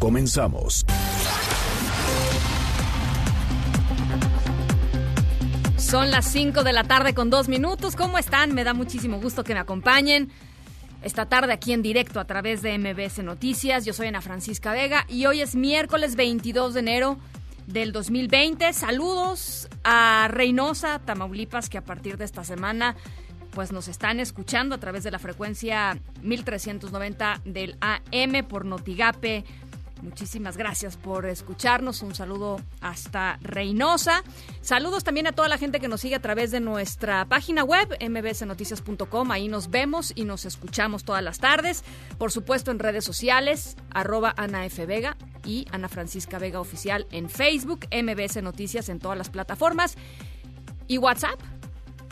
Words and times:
Comenzamos. 0.00 0.86
Son 5.76 6.10
las 6.10 6.24
5 6.24 6.64
de 6.64 6.72
la 6.72 6.84
tarde 6.84 7.12
con 7.12 7.28
dos 7.28 7.48
minutos. 7.48 7.96
¿Cómo 7.96 8.16
están? 8.16 8.54
Me 8.54 8.64
da 8.64 8.72
muchísimo 8.72 9.20
gusto 9.20 9.44
que 9.44 9.52
me 9.52 9.60
acompañen 9.60 10.30
esta 11.02 11.26
tarde 11.26 11.52
aquí 11.52 11.74
en 11.74 11.82
directo 11.82 12.18
a 12.18 12.24
través 12.24 12.62
de 12.62 12.78
MBS 12.78 13.22
Noticias. 13.22 13.84
Yo 13.84 13.92
soy 13.92 14.06
Ana 14.06 14.22
Francisca 14.22 14.72
Vega 14.72 15.04
y 15.06 15.26
hoy 15.26 15.42
es 15.42 15.54
miércoles 15.54 16.16
22 16.16 16.72
de 16.72 16.80
enero 16.80 17.18
del 17.66 17.92
2020. 17.92 18.72
Saludos 18.72 19.68
a 19.84 20.28
Reynosa, 20.30 21.00
Tamaulipas, 21.00 21.68
que 21.68 21.76
a 21.76 21.84
partir 21.84 22.16
de 22.16 22.24
esta 22.24 22.42
semana 22.42 22.96
pues 23.50 23.72
nos 23.72 23.88
están 23.88 24.20
escuchando 24.20 24.74
a 24.74 24.78
través 24.78 25.02
de 25.02 25.10
la 25.10 25.18
frecuencia 25.18 25.98
1390 26.22 27.42
del 27.44 27.76
AM 27.80 28.46
por 28.48 28.64
Notigape. 28.64 29.44
Muchísimas 30.02 30.56
gracias 30.56 30.96
por 30.96 31.26
escucharnos. 31.26 32.02
Un 32.02 32.14
saludo 32.14 32.60
hasta 32.80 33.38
Reynosa. 33.42 34.22
Saludos 34.62 35.04
también 35.04 35.26
a 35.26 35.32
toda 35.32 35.48
la 35.48 35.58
gente 35.58 35.78
que 35.78 35.88
nos 35.88 36.00
sigue 36.00 36.14
a 36.14 36.22
través 36.22 36.50
de 36.50 36.60
nuestra 36.60 37.26
página 37.26 37.64
web, 37.64 37.96
mbsnoticias.com. 38.00 39.30
Ahí 39.30 39.48
nos 39.48 39.70
vemos 39.70 40.12
y 40.14 40.24
nos 40.24 40.46
escuchamos 40.46 41.04
todas 41.04 41.22
las 41.22 41.38
tardes. 41.38 41.84
Por 42.18 42.32
supuesto, 42.32 42.70
en 42.70 42.78
redes 42.78 43.04
sociales, 43.04 43.76
arroba 43.90 44.34
Ana 44.36 44.64
F. 44.66 44.86
Vega 44.86 45.16
y 45.44 45.66
Ana 45.70 45.88
Francisca 45.88 46.38
Vega 46.38 46.60
Oficial 46.60 47.06
en 47.10 47.28
Facebook, 47.28 47.86
MBS 47.92 48.42
Noticias 48.42 48.88
en 48.88 49.00
todas 49.00 49.18
las 49.18 49.28
plataformas. 49.28 49.96
Y 50.86 50.98
WhatsApp, 50.98 51.38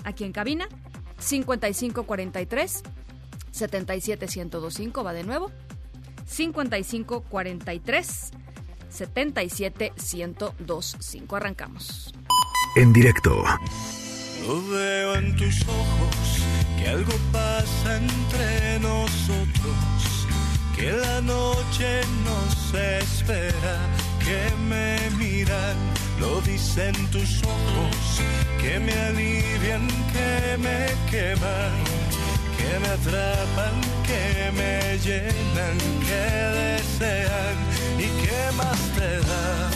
aquí 0.05 0.25
en 0.25 0.33
cabina, 0.33 0.69
5543 1.19 2.83
77125. 3.51 5.03
Va 5.03 5.13
de 5.13 5.25
nuevo. 5.25 5.51
55 6.29 7.23
43 7.29 8.31
77 8.89 9.93
1025. 9.97 11.37
Arrancamos. 11.37 12.15
En 12.77 12.93
directo. 12.93 13.43
Lo 14.47 14.63
veo 14.69 15.17
en 15.17 15.37
tus 15.37 15.63
ojos 15.69 16.43
que 16.79 16.89
algo 16.89 17.13
pasa 17.33 17.97
entre 17.97 18.79
nosotros, 18.81 20.27
que 20.77 20.93
la 20.93 21.21
noche 21.21 22.01
nos 22.25 22.75
espera, 22.75 23.77
que 24.25 24.55
me 24.69 25.11
miran, 25.19 25.77
lo 26.21 26.41
dicen 26.43 26.95
tus 27.11 27.43
ojos, 27.43 28.23
que 28.61 28.79
me 28.79 28.93
alivian, 28.93 29.89
que 30.13 30.57
me 30.59 30.87
queman, 31.11 31.73
que 32.59 32.79
me 32.79 32.89
atrapan, 32.89 33.81
que 34.07 34.53
me 34.53 34.99
llenan, 34.99 35.79
que 36.07 36.23
desean 36.59 37.57
y 37.99 38.27
que 38.27 38.57
más 38.57 38.79
te 38.97 39.19
da. 39.21 39.71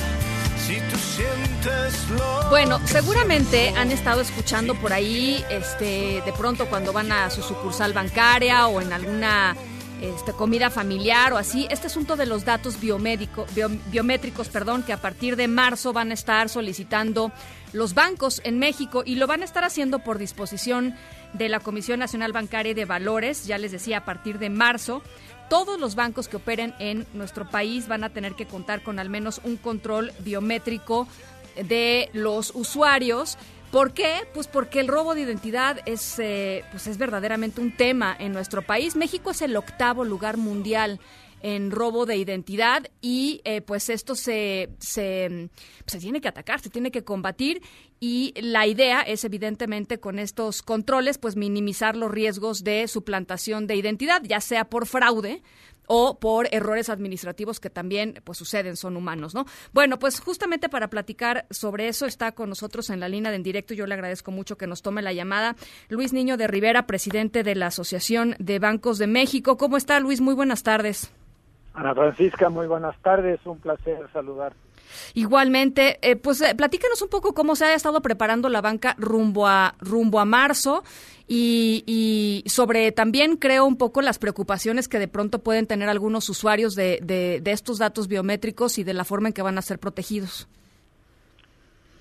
Si 0.66 0.76
tú 0.90 0.96
sientes 0.96 2.10
lo 2.10 2.50
Bueno, 2.50 2.80
seguramente 2.86 3.70
han 3.76 3.90
estado 3.90 4.20
escuchando 4.20 4.74
por 4.74 4.92
ahí, 4.92 5.44
este, 5.50 6.22
de 6.24 6.32
pronto 6.38 6.66
cuando 6.66 6.92
van 6.92 7.10
a 7.12 7.30
su 7.30 7.42
sucursal 7.42 7.92
bancaria 7.92 8.66
o 8.68 8.80
en 8.80 8.92
alguna 8.92 9.56
este, 10.00 10.32
comida 10.32 10.70
familiar 10.70 11.32
o 11.32 11.36
así, 11.38 11.66
este 11.70 11.86
asunto 11.88 12.16
de 12.16 12.26
los 12.26 12.44
datos 12.44 12.80
biomédico, 12.80 13.46
bio- 13.54 13.70
biométricos, 13.90 14.48
perdón, 14.48 14.82
que 14.82 14.92
a 14.92 14.96
partir 15.00 15.36
de 15.36 15.46
marzo 15.48 15.92
van 15.92 16.10
a 16.10 16.14
estar 16.14 16.48
solicitando 16.48 17.30
los 17.72 17.94
bancos 17.94 18.40
en 18.44 18.58
México 18.58 19.02
y 19.06 19.14
lo 19.16 19.26
van 19.26 19.42
a 19.42 19.44
estar 19.44 19.64
haciendo 19.64 20.00
por 20.00 20.18
disposición 20.18 20.96
de 21.32 21.48
la 21.48 21.60
Comisión 21.60 21.98
Nacional 21.98 22.32
Bancaria 22.32 22.72
y 22.72 22.74
de 22.74 22.84
Valores, 22.84 23.46
ya 23.46 23.58
les 23.58 23.72
decía, 23.72 23.98
a 23.98 24.04
partir 24.04 24.38
de 24.38 24.50
marzo. 24.50 25.02
Todos 25.48 25.78
los 25.78 25.94
bancos 25.94 26.28
que 26.28 26.36
operen 26.36 26.74
en 26.78 27.06
nuestro 27.12 27.48
país 27.48 27.88
van 27.88 28.04
a 28.04 28.10
tener 28.10 28.34
que 28.34 28.46
contar 28.46 28.82
con 28.82 28.98
al 28.98 29.10
menos 29.10 29.40
un 29.44 29.56
control 29.56 30.12
biométrico 30.20 31.06
de 31.56 32.08
los 32.12 32.52
usuarios. 32.54 33.36
¿Por 33.70 33.92
qué? 33.92 34.26
Pues 34.34 34.48
porque 34.48 34.80
el 34.80 34.88
robo 34.88 35.14
de 35.14 35.22
identidad 35.22 35.80
es, 35.86 36.18
eh, 36.18 36.64
pues 36.70 36.86
es 36.86 36.98
verdaderamente 36.98 37.60
un 37.60 37.74
tema 37.74 38.14
en 38.18 38.32
nuestro 38.32 38.62
país. 38.62 38.96
México 38.96 39.30
es 39.30 39.42
el 39.42 39.56
octavo 39.56 40.04
lugar 40.04 40.36
mundial 40.36 41.00
en 41.42 41.70
robo 41.70 42.06
de 42.06 42.16
identidad 42.16 42.88
y 43.00 43.40
eh, 43.44 43.60
pues 43.60 43.88
esto 43.88 44.14
se, 44.14 44.70
se, 44.78 45.50
se 45.86 45.98
tiene 45.98 46.20
que 46.20 46.28
atacar, 46.28 46.60
se 46.60 46.70
tiene 46.70 46.90
que 46.90 47.02
combatir 47.02 47.62
y 48.04 48.34
la 48.42 48.66
idea 48.66 49.00
es 49.02 49.24
evidentemente 49.24 50.00
con 50.00 50.18
estos 50.18 50.62
controles 50.62 51.18
pues 51.18 51.36
minimizar 51.36 51.96
los 51.96 52.10
riesgos 52.10 52.64
de 52.64 52.88
suplantación 52.88 53.68
de 53.68 53.76
identidad, 53.76 54.22
ya 54.24 54.40
sea 54.40 54.64
por 54.64 54.88
fraude 54.88 55.40
o 55.86 56.18
por 56.18 56.48
errores 56.50 56.90
administrativos 56.90 57.60
que 57.60 57.70
también 57.70 58.20
pues 58.24 58.38
suceden, 58.38 58.76
son 58.76 58.96
humanos, 58.96 59.36
¿no? 59.36 59.44
Bueno, 59.72 60.00
pues 60.00 60.18
justamente 60.18 60.68
para 60.68 60.90
platicar 60.90 61.46
sobre 61.50 61.86
eso 61.86 62.06
está 62.06 62.32
con 62.32 62.48
nosotros 62.48 62.90
en 62.90 62.98
la 62.98 63.08
línea 63.08 63.30
de 63.30 63.36
en 63.36 63.44
directo, 63.44 63.72
yo 63.72 63.86
le 63.86 63.94
agradezco 63.94 64.32
mucho 64.32 64.58
que 64.58 64.66
nos 64.66 64.82
tome 64.82 65.00
la 65.00 65.12
llamada, 65.12 65.54
Luis 65.88 66.12
Niño 66.12 66.36
de 66.36 66.48
Rivera, 66.48 66.88
presidente 66.88 67.44
de 67.44 67.54
la 67.54 67.68
Asociación 67.68 68.34
de 68.40 68.58
Bancos 68.58 68.98
de 68.98 69.06
México. 69.06 69.56
¿Cómo 69.56 69.76
está 69.76 70.00
Luis? 70.00 70.20
Muy 70.20 70.34
buenas 70.34 70.64
tardes. 70.64 71.14
Ana 71.72 71.94
Francisca, 71.94 72.50
muy 72.50 72.66
buenas 72.66 73.00
tardes, 73.00 73.38
un 73.46 73.60
placer 73.60 74.08
saludar. 74.12 74.54
Igualmente, 75.14 75.98
eh, 76.02 76.16
pues 76.16 76.40
eh, 76.40 76.54
platícanos 76.54 77.02
un 77.02 77.08
poco 77.08 77.34
cómo 77.34 77.56
se 77.56 77.64
ha 77.64 77.74
estado 77.74 78.00
preparando 78.02 78.48
la 78.48 78.60
banca 78.60 78.94
rumbo 78.98 79.46
a 79.46 79.74
rumbo 79.80 80.20
a 80.20 80.24
marzo 80.24 80.82
y, 81.28 81.84
y 81.86 82.48
sobre 82.48 82.92
también 82.92 83.36
creo 83.36 83.64
un 83.64 83.76
poco 83.76 84.02
las 84.02 84.18
preocupaciones 84.18 84.88
que 84.88 84.98
de 84.98 85.08
pronto 85.08 85.38
pueden 85.38 85.66
tener 85.66 85.88
algunos 85.88 86.28
usuarios 86.28 86.74
de, 86.74 86.98
de, 87.02 87.40
de 87.42 87.52
estos 87.52 87.78
datos 87.78 88.08
biométricos 88.08 88.78
y 88.78 88.84
de 88.84 88.94
la 88.94 89.04
forma 89.04 89.28
en 89.28 89.34
que 89.34 89.42
van 89.42 89.58
a 89.58 89.62
ser 89.62 89.78
protegidos. 89.78 90.48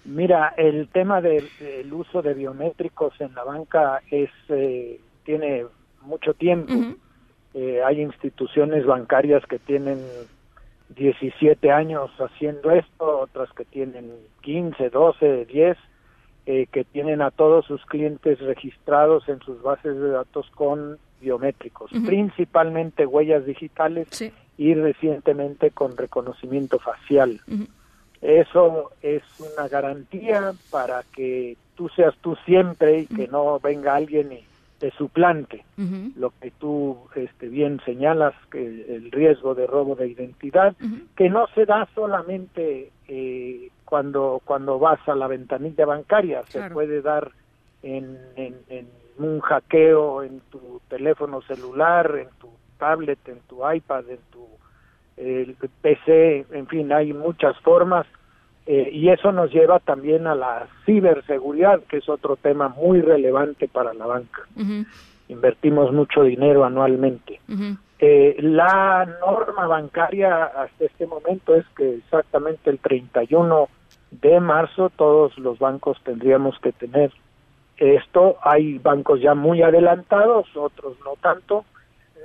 Mira, 0.04 0.54
el 0.58 0.88
tema 0.88 1.22
del, 1.22 1.48
del 1.60 1.94
uso 1.94 2.22
de 2.24 2.34
biométricos 2.34 3.14
en 3.20 3.36
la 3.36 3.44
banca 3.44 4.02
es 4.10 4.32
eh, 4.50 5.00
tiene 5.24 5.66
mucho 6.02 6.34
tiempo. 6.34 6.74
Eh, 7.54 7.82
hay 7.86 8.02
instituciones 8.02 8.86
bancarias 8.86 9.46
que 9.46 9.60
tienen 9.60 10.00
17 10.96 11.72
años 11.72 12.12
haciendo 12.20 12.72
esto, 12.72 13.20
otras 13.20 13.52
que 13.54 13.66
tienen 13.66 14.12
15, 14.42 14.90
12, 14.90 15.46
10, 15.46 15.78
eh, 16.46 16.68
que 16.72 16.84
tienen 16.84 17.22
a 17.22 17.32
todos 17.32 17.66
sus 17.66 17.86
clientes 17.86 18.40
registrados 18.40 19.28
en 19.30 19.40
sus 19.42 19.62
bases 19.62 19.96
de 19.96 20.10
datos 20.10 20.50
con 20.56 20.98
biométricos, 21.22 21.92
principalmente 22.06 23.06
huellas 23.06 23.46
digitales 23.46 24.08
Sí. 24.10 24.32
y 24.58 24.74
recientemente 24.74 25.70
con 25.70 25.96
reconocimiento 25.96 26.80
facial. 26.80 27.40
Eso 28.22 28.92
es 29.02 29.24
una 29.40 29.68
garantía 29.68 30.54
para 30.72 31.04
que 31.16 31.58
tú 31.76 31.90
seas 31.90 32.16
tú 32.22 32.36
siempre 32.46 33.00
y 33.02 33.06
que 33.08 33.28
no 33.28 33.60
venga 33.60 33.96
alguien 33.96 34.32
y 34.32 34.44
te 34.82 34.90
suplante. 34.92 35.64
Ujú. 35.78 36.12
Lo 36.16 36.34
que 36.42 36.50
tú 36.50 36.98
este, 37.14 37.48
bien 37.48 37.80
señalas, 37.86 38.34
que 38.52 38.60
el 38.66 39.12
riesgo 39.12 39.54
de 39.54 39.68
robo 39.68 39.96
de 39.96 40.08
identidad, 40.08 40.76
que 41.16 41.30
no 41.30 41.46
se 41.54 41.68
da 41.68 41.88
solamente 41.94 42.92
eh, 43.08 43.70
cuando 43.86 44.42
cuando 44.44 44.80
vas 44.80 45.00
a 45.08 45.14
la 45.14 45.28
ventanilla 45.28 45.86
bancaria, 45.86 46.42
se 46.48 46.68
puede 46.72 47.04
dar 47.04 47.32
en, 47.84 48.18
en, 48.36 48.56
en 48.70 48.88
un 49.20 49.40
hackeo 49.40 50.24
en 50.24 50.42
tu 50.50 50.82
teléfono 50.90 51.44
celular, 51.44 52.18
en 52.18 52.30
tu 52.40 52.50
tablet, 52.80 53.20
en 53.28 53.40
tu 53.42 53.58
iPad, 53.72 54.10
en 54.10 54.20
tu 54.32 54.48
el 55.18 55.56
PC, 55.84 56.48
en 56.50 56.66
fin, 56.66 56.92
hay 56.92 57.14
muchas 57.14 57.56
formas 57.60 58.08
eh, 58.66 58.90
y 58.92 59.10
eso 59.10 59.32
nos 59.32 59.52
lleva 59.52 59.80
también 59.80 60.28
a 60.28 60.36
la 60.36 60.68
ciberseguridad, 60.86 61.82
que 61.90 61.98
es 61.98 62.08
otro 62.08 62.36
tema 62.36 62.70
muy 62.70 63.02
relevante 63.02 63.68
para 63.68 63.94
la 63.94 64.06
banca. 64.06 64.44
Invertimos 65.28 65.92
mucho 65.92 66.24
dinero 66.24 66.64
anualmente. 66.64 67.40
Eh, 68.00 68.36
la 68.40 69.08
norma 69.20 69.68
bancaria 69.68 70.46
hasta 70.46 70.86
este 70.86 71.08
momento 71.08 71.56
es 71.56 71.66
que 71.76 71.96
exactamente 71.96 72.70
el 72.70 72.80
31 72.80 73.70
de 74.12 74.40
marzo 74.40 74.92
todos 74.96 75.38
los 75.38 75.60
bancos 75.60 75.98
tendríamos 76.04 76.58
que 76.60 76.72
tener 76.72 77.12
esto. 77.78 78.38
Hay 78.44 78.78
bancos 78.78 79.22
ya 79.22 79.34
muy 79.34 79.62
adelantados, 79.62 80.48
otros 80.56 80.98
no 81.04 81.14
tanto. 81.22 81.66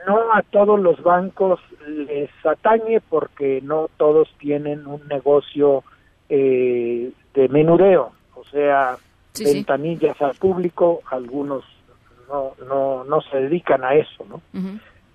no 0.07 0.33
a 0.33 0.43
todos 0.43 0.79
los 0.79 1.03
bancos 1.03 1.61
les 1.87 2.31
atañe 2.45 3.01
porque 3.01 3.61
no 3.63 3.89
todos 3.97 4.29
tienen 4.39 4.87
un 4.87 5.07
negocio 5.09 5.83
eh, 6.29 7.11
de 7.35 7.49
menudeo, 7.49 8.13
o 8.35 8.45
sea, 8.45 8.97
ventanillas 9.39 10.21
al 10.21 10.35
público, 10.35 11.03
algunos 11.11 11.65
no, 12.29 12.53
no, 12.67 13.05
no 13.05 13.21
se 13.23 13.39
dedican 13.39 13.85
a 13.85 13.95
eso, 13.95 14.25
¿no? 14.29 14.41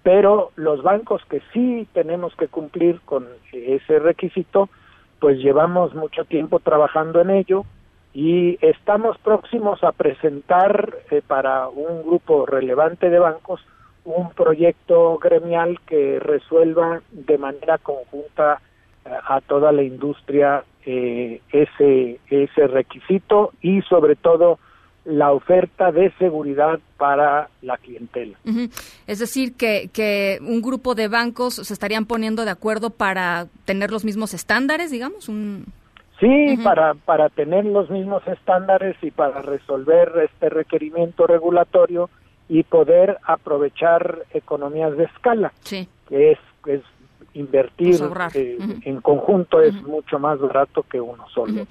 Pero 0.03 0.51
los 0.55 0.81
bancos 0.81 1.21
que 1.29 1.41
sí 1.53 1.87
tenemos 1.93 2.35
que 2.35 2.47
cumplir 2.47 3.01
con 3.01 3.27
ese 3.51 3.99
requisito, 3.99 4.69
pues 5.19 5.37
llevamos 5.37 5.93
mucho 5.93 6.25
tiempo 6.25 6.59
trabajando 6.59 7.21
en 7.21 7.29
ello 7.29 7.65
y 8.13 8.57
estamos 8.65 9.17
próximos 9.19 9.83
a 9.83 9.91
presentar 9.91 10.97
eh, 11.11 11.21
para 11.25 11.69
un 11.69 12.03
grupo 12.03 12.45
relevante 12.45 13.09
de 13.09 13.19
bancos 13.19 13.61
un 14.03 14.31
proyecto 14.31 15.17
gremial 15.19 15.79
que 15.85 16.19
resuelva 16.19 17.01
de 17.11 17.37
manera 17.37 17.77
conjunta 17.77 18.59
a 19.05 19.41
toda 19.41 19.71
la 19.71 19.83
industria 19.83 20.63
eh, 20.85 21.41
ese 21.51 22.19
ese 22.29 22.67
requisito 22.67 23.51
y 23.61 23.81
sobre 23.83 24.15
todo 24.15 24.59
la 25.05 25.31
oferta 25.31 25.91
de 25.91 26.11
seguridad 26.19 26.79
para 26.97 27.49
la 27.61 27.77
clientela. 27.77 28.37
Es 29.07 29.19
decir, 29.19 29.55
que, 29.55 29.89
que 29.91 30.37
un 30.41 30.61
grupo 30.61 30.93
de 30.93 31.07
bancos 31.07 31.55
se 31.55 31.73
estarían 31.73 32.05
poniendo 32.05 32.45
de 32.45 32.51
acuerdo 32.51 32.91
para 32.91 33.47
tener 33.65 33.91
los 33.91 34.05
mismos 34.05 34.33
estándares, 34.33 34.91
digamos, 34.91 35.27
un... 35.27 35.65
Sí, 36.19 36.55
para, 36.63 36.93
para 36.93 37.29
tener 37.29 37.65
los 37.65 37.89
mismos 37.89 38.21
estándares 38.27 38.95
y 39.01 39.09
para 39.09 39.41
resolver 39.41 40.11
este 40.23 40.49
requerimiento 40.49 41.25
regulatorio 41.25 42.11
y 42.47 42.61
poder 42.61 43.17
aprovechar 43.23 44.19
economías 44.31 44.95
de 44.97 45.05
escala, 45.05 45.51
sí. 45.61 45.89
que 46.07 46.33
es, 46.33 46.39
es 46.67 46.81
invertir 47.33 47.97
pues 47.99 48.35
eh, 48.35 48.57
en 48.83 49.01
conjunto 49.01 49.61
es 49.61 49.73
mucho 49.83 50.19
más 50.19 50.39
barato 50.39 50.83
que 50.83 50.99
uno 50.99 51.25
solo. 51.29 51.65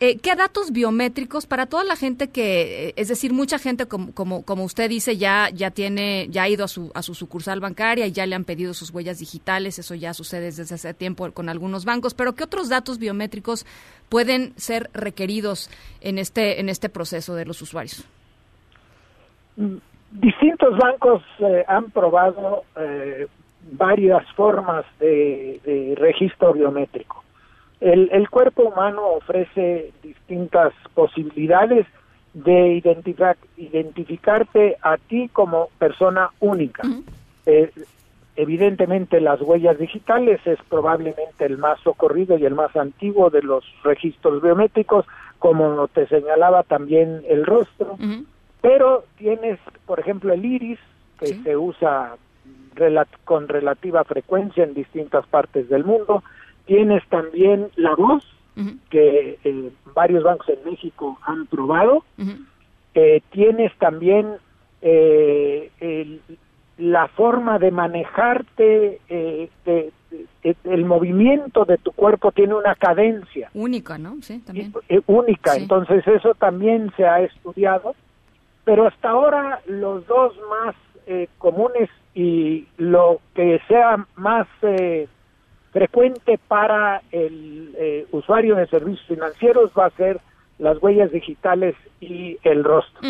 Eh, 0.00 0.18
¿Qué 0.18 0.36
datos 0.36 0.70
biométricos 0.70 1.46
para 1.46 1.66
toda 1.66 1.82
la 1.82 1.96
gente 1.96 2.30
que, 2.30 2.90
eh, 2.90 2.92
es 2.94 3.08
decir, 3.08 3.32
mucha 3.32 3.58
gente 3.58 3.86
como, 3.86 4.14
como, 4.14 4.44
como 4.44 4.62
usted 4.62 4.88
dice 4.88 5.16
ya 5.16 5.48
ya 5.52 5.72
tiene 5.72 6.28
ya 6.30 6.44
ha 6.44 6.48
ido 6.48 6.64
a 6.64 6.68
su 6.68 6.92
a 6.94 7.02
su 7.02 7.14
sucursal 7.14 7.58
bancaria 7.58 8.06
y 8.06 8.12
ya 8.12 8.24
le 8.24 8.36
han 8.36 8.44
pedido 8.44 8.74
sus 8.74 8.90
huellas 8.94 9.18
digitales, 9.18 9.80
eso 9.80 9.96
ya 9.96 10.14
sucede 10.14 10.52
desde 10.52 10.72
hace 10.72 10.94
tiempo 10.94 11.28
con 11.32 11.48
algunos 11.48 11.84
bancos, 11.84 12.14
pero 12.14 12.36
¿qué 12.36 12.44
otros 12.44 12.68
datos 12.68 13.00
biométricos 13.00 13.66
pueden 14.08 14.52
ser 14.56 14.88
requeridos 14.94 15.68
en 16.00 16.18
este 16.18 16.60
en 16.60 16.68
este 16.68 16.88
proceso 16.88 17.34
de 17.34 17.44
los 17.44 17.60
usuarios? 17.60 18.06
Mm, 19.56 19.78
distintos 20.12 20.78
bancos 20.78 21.24
eh, 21.40 21.64
han 21.66 21.90
probado 21.90 22.62
varias 23.72 24.24
formas 24.32 24.84
de 24.98 25.94
registro 25.98 26.52
biométrico. 26.52 27.24
El, 27.80 28.08
el 28.12 28.28
cuerpo 28.28 28.64
humano 28.64 29.06
ofrece 29.06 29.92
distintas 30.02 30.72
posibilidades 30.94 31.86
de 32.34 32.74
identificar, 32.74 33.36
identificarte 33.56 34.76
a 34.82 34.96
ti 34.96 35.28
como 35.32 35.68
persona 35.78 36.30
única. 36.40 36.82
Eh, 37.46 37.70
evidentemente 38.36 39.20
las 39.20 39.40
huellas 39.40 39.78
digitales 39.78 40.40
es 40.44 40.58
probablemente 40.68 41.44
el 41.44 41.58
más 41.58 41.80
socorrido 41.80 42.38
y 42.38 42.44
el 42.44 42.54
más 42.54 42.74
antiguo 42.76 43.30
de 43.30 43.42
los 43.42 43.64
registros 43.82 44.42
biométricos, 44.42 45.06
como 45.38 45.88
te 45.88 46.06
señalaba 46.06 46.62
también 46.62 47.22
el 47.28 47.46
rostro, 47.46 47.96
pero 48.60 49.04
tienes, 49.16 49.58
por 49.86 49.98
ejemplo, 49.98 50.32
el 50.32 50.44
iris, 50.44 50.78
que 51.18 51.34
se 51.42 51.56
usa 51.56 52.16
con 53.24 53.48
relativa 53.48 54.04
frecuencia 54.04 54.64
en 54.64 54.74
distintas 54.74 55.26
partes 55.26 55.68
del 55.68 55.84
mundo, 55.84 56.22
Tienes 56.68 57.02
también 57.08 57.70
la 57.76 57.94
voz, 57.94 58.22
que 58.90 59.38
eh, 59.42 59.70
varios 59.94 60.22
bancos 60.22 60.50
en 60.50 60.70
México 60.70 61.18
han 61.22 61.46
probado. 61.46 62.04
Eh, 62.92 63.22
tienes 63.30 63.72
también 63.78 64.34
eh, 64.82 66.20
la 66.76 67.08
forma 67.08 67.58
de 67.58 67.70
manejarte, 67.70 69.00
de, 69.08 69.92
el 70.64 70.84
movimiento 70.84 71.64
de 71.64 71.78
tu 71.78 71.92
cuerpo 71.92 72.32
tiene 72.32 72.52
una 72.52 72.74
cadencia. 72.74 73.50
Única, 73.54 73.96
¿no? 73.96 74.16
Sí, 74.20 74.40
también. 74.40 74.74
única, 75.06 75.56
entonces 75.56 76.06
eso 76.06 76.34
también 76.34 76.92
se 76.98 77.06
ha 77.06 77.22
estudiado, 77.22 77.94
pero 78.64 78.88
hasta 78.88 79.08
ahora 79.08 79.62
los 79.66 80.06
dos 80.06 80.34
más 80.50 80.74
comunes 81.38 81.88
y 82.14 82.66
lo 82.76 83.20
que 83.34 83.60
sea 83.68 84.06
más 84.16 84.46
frecuente 85.72 86.38
para 86.48 87.02
el 87.12 87.74
eh, 87.78 88.06
usuario 88.10 88.56
de 88.56 88.66
servicios 88.66 89.06
financieros 89.06 89.70
va 89.78 89.86
a 89.86 89.90
ser 89.90 90.20
las 90.58 90.82
huellas 90.82 91.12
digitales 91.12 91.76
y 92.00 92.36
el 92.42 92.64
rostro. 92.64 93.00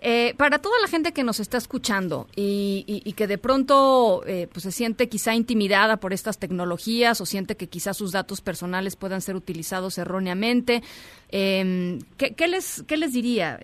Eh, 0.00 0.34
para 0.36 0.58
toda 0.58 0.74
la 0.80 0.88
gente 0.88 1.12
que 1.12 1.22
nos 1.22 1.38
está 1.38 1.56
escuchando 1.56 2.26
y, 2.34 3.14
que 3.16 3.28
de 3.28 3.38
pronto 3.38 4.24
eh, 4.26 4.48
pues 4.52 4.64
se 4.64 4.72
siente 4.72 5.08
quizá 5.08 5.36
intimidada 5.36 5.98
por 5.98 6.12
estas 6.12 6.38
tecnologías 6.38 7.20
o 7.20 7.26
siente 7.26 7.56
que 7.56 7.68
quizá 7.68 7.94
sus 7.94 8.10
datos 8.10 8.40
personales 8.40 8.96
puedan 8.96 9.20
ser 9.20 9.36
utilizados 9.36 9.96
erróneamente, 9.98 10.82
em, 11.30 12.00
¿qué, 12.16 12.48
les, 12.48 12.82
¿qué 12.88 12.96
les 12.96 13.12
diría, 13.12 13.60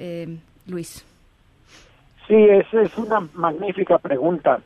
Luis? 0.66 1.04
Sí, 2.30 2.36
esa 2.36 2.82
es 2.82 2.96
una 2.96 3.26
magnífica 3.34 3.98
pregunta. 3.98 4.60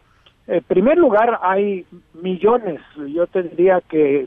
En 0.47 0.63
primer 0.65 0.99
lugar, 0.99 1.39
hay 1.41 1.87
millones, 2.13 2.83
yo 3.09 3.27
te 3.27 3.43
diría 3.43 3.81
que 3.89 4.27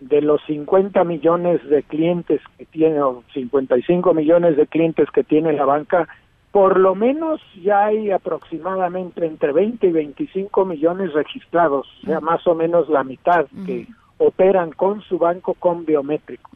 de 0.00 0.20
los 0.20 0.42
50 0.44 1.02
millones 1.04 1.66
de 1.70 1.82
clientes 1.84 2.42
que 2.58 2.66
tiene, 2.66 3.00
o 3.00 3.24
55 3.32 4.12
millones 4.12 4.58
de 4.58 4.66
clientes 4.66 5.10
que 5.10 5.24
tiene 5.24 5.54
la 5.54 5.64
banca, 5.64 6.06
por 6.52 6.78
lo 6.78 6.94
menos 6.94 7.40
ya 7.62 7.86
hay 7.86 8.10
aproximadamente 8.10 9.24
entre 9.24 9.52
20 9.52 9.86
y 9.86 9.92
25 9.92 10.66
millones 10.66 11.14
registrados, 11.14 11.86
o 12.02 12.06
sea, 12.06 12.20
más 12.20 12.46
o 12.46 12.54
menos 12.54 12.90
la 12.90 13.04
mitad 13.04 13.46
que 13.64 13.86
operan 14.18 14.72
con 14.72 15.00
su 15.00 15.16
banco 15.16 15.54
con 15.54 15.86
biométrico. 15.86 16.50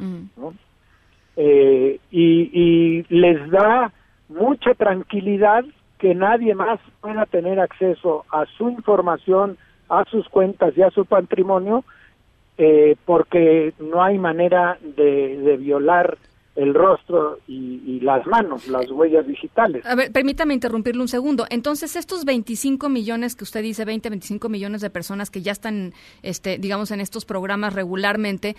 Eh, 1.36 1.98
y 2.10 3.04
les 3.08 3.50
da 3.50 3.90
mucha 4.28 4.74
tranquilidad 4.74 5.64
que 6.00 6.14
nadie 6.14 6.54
más 6.54 6.80
pueda 7.00 7.26
tener 7.26 7.60
acceso 7.60 8.24
a 8.32 8.46
su 8.56 8.70
información, 8.70 9.58
a 9.88 10.04
sus 10.10 10.28
cuentas 10.28 10.72
y 10.76 10.82
a 10.82 10.90
su 10.90 11.04
patrimonio, 11.04 11.84
eh, 12.56 12.96
porque 13.04 13.74
no 13.78 14.02
hay 14.02 14.18
manera 14.18 14.78
de, 14.82 15.56
violar 15.58 16.16
el 16.56 16.74
rostro 16.74 17.38
y, 17.46 18.00
las 18.00 18.26
manos, 18.26 18.66
las 18.66 18.90
huellas 18.90 19.26
digitales. 19.26 19.84
A 19.84 19.94
ver, 19.94 20.10
permítame 20.10 20.54
interrumpirle 20.54 21.02
un 21.02 21.08
segundo. 21.08 21.44
Entonces, 21.50 21.96
estos 21.96 22.24
25 22.24 22.88
millones 22.88 23.36
que 23.36 23.44
usted 23.44 23.62
dice, 23.62 23.84
20, 23.84 24.08
25 24.08 24.48
millones 24.48 24.80
de 24.80 24.90
personas 24.90 25.30
que 25.30 25.42
ya 25.42 25.52
están, 25.52 25.92
este, 26.22 26.58
digamos, 26.58 26.90
en 26.90 27.00
estos 27.00 27.26
programas 27.26 27.74
regularmente, 27.74 28.56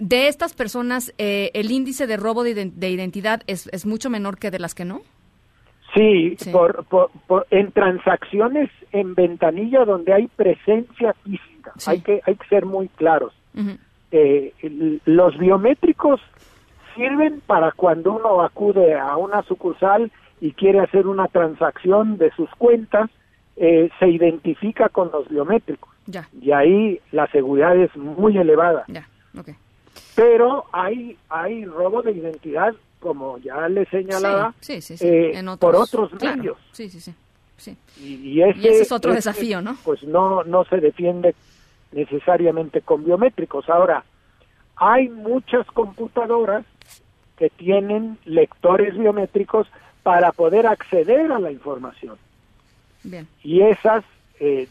de 0.00 0.28
estas 0.28 0.54
personas, 0.54 1.14
eh, 1.18 1.50
¿el 1.54 1.70
índice 1.70 2.08
de 2.08 2.16
robo 2.16 2.42
de, 2.42 2.54
de 2.72 2.90
identidad 2.90 3.42
es, 3.46 3.68
es 3.72 3.86
mucho 3.86 4.10
menor 4.10 4.38
que 4.38 4.50
de 4.50 4.58
las 4.58 4.74
que 4.74 4.84
no? 4.84 5.02
Sí, 5.94 6.36
Por, 6.52 6.84
por, 6.84 7.46
en 7.50 7.72
transacciones 7.72 8.70
en 8.92 9.14
ventanilla 9.14 9.84
donde 9.84 10.12
hay 10.12 10.28
presencia 10.28 11.14
física, 11.24 11.72
hay 11.86 12.00
que 12.00 12.20
hay 12.24 12.36
que 12.36 12.48
ser 12.48 12.64
muy 12.64 12.88
claros. 12.88 13.32
Eh, 14.12 14.52
los 15.04 15.38
biométricos 15.38 16.20
sirven 16.94 17.40
para 17.46 17.72
cuando 17.72 18.12
uno 18.12 18.42
acude 18.42 18.94
a 18.94 19.16
una 19.16 19.42
sucursal 19.42 20.10
y 20.40 20.52
quiere 20.52 20.80
hacer 20.80 21.06
una 21.06 21.26
transacción 21.28 22.18
de 22.18 22.30
sus 22.32 22.50
cuentas, 22.50 23.10
eh, 23.56 23.90
se 23.98 24.08
identifica 24.08 24.88
con 24.88 25.10
los 25.12 25.28
biométricos. 25.28 25.90
Y 26.40 26.52
ahí 26.52 27.00
la 27.12 27.26
seguridad 27.28 27.76
es 27.76 27.94
muy 27.96 28.36
elevada. 28.36 28.84
Pero 30.16 30.64
hay, 30.72 31.16
hay 31.28 31.64
robo 31.64 32.02
de 32.02 32.12
identidad 32.12 32.74
como 33.00 33.38
ya 33.38 33.68
le 33.68 33.86
señalaba, 33.86 34.54
eh, 34.68 35.42
por 35.58 35.74
otros 35.74 36.12
medios. 36.20 36.58
Sí, 36.72 36.88
sí, 36.88 37.00
sí. 37.00 37.14
Y, 37.98 38.40
ese, 38.40 38.80
es 38.82 38.92
otro 38.92 39.12
desafío, 39.12 39.60
¿no? 39.60 39.76
Pues 39.84 40.02
no, 40.04 40.44
no 40.44 40.64
se 40.64 40.78
defiende 40.78 41.34
necesariamente 41.92 42.80
con 42.80 43.04
biométricos. 43.04 43.68
Ahora, 43.68 44.04
hay 44.76 45.08
muchas 45.08 45.66
computadoras 45.66 46.64
que 47.36 47.50
tienen 47.50 48.18
lectores 48.24 48.96
biométricos 48.96 49.66
para 50.02 50.32
poder 50.32 50.66
acceder 50.66 51.30
a 51.32 51.38
la 51.38 51.50
información. 51.50 52.16
Bien. 53.02 53.26
Y 53.42 53.62
esas 53.62 54.04
eh, 54.38 54.68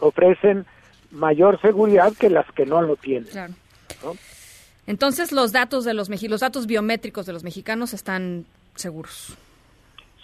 ofrecen 0.00 0.66
mayor 1.10 1.60
seguridad 1.60 2.12
que 2.18 2.30
las 2.30 2.50
que 2.52 2.66
no 2.66 2.82
lo 2.82 2.96
tienen. 2.96 3.30
Claro. 3.30 3.54
Entonces 4.86 5.32
los 5.32 5.52
datos 5.52 5.84
de 5.84 5.94
los 5.94 6.08
los 6.08 6.40
datos 6.40 6.66
biométricos 6.66 7.26
de 7.26 7.32
los 7.32 7.44
mexicanos 7.44 7.94
están 7.94 8.44
seguros. 8.74 9.36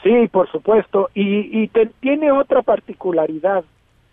Sí, 0.03 0.29
por 0.31 0.51
supuesto. 0.51 1.11
Y, 1.15 1.69
tiene 2.01 2.33
otra 2.33 2.63
particularidad. 2.63 3.65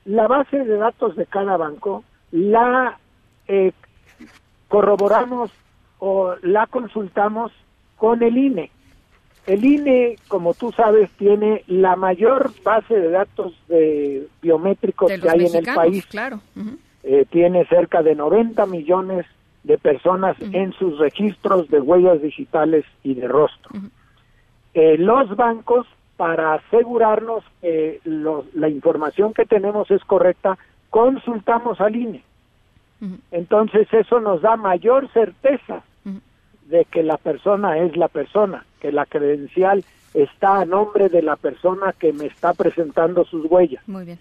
la 0.05 0.27
base 0.27 0.63
de 0.63 0.77
datos 0.77 1.15
de 1.15 1.25
cada 1.25 1.57
banco 1.57 2.03
la 2.31 2.99
eh, 3.47 3.71
corroboramos 4.67 5.51
o 5.99 6.35
la 6.41 6.67
consultamos 6.67 7.51
con 7.97 8.21
el 8.21 8.37
INE. 8.37 8.71
El 9.47 9.63
INE, 9.63 10.17
como 10.27 10.53
tú 10.53 10.71
sabes, 10.71 11.09
tiene 11.11 11.63
la 11.67 11.95
mayor 11.95 12.51
base 12.63 12.95
de 12.95 13.09
datos 13.09 13.53
de 13.67 14.27
biométricos 14.41 15.11
que 15.11 15.29
hay 15.29 15.45
en 15.45 15.55
el 15.55 15.65
país. 15.65 16.05
Claro. 16.07 16.39
Eh, 17.03 17.25
tiene 17.29 17.65
cerca 17.67 18.01
de 18.01 18.15
90 18.15 18.65
millones 18.65 19.25
de 19.65 19.77
personas 19.79 20.37
en 20.39 20.73
sus 20.73 20.99
registros 20.99 21.67
de 21.69 21.81
huellas 21.81 22.21
digitales 22.21 22.85
y 23.03 23.15
de 23.15 23.27
rostro. 23.27 23.71
Eh, 24.73 24.97
los 24.97 25.35
bancos, 25.35 25.87
para 26.17 26.53
asegurarnos 26.53 27.43
que 27.61 27.99
la 28.53 28.69
información 28.69 29.33
que 29.33 29.45
tenemos 29.45 29.89
es 29.89 30.03
correcta, 30.05 30.57
consultamos 30.89 31.81
al 31.81 31.95
INE. 31.95 32.23
Entonces 33.31 33.87
eso 33.91 34.19
nos 34.19 34.41
da 34.41 34.55
mayor 34.55 35.11
certeza 35.11 35.83
de 36.67 36.85
que 36.85 37.03
la 37.03 37.17
persona 37.17 37.77
es 37.79 37.95
la 37.97 38.07
persona, 38.07 38.65
que 38.79 38.91
la 38.91 39.05
credencial 39.05 39.83
está 40.13 40.61
a 40.61 40.65
nombre 40.65 41.09
de 41.09 41.21
la 41.21 41.35
persona 41.35 41.93
que 41.93 42.13
me 42.13 42.25
está 42.25 42.53
presentando 42.53 43.25
sus 43.25 43.45
huellas. 43.45 43.87
Muy 43.87 44.05
bien. 44.05 44.19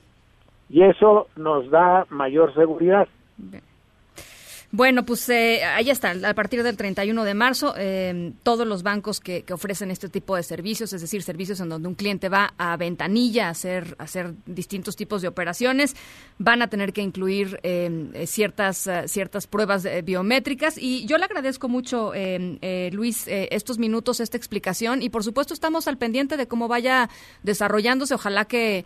Y 0.69 0.83
eso 0.83 1.29
nos 1.37 1.71
da 1.71 2.07
mayor 2.11 2.53
seguridad. 2.55 3.09
Bueno, 4.77 5.07
pues 5.07 5.29
eh, 5.29 5.63
ahí 5.63 5.89
está, 5.89 6.17
a 6.29 6.35
partir 6.35 6.65
del 6.65 6.77
31 6.77 7.23
de 7.23 7.35
marzo, 7.35 7.75
eh, 7.79 8.33
todos 8.43 8.67
los 8.67 8.83
bancos 8.83 9.21
que, 9.21 9.45
ofrecen 9.53 9.93
este 9.93 10.09
tipo 10.09 10.35
de 10.35 10.43
servicios, 10.43 10.93
es 10.93 11.01
decir, 11.01 11.23
servicios 11.23 11.61
en 11.61 11.69
donde 11.69 11.87
un 11.87 11.95
cliente 11.95 12.29
va 12.29 12.55
a 12.59 12.77
ventanilla 12.77 13.47
a 13.47 13.51
hacer, 13.51 13.95
hacer 14.01 14.35
distintos 14.47 14.97
tipos 14.97 15.23
de 15.23 15.29
operaciones, 15.29 15.95
van 16.39 16.61
a 16.61 16.67
tener 16.67 16.93
que 16.93 17.03
incluir 17.03 17.61
eh, 17.63 18.25
ciertas, 18.27 18.91
ciertas 19.07 19.47
pruebas 19.47 19.87
biométricas. 20.03 20.77
Y 20.77 21.07
yo 21.07 21.19
le 21.19 21.27
agradezco 21.27 21.69
mucho, 21.69 22.13
Luis, 22.91 23.27
estos 23.29 23.79
minutos, 23.79 24.19
esta 24.19 24.37
explicación. 24.37 25.03
Y 25.03 25.09
por 25.09 25.23
supuesto 25.23 25.55
estamos 25.55 25.87
al 25.87 25.99
pendiente 25.99 26.37
de 26.37 26.49
cómo 26.49 26.67
vaya 26.67 27.09
desarrollándose. 27.45 28.15
Ojalá 28.15 28.47
que 28.47 28.85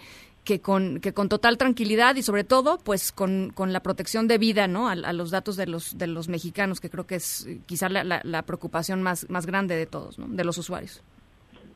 que 0.49 0.62
con, 0.62 1.00
que 1.00 1.12
con 1.12 1.28
total 1.28 1.59
tranquilidad 1.59 2.17
y 2.17 2.23
sobre 2.23 2.43
todo 2.43 2.78
pues 2.83 3.12
con, 3.12 3.50
con 3.55 3.75
la 3.75 3.81
protección 3.81 4.28
de 4.28 4.38
vida 4.38 4.67
¿no? 4.67 4.88
A, 4.88 4.95
los 5.12 5.31
datos 5.31 5.59
de 5.59 5.67
los, 5.67 5.99
de 5.99 6.07
los 6.07 6.31
mexicanos, 6.31 6.81
que 6.81 6.88
creo 6.88 7.07
que 7.07 7.17
es 7.17 7.47
quizá 7.67 7.90
la, 7.90 8.02
la, 8.02 8.43
preocupación 8.45 9.02
más, 9.02 9.28
más 9.28 9.45
grande 9.45 9.76
de 9.76 9.85
todos, 9.85 10.19
¿no? 10.19 10.26
de 10.26 10.45
los 10.45 10.57
usuarios. 10.57 11.05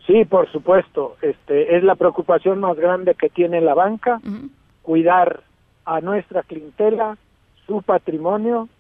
Sí, 0.07 0.25
por 0.25 0.51
supuesto, 0.51 1.17
este, 1.21 1.77
es 1.77 1.85
la 1.85 1.97
preocupación 1.97 2.61
más 2.61 2.79
grande 2.79 3.15
que 3.15 3.29
tiene 3.29 3.61
la 3.61 3.75
banca, 3.75 4.23
cuidar 4.81 5.43
a 5.85 6.01
nuestra 6.01 6.43
clientela, 6.43 7.19
su 7.67 7.83
patrimonio 7.83 8.71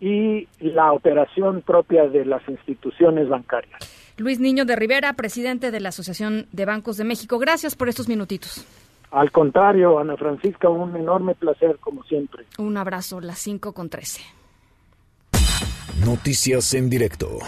y 0.00 0.48
la 0.58 0.90
operación 0.92 1.62
propia 1.62 2.08
de 2.08 2.24
las 2.24 2.42
instituciones 2.48 3.28
bancarias. 3.28 3.78
Luis 4.16 4.40
Niño 4.40 4.64
de 4.64 4.74
Rivera, 4.74 5.12
presidente 5.12 5.70
de 5.70 5.78
la 5.78 5.90
Asociación 5.90 6.48
de 6.50 6.64
Bancos 6.64 6.96
de 6.96 7.04
México, 7.04 7.38
gracias 7.38 7.76
por 7.76 7.88
estos 7.88 8.08
minutitos. 8.08 8.66
Al 9.10 9.30
contrario, 9.30 9.98
Ana 9.98 10.16
Francisca, 10.16 10.68
un 10.68 10.96
enorme 10.96 11.34
placer 11.34 11.78
como 11.80 12.02
siempre. 12.04 12.44
Un 12.58 12.76
abrazo, 12.76 13.20
las 13.20 13.38
5 13.38 13.72
con 13.72 13.88
13. 13.88 14.22
Noticias 16.04 16.74
en 16.74 16.90
directo. 16.90 17.38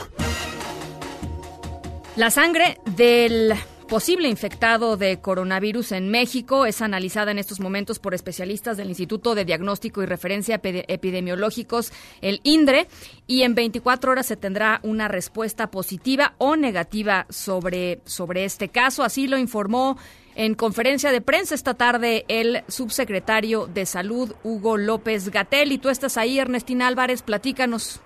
La 2.17 2.31
sangre 2.31 2.79
del 2.97 3.53
posible 3.88 4.29
infectado 4.29 4.97
de 4.97 5.21
coronavirus 5.21 5.93
en 5.93 6.11
México 6.11 6.67
es 6.67 6.83
analizada 6.83 7.31
en 7.31 7.38
estos 7.38 7.59
momentos 7.59 7.99
por 7.99 8.15
especialistas 8.15 8.77
del 8.77 8.88
Instituto 8.88 9.35
de 9.35 9.45
Diagnóstico 9.45 10.03
y 10.03 10.07
Referencia 10.07 10.61
Epidemiológicos, 10.62 11.93
el 12.21 12.41
INDRE, 12.45 12.87
y 13.27 13.43
en 13.43 13.55
24 13.55 14.12
horas 14.12 14.27
se 14.27 14.37
tendrá 14.37 14.81
una 14.83 15.09
respuesta 15.09 15.71
positiva 15.71 16.35
o 16.38 16.57
negativa 16.57 17.27
sobre, 17.31 18.00
sobre 18.05 18.45
este 18.45 18.69
caso. 18.69 19.03
Así 19.03 19.27
lo 19.27 19.38
informó 19.38 19.97
en 20.38 20.54
conferencia 20.54 21.11
de 21.11 21.21
prensa 21.21 21.57
esta 21.57 21.75
tarde 21.75 22.25
el 22.28 22.62
subsecretario 22.68 23.66
de 23.66 23.85
Salud, 23.87 24.35
Hugo 24.45 24.76
López 24.76 25.30
Gatel. 25.30 25.73
Y 25.73 25.78
tú 25.78 25.88
estás 25.88 26.16
ahí, 26.16 26.38
Ernestina 26.38 26.87
Álvarez, 26.87 27.23
platícanos. 27.23 28.00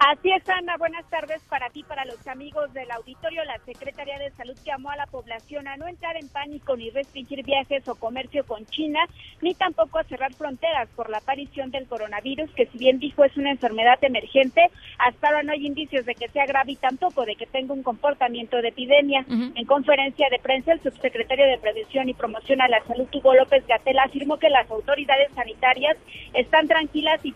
Así 0.00 0.30
es, 0.30 0.48
Ana. 0.48 0.76
Buenas 0.76 1.04
tardes 1.10 1.42
para 1.48 1.70
ti, 1.70 1.82
para 1.82 2.04
los 2.04 2.24
amigos 2.28 2.72
del 2.72 2.88
auditorio. 2.92 3.44
La 3.44 3.58
Secretaría 3.58 4.16
de 4.18 4.30
Salud 4.30 4.56
llamó 4.64 4.90
a 4.90 4.96
la 4.96 5.06
población 5.06 5.66
a 5.66 5.76
no 5.76 5.88
entrar 5.88 6.16
en 6.16 6.28
pánico 6.28 6.76
ni 6.76 6.88
restringir 6.90 7.44
viajes 7.44 7.86
o 7.88 7.96
comercio 7.96 8.44
con 8.46 8.64
China, 8.66 9.00
ni 9.40 9.54
tampoco 9.54 9.98
a 9.98 10.04
cerrar 10.04 10.32
fronteras 10.34 10.88
por 10.94 11.10
la 11.10 11.18
aparición 11.18 11.72
del 11.72 11.88
coronavirus, 11.88 12.48
que 12.52 12.66
si 12.66 12.78
bien 12.78 13.00
dijo 13.00 13.24
es 13.24 13.36
una 13.36 13.50
enfermedad 13.50 13.98
emergente, 14.02 14.70
hasta 14.98 15.26
ahora 15.26 15.42
no 15.42 15.52
hay 15.52 15.66
indicios 15.66 16.06
de 16.06 16.14
que 16.14 16.28
sea 16.28 16.46
grave 16.46 16.72
y 16.72 16.76
tampoco 16.76 17.24
de 17.24 17.34
que 17.34 17.46
tenga 17.46 17.74
un 17.74 17.82
comportamiento 17.82 18.62
de 18.62 18.68
epidemia. 18.68 19.26
En 19.28 19.66
conferencia 19.66 20.28
de 20.30 20.38
prensa, 20.38 20.74
el 20.74 20.82
subsecretario 20.82 21.46
de 21.46 21.58
Prevención 21.58 22.08
y 22.08 22.14
Promoción 22.14 22.60
a 22.60 22.68
la 22.68 22.84
Salud, 22.84 23.08
Hugo 23.12 23.34
López 23.34 23.66
Gatela, 23.66 24.04
afirmó 24.04 24.38
que 24.38 24.48
las 24.48 24.70
autoridades 24.70 25.32
sanitarias 25.34 25.96
están 26.34 26.68
tranquilas 26.68 27.20
y 27.24 27.34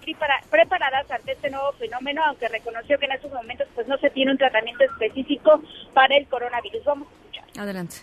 preparadas 0.48 1.10
ante 1.10 1.32
este 1.32 1.50
nuevo 1.50 1.72
fenómeno, 1.72 2.22
aunque 2.24 2.51
reconoció 2.52 2.98
que 2.98 3.06
en 3.06 3.12
estos 3.12 3.32
momentos 3.32 3.66
pues 3.74 3.88
no 3.88 3.98
se 3.98 4.10
tiene 4.10 4.32
un 4.32 4.38
tratamiento 4.38 4.84
específico 4.84 5.62
para 5.94 6.16
el 6.16 6.26
coronavirus. 6.28 6.84
Vamos 6.84 7.08
a 7.08 7.14
escuchar. 7.14 7.62
Adelante. 7.62 7.96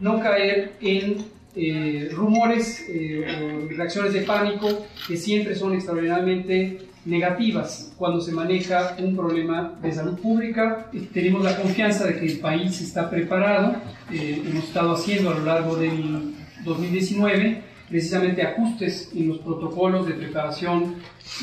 No 0.00 0.20
caer 0.20 0.72
en 0.80 1.24
eh, 1.56 2.08
rumores 2.12 2.84
eh, 2.88 3.68
o 3.68 3.76
reacciones 3.76 4.12
de 4.12 4.22
pánico 4.22 4.86
que 5.06 5.16
siempre 5.16 5.54
son 5.54 5.74
extraordinariamente 5.74 6.88
negativas 7.04 7.94
cuando 7.96 8.20
se 8.20 8.32
maneja 8.32 8.96
un 8.98 9.16
problema 9.16 9.74
de 9.80 9.92
salud 9.92 10.18
pública. 10.18 10.90
Tenemos 11.12 11.44
la 11.44 11.56
confianza 11.56 12.06
de 12.06 12.18
que 12.18 12.26
el 12.26 12.40
país 12.40 12.80
está 12.80 13.08
preparado. 13.08 13.76
Eh, 14.12 14.42
hemos 14.44 14.64
estado 14.64 14.94
haciendo 14.94 15.30
a 15.30 15.34
lo 15.34 15.44
largo 15.44 15.76
del 15.76 16.34
2019 16.64 17.62
precisamente 17.88 18.42
ajustes 18.42 19.12
en 19.14 19.28
los 19.28 19.38
protocolos 19.38 20.06
de 20.06 20.14
preparación 20.14 20.96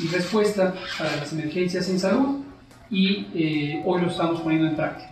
y 0.04 0.08
respuesta 0.08 0.74
para 0.98 1.16
las 1.16 1.32
emergencias 1.32 1.88
en 1.88 2.00
salud 2.00 2.51
y 2.92 3.28
eh, 3.34 3.82
hoy 3.86 4.02
lo 4.02 4.08
estamos 4.08 4.42
poniendo 4.42 4.68
en 4.68 4.76
práctica. 4.76 5.10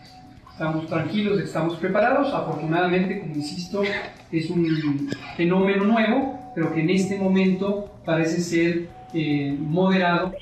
Estamos 0.51 0.87
tranquilos, 0.87 1.39
estamos 1.39 1.77
preparados. 1.77 2.33
Afortunadamente, 2.33 3.21
como 3.21 3.33
insisto, 3.35 3.81
es 4.31 4.49
un 4.49 5.09
fenómeno 5.37 5.85
nuevo, 5.85 6.51
pero 6.53 6.73
que 6.73 6.81
en 6.81 6.89
este 6.89 7.17
momento 7.17 7.89
parece 8.03 8.41
ser 8.41 8.89
eh, 9.13 9.55
moderado 9.57 10.33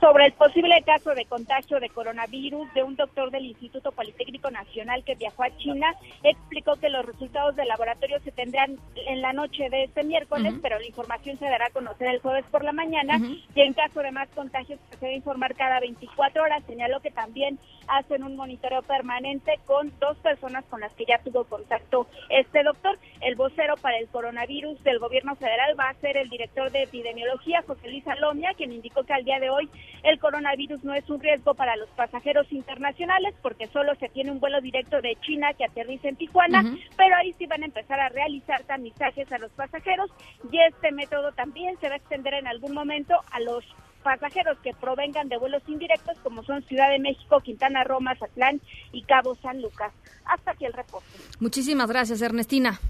sobre 0.00 0.26
el 0.26 0.32
posible 0.32 0.82
caso 0.86 1.14
de 1.14 1.24
contagio 1.24 1.80
de 1.80 1.88
coronavirus 1.88 2.72
de 2.74 2.82
un 2.82 2.94
doctor 2.96 3.30
del 3.30 3.46
Instituto 3.46 3.90
Politécnico 3.92 4.50
Nacional 4.50 5.02
que 5.04 5.16
viajó 5.16 5.42
a 5.42 5.56
China, 5.56 5.92
explicó 6.22 6.76
que 6.76 6.88
los 6.88 7.04
resultados 7.04 7.56
del 7.56 7.68
laboratorio 7.68 8.20
se 8.20 8.30
tendrán 8.30 8.78
en 8.94 9.22
la 9.22 9.32
noche 9.32 9.68
de 9.70 9.84
este 9.84 10.04
miércoles, 10.04 10.54
pero 10.62 10.78
la 10.78 10.86
información 10.86 11.38
se 11.38 11.46
dará 11.46 11.66
a 11.66 11.70
conocer 11.70 12.08
el 12.08 12.20
jueves 12.20 12.44
por 12.50 12.64
la 12.64 12.72
mañana 12.72 13.18
y 13.54 13.60
en 13.60 13.74
caso 13.74 14.00
de 14.00 14.12
más 14.12 14.28
contagios 14.30 14.78
se 14.90 14.98
debe 14.98 15.16
informar 15.16 15.54
cada 15.54 15.80
24 15.80 16.42
horas. 16.42 16.62
Señaló 16.66 17.00
que 17.00 17.10
también 17.10 17.58
hacen 17.88 18.22
un 18.22 18.36
monitoreo 18.36 18.82
permanente 18.82 19.58
con 19.66 19.92
dos 19.98 20.16
personas 20.18 20.64
con 20.66 20.80
las 20.80 20.92
que 20.92 21.06
ya 21.06 21.18
tuvo 21.18 21.44
contacto 21.44 22.06
este 22.28 22.62
doctor. 22.62 22.98
El 23.20 23.34
vocero 23.34 23.74
para 23.80 23.98
el 23.98 24.08
coronavirus 24.08 24.82
del 24.84 24.98
gobierno 24.98 25.34
federal 25.36 25.78
va 25.78 25.88
a 25.88 25.94
ser 25.94 26.16
el 26.16 26.28
director 26.28 26.70
de 26.70 26.82
epidemiología, 26.82 27.62
José 27.66 27.88
Luis 27.88 28.06
Alomia, 28.06 28.52
quien 28.56 28.72
indicó 28.72 29.02
que 29.04 29.14
al 29.14 29.24
día 29.24 29.40
de 29.40 29.50
hoy 29.50 29.68
el 30.02 30.18
coronavirus 30.18 30.84
no 30.84 30.94
es 30.94 31.08
un 31.08 31.20
riesgo 31.20 31.54
para 31.54 31.76
los 31.76 31.88
pasajeros 31.90 32.50
internacionales 32.52 33.34
porque 33.42 33.66
solo 33.68 33.94
se 33.96 34.08
tiene 34.08 34.30
un 34.30 34.40
vuelo 34.40 34.60
directo 34.60 35.00
de 35.00 35.16
China 35.20 35.52
que 35.54 35.64
aterriza 35.64 36.08
en 36.08 36.16
Tijuana, 36.16 36.64
pero 36.96 37.16
ahí 37.16 37.34
sí 37.38 37.46
van 37.46 37.62
a 37.62 37.66
empezar 37.66 38.00
a 38.00 38.08
realizar 38.08 38.62
tamizajes 38.64 39.30
a 39.32 39.38
los 39.38 39.50
pasajeros 39.52 40.10
y 40.50 40.58
este 40.60 40.92
método 40.92 41.32
también 41.32 41.78
se 41.80 41.88
va 41.88 41.94
a 41.94 41.98
extender 41.98 42.34
en 42.34 42.46
algún 42.46 42.74
momento 42.74 43.14
a 43.30 43.40
los 43.40 43.64
pasajeros 44.02 44.58
que 44.60 44.72
provengan 44.80 45.28
de 45.28 45.36
vuelos 45.36 45.62
indirectos 45.66 46.18
como 46.20 46.42
son 46.42 46.62
Ciudad 46.62 46.90
de 46.90 46.98
México, 46.98 47.40
Quintana 47.40 47.84
Roo, 47.84 48.00
Mazatlán 48.00 48.60
y 48.92 49.02
Cabo 49.02 49.34
San 49.36 49.60
Lucas. 49.60 49.92
Hasta 50.24 50.52
aquí 50.52 50.64
el 50.64 50.72
reporte. 50.72 51.08
Muchísimas 51.40 51.88
gracias, 51.88 52.22
Ernestina. 52.22 52.80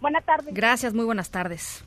Buenas 0.00 0.24
tardes. 0.24 0.54
Gracias, 0.54 0.94
muy 0.94 1.04
buenas 1.04 1.30
tardes. 1.30 1.84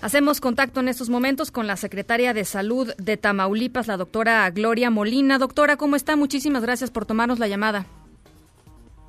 Hacemos 0.00 0.40
contacto 0.40 0.78
en 0.78 0.88
estos 0.88 1.10
momentos 1.10 1.50
con 1.50 1.66
la 1.66 1.76
secretaria 1.76 2.32
de 2.32 2.44
Salud 2.44 2.94
de 2.98 3.16
Tamaulipas, 3.16 3.88
la 3.88 3.96
doctora 3.96 4.48
Gloria 4.50 4.90
Molina. 4.90 5.38
Doctora, 5.38 5.76
¿cómo 5.76 5.96
está? 5.96 6.14
Muchísimas 6.14 6.62
gracias 6.62 6.92
por 6.92 7.04
tomarnos 7.04 7.40
la 7.40 7.48
llamada. 7.48 7.86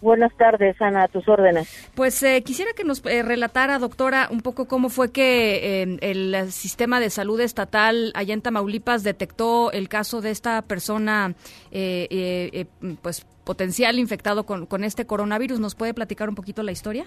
Buenas 0.01 0.35
tardes, 0.37 0.81
Ana, 0.81 1.03
a 1.03 1.07
tus 1.09 1.27
órdenes. 1.27 1.89
Pues 1.93 2.23
eh, 2.23 2.41
quisiera 2.41 2.71
que 2.73 2.85
nos 2.85 3.05
eh, 3.05 3.21
relatara, 3.21 3.77
doctora, 3.77 4.29
un 4.31 4.41
poco 4.41 4.65
cómo 4.65 4.89
fue 4.89 5.11
que 5.11 5.83
eh, 5.83 5.97
el 6.01 6.51
sistema 6.51 6.99
de 6.99 7.09
salud 7.09 7.39
estatal 7.39 8.11
allá 8.15 8.33
en 8.33 8.41
Tamaulipas 8.41 9.03
detectó 9.03 9.71
el 9.71 9.89
caso 9.89 10.21
de 10.21 10.31
esta 10.31 10.61
persona, 10.63 11.35
pues 13.01 13.27
potencial 13.43 13.99
infectado 13.99 14.45
con, 14.45 14.65
con 14.65 14.83
este 14.83 15.05
coronavirus. 15.05 15.59
¿Nos 15.59 15.75
puede 15.75 15.93
platicar 15.93 16.29
un 16.29 16.35
poquito 16.35 16.63
la 16.63 16.71
historia? 16.71 17.05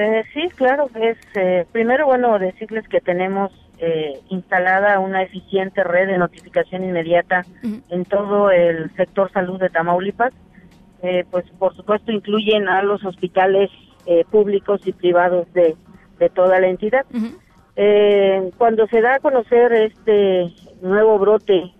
Eh, 0.00 0.22
sí, 0.32 0.48
claro. 0.54 0.88
Es 0.94 1.18
eh, 1.34 1.66
primero 1.72 2.06
bueno 2.06 2.38
decirles 2.38 2.86
que 2.88 3.00
tenemos 3.00 3.50
eh, 3.78 4.20
instalada 4.28 5.00
una 5.00 5.22
eficiente 5.24 5.82
red 5.82 6.06
de 6.06 6.18
notificación 6.18 6.84
inmediata 6.84 7.44
en 7.90 8.04
todo 8.04 8.50
el 8.52 8.94
sector 8.94 9.32
salud 9.32 9.58
de 9.58 9.70
Tamaulipas. 9.70 10.32
Eh, 11.02 11.24
pues 11.30 11.44
por 11.58 11.74
supuesto 11.74 12.12
incluyen 12.12 12.68
a 12.68 12.82
los 12.82 13.04
hospitales 13.04 13.70
eh, 14.06 14.24
públicos 14.30 14.80
y 14.86 14.92
privados 14.92 15.52
de, 15.52 15.76
de 16.20 16.28
toda 16.30 16.60
la 16.60 16.68
entidad. 16.68 17.04
Eh, 17.74 18.50
cuando 18.56 18.86
se 18.86 19.00
da 19.00 19.14
a 19.16 19.18
conocer 19.18 19.72
este 19.72 20.52
nuevo 20.80 21.18
brote 21.18 21.72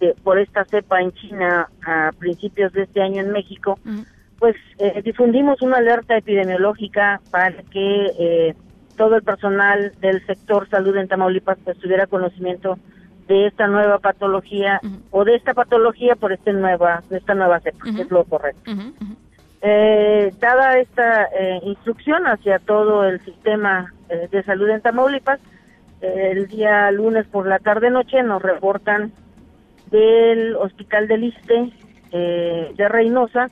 de- 0.00 0.14
por 0.24 0.38
esta 0.40 0.64
cepa 0.64 1.00
en 1.00 1.12
China 1.12 1.68
a 1.86 2.10
principios 2.18 2.72
de 2.72 2.82
este 2.84 3.02
año 3.02 3.20
en 3.22 3.30
México, 3.30 3.78
pues 4.42 4.56
eh, 4.78 5.00
difundimos 5.04 5.62
una 5.62 5.76
alerta 5.76 6.16
epidemiológica 6.16 7.20
para 7.30 7.62
que 7.70 8.10
eh, 8.18 8.54
todo 8.96 9.14
el 9.14 9.22
personal 9.22 9.92
del 10.00 10.26
sector 10.26 10.68
salud 10.68 10.96
en 10.96 11.06
Tamaulipas 11.06 11.58
pues, 11.62 11.78
tuviera 11.78 12.08
conocimiento 12.08 12.76
de 13.28 13.46
esta 13.46 13.68
nueva 13.68 14.00
patología 14.00 14.80
o 15.12 15.24
de 15.24 15.36
esta 15.36 15.54
patología 15.54 16.16
por 16.16 16.32
este 16.32 16.52
nueva, 16.52 17.04
de 17.08 17.18
esta 17.18 17.36
nueva 17.36 17.60
cepa, 17.60 17.84
que 17.94 18.02
es 18.02 18.10
lo 18.10 18.24
correcto. 18.24 18.68
Eh, 19.60 20.34
dada 20.40 20.76
esta 20.76 21.26
eh, 21.26 21.60
instrucción 21.62 22.26
hacia 22.26 22.58
todo 22.58 23.04
el 23.04 23.24
sistema 23.24 23.94
eh, 24.08 24.26
de 24.28 24.42
salud 24.42 24.68
en 24.70 24.80
Tamaulipas, 24.80 25.38
eh, 26.00 26.30
el 26.32 26.48
día 26.48 26.90
lunes 26.90 27.28
por 27.28 27.46
la 27.46 27.60
tarde-noche 27.60 28.24
nos 28.24 28.42
reportan 28.42 29.12
del 29.92 30.56
Hospital 30.56 31.06
del 31.06 31.22
Iste 31.22 31.70
eh, 32.10 32.72
de 32.76 32.88
Reynosa, 32.88 33.48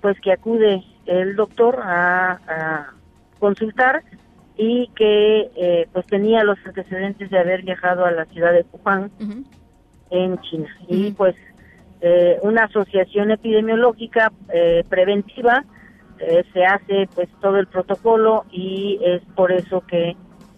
pues 0.00 0.20
que 0.20 0.32
acude 0.32 0.82
el 1.06 1.36
doctor 1.36 1.80
a, 1.82 2.32
a 2.32 2.94
consultar 3.38 4.02
y 4.56 4.88
que 4.94 5.50
eh, 5.56 5.88
pues 5.92 6.06
tenía 6.06 6.44
los 6.44 6.58
antecedentes 6.66 7.30
de 7.30 7.38
haber 7.38 7.62
viajado 7.62 8.04
a 8.04 8.10
la 8.10 8.26
ciudad 8.26 8.52
de 8.52 8.66
Wuhan 8.72 9.10
en 10.10 10.38
China. 10.42 10.68
Y 10.86 11.12
pues 11.12 11.34
eh, 12.02 12.38
una 12.42 12.64
asociación 12.64 13.30
epidemiológica 13.30 14.32
eh, 14.52 14.84
preventiva 14.88 15.64
eh, 16.18 16.44
se 16.52 16.64
hace 16.64 17.08
pues 17.14 17.28
todo 17.40 17.58
el 17.58 17.66
protocolo 17.68 18.44
y 18.50 18.98
es 19.02 19.22
por 19.34 19.52
eso 19.52 19.82
que 19.86 20.16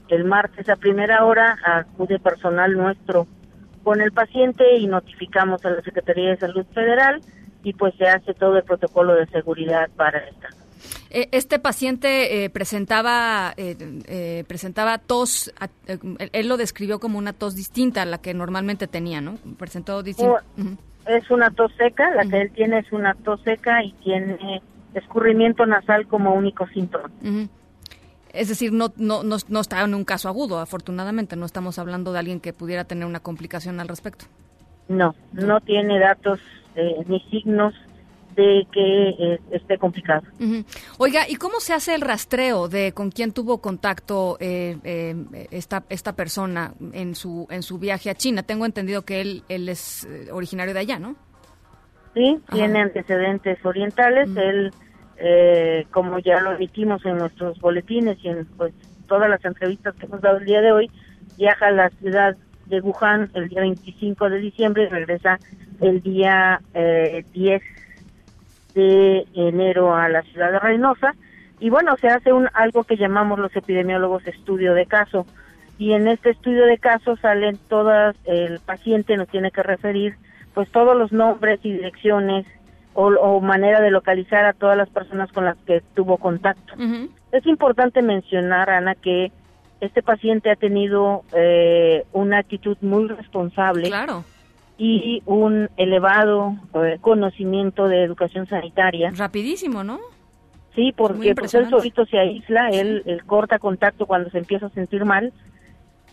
el 0.09 0.25
martes 0.25 0.69
a 0.69 0.77
primera 0.77 1.25
hora 1.25 1.57
acude 1.65 2.19
personal 2.19 2.77
nuestro 2.77 3.29
con 3.85 4.01
el 4.01 4.13
paciente 4.13 4.77
y 4.77 4.87
notificamos 4.87 5.65
a 5.65 5.71
la 5.71 5.83
Secretaría 5.83 6.31
de 6.31 6.37
Salud 6.39 6.67
Federal 6.75 7.21
y 7.63 7.73
pues 7.73 7.95
se 7.97 8.07
hace 8.07 8.35
todo 8.35 8.57
el 8.57 8.65
protocolo 8.65 9.15
de 9.15 9.27
seguridad 9.27 9.89
para 9.97 10.19
esta. 10.19 10.49
Eh, 11.11 11.29
Este 11.33 11.59
paciente 11.59 12.45
eh, 12.45 12.51
presentaba 12.51 13.53
eh, 13.57 13.77
eh, 14.07 14.45
presentaba 14.49 14.99
tos, 14.99 15.53
él, 15.87 16.49
lo 16.49 16.57
describió 16.57 16.99
como 16.99 17.19
una 17.19 17.33
tos 17.33 17.55
distinta 17.55 18.03
a 18.03 18.07
la 18.07 18.19
que 18.19 18.35
normalmente 18.35 18.87
tenía, 18.87 19.21
¿no? 19.21 19.37
Presentó 19.59 20.03
distinto. 20.03 20.39
Oh, 20.59 21.11
Es 21.11 21.31
una 21.31 21.51
tos 21.51 21.73
seca, 21.77 22.11
la 22.15 22.25
que 22.25 22.43
él 22.43 22.51
tiene 22.53 22.79
es 22.79 22.93
una 22.93 23.15
tos 23.15 23.41
seca 23.43 23.83
y 23.83 23.93
tiene 24.05 24.63
escurrimiento 24.95 25.67
nasal 25.67 26.07
como 26.07 26.35
único 26.35 26.67
síntoma. 26.69 27.11
Es 28.33 28.49
decir, 28.49 28.73
no, 28.73 28.93
no, 28.97 29.23
no, 29.23 29.37
no 29.49 29.61
está 29.61 29.83
en 29.83 29.95
un 29.95 30.05
caso 30.05 30.29
agudo, 30.29 30.59
afortunadamente. 30.59 31.37
No 31.37 31.45
estamos 31.45 31.79
hablando 31.79 32.13
de 32.13 32.19
alguien 32.19 32.41
que 32.41 32.53
pudiera 32.53 32.85
tener 32.85 33.05
una 33.05 33.21
complicación 33.21 33.79
al 33.81 33.89
respecto. 33.89 34.25
No, 34.89 35.15
no 35.33 35.61
tiene 35.61 35.99
datos 35.99 36.41
eh, 36.77 37.05
ni 37.07 37.21
signos 37.31 37.75
de 38.35 38.67
que 38.73 39.09
eh, 39.11 39.41
esté 39.51 39.79
complicado. 39.79 40.23
Ujú. 40.41 40.65
Oiga, 40.99 41.29
¿y 41.29 41.37
cómo 41.37 41.61
se 41.61 41.75
hace 41.75 41.95
el 41.95 42.01
rastreo 42.01 42.69
de 42.69 42.93
con 42.93 43.11
quién 43.11 43.33
tuvo 43.33 43.61
contacto 43.61 44.37
eh, 44.41 44.79
eh, 44.85 45.15
esta, 45.51 45.85
esta 45.89 46.15
persona 46.15 46.73
en 46.93 47.15
su, 47.15 47.47
en 47.51 47.63
su 47.63 47.79
viaje 47.79 48.11
a 48.11 48.15
China? 48.15 48.43
Tengo 48.43 48.65
entendido 48.65 49.03
que 49.03 49.21
él, 49.21 49.43
él 49.49 49.69
es 49.69 50.05
eh, 50.05 50.31
originario 50.33 50.75
de 50.75 50.81
allá, 50.81 50.99
¿no? 50.99 51.17
Sí, 52.15 52.39
tiene 52.51 52.81
antecedentes 52.81 53.65
orientales. 53.65 54.29
Él, 54.37 54.73
eh, 55.17 55.87
como 55.91 56.19
ya 56.19 56.41
lo 56.41 56.53
emitimos 56.53 57.05
en 57.07 57.19
nuestros 57.19 57.59
boletines 57.61 58.19
y 58.23 58.29
en 58.29 58.45
pues 58.57 58.75
todas 59.09 59.29
las 59.29 59.45
entrevistas 59.45 59.95
que 59.97 60.07
hemos 60.07 60.21
dado 60.21 60.39
el 60.39 60.45
día 60.45 60.61
de 60.61 60.73
hoy, 60.73 60.91
viaja 61.39 61.67
a 61.67 61.71
la 61.71 61.91
ciudad 61.91 62.37
de 62.67 62.81
Wuhan 62.81 63.31
el 63.35 63.49
día 63.49 63.61
25 63.61 64.31
de 64.31 64.39
diciembre 64.39 64.85
y 64.85 64.89
regresa 64.89 65.39
el 65.81 66.03
día 66.03 66.61
eh, 66.75 67.25
10 67.33 67.63
de 68.75 69.27
enero 69.35 69.95
a 69.95 70.09
la 70.09 70.23
ciudad 70.23 70.53
de 70.53 70.59
Reynosa. 70.59 71.15
Y 71.61 71.71
bueno, 71.71 71.97
se 71.97 72.09
hace 72.09 72.33
un 72.33 72.49
algo 72.55 72.85
que 72.85 72.97
llamamos 72.97 73.39
los 73.39 73.55
epidemiólogos 73.55 74.27
estudio 74.27 74.75
de 74.75 74.87
caso. 74.87 75.27
Y 75.79 75.93
en 75.93 76.09
este 76.09 76.31
estudio 76.31 76.67
de 76.67 76.79
caso 76.79 77.17
salen 77.17 77.59
todas, 77.69 78.17
el 78.25 78.61
paciente 78.61 79.17
nos 79.17 79.29
tiene 79.29 79.51
que 79.51 79.63
referir 79.63 80.17
pues 80.55 80.71
todos 80.71 80.97
los 80.97 81.13
nombres 81.13 81.61
y 81.63 81.73
direcciones 81.73 82.47
o, 82.95 83.07
o 83.07 83.41
manera 83.41 83.81
de 83.81 83.91
localizar 83.91 84.45
a 84.45 84.53
todas 84.53 84.77
las 84.77 84.91
personas 84.91 85.33
con 85.33 85.45
las 85.45 85.57
que 85.59 85.83
tuvo 85.95 86.19
contacto. 86.19 86.75
Es 87.33 87.47
importante 87.47 88.03
mencionar, 88.03 88.69
Ana, 88.69 88.95
que 88.95 89.33
este 89.83 90.03
paciente 90.03 90.51
ha 90.51 90.57
tenido 90.57 91.23
eh, 91.35 92.05
una 92.13 92.39
actitud 92.39 92.77
muy 92.81 93.09
responsable 93.09 93.89
Claro. 93.89 94.25
y 94.79 95.23
un 95.27 95.69
elevado 95.77 96.57
eh, 96.75 96.99
conocimiento 97.01 97.89
de 97.89 98.03
educación 98.05 98.47
sanitaria. 98.47 99.11
Rapidísimo, 99.15 99.85
¿no? 99.85 100.01
Sí, 100.75 100.95
porque 100.97 101.35
pues, 101.35 101.53
él 101.55 101.69
solito 101.69 102.07
se 102.07 102.19
aísla, 102.19 102.71
él, 102.71 103.03
él 103.07 103.25
corta 103.25 103.59
contacto 103.59 104.07
cuando 104.07 104.31
se 104.31 104.39
empieza 104.39 104.67
a 104.67 104.71
sentir 104.71 105.05
mal 105.05 105.33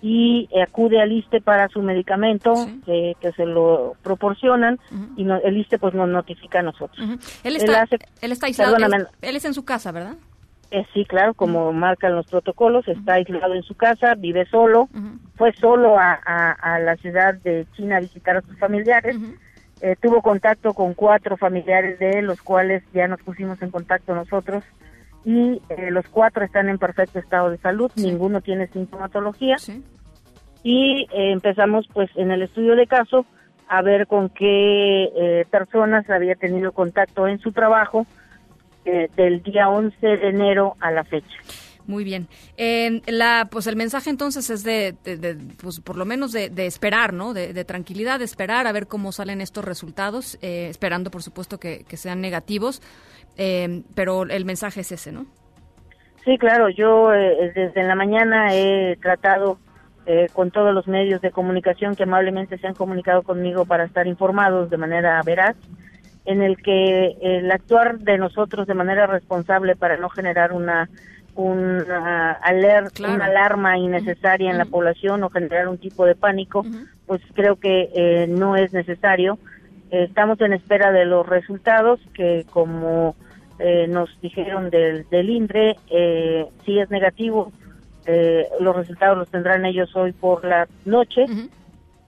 y 0.01 0.47
eh, 0.51 0.61
acude 0.61 1.01
al 1.01 1.11
ISTE 1.11 1.41
para 1.41 1.67
su 1.69 1.81
medicamento 1.81 2.53
eh, 2.87 3.15
que 3.21 3.31
se 3.33 3.45
lo 3.45 3.95
proporcionan 4.01 4.79
y 5.17 5.23
no- 5.23 5.37
el 5.43 5.57
ISTE 5.57 5.77
pues 5.79 5.93
nos 5.93 6.07
notifica 6.09 6.59
a 6.59 6.63
nosotros. 6.63 6.99
Él 7.43 7.55
está, 7.55 7.81
hace- 7.83 7.99
él 8.21 8.31
está 8.31 8.47
aislado. 8.47 8.75
Él, 8.77 9.07
él 9.21 9.35
es 9.35 9.45
en 9.45 9.53
su 9.53 9.63
casa, 9.65 9.91
¿verdad? 9.91 10.15
Eh, 10.71 10.85
sí, 10.93 11.03
claro, 11.05 11.33
como 11.33 11.73
marcan 11.73 12.15
los 12.15 12.27
protocolos, 12.27 12.87
está 12.87 13.13
aislado 13.13 13.55
en 13.55 13.63
su 13.63 13.75
casa, 13.75 14.13
vive 14.15 14.45
solo, 14.45 14.87
fue 15.35 15.51
solo 15.53 15.97
a, 15.97 16.19
a- 16.23 16.51
a 16.51 16.79
la 16.79 16.95
ciudad 16.97 17.33
de 17.35 17.65
China 17.75 17.97
a 17.97 18.01
visitar 18.01 18.37
a 18.37 18.41
sus 18.41 18.57
familiares, 18.59 19.15
Eh, 19.81 19.95
tuvo 20.01 20.21
contacto 20.21 20.73
con 20.73 20.93
cuatro 20.93 21.37
familiares 21.37 21.97
de 21.99 22.19
él, 22.19 22.25
los 22.25 22.41
cuales 22.41 22.83
ya 22.93 23.07
nos 23.07 23.21
pusimos 23.21 23.61
en 23.61 23.71
contacto 23.71 24.13
nosotros, 24.13 24.61
y 25.23 25.61
eh, 25.69 25.89
los 25.89 26.05
cuatro 26.09 26.43
están 26.43 26.67
en 26.67 26.77
perfecto 26.77 27.17
estado 27.17 27.49
de 27.49 27.57
salud, 27.59 27.89
ninguno 27.95 28.41
tiene 28.41 28.67
sintomatología, 28.67 29.57
y 30.63 31.07
eh, 31.13 31.31
empezamos 31.31 31.87
pues 31.93 32.09
en 32.17 32.29
el 32.31 32.41
estudio 32.41 32.75
de 32.75 32.87
caso 32.87 33.25
a 33.69 33.81
ver 33.81 34.05
con 34.05 34.27
qué 34.29 35.45
personas 35.49 36.09
había 36.09 36.35
tenido 36.35 36.73
contacto 36.73 37.27
en 37.27 37.39
su 37.39 37.51
trabajo 37.53 38.05
eh, 38.85 39.09
del 39.15 39.41
día 39.43 39.69
11 39.69 39.95
de 40.07 40.29
enero 40.29 40.75
a 40.79 40.91
la 40.91 41.03
fecha. 41.03 41.27
Muy 41.87 42.03
bien. 42.03 42.27
Eh, 42.55 43.01
la, 43.07 43.47
pues 43.49 43.65
el 43.65 43.75
mensaje 43.75 44.11
entonces 44.11 44.49
es 44.51 44.63
de, 44.63 44.95
de- 45.03 45.17
de, 45.17 45.35
pues 45.59 45.79
por 45.79 45.95
lo 45.97 46.05
menos 46.05 46.31
de, 46.31 46.49
de 46.51 46.67
esperar, 46.67 47.13
¿no? 47.13 47.33
De, 47.33 47.65
tranquilidad, 47.65 48.19
de 48.19 48.25
esperar 48.25 48.67
a 48.67 48.71
ver 48.71 48.85
cómo 48.85 49.11
salen 49.11 49.41
estos 49.41 49.65
resultados, 49.65 50.37
eh, 50.43 50.67
esperando 50.69 51.09
por 51.09 51.23
supuesto 51.23 51.59
que, 51.59 51.83
que 51.85 51.97
sean 51.97 52.21
negativos, 52.21 52.81
eh, 53.37 53.81
pero 53.95 54.23
el 54.23 54.45
mensaje 54.45 54.81
es 54.81 54.91
ese, 54.91 55.11
¿no? 55.11 55.25
Sí, 56.25 56.37
claro, 56.37 56.69
yo 56.69 57.11
eh, 57.13 57.51
desde 57.55 57.81
la 57.83 57.95
mañana 57.95 58.53
he 58.53 58.95
tratado 59.01 59.57
eh, 60.05 60.27
con 60.33 60.51
todos 60.51 60.75
los 60.75 60.87
medios 60.87 61.21
de 61.21 61.31
comunicación 61.31 61.95
que 61.95 62.03
amablemente 62.03 62.59
se 62.59 62.67
han 62.67 62.75
comunicado 62.75 63.23
conmigo 63.23 63.65
para 63.65 63.85
estar 63.85 64.05
informados 64.05 64.69
de 64.69 64.77
manera 64.77 65.19
veraz, 65.25 65.55
en 66.25 66.41
el 66.41 66.57
que 66.57 67.15
el 67.21 67.51
actuar 67.51 67.99
de 67.99 68.17
nosotros 68.17 68.67
de 68.67 68.73
manera 68.73 69.07
responsable 69.07 69.75
para 69.75 69.97
no 69.97 70.09
generar 70.09 70.51
una 70.53 70.89
una 71.35 72.33
aler- 72.41 72.91
Claro. 72.91 73.13
una 73.15 73.25
alarma 73.25 73.77
innecesaria 73.77 74.51
en 74.51 74.57
la 74.57 74.65
población 74.65 75.23
o 75.23 75.29
generar 75.29 75.67
un 75.69 75.77
tipo 75.77 76.05
de 76.05 76.15
pánico, 76.15 76.65
pues 77.05 77.21
creo 77.33 77.55
que 77.55 77.89
eh, 77.95 78.27
no 78.27 78.57
es 78.57 78.73
necesario. 78.73 79.37
Eh, 79.91 80.03
estamos 80.03 80.41
en 80.41 80.51
espera 80.53 80.91
de 80.91 81.05
los 81.05 81.25
resultados 81.27 81.99
que 82.13 82.45
como 82.51 83.15
eh, 83.59 83.87
nos 83.87 84.09
dijeron 84.21 84.69
del, 84.69 85.07
del 85.09 85.29
INDRE, 85.29 85.77
eh, 85.89 86.45
si 86.65 86.79
es 86.79 86.89
negativo, 86.89 87.51
eh, 88.05 88.47
los 88.59 88.75
resultados 88.75 89.17
los 89.17 89.29
tendrán 89.29 89.65
ellos 89.65 89.95
hoy 89.95 90.11
por 90.11 90.43
la 90.43 90.67
noche. 90.85 91.25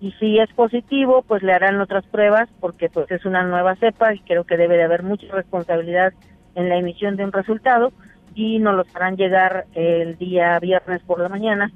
Y 0.02 0.12
si 0.14 0.40
es 0.40 0.52
positivo, 0.54 1.22
pues 1.22 1.44
le 1.44 1.54
harán 1.54 1.80
otras 1.80 2.04
pruebas 2.08 2.50
porque 2.60 2.90
pues 2.90 3.10
es 3.12 3.24
una 3.24 3.44
nueva 3.44 3.76
cepa 3.76 4.14
y 4.16 4.20
creo 4.20 4.44
que 4.46 4.58
debe 4.58 4.76
de 4.76 4.84
haber 4.84 5.04
mucha 5.04 5.28
responsabilidad 5.28 6.12
en 6.56 6.70
la 6.70 6.78
emisión 6.78 7.16
de 7.16 7.24
un 7.24 7.32
resultado 7.32 7.94
y 8.34 8.58
nos 8.58 8.76
los 8.76 8.96
harán 8.96 9.16
llegar 9.16 9.66
el 9.76 10.18
día 10.18 10.58
viernes 10.60 11.04
por 11.04 11.20
la 11.20 11.30
mañana 11.30 11.72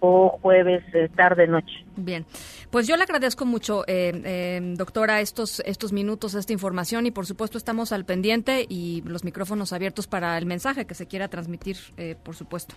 o 0.00 0.38
jueves 0.42 0.82
eh, 0.92 1.08
tarde 1.14 1.46
noche. 1.46 1.84
Bien, 1.96 2.26
pues 2.70 2.86
yo 2.86 2.96
le 2.96 3.04
agradezco 3.04 3.46
mucho, 3.46 3.84
eh, 3.86 4.12
eh, 4.24 4.60
doctora, 4.76 5.20
estos 5.20 5.60
estos 5.60 5.92
minutos, 5.92 6.34
esta 6.34 6.52
información 6.52 7.06
y 7.06 7.10
por 7.10 7.24
supuesto 7.24 7.56
estamos 7.56 7.92
al 7.92 8.04
pendiente 8.04 8.66
y 8.68 9.02
los 9.06 9.24
micrófonos 9.24 9.72
abiertos 9.72 10.06
para 10.06 10.36
el 10.36 10.44
mensaje 10.44 10.86
que 10.86 10.94
se 10.94 11.06
quiera 11.06 11.28
transmitir, 11.28 11.76
por 12.22 12.34
supuesto. 12.34 12.74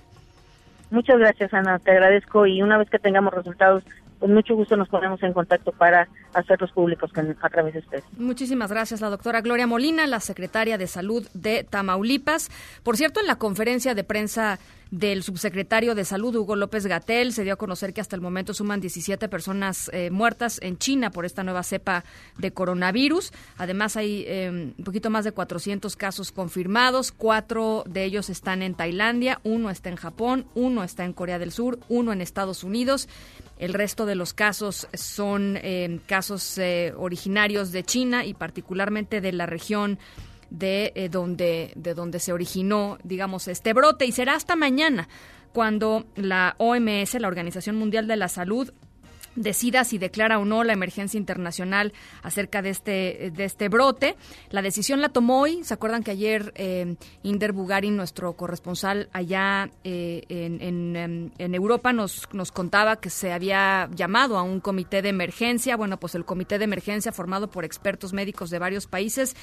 Muchas 0.90 1.18
gracias, 1.20 1.54
Ana. 1.54 1.80
Te 1.80 1.92
agradezco 1.92 2.46
y 2.46 2.62
una 2.62 2.78
vez 2.78 2.90
que 2.90 3.00
tengamos 3.00 3.34
resultados 3.34 3.84
con 4.19 4.34
mucho 4.34 4.56
gusto 4.56 4.75
nos 4.75 4.89
ponemos 4.89 5.21
en 5.23 5.34
contacto 5.34 5.71
para 5.71 6.08
hacerlos 6.34 6.71
públicos 6.71 7.12
a 7.41 7.49
través 7.49 7.73
de 7.73 7.80
ustedes. 7.80 8.03
Muchísimas 8.17 8.71
gracias, 8.71 9.01
la 9.01 9.10
doctora 9.10 9.41
Gloria 9.41 9.67
Molina, 9.67 10.08
la 10.08 10.19
secretaria 10.19 10.77
de 10.77 10.88
Salud 10.88 11.27
de 11.34 11.63
Tamaulipas. 11.63 12.49
Por 12.84 12.97
cierto, 12.97 13.19
en 13.19 13.27
la 13.27 13.38
conferencia 13.38 13.95
de 13.95 14.03
prensa 14.03 14.60
del 14.91 15.23
subsecretario 15.23 15.95
de 15.95 16.06
Salud, 16.06 16.36
Hugo 16.36 16.56
López 16.56 16.86
Gatel. 16.86 17.34
Se 17.34 17.43
dio 17.43 17.54
a 17.54 17.58
conocer 17.58 17.93
que 17.93 18.02
hasta 18.02 18.15
el 18.15 18.21
momento 18.21 18.54
suman 18.54 18.82
17 18.82 19.28
personas 19.30 19.89
eh, 19.93 20.10
muertas 20.10 20.60
en 20.62 20.78
China 20.78 21.12
por 21.12 21.26
esta 21.26 21.43
nueva 21.43 21.63
cepa 21.63 22.04
de 22.38 22.52
coronavirus. 22.52 23.32
Además, 23.58 23.97
hay 23.97 24.23
eh, 24.28 24.73
un 24.78 24.84
poquito 24.84 25.10
más 25.10 25.26
de 25.26 25.32
400 25.32 25.95
casos 25.95 26.32
confirmados. 26.32 27.12
Cuatro 27.12 27.84
de 27.88 28.04
ellos 28.04 28.30
están 28.30 28.62
en 28.62 28.76
Tailandia, 28.76 29.39
uno 29.43 29.69
está 29.69 29.89
en 29.89 29.95
Japón, 29.95 30.45
uno 30.56 30.84
está 30.84 31.06
en 31.06 31.13
Corea 31.13 31.39
del 31.39 31.52
Sur, 31.52 31.80
uno 31.89 32.13
en 32.13 32.21
Estados 32.21 32.63
Unidos. 32.63 33.08
El 33.58 33.73
resto 33.73 34.06
de 34.06 34.15
los 34.15 34.34
casos 34.34 34.88
son 34.93 35.58
eh, 35.58 36.00
casos 36.06 36.60
originarios 36.95 37.71
de 37.71 37.84
China 37.84 38.26
y 38.26 38.34
particularmente 38.34 39.21
de 39.21 39.32
la 39.32 39.45
región 39.45 39.97
de 40.50 40.92
eh, 40.96 41.10
donde 41.10 41.74
de 41.76 41.94
donde 41.94 42.20
se 42.20 42.34
originó, 42.34 42.98
digamos, 43.04 43.48
este 43.48 43.74
brote 43.74 44.06
y 44.06 44.12
será 44.12 44.36
hasta 44.36 44.56
mañana 44.56 45.08
cuando 45.54 46.06
la 46.16 46.56
OMS, 46.60 47.16
la 47.16 47.28
Organización 47.28 47.78
Mundial 47.78 48.08
de 48.08 48.16
la 48.16 48.28
Salud, 48.28 48.72
decida 49.38 49.84
si 49.86 49.98
declara 49.98 50.40
o 50.40 50.46
no 50.46 50.64
la 50.64 50.74
emergencia 50.74 51.18
internacional 51.18 51.94
acerca 52.22 52.62
de 52.62 52.70
este 52.70 53.32
de 53.34 53.46
este 53.46 53.70
brote. 53.70 54.18
La 54.50 54.62
decisión 54.62 55.00
la 55.00 55.10
tomó 55.10 55.42
hoy. 55.42 55.64
¿Se 55.64 55.74
acuerdan 55.74 56.04
que 56.04 56.12
ayer 56.12 56.52
eh, 56.56 56.96
Inder 57.24 57.54
Bugarin, 57.54 57.96
nuestro 57.96 58.34
corresponsal 58.34 59.10
allá 59.14 59.70
eh, 59.84 60.24
en, 60.28 60.62
en, 60.62 61.32
en, 61.38 61.56
Europa, 61.56 61.94
nos, 61.94 62.28
nos 62.34 62.52
contaba 62.52 63.00
que 63.00 63.10
se 63.10 63.32
había 63.32 63.90
llamado 63.94 64.38
a 64.38 64.44
un 64.44 64.60
comité 64.60 65.02
de 65.02 65.10
emergencia? 65.10 65.78
Bueno, 65.78 66.00
pues 66.00 66.16
el 66.16 66.26
comité 66.26 66.58
de 66.58 66.66
emergencia 66.66 67.12
formado 67.12 67.50
por 67.50 67.64
expertos 67.64 68.14
médicos 68.14 68.50
de 68.50 68.60
varios 68.60 68.88
países 68.88 69.36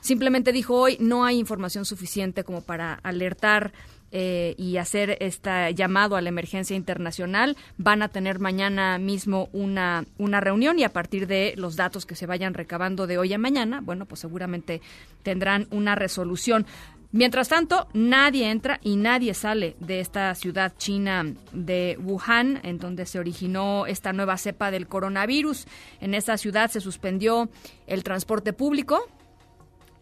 Simplemente 0.00 0.52
dijo 0.52 0.74
hoy 0.74 0.96
no 1.00 1.24
hay 1.24 1.38
información 1.38 1.84
suficiente 1.84 2.44
como 2.44 2.62
para 2.62 2.94
alertar 3.02 3.72
eh, 4.10 4.54
y 4.56 4.78
hacer 4.78 5.18
este 5.20 5.74
llamado 5.74 6.16
a 6.16 6.22
la 6.22 6.30
emergencia 6.30 6.74
internacional. 6.74 7.58
Van 7.76 8.00
a 8.00 8.08
tener 8.08 8.38
mañana 8.38 8.96
mismo 8.98 9.50
una, 9.52 10.06
una 10.16 10.40
reunión 10.40 10.78
y 10.78 10.84
a 10.84 10.92
partir 10.92 11.26
de 11.26 11.52
los 11.56 11.76
datos 11.76 12.06
que 12.06 12.14
se 12.14 12.26
vayan 12.26 12.54
recabando 12.54 13.06
de 13.06 13.18
hoy 13.18 13.34
a 13.34 13.38
mañana, 13.38 13.80
bueno, 13.82 14.06
pues 14.06 14.20
seguramente 14.20 14.80
tendrán 15.22 15.66
una 15.70 15.94
resolución. 15.94 16.64
Mientras 17.10 17.48
tanto, 17.48 17.88
nadie 17.94 18.50
entra 18.50 18.80
y 18.82 18.96
nadie 18.96 19.32
sale 19.32 19.76
de 19.80 20.00
esta 20.00 20.34
ciudad 20.34 20.74
china 20.76 21.24
de 21.52 21.98
Wuhan, 22.02 22.60
en 22.64 22.78
donde 22.78 23.06
se 23.06 23.18
originó 23.18 23.86
esta 23.86 24.12
nueva 24.12 24.36
cepa 24.36 24.70
del 24.70 24.86
coronavirus. 24.88 25.66
En 26.00 26.12
esta 26.12 26.36
ciudad 26.36 26.70
se 26.70 26.82
suspendió 26.82 27.48
el 27.86 28.04
transporte 28.04 28.52
público, 28.52 29.08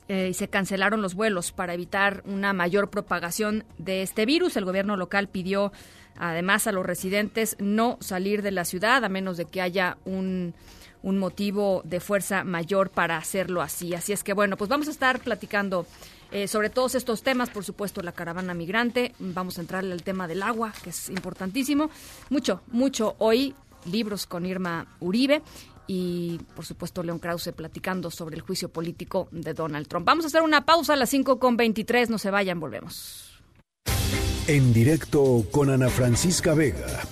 eh, 0.08 0.28
y 0.30 0.34
se 0.34 0.48
cancelaron 0.48 1.02
los 1.02 1.14
vuelos 1.14 1.52
para 1.52 1.74
evitar 1.74 2.22
una 2.26 2.52
mayor 2.52 2.90
propagación 2.90 3.64
de 3.78 4.02
este 4.02 4.26
virus. 4.26 4.56
El 4.56 4.64
gobierno 4.64 4.96
local 4.96 5.28
pidió 5.28 5.72
además 6.16 6.66
a 6.66 6.72
los 6.72 6.86
residentes 6.86 7.56
no 7.58 7.98
salir 8.00 8.42
de 8.42 8.52
la 8.52 8.64
ciudad 8.64 9.04
a 9.04 9.08
menos 9.08 9.36
de 9.36 9.46
que 9.46 9.60
haya 9.60 9.98
un, 10.04 10.54
un 11.02 11.18
motivo 11.18 11.82
de 11.84 12.00
fuerza 12.00 12.44
mayor 12.44 12.90
para 12.90 13.16
hacerlo 13.16 13.62
así. 13.62 13.94
Así 13.94 14.12
es 14.12 14.22
que 14.22 14.32
bueno, 14.32 14.56
pues 14.56 14.70
vamos 14.70 14.88
a 14.88 14.92
estar 14.92 15.20
platicando 15.20 15.86
eh, 16.32 16.48
sobre 16.48 16.70
todos 16.70 16.94
estos 16.94 17.22
temas, 17.22 17.50
por 17.50 17.64
supuesto 17.64 18.02
la 18.02 18.12
caravana 18.12 18.54
migrante, 18.54 19.14
vamos 19.18 19.58
a 19.58 19.60
entrarle 19.60 19.92
al 19.92 20.02
tema 20.02 20.26
del 20.26 20.42
agua, 20.42 20.72
que 20.82 20.90
es 20.90 21.08
importantísimo. 21.08 21.90
Mucho, 22.30 22.62
mucho 22.68 23.14
hoy, 23.18 23.54
libros 23.84 24.26
con 24.26 24.46
Irma 24.46 24.86
Uribe 24.98 25.42
y 25.86 26.38
por 26.54 26.64
supuesto 26.64 27.02
León 27.02 27.18
Krause 27.18 27.52
platicando 27.52 28.10
sobre 28.10 28.36
el 28.36 28.42
juicio 28.42 28.68
político 28.68 29.28
de 29.30 29.54
Donald 29.54 29.88
Trump. 29.88 30.06
Vamos 30.06 30.24
a 30.24 30.28
hacer 30.28 30.42
una 30.42 30.64
pausa 30.64 30.94
a 30.94 30.96
las 30.96 31.10
5 31.10 31.38
con 31.38 31.56
23, 31.56 32.10
no 32.10 32.18
se 32.18 32.30
vayan, 32.30 32.60
volvemos. 32.60 33.40
En 34.46 34.72
directo 34.72 35.44
con 35.50 35.70
Ana 35.70 35.88
Francisca 35.88 36.54
Vega 36.54 37.02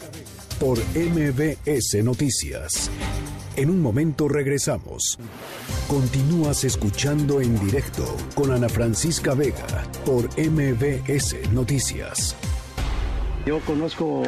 por 0.61 0.79
MBS 0.95 2.03
Noticias. 2.05 2.91
En 3.57 3.71
un 3.71 3.81
momento 3.81 4.29
regresamos. 4.29 5.19
Continúas 5.89 6.65
escuchando 6.65 7.41
en 7.41 7.59
directo 7.59 8.05
con 8.35 8.53
Ana 8.53 8.69
Francisca 8.69 9.35
Vega 9.35 9.85
por 10.05 10.29
MBS 10.39 11.53
Noticias. 11.53 12.37
Yo 13.47 13.61
conozco 13.61 14.23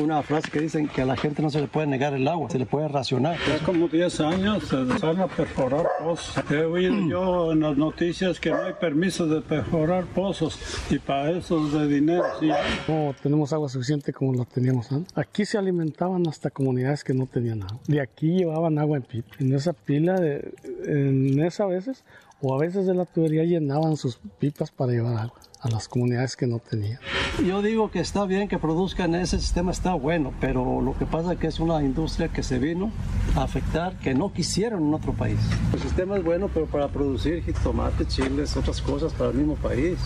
una 0.00 0.22
frase 0.22 0.48
que 0.48 0.60
dicen 0.60 0.86
que 0.86 1.02
a 1.02 1.04
la 1.04 1.16
gente 1.16 1.42
no 1.42 1.50
se 1.50 1.60
le 1.60 1.66
puede 1.66 1.88
negar 1.88 2.14
el 2.14 2.28
agua, 2.28 2.48
se 2.50 2.58
le 2.58 2.66
puede 2.66 2.86
racionar. 2.86 3.36
Ya 3.48 3.58
como 3.64 3.88
10 3.88 4.20
años 4.20 4.62
se 4.62 4.76
van 4.76 5.20
a 5.20 5.26
perforar 5.26 5.88
pozos. 6.00 6.44
He 6.48 6.62
oído 6.62 6.94
yo 7.08 7.52
en 7.52 7.60
las 7.60 7.76
noticias 7.76 8.38
que 8.38 8.50
no 8.50 8.62
hay 8.62 8.74
permiso 8.74 9.26
de 9.26 9.40
perforar 9.40 10.04
pozos 10.04 10.56
y 10.88 11.00
para 11.00 11.32
eso 11.32 11.66
es 11.66 11.72
de 11.72 11.88
dinero. 11.88 12.22
Sí. 12.38 12.48
No 12.86 13.12
tenemos 13.20 13.52
agua 13.52 13.68
suficiente 13.68 14.12
como 14.12 14.34
la 14.34 14.44
teníamos 14.44 14.92
antes. 14.92 15.18
Aquí 15.18 15.44
se 15.44 15.58
alimentaban 15.58 16.28
hasta 16.28 16.50
comunidades 16.50 17.02
que 17.02 17.12
no 17.12 17.26
tenían 17.26 17.64
agua. 17.64 17.80
De 17.88 18.00
aquí 18.00 18.38
llevaban 18.38 18.78
agua 18.78 18.98
en 18.98 19.02
pipa. 19.02 19.34
En 19.40 19.52
esa 19.52 19.72
pila, 19.72 20.14
de, 20.20 20.54
en 20.84 21.40
esa 21.40 21.66
veces, 21.66 22.04
o 22.40 22.54
a 22.54 22.58
veces 22.58 22.86
de 22.86 22.94
la 22.94 23.04
tubería 23.04 23.42
llenaban 23.42 23.96
sus 23.96 24.20
pipas 24.38 24.70
para 24.70 24.92
llevar 24.92 25.16
agua 25.16 25.40
a 25.60 25.68
las 25.68 25.88
comunidades 25.88 26.36
que 26.36 26.46
no 26.46 26.58
tenían. 26.58 26.98
Yo 27.46 27.62
digo 27.62 27.90
que 27.90 28.00
está 28.00 28.24
bien 28.24 28.48
que 28.48 28.58
produzcan 28.58 29.14
ese 29.14 29.38
sistema, 29.38 29.70
está 29.70 29.94
bueno, 29.94 30.32
pero 30.40 30.80
lo 30.80 30.96
que 30.96 31.06
pasa 31.06 31.34
es 31.34 31.38
que 31.38 31.46
es 31.46 31.60
una 31.60 31.82
industria 31.82 32.28
que 32.28 32.42
se 32.42 32.58
vino 32.58 32.90
a 33.36 33.42
afectar, 33.42 33.98
que 33.98 34.14
no 34.14 34.32
quisieron 34.32 34.88
en 34.88 34.94
otro 34.94 35.12
país. 35.12 35.38
El 35.72 35.80
sistema 35.80 36.16
es 36.16 36.24
bueno, 36.24 36.48
pero 36.52 36.66
para 36.66 36.88
producir 36.88 37.44
tomate, 37.62 38.06
chiles, 38.06 38.56
otras 38.56 38.80
cosas 38.80 39.12
para 39.12 39.30
el 39.30 39.36
mismo 39.36 39.56
país. 39.56 39.98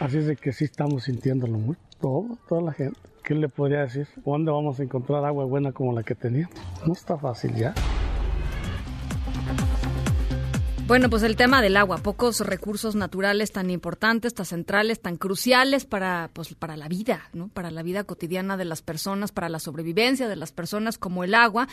Así 0.00 0.18
es 0.18 0.26
de 0.26 0.36
que 0.36 0.52
sí 0.52 0.64
estamos 0.64 1.04
sintiéndolo 1.04 1.58
mucho, 1.58 1.80
todo, 2.00 2.38
toda 2.48 2.62
la 2.62 2.72
gente. 2.72 2.98
¿Qué 3.22 3.34
le 3.34 3.48
podría 3.48 3.80
decir? 3.80 4.06
¿Dónde 4.24 4.50
vamos 4.50 4.80
a 4.80 4.82
encontrar 4.82 5.24
agua 5.24 5.44
buena 5.44 5.72
como 5.72 5.92
la 5.92 6.02
que 6.02 6.14
teníamos? 6.14 6.54
No 6.86 6.92
está 6.92 7.16
fácil 7.16 7.54
ya. 7.54 7.74
Bueno, 10.86 11.08
pues 11.08 11.22
el 11.22 11.34
tema 11.34 11.62
del 11.62 11.78
agua, 11.78 11.96
pocos 11.96 12.40
recursos 12.40 12.94
naturales 12.94 13.52
tan 13.52 13.70
importantes, 13.70 14.34
tan 14.34 14.44
centrales, 14.44 15.00
tan 15.00 15.16
cruciales 15.16 15.86
para, 15.86 16.28
pues, 16.34 16.54
para 16.54 16.76
la 16.76 16.88
vida, 16.88 17.30
¿no? 17.32 17.48
Para 17.48 17.70
la 17.70 17.82
vida 17.82 18.04
cotidiana 18.04 18.58
de 18.58 18.66
las 18.66 18.82
personas, 18.82 19.32
para 19.32 19.48
la 19.48 19.60
sobrevivencia 19.60 20.28
de 20.28 20.36
las 20.36 20.52
personas 20.52 20.98
como 20.98 21.24
el 21.24 21.34
agua. 21.34 21.68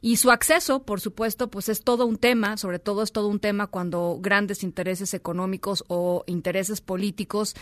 Y 0.00 0.16
su 0.16 0.30
acceso, 0.30 0.82
por 0.82 1.02
supuesto, 1.02 1.50
pues 1.50 1.68
es 1.68 1.82
todo 1.82 2.06
un 2.06 2.16
tema, 2.16 2.56
sobre 2.56 2.78
todo 2.78 3.02
es 3.02 3.12
todo 3.12 3.28
un 3.28 3.38
tema 3.38 3.66
cuando 3.66 4.18
grandes 4.22 4.62
intereses 4.62 5.12
económicos 5.12 5.84
o 5.88 6.24
intereses 6.26 6.80
políticos, 6.80 7.54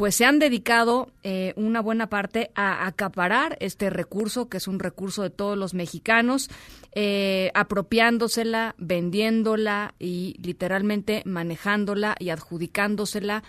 pues 0.00 0.14
se 0.14 0.24
han 0.24 0.38
dedicado 0.38 1.12
eh, 1.22 1.52
una 1.56 1.82
buena 1.82 2.08
parte 2.08 2.50
a 2.54 2.86
acaparar 2.86 3.58
este 3.60 3.90
recurso, 3.90 4.48
que 4.48 4.56
es 4.56 4.66
un 4.66 4.78
recurso 4.78 5.22
de 5.22 5.28
todos 5.28 5.58
los 5.58 5.74
mexicanos, 5.74 6.48
eh, 6.94 7.50
apropiándosela, 7.52 8.74
vendiéndola 8.78 9.94
y 9.98 10.36
literalmente 10.42 11.20
manejándola 11.26 12.16
y 12.18 12.30
adjudicándosela 12.30 13.42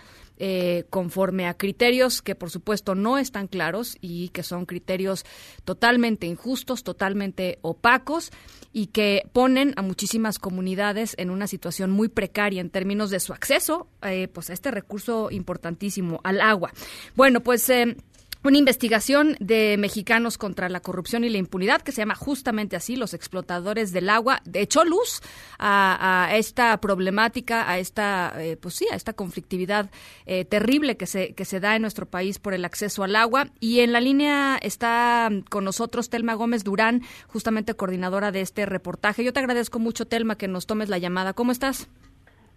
eh, 0.44 0.86
conforme 0.90 1.46
a 1.46 1.54
criterios 1.54 2.20
que 2.20 2.34
por 2.34 2.50
supuesto 2.50 2.96
no 2.96 3.16
están 3.16 3.46
claros 3.46 3.96
y 4.00 4.30
que 4.30 4.42
son 4.42 4.66
criterios 4.66 5.24
totalmente 5.64 6.26
injustos, 6.26 6.82
totalmente 6.82 7.60
opacos 7.62 8.32
y 8.72 8.88
que 8.88 9.22
ponen 9.32 9.72
a 9.76 9.82
muchísimas 9.82 10.40
comunidades 10.40 11.14
en 11.16 11.30
una 11.30 11.46
situación 11.46 11.92
muy 11.92 12.08
precaria 12.08 12.60
en 12.60 12.70
términos 12.70 13.10
de 13.10 13.20
su 13.20 13.32
acceso 13.32 13.86
eh, 14.02 14.26
pues 14.26 14.50
a 14.50 14.54
este 14.54 14.72
recurso 14.72 15.30
importantísimo, 15.30 16.20
al 16.24 16.40
agua. 16.40 16.72
Bueno, 17.14 17.40
pues... 17.40 17.70
Eh, 17.70 17.96
una 18.44 18.58
investigación 18.58 19.36
de 19.40 19.76
mexicanos 19.78 20.38
contra 20.38 20.68
la 20.68 20.80
corrupción 20.80 21.24
y 21.24 21.30
la 21.30 21.38
impunidad 21.38 21.82
que 21.82 21.92
se 21.92 22.02
llama 22.02 22.14
justamente 22.14 22.76
así, 22.76 22.96
los 22.96 23.14
explotadores 23.14 23.92
del 23.92 24.08
agua, 24.08 24.42
echó 24.52 24.84
luz 24.84 25.20
a, 25.58 26.30
esta 26.32 26.78
problemática, 26.80 27.70
a 27.70 27.78
esta, 27.78 28.34
eh, 28.38 28.56
pues 28.56 28.74
sí, 28.74 28.86
a 28.90 28.96
esta 28.96 29.12
conflictividad 29.12 29.90
eh, 30.26 30.44
terrible 30.44 30.96
que 30.96 31.06
se, 31.06 31.34
que 31.34 31.44
se 31.44 31.60
da 31.60 31.76
en 31.76 31.82
nuestro 31.82 32.06
país 32.06 32.38
por 32.38 32.54
el 32.54 32.64
acceso 32.64 33.04
al 33.04 33.16
agua. 33.16 33.48
Y 33.60 33.80
en 33.80 33.92
la 33.92 34.00
línea 34.00 34.58
está 34.60 35.30
con 35.48 35.64
nosotros 35.64 36.10
Telma 36.10 36.34
Gómez 36.34 36.64
Durán, 36.64 37.02
justamente 37.28 37.74
coordinadora 37.74 38.32
de 38.32 38.40
este 38.40 38.66
reportaje. 38.66 39.24
Yo 39.24 39.32
te 39.32 39.40
agradezco 39.40 39.78
mucho, 39.78 40.06
Telma, 40.06 40.36
que 40.36 40.48
nos 40.48 40.66
tomes 40.66 40.88
la 40.88 40.98
llamada. 40.98 41.32
¿Cómo 41.32 41.52
estás? 41.52 41.88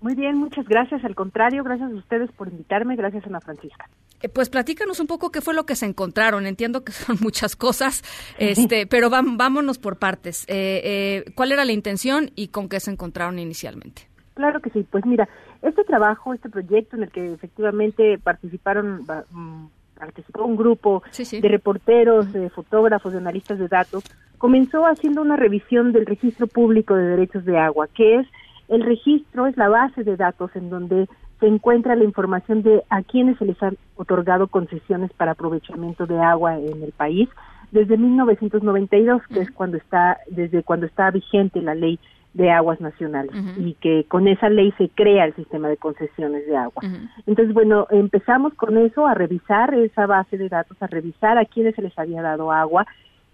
Muy 0.05 0.13
bien, 0.13 0.37
muchas 0.37 0.67
gracias. 0.67 1.03
Al 1.03 1.15
contrario, 1.15 1.63
gracias 1.63 1.91
a 1.91 1.95
ustedes 1.95 2.31
por 2.33 2.47
invitarme. 2.47 2.95
Gracias, 2.95 3.25
Ana 3.25 3.41
Francisca. 3.41 3.89
Eh, 4.21 4.29
pues 4.29 4.51
platícanos 4.51 4.99
un 4.99 5.07
poco 5.07 5.31
qué 5.31 5.41
fue 5.41 5.55
lo 5.55 5.65
que 5.65 5.75
se 5.75 5.87
encontraron. 5.87 6.45
Entiendo 6.45 6.83
que 6.83 6.91
son 6.91 7.17
muchas 7.21 7.55
cosas, 7.55 8.03
este, 8.37 8.85
pero 8.85 9.09
vámonos 9.09 9.79
por 9.79 9.97
partes. 9.97 10.45
Eh, 10.47 10.81
eh, 10.83 11.31
¿Cuál 11.33 11.53
era 11.53 11.65
la 11.65 11.71
intención 11.71 12.29
y 12.35 12.49
con 12.49 12.69
qué 12.69 12.79
se 12.79 12.91
encontraron 12.91 13.39
inicialmente? 13.39 14.03
Claro 14.35 14.59
que 14.59 14.69
sí. 14.69 14.85
Pues 14.87 15.07
mira, 15.07 15.27
este 15.63 15.83
trabajo, 15.83 16.35
este 16.35 16.49
proyecto 16.49 16.97
en 16.97 17.01
el 17.01 17.09
que 17.09 17.33
efectivamente 17.33 18.19
participaron 18.19 19.07
mm, 19.31 19.65
participó 19.97 20.43
un 20.43 20.55
grupo 20.55 21.01
de 21.17 21.49
reporteros, 21.49 22.31
de 22.31 22.51
fotógrafos, 22.51 23.11
de 23.11 23.17
analistas 23.17 23.57
de 23.57 23.67
datos, 23.67 24.03
comenzó 24.37 24.85
haciendo 24.85 25.23
una 25.23 25.35
revisión 25.35 25.93
del 25.93 26.05
registro 26.05 26.45
público 26.45 26.93
de 26.93 27.05
derechos 27.05 27.43
de 27.43 27.57
agua, 27.57 27.87
que 27.87 28.17
es 28.17 28.27
el 28.67 28.83
registro, 28.83 29.47
es 29.47 29.57
la 29.57 29.69
base 29.69 30.03
de 30.03 30.17
datos 30.17 30.55
en 30.55 30.69
donde 30.69 31.07
se 31.39 31.47
encuentra 31.47 31.95
la 31.95 32.03
información 32.03 32.63
de 32.63 32.83
a 32.89 33.03
quienes 33.03 33.37
se 33.37 33.45
les 33.45 33.61
han 33.61 33.77
otorgado 33.95 34.47
concesiones 34.47 35.11
para 35.13 35.31
aprovechamiento 35.31 36.05
de 36.05 36.19
agua 36.19 36.57
en 36.57 36.81
el 36.81 36.91
país 36.91 37.29
desde 37.71 37.97
1992, 37.97 39.21
que 39.27 39.41
es 39.41 39.51
cuando 39.51 39.77
está 39.77 40.17
desde 40.29 40.63
cuando 40.63 40.85
está 40.85 41.11
vigente 41.11 41.61
la 41.61 41.75
ley 41.75 41.99
de 42.33 42.51
aguas 42.51 42.81
nacionales 42.81 43.33
y 43.57 43.75
que 43.75 44.05
con 44.09 44.27
esa 44.27 44.49
ley 44.49 44.73
se 44.77 44.89
crea 44.89 45.23
el 45.23 45.33
sistema 45.35 45.69
de 45.69 45.77
concesiones 45.77 46.45
de 46.45 46.57
agua. 46.57 46.83
Entonces, 47.25 47.53
bueno, 47.53 47.87
empezamos 47.91 48.53
con 48.55 48.77
eso, 48.77 49.07
a 49.07 49.13
revisar 49.13 49.73
esa 49.73 50.05
base 50.05 50.37
de 50.37 50.49
datos, 50.49 50.75
a 50.81 50.87
revisar 50.87 51.37
a 51.37 51.45
quienes 51.45 51.75
se 51.75 51.81
les 51.81 51.97
había 51.97 52.21
dado 52.21 52.51
agua 52.51 52.85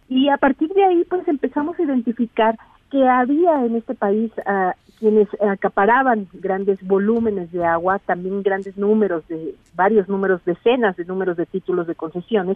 y 0.08 0.30
a 0.30 0.38
partir 0.38 0.70
de 0.70 0.84
ahí 0.84 1.04
pues 1.10 1.28
empezamos 1.28 1.80
a 1.80 1.84
identificar 1.84 2.58
que 2.92 3.08
había 3.08 3.66
en 3.66 3.78
este 3.78 3.96
país 3.96 4.32
uh, 4.40 4.72
quienes 5.00 5.28
acaparaban 5.42 6.28
grandes 6.32 6.78
volúmenes 6.86 7.52
de 7.52 7.66
agua, 7.66 7.98
también 7.98 8.44
grandes 8.44 8.78
números 8.78 9.28
de 9.28 9.56
varios 9.74 10.08
números, 10.08 10.46
decenas 10.46 10.96
de 10.96 11.06
números 11.06 11.38
de 11.38 11.48
títulos 11.48 11.88
de 11.88 11.96
concesiones, 11.96 12.56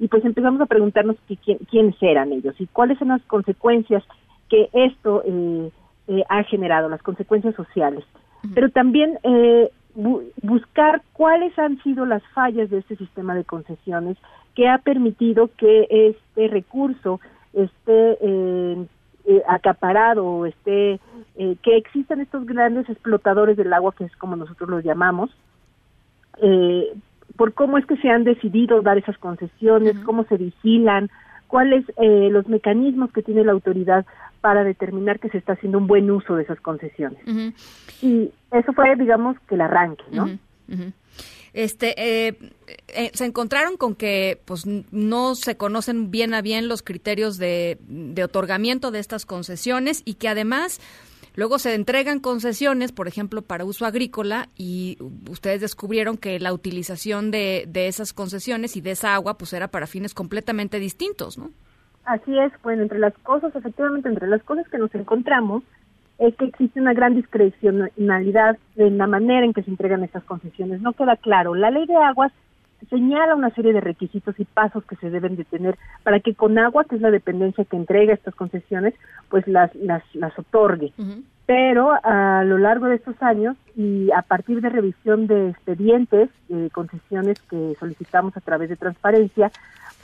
y 0.00 0.08
pues 0.08 0.24
empezamos 0.24 0.60
a 0.60 0.66
preguntarnos 0.66 1.14
quiénes 1.70 1.94
eran 2.00 2.32
ellos 2.32 2.56
y 2.58 2.66
cuáles 2.66 2.98
son 2.98 3.08
las 3.08 3.22
consecuencias 3.22 4.02
que 4.48 4.68
esto 4.72 5.22
eh, 5.24 5.70
eh, 6.08 6.24
ha 6.28 6.42
generado, 6.42 6.88
las 6.88 7.02
consecuencias 7.02 7.54
sociales. 7.54 8.04
Pero 8.54 8.70
también 8.70 9.20
eh, 9.22 9.70
buscar 9.94 11.00
cuáles 11.12 11.56
han 11.58 11.80
sido 11.84 12.06
las 12.06 12.22
fallas 12.34 12.70
de 12.70 12.78
este 12.78 12.96
sistema 12.96 13.36
de 13.36 13.44
concesiones 13.44 14.16
que 14.56 14.68
ha 14.68 14.78
permitido 14.78 15.48
que 15.56 15.86
este 15.90 16.48
recurso 16.48 17.20
esté 17.52 18.18
eh, 18.20 18.86
eh, 19.26 19.42
acaparado 19.48 20.26
o 20.26 20.46
esté 20.46 21.00
eh, 21.36 21.56
que 21.62 21.76
existan 21.76 22.20
estos 22.20 22.46
grandes 22.46 22.88
explotadores 22.88 23.56
del 23.56 23.72
agua 23.72 23.94
que 23.96 24.04
es 24.04 24.16
como 24.16 24.36
nosotros 24.36 24.68
los 24.68 24.84
llamamos 24.84 25.30
eh, 26.42 26.92
por 27.36 27.54
cómo 27.54 27.78
es 27.78 27.86
que 27.86 27.96
se 27.96 28.10
han 28.10 28.24
decidido 28.24 28.82
dar 28.82 28.98
esas 28.98 29.16
concesiones 29.18 29.98
cómo 30.00 30.24
se 30.24 30.36
vigilan 30.36 31.10
cuáles 31.46 31.84
eh, 31.96 32.28
los 32.30 32.48
mecanismos 32.48 33.12
que 33.12 33.22
tiene 33.22 33.44
la 33.44 33.52
autoridad 33.52 34.04
para 34.40 34.64
determinar 34.64 35.20
que 35.20 35.30
se 35.30 35.38
está 35.38 35.54
haciendo 35.54 35.78
un 35.78 35.86
buen 35.86 36.10
uso 36.10 36.36
de 36.36 36.42
esas 36.42 36.60
concesiones. 36.60 37.20
Y 38.02 38.30
eso 38.50 38.72
fue 38.72 38.94
digamos 38.96 39.38
que 39.48 39.54
el 39.54 39.62
arranque 39.62 40.04
no 40.10 40.28
este, 41.54 41.94
eh, 41.96 42.36
eh, 42.88 43.10
se 43.14 43.24
encontraron 43.24 43.76
con 43.76 43.94
que 43.94 44.40
pues 44.44 44.66
no 44.66 45.34
se 45.36 45.56
conocen 45.56 46.10
bien 46.10 46.34
a 46.34 46.42
bien 46.42 46.68
los 46.68 46.82
criterios 46.82 47.38
de, 47.38 47.78
otorgamiento 48.22 48.90
de 48.90 48.98
estas 48.98 49.24
concesiones 49.24 50.02
y 50.04 50.14
que 50.14 50.28
además 50.28 50.80
luego 51.36 51.60
se 51.60 51.74
entregan 51.74 52.18
concesiones, 52.18 52.90
por 52.90 53.06
ejemplo, 53.06 53.42
para 53.42 53.64
uso 53.64 53.86
agrícola 53.86 54.48
y 54.56 54.98
ustedes 55.30 55.60
descubrieron 55.60 56.16
que 56.16 56.40
la 56.40 56.52
utilización 56.52 57.30
de, 57.30 57.64
de 57.68 57.86
esas 57.86 58.12
concesiones 58.12 58.76
y 58.76 58.80
de 58.80 58.90
esa 58.90 59.14
agua 59.14 59.38
pues 59.38 59.52
era 59.52 59.68
para 59.68 59.86
fines 59.86 60.12
completamente 60.12 60.80
distintos, 60.80 61.38
¿no? 61.38 61.50
Así 62.04 62.38
es, 62.38 62.52
bueno, 62.62 62.82
entre 62.82 62.98
las 62.98 63.14
cosas, 63.18 63.54
efectivamente, 63.56 64.08
entre 64.08 64.28
las 64.28 64.42
cosas 64.42 64.68
que 64.68 64.76
nos 64.76 64.94
encontramos 64.94 65.62
es 66.18 66.34
que 66.36 66.46
existe 66.46 66.80
una 66.80 66.94
gran 66.94 67.14
discrecionalidad 67.14 68.58
en 68.76 68.98
la 68.98 69.06
manera 69.06 69.44
en 69.44 69.52
que 69.52 69.62
se 69.62 69.70
entregan 69.70 70.04
estas 70.04 70.24
concesiones. 70.24 70.80
No 70.80 70.92
queda 70.92 71.16
claro. 71.16 71.54
La 71.54 71.70
ley 71.70 71.86
de 71.86 71.96
aguas 71.96 72.32
señala 72.90 73.34
una 73.34 73.50
serie 73.50 73.72
de 73.72 73.80
requisitos 73.80 74.38
y 74.38 74.44
pasos 74.44 74.84
que 74.84 74.96
se 74.96 75.10
deben 75.10 75.36
de 75.36 75.44
tener 75.44 75.76
para 76.02 76.20
que 76.20 76.34
con 76.34 76.58
agua, 76.58 76.84
que 76.84 76.96
es 76.96 77.00
la 77.00 77.10
dependencia 77.10 77.64
que 77.64 77.76
entrega 77.76 78.14
estas 78.14 78.34
concesiones, 78.34 78.94
pues 79.28 79.46
las, 79.48 79.74
las, 79.74 80.02
las 80.14 80.38
otorgue. 80.38 80.92
Pero 81.46 81.92
a 82.02 82.42
lo 82.44 82.58
largo 82.58 82.86
de 82.86 82.96
estos 82.96 83.20
años 83.22 83.56
y 83.76 84.10
a 84.12 84.22
partir 84.22 84.60
de 84.60 84.70
revisión 84.70 85.26
de 85.26 85.50
expedientes, 85.50 86.30
de 86.48 86.70
concesiones 86.70 87.40
que 87.42 87.74
solicitamos 87.78 88.36
a 88.36 88.40
través 88.40 88.70
de 88.70 88.76
transparencia, 88.76 89.50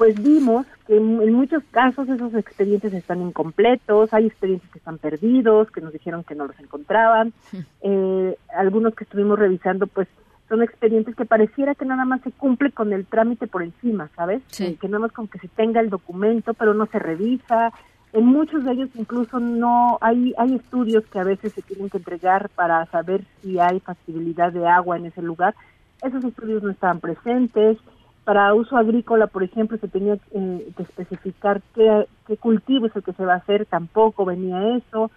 pues 0.01 0.15
vimos 0.23 0.65
que 0.87 0.97
en, 0.97 1.35
muchos 1.35 1.63
casos 1.73 2.09
esos 2.09 2.33
expedientes 2.35 2.95
están 2.95 3.21
incompletos, 3.21 4.15
hay 4.15 4.29
expedientes 4.29 4.71
que 4.71 4.79
están 4.79 4.97
perdidos, 4.97 5.71
que 5.71 5.83
nos 5.83 5.93
dijeron 5.93 6.25
que 6.25 6.35
no 6.35 6.47
los 6.47 6.59
encontraban, 6.59 7.35
eh, 7.83 8.35
algunos 8.57 8.95
que 8.95 9.05
estuvimos 9.05 9.39
revisando 9.39 9.87
pues 9.87 10.09
son 10.49 10.63
expedientes 10.63 11.15
que 11.15 11.27
pareciera 11.27 11.75
que 11.75 11.85
nada 11.85 12.07
más 12.07 12.23
se 12.23 12.33
cumple 12.33 12.73
con 12.73 12.95
el 12.95 13.05
trámite 13.05 13.47
por 13.47 13.63
encima, 13.63 14.09
¿sabes? 14.17 14.41
Eh, 14.59 14.77
que 14.81 14.89
nada 14.89 15.01
más 15.01 15.13
con 15.13 15.29
que 15.29 15.39
se 15.39 15.49
tenga 15.49 15.83
el 15.83 15.91
documento, 15.91 16.55
pero 16.55 16.73
no 16.73 16.87
se 16.87 16.99
revisa. 16.99 17.71
En 18.15 18.25
muchos 18.25 18.65
de 18.65 18.73
ellos 18.73 18.89
incluso 18.95 19.39
no 19.39 19.99
hay 20.01 20.33
hay 20.39 20.55
estudios 20.55 21.05
que 21.09 21.19
a 21.19 21.25
veces 21.25 21.53
se 21.53 21.61
tienen 21.61 21.91
que 21.91 21.99
entregar 21.99 22.49
para 22.49 22.87
saber 22.87 23.23
si 23.43 23.59
hay 23.59 23.81
factibilidad 23.81 24.51
de 24.51 24.67
agua 24.67 24.97
en 24.97 25.05
ese 25.05 25.21
lugar. 25.21 25.55
Esos 26.03 26.25
estudios 26.25 26.63
no 26.63 26.71
estaban 26.71 27.01
presentes 27.01 27.77
para 28.25 28.55
uso 28.55 28.77
agrícola, 28.77 29.27
por 29.27 29.43
ejemplo, 29.43 29.79
se 29.79 29.89
tenía 29.89 30.15
eh, 30.33 30.69
que 30.77 30.83
especificar 30.83 31.63
qué, 31.75 32.07
cultivo 32.39 32.87
es 32.87 32.97
el 32.97 33.03
que 33.03 33.13
se 33.13 33.25
va 33.25 33.35
a 33.35 33.39
hacer, 33.39 33.67
tampoco 33.67 34.25
venía 34.25 34.77
eso. 34.77 35.11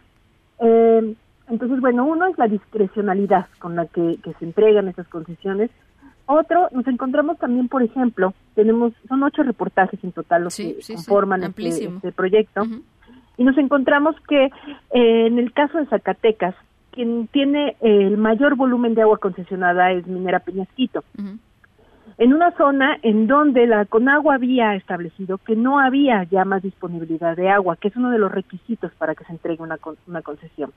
Eh, 0.60 1.16
entonces, 1.50 1.82
bueno, 1.82 2.06
uno 2.06 2.28
es 2.28 2.38
la 2.38 2.48
discrecionalidad 2.48 3.48
con 3.60 3.76
la 3.76 3.86
que, 3.86 4.18
se 4.40 4.46
entregan 4.46 4.88
esas 4.88 5.08
concesiones. 5.10 5.70
Otro, 6.26 6.70
nos 6.72 6.88
encontramos 6.88 7.38
también, 7.38 7.68
por 7.68 7.84
ejemplo, 7.84 8.34
tenemos, 8.56 8.94
son 9.10 9.24
ocho 9.24 9.44
reportajes 9.44 10.02
en 10.04 10.14
total 10.14 10.46
los 10.46 10.56
que 10.56 10.78
conforman 10.88 11.44
este, 11.44 11.86
este, 11.86 12.12
proyecto, 12.14 12.64
y 13.38 13.44
nos 13.44 13.58
encontramos 13.58 14.16
que 14.30 14.46
eh, 14.46 15.28
en 15.28 15.38
el 15.38 15.52
caso 15.52 15.78
de 15.80 15.86
Zacatecas, 15.88 16.56
quien 16.92 17.28
tiene 17.28 17.76
el 17.82 18.18
mayor 18.18 18.56
volumen 18.56 18.96
de 18.96 19.02
agua 19.02 19.18
concesionada 19.18 19.92
es 19.92 20.08
Minera 20.08 20.40
Peñasquito 20.40 21.04
en 22.18 22.34
una 22.34 22.52
zona 22.52 22.98
en 23.02 23.28
donde 23.28 23.66
la 23.68 23.86
Conagua 23.86 24.36
había 24.36 24.76
establecido 24.76 25.38
que 25.38 25.56
no 25.56 25.80
había 25.80 26.24
ya 26.24 26.46
más 26.46 26.62
disponibilidad 26.62 27.36
de 27.36 27.50
agua, 27.50 27.76
que 27.76 27.88
es 27.88 27.96
uno 27.96 28.12
de 28.12 28.20
los 28.20 28.32
requisitos 28.32 28.92
para 28.98 29.16
que 29.16 29.24
se 29.26 29.32
entregue 29.32 29.64
una, 29.64 29.78
una 30.08 30.22
concesión. 30.22 30.72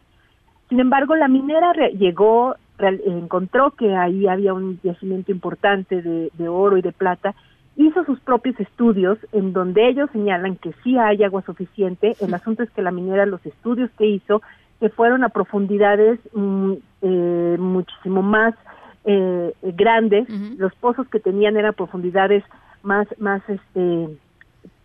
Sin 0.69 0.81
embargo, 0.81 1.15
la 1.15 1.29
minera 1.29 1.73
llegó, 1.91 2.57
encontró 2.79 3.73
que 3.73 3.95
ahí 3.95 4.27
había 4.27 4.55
un 4.55 4.81
yacimiento 4.83 5.31
importante 5.31 6.03
de, 6.03 6.31
de 6.35 6.49
oro 6.49 6.77
y 6.77 6.83
de 6.83 6.93
plata, 6.93 7.35
hizo 7.77 8.05
sus 8.05 8.19
propios 8.21 8.59
estudios 8.59 9.19
en 9.33 9.53
donde 9.53 9.89
ellos 9.89 10.11
señalan 10.13 10.57
que 10.57 10.73
sí 10.83 10.97
hay 10.99 11.23
agua 11.23 11.43
suficiente. 11.43 12.17
El 12.21 12.35
asunto 12.35 12.63
es 12.63 12.71
que 12.71 12.83
la 12.83 12.91
minera, 12.91 13.27
los 13.27 13.45
estudios 13.45 13.91
que 13.99 14.07
hizo, 14.07 14.43
que 14.81 14.89
fueron 14.89 15.25
a 15.25 15.29
profundidades 15.29 16.19
mm, 16.35 16.73
eh, 17.03 17.57
muchísimo 17.59 18.23
más 18.23 18.55
eh, 19.09 19.55
grandes, 19.63 20.29
los 20.59 20.75
pozos 20.75 21.09
que 21.09 21.21
tenían 21.21 21.57
eran 21.57 21.75
profundidades 21.75 22.43
más, 22.83 23.07
más, 23.19 23.41
este, 23.49 24.09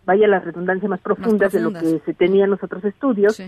vaya 0.06 0.28
la 0.28 0.38
redundancia, 0.38 0.88
más 0.88 1.00
profundas, 1.00 1.52
de 1.52 1.60
lo 1.60 1.72
que 1.72 2.00
se 2.04 2.14
tenía 2.14 2.44
en 2.44 2.50
los 2.50 2.62
otros 2.62 2.84
estudios. 2.84 3.42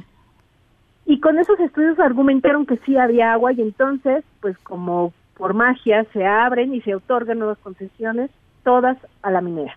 Y 1.06 1.20
con 1.20 1.38
esos 1.38 1.60
estudios 1.60 1.98
argumentaron 2.00 2.66
que 2.66 2.78
sí 2.78 2.96
había 2.96 3.32
agua 3.32 3.52
y 3.52 3.60
entonces, 3.60 4.24
pues 4.40 4.58
como 4.58 5.12
por 5.36 5.54
magia, 5.54 6.04
se 6.12 6.26
abren 6.26 6.74
y 6.74 6.80
se 6.80 6.94
otorgan 6.94 7.38
nuevas 7.38 7.58
concesiones, 7.58 8.30
todas 8.64 8.96
a 9.22 9.30
la 9.30 9.40
minera. 9.40 9.76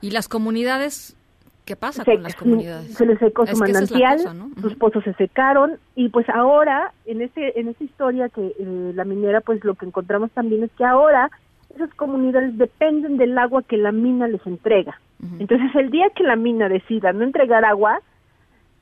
¿Y 0.00 0.10
las 0.10 0.28
comunidades 0.28 1.16
¿Qué 1.64 1.76
pasa 1.76 2.04
con 2.04 2.22
las 2.22 2.34
comunidades? 2.36 2.94
Se 2.94 3.06
les 3.06 3.18
secó 3.18 3.46
su 3.46 3.56
manantial, 3.56 4.20
sus 4.60 4.74
pozos 4.74 5.04
se 5.04 5.14
secaron 5.14 5.78
y 5.94 6.08
pues 6.10 6.28
ahora 6.28 6.92
en 7.06 7.22
este 7.22 7.58
en 7.58 7.68
esta 7.68 7.84
historia 7.84 8.28
que 8.28 8.54
eh, 8.58 8.92
la 8.94 9.04
minera 9.04 9.40
pues 9.40 9.64
lo 9.64 9.74
que 9.74 9.86
encontramos 9.86 10.30
también 10.32 10.64
es 10.64 10.70
que 10.76 10.84
ahora 10.84 11.30
esas 11.74 11.92
comunidades 11.94 12.56
dependen 12.58 13.16
del 13.16 13.36
agua 13.38 13.62
que 13.62 13.76
la 13.76 13.92
mina 13.92 14.28
les 14.28 14.46
entrega. 14.46 15.00
Entonces 15.38 15.74
el 15.74 15.90
día 15.90 16.10
que 16.14 16.22
la 16.22 16.36
mina 16.36 16.68
decida 16.68 17.14
no 17.14 17.24
entregar 17.24 17.64
agua, 17.64 18.00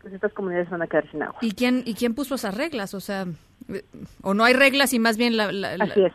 pues 0.01 0.13
estas 0.13 0.33
comunidades 0.33 0.69
van 0.69 0.83
a 0.83 0.89
quedar 0.89 1.09
sin 1.11 1.23
agua. 1.23 1.39
¿Y 1.41 1.53
quién 1.53 1.85
y 1.87 1.95
quién 1.95 2.15
puso 2.15 2.35
esas 2.35 2.57
reglas? 2.57 2.95
O 2.95 3.01
sea, 3.01 3.27
eh, 3.69 3.85
o 4.23 4.35
no 4.35 4.43
hay 4.43 4.53
reglas 4.55 4.93
y 4.93 4.99
más 4.99 5.17
bien 5.17 5.37
la, 5.37 5.47
Así 5.79 6.03
es 6.05 6.13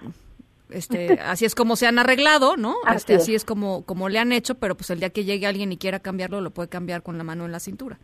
este, 0.69 1.13
así 1.21 1.45
es 1.45 1.55
como 1.55 1.75
se 1.75 1.87
han 1.87 1.99
arreglado, 1.99 2.57
¿no? 2.57 2.75
Así, 2.85 2.97
este, 2.97 3.15
así 3.15 3.35
es 3.35 3.45
como, 3.45 3.85
como 3.85 4.09
le 4.09 4.19
han 4.19 4.31
hecho, 4.31 4.55
pero 4.55 4.75
pues 4.75 4.89
el 4.89 4.99
día 4.99 5.09
que 5.09 5.23
llegue 5.23 5.47
alguien 5.47 5.71
y 5.71 5.77
quiera 5.77 5.99
cambiarlo, 5.99 6.41
lo 6.41 6.51
puede 6.51 6.69
cambiar 6.69 7.03
con 7.03 7.17
la 7.17 7.23
mano 7.23 7.45
en 7.45 7.51
la 7.51 7.59
cintura. 7.59 7.97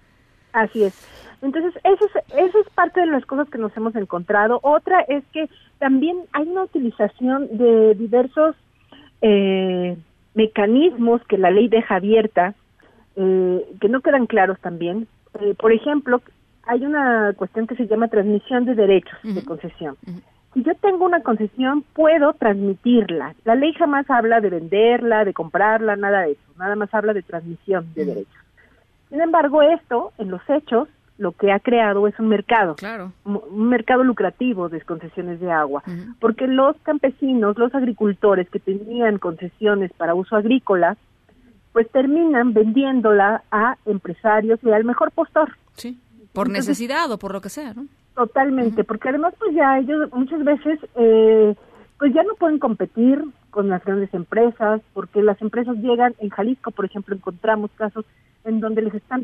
Así 0.54 0.84
es. 0.84 0.94
Entonces, 1.42 1.74
eso 1.84 2.06
es, 2.06 2.24
eso 2.38 2.60
es 2.60 2.70
parte 2.74 3.02
de 3.02 3.08
las 3.08 3.26
cosas 3.26 3.50
que 3.50 3.58
nos 3.58 3.76
hemos 3.76 3.96
encontrado. 3.96 4.60
Otra 4.62 5.02
es 5.02 5.24
que 5.34 5.50
también 5.80 6.18
hay 6.32 6.48
una 6.48 6.64
utilización 6.64 7.50
de 7.58 7.96
diversos 7.96 8.56
eh, 9.22 9.98
mecanismos 10.36 11.22
que 11.28 11.38
la 11.38 11.52
ley 11.52 11.68
deja 11.68 11.96
abierta, 11.96 12.56
eh, 13.16 13.66
que 13.82 13.90
no 13.90 14.02
quedan 14.02 14.28
claros 14.28 14.60
también. 14.62 15.08
Eh, 15.40 15.56
por 15.60 15.74
ejemplo, 15.74 16.22
hay 16.66 16.86
una 16.86 17.34
cuestión 17.36 17.68
que 17.68 17.76
se 17.76 17.88
llama 17.88 18.08
transmisión 18.08 18.66
de 18.66 18.76
derechos 18.76 19.18
de 19.24 19.44
concesión. 19.44 19.98
Si 20.54 20.64
yo 20.64 20.76
tengo 20.76 21.06
una 21.06 21.22
concesión, 21.22 21.84
puedo 21.94 22.34
transmitirla. 22.34 23.36
La 23.44 23.56
ley 23.56 23.74
jamás 23.74 24.10
habla 24.10 24.40
de 24.40 24.50
venderla, 24.50 25.26
de 25.26 25.34
comprarla, 25.34 25.96
nada 25.96 26.22
de 26.22 26.34
eso. 26.34 26.42
Nada 26.58 26.76
más 26.76 26.94
habla 26.94 27.14
de 27.14 27.24
transmisión 27.24 27.88
de 27.96 28.06
derechos. 28.06 28.44
Sin 29.10 29.22
embargo, 29.22 29.62
esto, 29.62 30.12
en 30.18 30.30
los 30.30 30.42
hechos, 30.50 30.88
lo 31.18 31.32
que 31.32 31.52
ha 31.52 31.60
creado 31.60 32.08
es 32.08 32.20
un 32.20 32.28
mercado, 32.28 32.76
claro. 32.76 33.12
un 33.24 33.70
mercado 33.70 34.04
lucrativo 34.04 34.70
de 34.70 34.82
concesiones 34.82 35.40
de 35.40 35.52
agua, 35.52 35.84
porque 36.20 36.48
los 36.48 36.76
campesinos, 36.82 37.58
los 37.58 37.74
agricultores 37.76 38.50
que 38.50 38.60
tenían 38.60 39.20
concesiones 39.20 39.94
para 39.94 40.16
uso 40.16 40.36
agrícola, 40.36 40.98
pues 41.72 41.90
terminan 41.92 42.54
vendiéndola 42.54 43.44
a 43.52 43.78
empresarios 43.86 44.60
y 44.64 44.72
al 44.72 44.84
mejor 44.84 45.12
postor. 45.12 45.56
Sí, 45.74 46.00
por 46.34 46.50
necesidad 46.50 47.10
o 47.12 47.18
por 47.18 47.32
lo 47.32 47.42
que 47.42 47.50
sea, 47.50 47.74
¿no? 47.74 47.86
Totalmente, 48.16 48.84
porque 48.84 49.10
además 49.10 49.34
pues 49.40 49.56
ya 49.56 49.80
ellos 49.80 50.12
muchas 50.12 50.44
veces 50.44 50.80
eh, 50.96 51.56
pues 51.98 52.14
ya 52.14 52.24
no 52.24 52.36
pueden 52.36 52.60
competir 52.60 53.24
con 53.50 53.70
las 53.70 53.84
grandes 53.86 54.14
empresas, 54.14 54.82
porque 54.94 55.22
las 55.22 55.40
empresas 55.42 55.78
llegan, 55.78 56.16
en 56.20 56.30
Jalisco 56.30 56.72
por 56.72 56.86
ejemplo 56.86 57.16
encontramos 57.16 57.72
casos 57.76 58.06
en 58.44 58.60
donde 58.60 58.82
les 58.82 58.94
están 58.94 59.24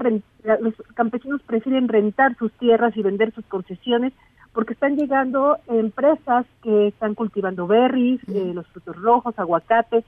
los 0.62 0.74
campesinos 0.96 1.42
prefieren 1.44 1.88
rentar 1.88 2.38
sus 2.38 2.52
tierras 2.54 2.96
y 2.96 3.02
vender 3.02 3.34
sus 3.34 3.46
concesiones 3.46 4.14
porque 4.54 4.74
están 4.74 4.96
llegando 4.96 5.58
empresas 5.68 6.46
que 6.64 6.88
están 6.88 7.16
cultivando 7.16 7.68
berries, 7.68 8.22
eh, 8.30 8.52
los 8.54 8.68
frutos 8.68 8.96
rojos, 8.96 9.38
aguacate, 9.38 10.04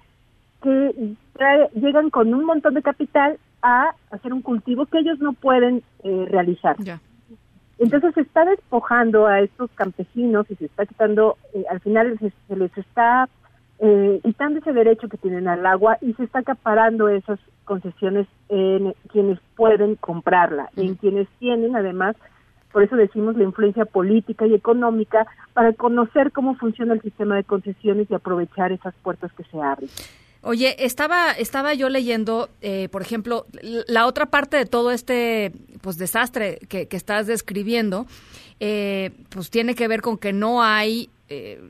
que 0.61 1.15
llegan 1.75 2.09
con 2.09 2.33
un 2.33 2.45
montón 2.45 2.73
de 2.73 2.81
capital 2.81 3.37
a 3.61 3.93
hacer 4.11 4.33
un 4.33 4.41
cultivo 4.41 4.85
que 4.85 4.99
ellos 4.99 5.19
no 5.19 5.33
pueden 5.33 5.83
eh, 6.03 6.25
realizar. 6.29 6.75
Entonces 7.79 8.13
se 8.13 8.21
está 8.21 8.45
despojando 8.45 9.25
a 9.25 9.39
estos 9.39 9.71
campesinos 9.71 10.45
y 10.51 10.55
se 10.55 10.65
está 10.65 10.85
quitando, 10.85 11.37
eh, 11.53 11.63
al 11.69 11.79
final 11.79 12.17
se, 12.19 12.55
les 12.55 12.77
está 12.77 13.27
eh, 13.79 14.19
quitando 14.23 14.59
ese 14.59 14.71
derecho 14.71 15.09
que 15.09 15.17
tienen 15.17 15.47
al 15.47 15.65
agua 15.65 15.97
y 15.99 16.13
se 16.13 16.23
está 16.23 16.39
acaparando 16.39 17.09
esas 17.09 17.39
concesiones 17.65 18.27
en 18.49 18.93
quienes 19.11 19.39
pueden 19.55 19.95
comprarla, 19.95 20.69
en 20.75 20.93
quienes 20.93 21.27
tienen 21.39 21.75
además, 21.75 22.15
por 22.71 22.83
eso 22.83 22.95
decimos 22.95 23.35
la 23.35 23.45
influencia 23.45 23.85
política 23.85 24.45
y 24.45 24.53
económica 24.53 25.25
para 25.53 25.73
conocer 25.73 26.31
cómo 26.31 26.55
funciona 26.55 26.93
el 26.93 27.01
sistema 27.01 27.35
de 27.35 27.43
concesiones 27.43 28.11
y 28.11 28.13
aprovechar 28.13 28.71
esas 28.71 28.93
puertas 29.01 29.33
que 29.33 29.43
se 29.45 29.59
abren. 29.59 29.89
Oye, 30.43 30.75
estaba, 30.83 31.31
estaba 31.33 31.73
yo 31.75 31.89
leyendo, 31.89 32.49
eh, 32.61 32.89
por 32.91 33.03
ejemplo, 33.03 33.45
la 33.61 34.07
otra 34.07 34.31
parte 34.31 34.57
de 34.57 34.65
todo 34.65 34.91
este 34.91 35.51
pues 35.81 35.97
desastre 35.97 36.59
que, 36.67 36.87
que 36.87 36.97
estás 36.97 37.27
describiendo, 37.27 38.07
eh, 38.59 39.11
pues 39.29 39.51
tiene 39.51 39.75
que 39.75 39.87
ver 39.87 40.01
con 40.01 40.17
que 40.17 40.33
no 40.33 40.63
hay 40.63 41.09
eh, 41.29 41.61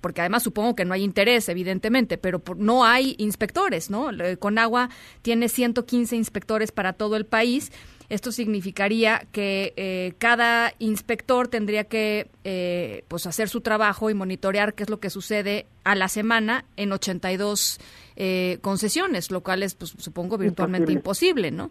porque 0.00 0.22
además 0.22 0.42
supongo 0.42 0.74
que 0.74 0.84
no 0.84 0.92
hay 0.92 1.04
interés, 1.04 1.48
evidentemente, 1.48 2.18
pero 2.18 2.42
no 2.56 2.84
hay 2.84 3.14
inspectores, 3.18 3.90
¿no? 3.90 4.08
Conagua 4.40 4.90
tiene 5.22 5.48
115 5.48 6.16
inspectores 6.16 6.72
para 6.72 6.92
todo 6.92 7.14
el 7.16 7.26
país 7.26 7.70
esto 8.08 8.30
significaría 8.30 9.26
que 9.32 9.74
eh, 9.76 10.14
cada 10.18 10.72
inspector 10.78 11.48
tendría 11.48 11.84
que 11.84 12.30
eh, 12.44 13.04
pues 13.08 13.26
hacer 13.26 13.48
su 13.48 13.60
trabajo 13.60 14.10
y 14.10 14.14
monitorear 14.14 14.74
qué 14.74 14.84
es 14.84 14.90
lo 14.90 15.00
que 15.00 15.10
sucede 15.10 15.66
a 15.82 15.94
la 15.94 16.08
semana 16.08 16.64
en 16.76 16.92
82 16.92 17.78
eh, 18.16 18.58
concesiones, 18.62 19.30
lo 19.30 19.42
cual 19.42 19.62
es, 19.62 19.74
pues, 19.74 19.94
supongo, 19.98 20.38
virtualmente 20.38 20.92
imposible, 20.92 21.50
¿no? 21.50 21.70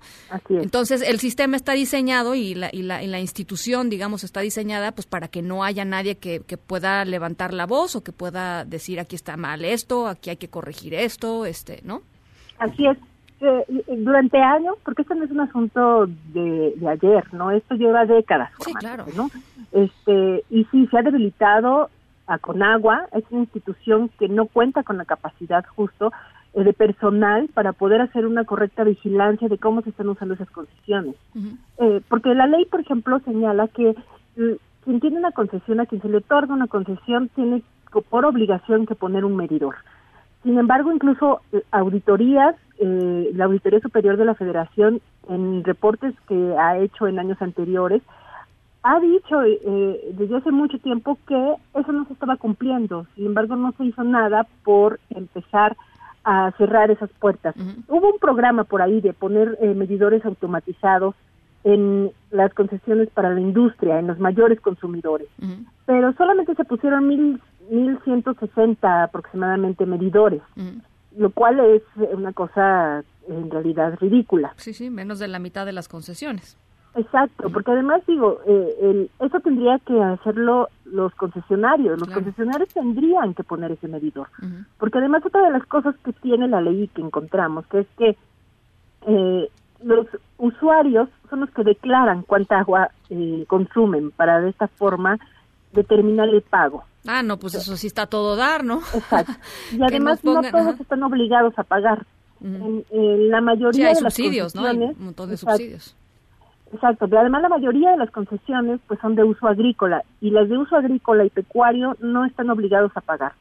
Entonces, 0.49 1.01
el 1.01 1.19
sistema 1.19 1.57
está 1.57 1.73
diseñado 1.73 2.35
y 2.35 2.53
la, 2.53 2.69
y, 2.71 2.81
la, 2.83 3.01
y 3.01 3.07
la 3.07 3.19
institución, 3.19 3.89
digamos, 3.89 4.23
está 4.23 4.41
diseñada 4.41 4.91
pues 4.91 5.07
para 5.07 5.27
que 5.27 5.41
no 5.41 5.63
haya 5.63 5.85
nadie 5.85 6.17
que, 6.17 6.41
que 6.41 6.57
pueda 6.57 7.03
levantar 7.05 7.53
la 7.53 7.65
voz 7.65 7.95
o 7.95 8.03
que 8.03 8.11
pueda 8.11 8.63
decir 8.65 8.99
aquí 8.99 9.15
está 9.15 9.37
mal 9.37 9.65
esto, 9.65 10.07
aquí 10.07 10.29
hay 10.29 10.37
que 10.37 10.49
corregir 10.49 10.93
esto, 10.93 11.45
este, 11.45 11.81
¿no? 11.83 12.03
Así 12.59 12.85
es 12.85 12.97
durante 13.97 14.41
años, 14.41 14.75
porque 14.83 15.01
esto 15.01 15.13
no 15.15 15.25
es 15.25 15.31
un 15.31 15.41
asunto 15.41 16.07
de, 16.33 16.73
ayer, 16.87 17.33
¿no? 17.33 17.51
Esto 17.51 17.75
lleva 17.75 18.05
décadas. 18.05 18.51
Sí, 18.63 18.73
claro. 18.73 19.05
¿no? 19.15 19.29
Este, 19.71 20.43
y 20.49 20.63
sí, 20.65 20.87
se 20.87 20.97
ha 20.97 21.01
debilitado 21.01 21.89
a 22.27 22.37
Conagua, 22.39 23.07
es 23.11 23.23
una 23.29 23.41
institución 23.41 24.09
que 24.17 24.27
no 24.27 24.47
cuenta 24.47 24.83
con 24.83 24.97
la 24.97 25.05
capacidad 25.05 25.63
justo 25.75 26.11
eh, 26.53 26.63
de 26.63 26.73
personal 26.73 27.49
para 27.53 27.73
poder 27.73 28.01
hacer 28.01 28.25
una 28.25 28.45
correcta 28.45 28.83
vigilancia 28.83 29.47
de 29.47 29.57
cómo 29.57 29.81
se 29.81 29.89
están 29.89 30.09
usando 30.09 30.33
esas 30.33 30.49
concesiones. 30.49 31.15
Eh, 31.77 32.01
porque 32.07 32.33
la 32.33 32.47
ley, 32.47 32.65
por 32.65 32.79
ejemplo, 32.79 33.19
señala 33.19 33.67
que 33.67 33.95
mm, 34.37 34.53
quien 34.83 34.99
tiene 34.99 35.17
una 35.17 35.31
concesión, 35.31 35.79
a 35.79 35.85
quien 35.85 36.01
se 36.01 36.09
le 36.09 36.17
otorga 36.17 36.53
una 36.53 36.67
concesión, 36.67 37.29
tiene 37.29 37.63
por 38.09 38.25
obligación 38.25 38.85
que 38.85 38.95
poner 38.95 39.25
un 39.25 39.35
medidor. 39.35 39.75
Sin 40.45 40.59
embargo, 40.59 40.91
incluso 40.93 41.41
eh, 41.51 41.63
auditorías, 41.71 42.55
eh, 42.77 43.31
la 43.33 43.45
Auditoría 43.45 43.79
Superior 43.79 44.15
de 44.15 44.25
la 44.25 44.35
Federación, 44.35 45.01
en 45.27 45.63
reportes 45.63 46.13
que 46.27 46.55
ha 46.59 46.77
hecho 46.77 47.07
en 47.07 47.17
años 47.17 47.41
anteriores, 47.41 48.03
ha 48.83 48.99
dicho 48.99 49.41
eh, 49.41 50.13
desde 50.13 50.37
hace 50.37 50.51
mucho 50.51 50.77
tiempo 50.77 51.17
que 51.27 51.55
eso 51.73 51.91
no 51.91 52.05
se 52.05 52.13
estaba 52.13 52.37
cumpliendo. 52.37 53.07
Sin 53.15 53.25
embargo, 53.25 53.55
no 53.55 53.71
se 53.71 53.85
hizo 53.85 54.03
nada 54.03 54.45
por 54.63 54.99
empezar 55.09 55.75
a 56.23 56.51
cerrar 56.59 56.91
esas 56.91 57.09
puertas. 57.19 57.55
Hubo 57.87 58.11
un 58.11 58.19
programa 58.19 58.65
por 58.65 58.83
ahí 58.83 59.01
de 59.01 59.13
poner 59.13 59.57
medidores 59.75 60.23
automatizados 60.25 61.15
en 61.63 62.11
las 62.29 62.53
concesiones 62.53 63.09
para 63.09 63.31
la 63.31 63.41
industria, 63.41 63.97
en 63.97 64.05
los 64.05 64.19
mayores 64.19 64.61
consumidores, 64.61 65.27
pero 65.87 66.13
solamente 66.13 66.53
se 66.53 66.65
pusieron 66.65 67.07
mil 67.07 67.41
1.160 67.69 69.03
aproximadamente 69.03 69.85
medidores, 69.85 70.41
lo 71.17 71.29
cual 71.31 71.59
es 71.59 71.83
una 72.13 72.33
cosa 72.33 73.03
en 73.27 73.49
realidad 73.49 73.97
ridícula. 73.99 74.53
Sí, 74.57 74.73
sí, 74.73 74.89
menos 74.89 75.19
de 75.19 75.27
la 75.27 75.39
mitad 75.39 75.65
de 75.65 75.73
las 75.73 75.87
concesiones. 75.87 76.57
Exacto, 76.95 77.49
porque 77.49 77.71
además 77.71 78.01
digo, 78.07 78.39
eh, 78.47 79.09
eso 79.19 79.39
tendría 79.41 79.79
que 79.79 80.01
hacerlo 80.01 80.69
los 80.85 81.13
concesionarios, 81.15 81.99
los 81.99 82.07
concesionarios 82.07 82.69
tendrían 82.69 83.33
que 83.33 83.43
poner 83.43 83.73
ese 83.73 83.89
medidor, 83.89 84.29
porque 84.77 84.99
además 84.99 85.25
otra 85.25 85.41
de 85.41 85.51
las 85.51 85.65
cosas 85.65 85.93
que 86.05 86.13
tiene 86.13 86.47
la 86.47 86.61
ley 86.61 86.87
que 86.87 87.01
encontramos, 87.01 87.67
que 87.67 87.79
es 87.79 87.87
que 87.97 88.17
eh, 89.07 89.49
los 89.83 90.07
usuarios 90.37 91.09
son 91.29 91.41
los 91.41 91.49
que 91.51 91.63
declaran 91.63 92.23
cuánta 92.23 92.59
agua 92.59 92.89
eh, 93.09 93.43
consumen 93.47 94.11
para 94.11 94.39
de 94.39 94.49
esta 94.49 94.69
forma 94.69 95.19
determinar 95.73 96.29
el 96.29 96.41
pago. 96.43 96.85
Ah, 97.07 97.23
no, 97.23 97.37
pues 97.37 97.55
eso 97.55 97.77
sí 97.77 97.87
está 97.87 98.07
todo 98.07 98.35
dar, 98.35 98.63
¿no? 98.63 98.79
Exacto. 98.93 99.33
Y 99.71 99.83
además 99.83 100.23
no 100.23 100.41
todos 100.41 100.79
están 100.79 101.03
obligados 101.03 101.57
a 101.57 101.63
pagar. 101.63 102.05
en, 102.41 103.29
la 103.29 103.41
mayoría 103.41 103.89
hay 103.89 103.93
de 103.95 103.99
subsidios, 104.01 104.55
¿no? 104.55 104.65
Hay 104.65 104.77
un 104.77 104.95
montón 104.97 105.29
de 105.29 105.37
subsidios. 105.37 105.95
Exacto, 106.73 107.07
pero 107.07 107.21
además 107.21 107.41
la 107.41 107.49
mayoría 107.49 107.91
de 107.91 107.97
las 107.97 108.11
concesiones 108.11 108.81
pues 108.87 108.99
son 108.99 109.15
de 109.15 109.23
uso 109.23 109.47
agrícola 109.47 110.03
y 110.19 110.31
las 110.31 110.49
de 110.49 110.57
uso 110.57 110.75
agrícola 110.75 111.23
y 111.23 111.29
pecuario 111.29 111.95
no 111.99 112.25
están 112.25 112.49
obligados 112.49 112.91
a 112.95 113.01
pagar. 113.01 113.33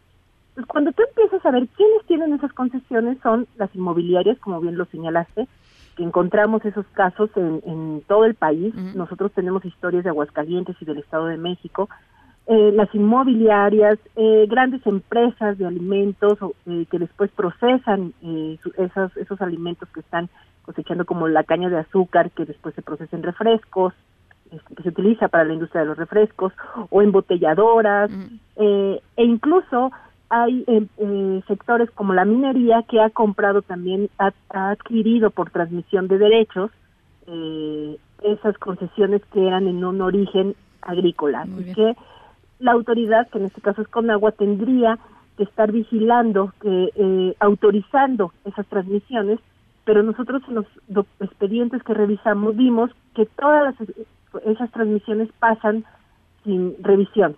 Pues 0.55 0.67
cuando 0.67 0.93
tú 0.93 1.03
empiezas 1.09 1.45
a 1.45 1.51
ver 1.51 1.67
quiénes 1.69 2.07
tienen 2.07 2.33
esas 2.35 2.53
concesiones 2.53 3.19
son 3.23 3.49
las 3.57 3.75
inmobiliarias, 3.75 4.39
como 4.39 4.61
bien 4.61 4.79
lo 4.79 4.85
señalaste, 4.85 5.49
que 5.97 6.03
encontramos 6.05 6.65
esos 6.65 6.87
casos 6.93 7.31
en, 7.37 7.61
en 7.67 8.03
todo 8.07 8.25
el 8.25 8.35
país. 8.35 8.75
Nosotros 8.95 9.33
tenemos 9.33 9.65
historias 9.65 10.05
de 10.05 10.11
Aguascalientes 10.11 10.77
y 10.81 10.85
del 10.85 10.99
Estado 10.99 11.27
de 11.27 11.37
México, 11.37 11.89
eh, 12.47 12.73
las 12.75 12.95
inmobiliarias, 12.95 13.99
eh, 14.17 14.45
grandes 14.51 14.87
empresas 14.87 15.57
de 15.57 15.67
alimentos 15.67 16.39
eh, 16.67 16.85
que 16.91 16.99
después 16.99 17.31
procesan 17.31 18.13
esos, 18.77 19.17
esos 19.17 19.41
alimentos 19.41 19.89
que 19.89 20.01
están 20.01 20.29
cosechando 20.61 21.07
como 21.07 21.27
la 21.27 21.45
caña 21.45 21.71
de 21.71 21.79
azúcar 21.79 22.31
que 22.33 22.45
después 22.45 22.75
se 22.75 22.83
procesa 22.83 23.17
en 23.17 23.23
refrescos, 23.23 23.95
este, 24.53 24.75
que 24.75 24.83
se 24.83 24.91
utiliza 24.91 25.29
para 25.29 25.45
la 25.45 25.55
industria 25.55 25.83
de 25.83 25.87
los 25.87 25.97
refrescos, 25.97 26.53
o 26.91 27.01
embotelladoras, 27.01 28.11
e 28.57 29.01
incluso 29.17 29.91
hay 30.29 30.67
sectores 31.47 31.91
como 31.93 32.13
la 32.13 32.27
minería 32.27 32.83
que 32.83 33.01
ha 33.01 33.09
comprado 33.09 33.63
también, 33.63 34.11
ha, 34.19 34.33
adquirido 34.51 35.31
por 35.31 35.51
transmisión 35.51 36.09
de 36.09 36.19
derechos 36.19 36.71
esas 38.23 38.59
concesiones 38.59 39.23
que 39.33 39.47
eran 39.47 39.67
en 39.67 39.83
un 39.83 40.03
origen 40.03 40.55
agrícola. 40.83 41.47
que 41.75 41.97
la 42.65 42.73
autoridad, 42.73 43.29
que 43.29 43.39
en 43.39 43.45
este 43.45 43.61
caso 43.61 43.83
es 43.83 43.89
Conagua, 43.89 44.33
tendría 44.33 44.99
que 45.37 45.43
estar 45.43 45.71
vigilando, 45.71 46.55
que 46.63 46.89
eh, 46.95 47.35
autorizando 47.39 48.33
esas 48.47 48.67
transmisiones, 48.69 49.39
pero 49.85 50.03
nosotros 50.03 50.43
en 50.49 50.55
los 50.55 51.07
expedientes 51.21 51.83
que 51.83 51.93
revisamos 51.93 52.57
vimos 52.57 52.91
que 53.15 53.27
todas 53.27 53.75
esas 54.47 54.71
transmisiones 54.73 55.29
pasan 55.39 55.85
sin 56.43 56.75
revisión. 56.83 57.37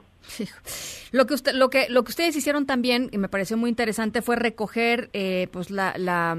Lo 1.13 1.27
que 1.27 1.35
usted, 1.35 1.55
lo 1.55 1.71
que 1.71 1.89
lo 1.89 2.05
que 2.05 2.11
ustedes 2.11 2.37
hicieron 2.37 2.67
también 2.67 3.09
y 3.13 3.19
me 3.19 3.29
pareció 3.29 3.57
muy 3.57 3.71
interesante 3.71 4.23
fue 4.23 4.37
recoger 4.37 5.09
eh, 5.13 5.49
pues 5.53 5.71
la, 5.71 5.95
la, 5.97 6.37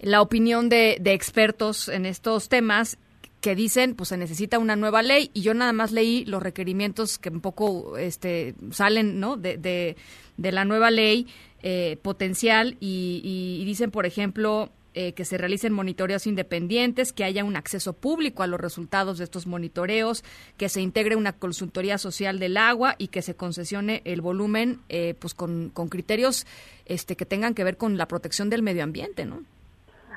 la 0.00 0.22
opinión 0.22 0.68
de, 0.68 0.96
de 1.00 1.12
expertos 1.12 1.88
en 1.88 2.06
estos 2.06 2.48
temas 2.48 2.98
que 3.40 3.54
dicen 3.54 3.94
pues 3.94 4.10
se 4.10 4.16
necesita 4.16 4.58
una 4.58 4.76
nueva 4.76 5.02
ley 5.02 5.30
y 5.34 5.42
yo 5.42 5.54
nada 5.54 5.72
más 5.72 5.92
leí 5.92 6.24
los 6.24 6.42
requerimientos 6.42 7.18
que 7.18 7.30
un 7.30 7.40
poco 7.40 7.96
este 7.96 8.54
salen 8.70 9.18
no 9.20 9.36
de, 9.36 9.96
la 10.36 10.64
nueva 10.64 10.90
ley 10.90 11.26
eh, 11.62 11.98
potencial 12.02 12.76
y, 12.80 13.20
y, 13.22 13.64
dicen 13.64 13.90
por 13.90 14.06
ejemplo 14.06 14.70
eh, 14.92 15.12
que 15.12 15.24
se 15.24 15.38
realicen 15.38 15.72
monitoreos 15.72 16.26
independientes, 16.26 17.12
que 17.12 17.22
haya 17.22 17.44
un 17.44 17.54
acceso 17.54 17.92
público 17.92 18.42
a 18.42 18.48
los 18.48 18.58
resultados 18.58 19.18
de 19.18 19.24
estos 19.24 19.46
monitoreos, 19.46 20.24
que 20.56 20.68
se 20.68 20.80
integre 20.80 21.14
una 21.14 21.32
consultoría 21.32 21.96
social 21.96 22.40
del 22.40 22.56
agua 22.56 22.96
y 22.98 23.06
que 23.06 23.22
se 23.22 23.36
concesione 23.36 24.02
el 24.04 24.20
volumen 24.20 24.80
eh, 24.88 25.14
pues 25.16 25.32
con, 25.32 25.70
con 25.70 25.88
criterios 25.88 26.44
este 26.86 27.14
que 27.14 27.24
tengan 27.24 27.54
que 27.54 27.62
ver 27.62 27.76
con 27.76 27.98
la 27.98 28.08
protección 28.08 28.50
del 28.50 28.62
medio 28.62 28.82
ambiente, 28.82 29.26
¿no? 29.26 29.44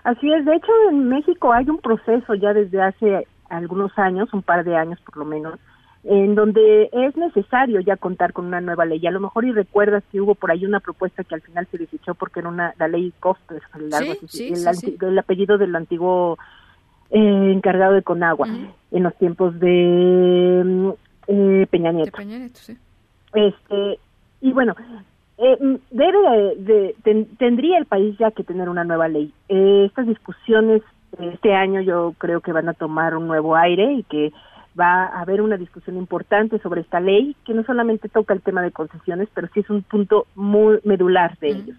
Así 0.03 0.31
es, 0.31 0.45
de 0.45 0.55
hecho 0.55 0.71
en 0.89 1.07
México 1.07 1.53
hay 1.53 1.69
un 1.69 1.79
proceso 1.79 2.33
ya 2.35 2.53
desde 2.53 2.81
hace 2.81 3.27
algunos 3.49 3.97
años, 3.97 4.33
un 4.33 4.41
par 4.41 4.63
de 4.63 4.75
años 4.75 4.99
por 5.01 5.17
lo 5.17 5.25
menos, 5.25 5.59
en 6.03 6.35
donde 6.35 6.89
es 6.91 7.15
necesario 7.15 7.79
ya 7.79 7.95
contar 7.95 8.33
con 8.33 8.45
una 8.45 8.59
nueva 8.59 8.85
ley. 8.85 9.05
A 9.07 9.11
lo 9.11 9.21
mejor 9.21 9.45
y 9.45 9.53
recuerdas 9.53 10.03
que 10.11 10.19
hubo 10.19 10.35
por 10.35 10.51
ahí 10.51 10.65
una 10.65 10.81
propuesta 10.81 11.23
que 11.23 11.35
al 11.35 11.41
final 11.41 11.67
se 11.71 11.77
desechó 11.77 12.15
porque 12.15 12.41
era 12.41 12.49
una 12.49 12.73
la 12.77 12.89
ley 12.89 13.13
Costes, 13.19 13.61
el, 13.75 15.17
apellido 15.17 15.57
del 15.57 15.75
antiguo 15.75 16.37
eh, 17.09 17.51
encargado 17.53 17.93
de 17.93 18.03
Conagua 18.03 18.47
en 18.91 19.03
los 19.03 19.15
tiempos 19.17 19.57
de 19.59 20.61
mm, 20.65 20.89
eh, 21.27 21.67
Peña 21.71 21.93
Nieto. 21.93 22.17
De 22.17 22.23
Peña 22.23 22.39
Nieto, 22.39 22.59
sí. 22.59 22.77
Este 23.33 23.99
y 24.41 24.51
bueno, 24.51 24.75
eh, 25.37 25.57
mm, 25.59 25.75
debe 25.91 26.55
de, 26.57 26.95
tendría 27.37 27.77
el 27.77 27.85
país 27.85 28.17
ya 28.17 28.31
que 28.31 28.43
tener 28.43 28.69
una 28.69 28.83
nueva 28.83 29.07
ley. 29.07 29.33
Eh, 29.49 29.85
estas 29.85 30.07
discusiones 30.07 30.81
este 31.19 31.53
año 31.53 31.81
yo 31.81 32.15
creo 32.17 32.41
que 32.41 32.51
van 32.51 32.69
a 32.69 32.73
tomar 32.73 33.15
un 33.15 33.27
nuevo 33.27 33.55
aire 33.55 33.93
y 33.93 34.03
que 34.03 34.33
va 34.79 35.05
a 35.05 35.21
haber 35.21 35.41
una 35.41 35.57
discusión 35.57 35.97
importante 35.97 36.57
sobre 36.59 36.81
esta 36.81 36.99
ley 36.99 37.35
que 37.45 37.53
no 37.53 37.63
solamente 37.63 38.09
toca 38.09 38.33
el 38.33 38.41
tema 38.41 38.63
de 38.63 38.71
concesiones, 38.71 39.29
pero 39.33 39.47
sí 39.53 39.59
es 39.59 39.69
un 39.69 39.83
punto 39.83 40.25
muy 40.35 40.79
medular 40.83 41.37
de 41.37 41.49
ellos. 41.49 41.77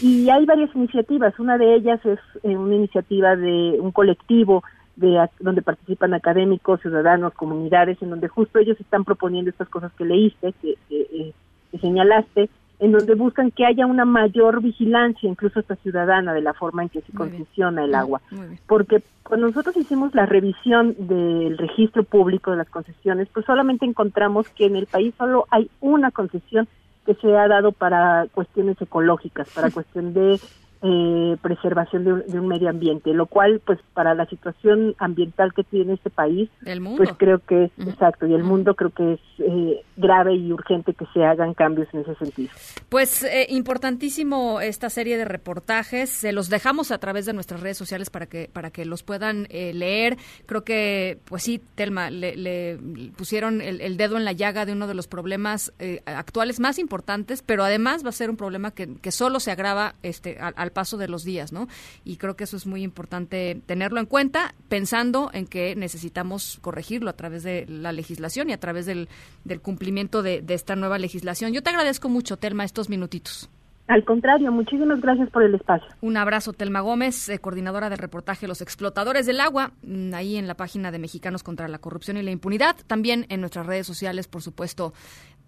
Y 0.00 0.30
hay 0.30 0.46
varias 0.46 0.74
iniciativas. 0.74 1.36
Una 1.40 1.58
de 1.58 1.74
ellas 1.74 2.04
es 2.06 2.20
eh, 2.44 2.56
una 2.56 2.76
iniciativa 2.76 3.34
de 3.34 3.78
un 3.80 3.90
colectivo 3.90 4.62
de 4.94 5.28
donde 5.40 5.62
participan 5.62 6.14
académicos, 6.14 6.80
ciudadanos, 6.80 7.34
comunidades, 7.34 8.00
en 8.02 8.10
donde 8.10 8.28
justo 8.28 8.60
ellos 8.60 8.78
están 8.80 9.04
proponiendo 9.04 9.50
estas 9.50 9.68
cosas 9.68 9.92
que 9.94 10.04
leíste, 10.04 10.54
que, 10.60 10.74
que 10.88 11.78
señalaste, 11.78 12.48
en 12.80 12.92
donde 12.92 13.14
buscan 13.14 13.50
que 13.50 13.66
haya 13.66 13.86
una 13.86 14.04
mayor 14.04 14.62
vigilancia, 14.62 15.28
incluso 15.28 15.60
hasta 15.60 15.76
ciudadana, 15.76 16.32
de 16.32 16.42
la 16.42 16.54
forma 16.54 16.82
en 16.82 16.88
que 16.88 17.00
se 17.00 17.12
concesiona 17.12 17.84
el 17.84 17.94
agua. 17.94 18.20
Porque 18.66 19.02
cuando 19.24 19.48
nosotros 19.48 19.76
hicimos 19.76 20.14
la 20.14 20.26
revisión 20.26 20.94
del 20.98 21.58
registro 21.58 22.04
público 22.04 22.52
de 22.52 22.58
las 22.58 22.70
concesiones, 22.70 23.28
pues 23.32 23.46
solamente 23.46 23.84
encontramos 23.84 24.48
que 24.50 24.66
en 24.66 24.76
el 24.76 24.86
país 24.86 25.12
solo 25.18 25.46
hay 25.50 25.70
una 25.80 26.10
concesión 26.10 26.68
que 27.04 27.14
se 27.14 27.36
ha 27.36 27.48
dado 27.48 27.72
para 27.72 28.26
cuestiones 28.32 28.80
ecológicas, 28.80 29.48
para 29.54 29.70
cuestión 29.70 30.12
de 30.14 30.38
eh, 30.80 31.36
preservación 31.42 32.04
de 32.04 32.38
un, 32.38 32.46
medio 32.46 32.68
ambiente, 32.68 33.12
lo 33.12 33.26
cual, 33.26 33.60
pues, 33.64 33.80
para 33.94 34.14
la 34.14 34.26
situación 34.26 34.94
ambiental 34.98 35.52
que 35.52 35.64
tiene 35.64 35.94
este 35.94 36.08
país, 36.08 36.48
pues 36.96 37.10
creo 37.16 37.40
que 37.40 37.64
es 37.64 37.72
exacto, 37.86 38.26
y 38.26 38.34
el 38.34 38.44
mundo 38.44 38.74
creo 38.74 38.90
que 38.90 39.14
es 39.14 39.20
eh, 39.38 39.82
grave 39.96 40.36
y 40.36 40.52
urgente 40.52 40.94
que 40.94 41.04
se 41.12 41.24
hagan 41.24 41.54
cambios 41.54 41.88
en 41.92 42.00
ese 42.00 42.14
sentido. 42.14 42.50
Pues 42.88 43.24
eh, 43.24 43.46
importantísimo 43.50 44.60
esta 44.60 44.88
serie 44.88 45.16
de 45.16 45.24
reportajes, 45.24 46.10
se 46.10 46.32
los 46.32 46.48
dejamos 46.48 46.92
a 46.92 46.98
través 46.98 47.26
de 47.26 47.32
nuestras 47.32 47.60
redes 47.60 47.76
sociales 47.76 48.08
para 48.08 48.26
que 48.26 48.48
para 48.52 48.70
que 48.70 48.84
los 48.84 49.02
puedan 49.02 49.46
eh, 49.50 49.72
leer. 49.74 50.16
Creo 50.46 50.62
que, 50.62 51.18
pues 51.24 51.42
sí, 51.42 51.60
Telma, 51.74 52.10
le, 52.10 52.78
pusieron 53.16 53.60
el, 53.60 53.96
dedo 53.96 54.16
en 54.16 54.24
la 54.24 54.32
llaga 54.32 54.64
de 54.64 54.72
uno 54.72 54.86
de 54.86 54.94
los 54.94 55.08
problemas 55.08 55.72
actuales 56.06 56.60
más 56.60 56.78
importantes, 56.78 57.42
pero 57.42 57.64
además 57.64 58.04
va 58.04 58.10
a 58.10 58.12
ser 58.12 58.30
un 58.30 58.36
problema 58.36 58.70
que, 58.70 58.96
que 59.00 59.10
solo 59.10 59.40
se 59.40 59.50
agrava 59.50 59.94
este 60.02 60.38
al 60.68 60.72
paso 60.72 60.96
de 60.98 61.08
los 61.08 61.24
días, 61.24 61.52
¿no? 61.52 61.66
Y 62.04 62.16
creo 62.16 62.36
que 62.36 62.44
eso 62.44 62.56
es 62.56 62.66
muy 62.66 62.82
importante 62.82 63.60
tenerlo 63.66 64.00
en 64.00 64.06
cuenta, 64.06 64.54
pensando 64.68 65.30
en 65.32 65.46
que 65.46 65.74
necesitamos 65.74 66.58
corregirlo 66.60 67.10
a 67.10 67.14
través 67.14 67.42
de 67.42 67.66
la 67.68 67.92
legislación 67.92 68.50
y 68.50 68.52
a 68.52 68.60
través 68.60 68.86
del, 68.86 69.08
del 69.44 69.60
cumplimiento 69.60 70.22
de, 70.22 70.44
esta 70.48 70.76
nueva 70.76 70.98
legislación. 70.98 71.52
Yo 71.52 71.62
te 71.62 71.70
agradezco 71.70 72.08
mucho, 72.08 72.36
Telma, 72.36 72.64
estos 72.64 72.88
minutitos. 72.88 73.48
Al 73.86 74.04
contrario, 74.04 74.52
muchísimas 74.52 75.00
gracias 75.00 75.30
por 75.30 75.42
el 75.42 75.54
espacio. 75.54 75.88
Un 76.02 76.18
abrazo, 76.18 76.52
Telma 76.52 76.80
Gómez, 76.80 77.28
eh, 77.30 77.38
coordinadora 77.38 77.88
del 77.88 77.98
reportaje 77.98 78.46
Los 78.46 78.60
Explotadores 78.60 79.24
del 79.24 79.40
Agua, 79.40 79.72
mm, 79.82 80.12
ahí 80.12 80.36
en 80.36 80.46
la 80.46 80.54
página 80.54 80.90
de 80.90 80.98
Mexicanos 80.98 81.42
contra 81.42 81.68
la 81.68 81.78
Corrupción 81.78 82.18
y 82.18 82.22
la 82.22 82.30
Impunidad. 82.30 82.76
También 82.86 83.24
en 83.30 83.40
nuestras 83.40 83.64
redes 83.64 83.86
sociales, 83.86 84.28
por 84.28 84.42
supuesto, 84.42 84.92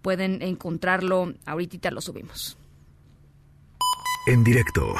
pueden 0.00 0.40
encontrarlo. 0.40 1.34
Ahorita 1.44 1.90
lo 1.90 2.00
subimos. 2.00 2.56
En 4.26 4.44
directo. 4.44 4.94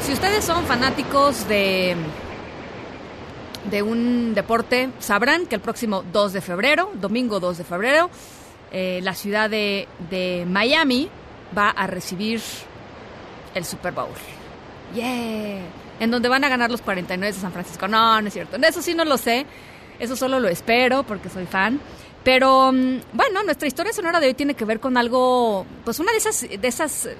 Si 0.00 0.12
ustedes 0.12 0.44
son 0.44 0.64
fanáticos 0.64 1.46
de 1.46 1.94
de 3.70 3.82
un 3.82 4.34
deporte, 4.34 4.90
sabrán 4.98 5.46
que 5.46 5.54
el 5.54 5.60
próximo 5.60 6.02
2 6.12 6.32
de 6.32 6.40
febrero, 6.40 6.90
domingo 6.94 7.38
2 7.38 7.58
de 7.58 7.64
febrero, 7.64 8.10
eh, 8.72 9.00
la 9.02 9.14
ciudad 9.14 9.50
de, 9.50 9.86
Miami 10.48 11.10
va 11.56 11.68
a 11.70 11.86
recibir 11.86 12.40
el 13.54 13.64
Super 13.66 13.92
Bowl. 13.92 14.08
¡Yeah! 14.94 15.60
En 16.00 16.10
donde 16.10 16.28
van 16.30 16.42
a 16.42 16.48
ganar 16.48 16.70
los 16.70 16.80
49 16.80 17.34
de 17.34 17.38
San 17.38 17.52
Francisco. 17.52 17.86
No, 17.86 18.20
no 18.20 18.28
es 18.28 18.32
cierto. 18.32 18.56
Eso 18.56 18.80
sí 18.80 18.94
no 18.94 19.04
lo 19.04 19.18
sé. 19.18 19.44
Eso 19.98 20.16
solo 20.16 20.40
lo 20.40 20.48
espero 20.48 21.02
porque 21.02 21.28
soy 21.28 21.44
fan. 21.44 21.80
Pero 22.24 22.72
mm, 22.72 23.00
bueno, 23.12 23.42
nuestra 23.44 23.68
historia 23.68 23.92
sonora 23.92 24.20
de 24.20 24.28
hoy 24.28 24.34
tiene 24.34 24.54
que 24.54 24.64
ver 24.64 24.80
con 24.80 24.96
algo, 24.96 25.66
pues 25.84 26.00
una 26.00 26.12
de 26.12 26.18
esas, 26.18 26.40
de 26.40 26.68
esas, 26.68 27.04
de 27.04 27.14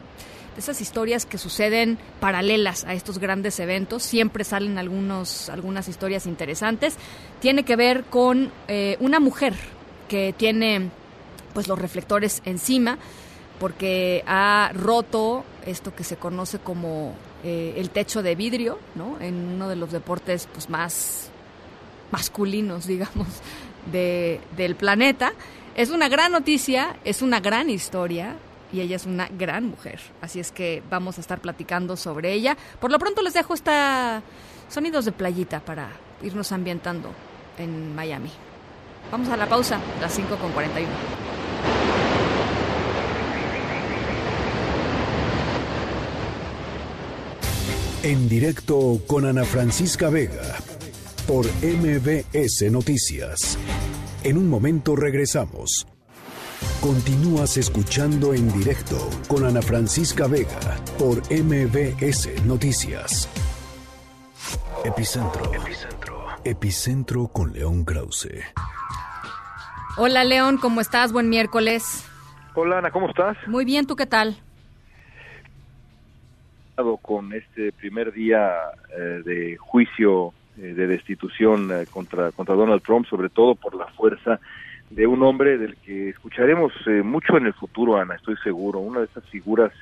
esas 0.57 0.81
historias 0.81 1.27
que 1.27 1.37
suceden 1.37 1.99
paralelas 2.19 2.85
a 2.85 2.95
estos 2.95 3.19
grandes 3.19 3.61
eventos. 3.61 4.03
Siempre 4.03 4.45
salen 4.45 4.79
algunos, 4.79 5.51
algunas 5.51 5.87
historias 5.87 6.27
interesantes. 6.27 6.97
Tiene 7.41 7.65
que 7.65 7.77
ver 7.77 8.05
con 8.05 8.51
eh, 8.69 8.97
una 9.01 9.21
mujer 9.21 9.55
que 10.09 10.35
tiene 10.37 10.91
pues 11.53 11.69
los 11.69 11.79
reflectores 11.79 12.43
encima 12.45 12.99
porque 13.59 14.25
ha 14.27 14.73
roto 14.75 15.45
esto 15.67 15.95
que 15.95 16.03
se 16.03 16.17
conoce 16.17 16.59
como 16.59 17.15
eh, 17.45 17.75
el 17.77 17.91
techo 17.91 18.23
de 18.23 18.35
vidrio, 18.35 18.79
¿no? 18.95 19.21
En 19.21 19.35
uno 19.35 19.69
de 19.69 19.77
los 19.77 19.93
deportes 19.93 20.49
pues 20.53 20.69
más 20.69 21.31
masculinos, 22.11 22.87
digamos, 22.89 23.29
de, 23.91 24.41
del 24.57 24.75
planeta. 24.75 25.33
Es 25.77 25.91
una 25.91 26.09
gran 26.09 26.33
noticia, 26.33 26.97
es 27.05 27.23
una 27.23 27.41
gran 27.41 27.71
historia 27.71 28.37
y 28.73 28.81
ella 28.81 28.97
es 28.97 29.07
una 29.07 29.29
gran 29.29 29.67
mujer. 29.67 30.01
Así 30.21 30.41
es 30.41 30.51
que 30.51 30.83
vamos 30.91 31.19
a 31.19 31.21
estar 31.21 31.41
platicando 31.41 31.97
sobre 31.97 32.33
ella. 32.33 32.57
Por 32.81 32.91
lo 32.91 32.99
pronto 32.99 33.23
les 33.23 33.35
dejo 33.35 33.55
esta 33.55 34.23
sonidos 34.69 35.05
de 35.05 35.13
playita 35.13 35.61
para 35.61 35.91
irnos 36.23 36.51
ambientando 36.51 37.11
en 37.59 37.95
Miami. 37.95 38.31
Vamos 39.11 39.29
a 39.29 39.37
la 39.37 39.47
pausa, 39.47 39.79
las 40.01 40.13
5 40.15 40.37
con 40.37 40.53
41. 40.53 41.42
En 48.05 48.29
directo 48.29 48.99
con 49.07 49.27
Ana 49.27 49.45
Francisca 49.45 50.11
Vega 50.11 50.57
por 51.29 51.47
MBS 51.63 52.69
Noticias. 52.73 53.57
En 54.25 54.39
un 54.39 54.51
momento 54.51 54.97
regresamos. 54.97 55.87
Continúas 56.81 57.57
escuchando 57.59 58.35
en 58.35 58.53
directo 58.53 58.99
con 59.29 59.45
Ana 59.45 59.63
Francisca 59.63 60.27
Vega 60.27 60.81
por 60.99 61.19
MBS 61.31 62.45
Noticias. 62.45 63.29
Epicentro. 64.85 65.55
Epicentro. 65.55 66.27
Epicentro 66.43 67.29
con 67.29 67.53
León 67.53 67.85
Krause. 67.85 68.31
Hola 69.97 70.25
León, 70.25 70.59
¿cómo 70.59 70.81
estás? 70.81 71.13
Buen 71.13 71.29
miércoles. 71.29 72.05
Hola 72.57 72.79
Ana, 72.79 72.91
¿cómo 72.91 73.09
estás? 73.09 73.37
Muy 73.47 73.65
bien, 73.65 73.87
¿tú 73.87 73.95
qué 73.95 74.07
tal? 74.07 74.43
Con 77.03 77.33
este 77.33 77.73
primer 77.73 78.13
día 78.13 78.51
eh, 78.97 79.23
de 79.25 79.57
juicio 79.57 80.33
eh, 80.59 80.75
de 80.75 80.87
destitución 80.87 81.71
eh, 81.73 81.87
contra, 81.91 82.33
contra 82.33 82.55
Donald 82.55 82.83
Trump, 82.83 83.07
sobre 83.07 83.29
todo 83.29 83.55
por 83.55 83.75
la 83.75 83.87
fuerza 83.87 84.41
de 84.95 85.07
un 85.07 85.23
hombre 85.23 85.57
del 85.57 85.77
que 85.77 86.11
escucharemos 86.11 86.73
eh, 86.87 87.03
mucho 87.03 87.37
en 87.39 87.47
el 87.47 87.55
futuro, 87.55 87.97
Ana, 87.97 88.17
estoy 88.17 88.37
seguro, 88.45 88.81
una 88.81 89.01
de 89.01 89.07
esas 89.07 89.25
figuras 89.31 89.73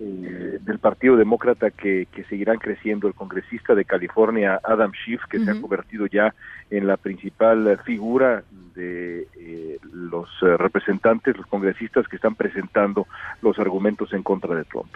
eh, 0.00 0.58
del 0.60 0.78
Partido 0.78 1.16
Demócrata 1.16 1.70
que, 1.70 2.06
que, 2.12 2.24
seguirán 2.24 2.58
creciendo, 2.58 3.06
el 3.06 3.14
congresista 3.14 3.74
de 3.74 3.84
California, 3.84 4.60
Adam 4.64 4.92
Schiff, 4.92 5.22
que 5.30 5.38
uh 5.38 5.40
-huh. 5.40 5.44
se 5.44 5.50
ha 5.52 5.60
convertido 5.60 6.06
ya 6.06 6.34
en 6.70 6.86
la 6.86 6.96
principal 6.96 7.78
figura 7.84 8.42
de 8.78 9.26
eh, 9.34 9.78
los 9.92 10.28
eh, 10.40 10.56
representantes, 10.56 11.36
los 11.36 11.46
congresistas 11.46 12.06
que 12.06 12.14
están 12.14 12.36
presentando 12.36 13.08
los 13.42 13.58
argumentos 13.58 14.12
en 14.12 14.22
contra 14.22 14.54
de 14.54 14.64
Trump. 14.64 14.94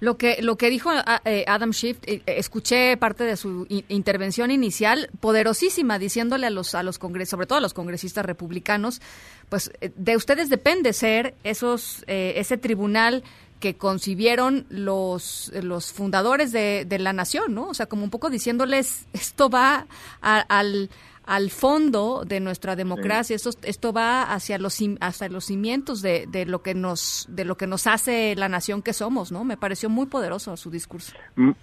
Lo 0.00 0.16
que 0.16 0.40
lo 0.40 0.56
que 0.56 0.70
dijo 0.70 0.90
eh, 1.24 1.44
Adam 1.46 1.72
Schiff, 1.72 1.98
escuché 2.24 2.96
parte 2.96 3.24
de 3.24 3.36
su 3.36 3.66
intervención 3.88 4.50
inicial 4.50 5.10
poderosísima 5.20 5.98
diciéndole 5.98 6.46
a 6.46 6.50
los 6.50 6.74
a 6.74 6.82
los 6.82 6.98
congres, 6.98 7.28
sobre 7.28 7.46
todo 7.46 7.58
a 7.58 7.60
los 7.60 7.74
congresistas 7.74 8.24
republicanos, 8.24 9.02
pues 9.50 9.70
de 9.80 10.16
ustedes 10.16 10.48
depende 10.48 10.92
ser 10.92 11.34
esos 11.44 12.04
ese 12.06 12.56
tribunal 12.56 13.22
que 13.60 13.76
concibieron 13.76 14.66
los, 14.68 15.52
los 15.62 15.92
fundadores 15.92 16.52
de, 16.52 16.84
de, 16.86 16.98
la 16.98 17.12
nación, 17.12 17.54
¿no? 17.54 17.68
O 17.68 17.74
sea, 17.74 17.86
como 17.86 18.04
un 18.04 18.10
poco 18.10 18.30
diciéndoles, 18.30 19.06
esto 19.12 19.50
va 19.50 19.86
al, 20.20 20.90
al 21.28 21.50
fondo 21.50 22.24
de 22.26 22.40
nuestra 22.40 22.74
democracia, 22.74 23.36
esto, 23.36 23.50
esto 23.62 23.92
va 23.92 24.22
hacia 24.22 24.56
los, 24.56 24.78
hasta 25.00 25.28
los 25.28 25.44
cimientos 25.44 26.00
de, 26.00 26.26
de, 26.26 26.46
lo 26.46 26.62
que 26.62 26.74
nos, 26.74 27.26
de 27.28 27.44
lo 27.44 27.58
que 27.58 27.66
nos 27.66 27.86
hace 27.86 28.34
la 28.34 28.48
nación 28.48 28.80
que 28.80 28.94
somos, 28.94 29.30
¿no? 29.30 29.44
Me 29.44 29.58
pareció 29.58 29.90
muy 29.90 30.06
poderoso 30.06 30.56
su 30.56 30.70
discurso. 30.70 31.12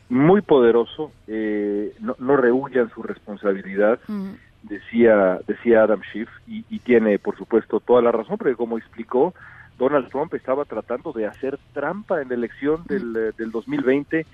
Muy 0.07 0.41
poderoso, 0.43 1.11
eh, 1.25 1.95
no, 1.99 2.15
no 2.19 2.37
rehuyan 2.37 2.91
su 2.91 3.01
responsabilidad. 3.01 3.99
Uh 4.07 4.11
-huh. 4.11 4.37
Decía, 4.61 5.39
decía 5.47 5.81
Adam 5.81 6.01
Schiff, 6.11 6.29
y, 6.47 6.63
y 6.69 6.77
tiene, 6.79 7.17
por 7.17 7.35
supuesto, 7.35 7.79
toda 7.79 8.03
la 8.03 8.11
razón, 8.11 8.37
porque 8.37 8.55
como 8.55 8.77
explicó, 8.77 9.33
Donald 9.79 10.09
Trump 10.09 10.31
estaba 10.35 10.65
tratando 10.65 11.11
de 11.11 11.25
hacer 11.25 11.57
trampa 11.73 12.21
en 12.21 12.29
la 12.29 12.35
elección 12.35 12.83
del, 12.85 13.33
del 13.35 13.51
2020 13.51 14.27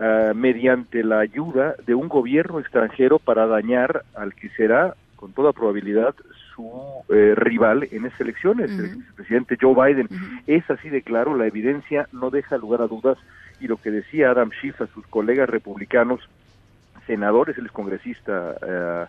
uh, 0.00 0.34
mediante 0.34 1.04
la 1.04 1.20
ayuda 1.20 1.74
de 1.86 1.94
un 1.94 2.08
gobierno 2.08 2.58
extranjero 2.58 3.18
para 3.18 3.46
dañar 3.46 4.02
al 4.14 4.34
que 4.34 4.48
será, 4.50 4.94
con 5.16 5.32
toda 5.32 5.52
probabilidad, 5.52 6.14
su 6.54 6.66
eh, 7.10 7.34
rival 7.36 7.86
en 7.90 8.06
esas 8.06 8.20
elecciones, 8.20 8.70
uh 8.70 8.74
-huh. 8.74 9.06
el 9.08 9.14
presidente 9.14 9.56
Joe 9.60 9.74
Biden. 9.74 10.08
Uh 10.10 10.14
-huh. 10.14 10.42
Es 10.46 10.70
así 10.70 10.88
de 10.88 11.02
claro, 11.02 11.36
la 11.36 11.46
evidencia 11.46 12.08
no 12.12 12.30
deja 12.30 12.56
lugar 12.56 12.80
a 12.82 12.86
dudas 12.86 13.18
y 13.60 13.68
lo 13.68 13.76
que 13.76 13.90
decía 13.90 14.30
Adam 14.30 14.50
Schiff 14.52 14.80
a 14.80 14.86
sus 14.86 15.06
colegas 15.06 15.48
republicanos, 15.48 16.20
senadores, 17.06 17.58
él 17.58 17.66
es 17.66 17.72
congresista, 17.72 18.54
uh, 18.62 19.06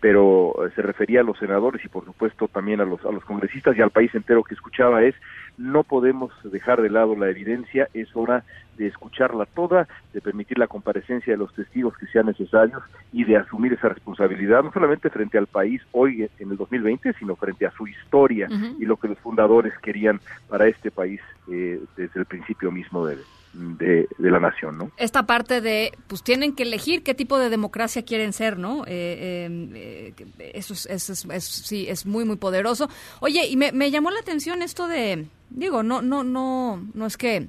pero 0.00 0.54
se 0.74 0.80
refería 0.80 1.20
a 1.20 1.24
los 1.24 1.38
senadores 1.38 1.84
y 1.84 1.88
por 1.88 2.04
supuesto 2.06 2.48
también 2.48 2.80
a 2.80 2.86
los 2.86 3.04
a 3.04 3.12
los 3.12 3.24
congresistas 3.24 3.76
y 3.76 3.82
al 3.82 3.90
país 3.90 4.14
entero 4.14 4.42
que 4.42 4.54
escuchaba 4.54 5.02
es 5.02 5.14
no 5.58 5.82
podemos 5.84 6.32
dejar 6.42 6.80
de 6.80 6.88
lado 6.88 7.14
la 7.16 7.28
evidencia, 7.28 7.88
es 7.92 8.08
hora 8.16 8.44
de 8.80 8.88
escucharla 8.88 9.44
toda, 9.44 9.86
de 10.14 10.20
permitir 10.22 10.58
la 10.58 10.66
comparecencia 10.66 11.34
de 11.34 11.36
los 11.36 11.52
testigos 11.54 11.96
que 11.98 12.06
sean 12.06 12.26
necesarios 12.26 12.82
y 13.12 13.24
de 13.24 13.36
asumir 13.36 13.74
esa 13.74 13.90
responsabilidad, 13.90 14.64
no 14.64 14.72
solamente 14.72 15.10
frente 15.10 15.36
al 15.36 15.46
país 15.46 15.82
hoy 15.92 16.28
en 16.38 16.50
el 16.50 16.56
2020, 16.56 17.12
sino 17.18 17.36
frente 17.36 17.66
a 17.66 17.70
su 17.72 17.86
historia 17.86 18.48
uh 18.50 18.54
-huh. 18.54 18.76
y 18.80 18.86
lo 18.86 18.96
que 18.96 19.08
los 19.08 19.18
fundadores 19.18 19.74
querían 19.82 20.20
para 20.48 20.66
este 20.66 20.90
país 20.90 21.20
eh, 21.52 21.78
desde 21.96 22.20
el 22.20 22.24
principio 22.26 22.70
mismo 22.70 23.04
de, 23.06 23.18
de, 23.52 24.08
de, 24.16 24.30
la 24.30 24.40
nación, 24.40 24.78
¿no? 24.78 24.90
Esta 24.96 25.26
parte 25.26 25.60
de, 25.60 25.92
pues 26.06 26.22
tienen 26.22 26.54
que 26.54 26.62
elegir 26.62 27.02
qué 27.02 27.14
tipo 27.14 27.38
de 27.38 27.50
democracia 27.50 28.02
quieren 28.02 28.32
ser, 28.32 28.58
¿no? 28.58 28.84
Eh, 28.86 29.48
eh, 29.74 30.14
eso, 30.54 30.72
es, 30.72 30.86
eso 30.86 31.12
es, 31.12 31.26
es, 31.26 31.44
sí, 31.44 31.86
es 31.86 32.06
muy, 32.06 32.24
muy 32.24 32.36
poderoso. 32.36 32.88
Oye, 33.20 33.46
y 33.46 33.56
me, 33.56 33.72
me 33.72 33.90
llamó 33.90 34.10
la 34.10 34.20
atención 34.20 34.62
esto 34.62 34.88
de, 34.88 35.26
digo, 35.50 35.82
no, 35.82 36.00
no, 36.00 36.24
no, 36.24 36.82
no 36.94 37.06
es 37.06 37.16
que, 37.16 37.48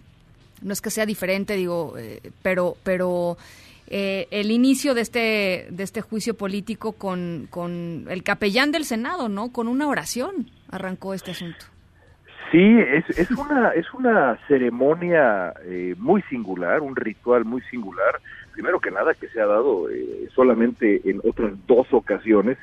no 0.62 0.74
es 0.74 0.82
que 0.82 0.90
sea 0.90 1.06
diferente, 1.06 1.56
digo, 1.56 1.96
eh, 1.98 2.32
pero, 2.42 2.78
pero 2.84 3.38
eh, 3.88 4.28
el 4.32 4.52
inicio 4.52 4.94
de 4.94 5.02
este, 5.02 5.68
de 5.70 5.84
este 5.84 6.02
juicio 6.02 6.36
político 6.36 6.94
con, 6.94 7.48
con 7.50 8.06
el 8.10 8.24
capellán 8.24 8.72
del 8.72 8.86
Senado, 8.86 9.30
¿no? 9.30 9.52
Con 9.52 9.68
una 9.68 9.88
oración 9.88 10.50
arrancó 10.70 11.14
este 11.14 11.32
asunto. 11.32 11.66
Sí, 12.52 12.60
es, 12.60 13.10
es 13.18 13.32
una 13.32 13.70
es 13.70 13.94
una 13.94 14.38
ceremonia 14.50 15.54
eh, 15.64 15.96
muy 15.98 16.22
singular, 16.24 16.82
un 16.82 16.98
ritual 16.98 17.46
muy 17.46 17.62
singular. 17.64 18.20
Primero 18.52 18.82
que 18.82 18.92
nada 18.92 19.14
que 19.14 19.30
se 19.30 19.40
ha 19.40 19.46
dado 19.46 19.90
eh, 19.90 20.28
solamente 20.36 21.02
en 21.10 21.22
otras 21.24 21.54
dos 21.66 21.88
ocasiones. 21.94 22.58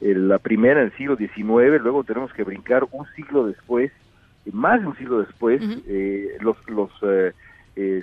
Eh, 0.00 0.14
la 0.14 0.38
primera 0.38 0.80
en 0.80 0.86
el 0.86 0.96
siglo 0.96 1.16
XIX, 1.16 1.82
luego 1.82 2.04
tenemos 2.04 2.32
que 2.32 2.42
brincar 2.42 2.84
un 2.90 3.06
siglo 3.14 3.46
después, 3.46 3.92
más 4.52 4.80
de 4.80 4.86
un 4.86 4.96
siglo 4.96 5.20
después, 5.20 5.62
uh 5.62 5.64
-huh. 5.64 6.40
los 6.40 6.56
los 6.68 6.90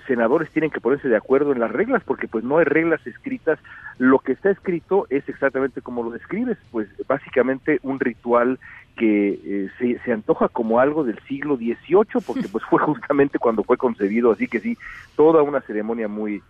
senadores 0.06 0.50
tienen 0.52 0.70
que 0.70 0.82
ponerse 0.82 1.08
de 1.08 1.16
acuerdo 1.16 1.54
en 1.54 1.62
las 1.62 1.72
reglas 1.72 2.04
porque 2.04 2.28
pues 2.28 2.44
no 2.44 2.58
hay 2.58 2.66
reglas 2.66 3.06
escritas. 3.08 3.58
Lo 4.00 4.20
que 4.20 4.34
está 4.34 4.50
escrito 4.50 5.08
es 5.10 5.28
exactamente 5.30 5.82
como 5.82 6.04
lo 6.04 6.10
describes, 6.12 6.58
pues 6.72 6.89
básicamente 7.08 7.80
un 7.84 8.00
ritual 8.00 8.60
que 8.98 9.39
eh, 9.44 9.70
se, 9.80 10.00
se, 10.00 10.12
antoja 10.12 10.48
como 10.50 10.80
algo 10.80 11.04
del 11.04 11.20
siglo 11.28 11.56
XVIII, 11.56 12.22
porque 12.26 12.48
pues 12.52 12.64
fue 12.66 12.80
justamente 12.80 13.39
cuando 13.39 13.64
fue 13.64 13.78
concebido, 13.78 14.32
así 14.32 14.48
que 14.48 14.60
sí, 14.60 14.78
toda 15.16 15.42
una 15.44 15.62
ceremonia 15.62 16.08
muy 16.08 16.42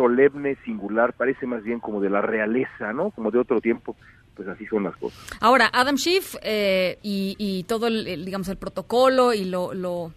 solemne, 0.00 0.56
singular, 0.64 1.12
parece 1.12 1.46
más 1.46 1.62
bien 1.62 1.78
como 1.78 2.00
de 2.00 2.08
la 2.08 2.22
realeza, 2.22 2.94
¿no? 2.94 3.10
Como 3.10 3.30
de 3.30 3.38
otro 3.38 3.60
tiempo, 3.60 3.96
pues 4.34 4.48
así 4.48 4.64
son 4.64 4.84
las 4.84 4.96
cosas. 4.96 5.20
Ahora, 5.40 5.68
Adam 5.70 5.98
Schiff 5.98 6.36
eh, 6.42 6.98
y, 7.02 7.36
y, 7.36 7.64
todo, 7.64 7.86
el, 7.86 8.06
el, 8.08 8.24
digamos, 8.24 8.48
el 8.48 8.56
protocolo 8.56 9.34
y 9.34 9.44
lo, 9.44 9.74
lo 9.74 10.12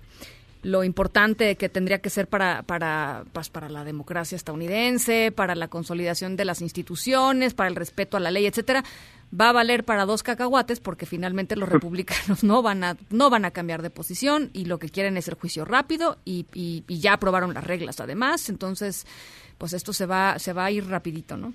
lo 0.63 0.85
importante 0.85 1.57
que 1.57 1.67
tendría 1.67 1.99
que 1.99 2.09
ser 2.09 2.27
para, 2.27 2.63
para, 2.63 3.25
pues, 3.33 3.49
para 3.49 3.67
la 3.67 3.83
democracia 3.83 4.37
estadounidense, 4.37 5.33
para 5.33 5.55
la 5.55 5.67
consolidación 5.67 6.37
de 6.37 6.45
las 6.45 6.61
instituciones, 6.61 7.53
para 7.53 7.67
el 7.67 7.75
respeto 7.75 8.15
a 8.15 8.21
la 8.21 8.31
ley, 8.31 8.45
etcétera, 8.45 8.83
va 9.39 9.49
a 9.49 9.51
valer 9.51 9.83
para 9.83 10.05
dos 10.05 10.23
cacahuates 10.23 10.79
porque 10.79 11.05
finalmente 11.05 11.55
los 11.55 11.69
republicanos 11.69 12.43
no 12.43 12.61
van 12.61 12.83
a 12.83 12.97
no 13.09 13.29
van 13.29 13.45
a 13.45 13.51
cambiar 13.51 13.81
de 13.81 13.89
posición 13.89 14.49
y 14.53 14.65
lo 14.65 14.79
que 14.79 14.89
quieren 14.89 15.17
es 15.17 15.27
el 15.27 15.35
juicio 15.35 15.65
rápido 15.65 16.17
y, 16.23 16.45
y, 16.53 16.83
y 16.87 16.99
ya 16.99 17.13
aprobaron 17.13 17.53
las 17.53 17.63
reglas 17.63 17.99
además, 17.99 18.49
entonces 18.49 19.05
pues 19.63 19.71
esto 19.71 19.93
se 19.93 20.05
va 20.05 20.37
se 20.39 20.51
va 20.51 20.65
a 20.65 20.71
ir 20.71 20.89
rapidito, 20.89 21.37
¿no? 21.37 21.53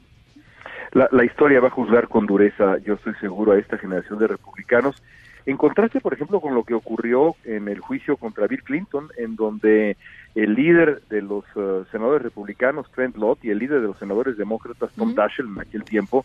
La, 0.92 1.11
la 1.12 1.26
historia 1.26 1.61
va 1.61 1.68
a 1.68 1.70
juzgar 1.70 2.09
con 2.09 2.24
dureza, 2.24 2.78
yo 2.78 2.94
estoy 2.94 3.12
seguro, 3.20 3.52
a 3.52 3.59
esta 3.59 3.76
generación 3.76 4.18
de 4.18 4.28
republicanos 4.28 5.02
en 5.44 5.59
contraste, 5.59 6.00
por 6.00 6.14
ejemplo, 6.14 6.40
con 6.40 6.54
lo 6.54 6.64
que 6.64 6.72
ocurrió 6.72 7.36
en 7.44 7.68
el 7.68 7.80
juicio 7.80 8.16
contra 8.16 8.46
Bill 8.46 8.62
Clinton, 8.62 9.09
en 9.18 9.36
donde 9.36 9.98
el 10.34 10.54
líder 10.54 11.02
de 11.11 11.20
los 11.20 11.44
uh, 11.54 11.84
senadores 11.90 12.22
republicanos, 12.22 12.90
Trent 12.92 13.16
Lott, 13.16 13.44
y 13.44 13.50
el 13.50 13.59
líder 13.59 13.82
de 13.82 13.88
los 13.88 13.98
senadores 13.98 14.38
demócratas, 14.38 14.90
Tom 14.96 15.11
uh 15.11 15.12
-huh. 15.12 15.14
Daschle, 15.14 15.46
en 15.46 15.61
aquel 15.61 15.84
tiempo, 15.84 16.24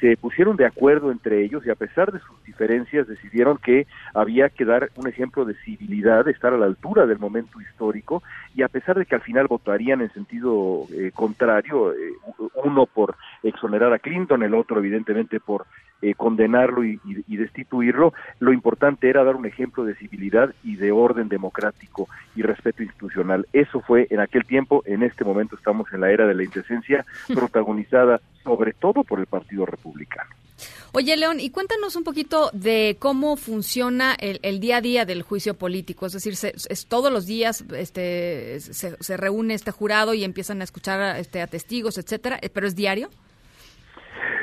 se 0.00 0.16
pusieron 0.16 0.56
de 0.56 0.66
acuerdo 0.66 1.10
entre 1.10 1.44
ellos 1.44 1.64
y 1.66 1.70
a 1.70 1.74
pesar 1.74 2.12
de 2.12 2.20
sus 2.20 2.42
diferencias 2.44 3.08
decidieron 3.08 3.58
que 3.58 3.86
había 4.14 4.48
que 4.48 4.64
dar 4.64 4.90
un 4.96 5.08
ejemplo 5.08 5.44
de 5.44 5.54
civilidad, 5.64 6.24
de 6.24 6.32
estar 6.32 6.52
a 6.52 6.58
la 6.58 6.66
altura 6.66 7.06
del 7.06 7.18
momento 7.18 7.60
histórico 7.60 8.22
y 8.54 8.62
a 8.62 8.68
pesar 8.68 8.98
de 8.98 9.06
que 9.06 9.14
al 9.14 9.22
final 9.22 9.46
votarían 9.48 10.00
en 10.00 10.12
sentido 10.12 10.84
eh, 10.92 11.10
contrario, 11.14 11.92
eh, 11.92 12.12
uno 12.64 12.86
por 12.86 13.16
exonerar 13.42 13.92
a 13.92 13.98
Clinton, 13.98 14.42
el 14.42 14.54
otro 14.54 14.78
evidentemente 14.78 15.40
por 15.40 15.66
eh, 16.00 16.14
condenarlo 16.14 16.84
y, 16.84 17.00
y, 17.04 17.24
y, 17.26 17.36
destituirlo, 17.36 18.12
lo 18.38 18.52
importante 18.52 19.08
era 19.08 19.24
dar 19.24 19.36
un 19.36 19.46
ejemplo 19.46 19.84
de 19.84 19.94
civilidad 19.96 20.54
y 20.62 20.76
de 20.76 20.92
orden 20.92 21.28
democrático 21.28 22.08
y 22.36 22.42
respeto 22.42 22.82
institucional. 22.82 23.46
Eso 23.52 23.80
fue 23.80 24.06
en 24.10 24.20
aquel 24.20 24.44
tiempo, 24.44 24.82
en 24.86 25.02
este 25.02 25.24
momento 25.24 25.56
estamos 25.56 25.92
en 25.92 26.00
la 26.00 26.10
era 26.12 26.26
de 26.26 26.34
la 26.34 26.44
indecencia, 26.44 27.04
protagonizada 27.34 28.20
sobre 28.44 28.72
todo 28.72 29.02
por 29.04 29.18
el 29.18 29.26
Partido 29.26 29.66
Republicano. 29.66 30.30
Oye, 30.92 31.16
León, 31.16 31.38
y 31.38 31.50
cuéntanos 31.50 31.96
un 31.96 32.04
poquito 32.04 32.50
de 32.52 32.96
cómo 32.98 33.36
funciona 33.36 34.14
el, 34.18 34.40
el 34.42 34.58
día 34.58 34.78
a 34.78 34.80
día 34.80 35.04
del 35.04 35.22
juicio 35.22 35.54
político. 35.54 36.06
Es 36.06 36.12
decir, 36.12 36.34
se, 36.34 36.54
es, 36.68 36.86
todos 36.86 37.12
los 37.12 37.26
días 37.26 37.64
este, 37.76 38.58
se, 38.60 38.96
se, 38.98 39.16
reúne 39.16 39.54
este 39.54 39.70
jurado 39.70 40.14
y 40.14 40.24
empiezan 40.24 40.60
a 40.60 40.64
escuchar 40.64 41.16
este, 41.18 41.42
a 41.42 41.46
testigos, 41.46 41.98
etcétera, 41.98 42.40
pero 42.52 42.66
es 42.66 42.74
diario. 42.74 43.10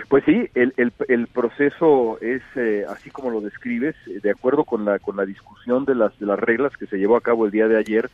Pues 0.08 0.24
sí, 0.26 0.50
el, 0.54 0.74
el, 0.78 1.28
proceso 1.28 2.20
es 2.22 2.42
eh, 2.56 2.86
así 2.88 3.10
como 3.10 3.32
lo 3.32 3.42
describes, 3.42 3.96
de 4.06 4.30
acuerdo 4.30 4.64
con 4.64 4.86
la 4.86 5.00
con 5.00 5.18
la 5.18 5.26
discusión 5.26 5.86
de 5.86 5.96
las 5.96 6.18
de 6.20 6.28
las 6.28 6.40
reglas 6.40 6.78
que 6.78 6.86
se 6.86 6.98
llevó 6.98 7.18
a 7.18 7.22
cabo 7.22 7.46
el 7.46 7.52
día 7.52 7.68
de 7.68 7.78
ayer. 7.78 8.10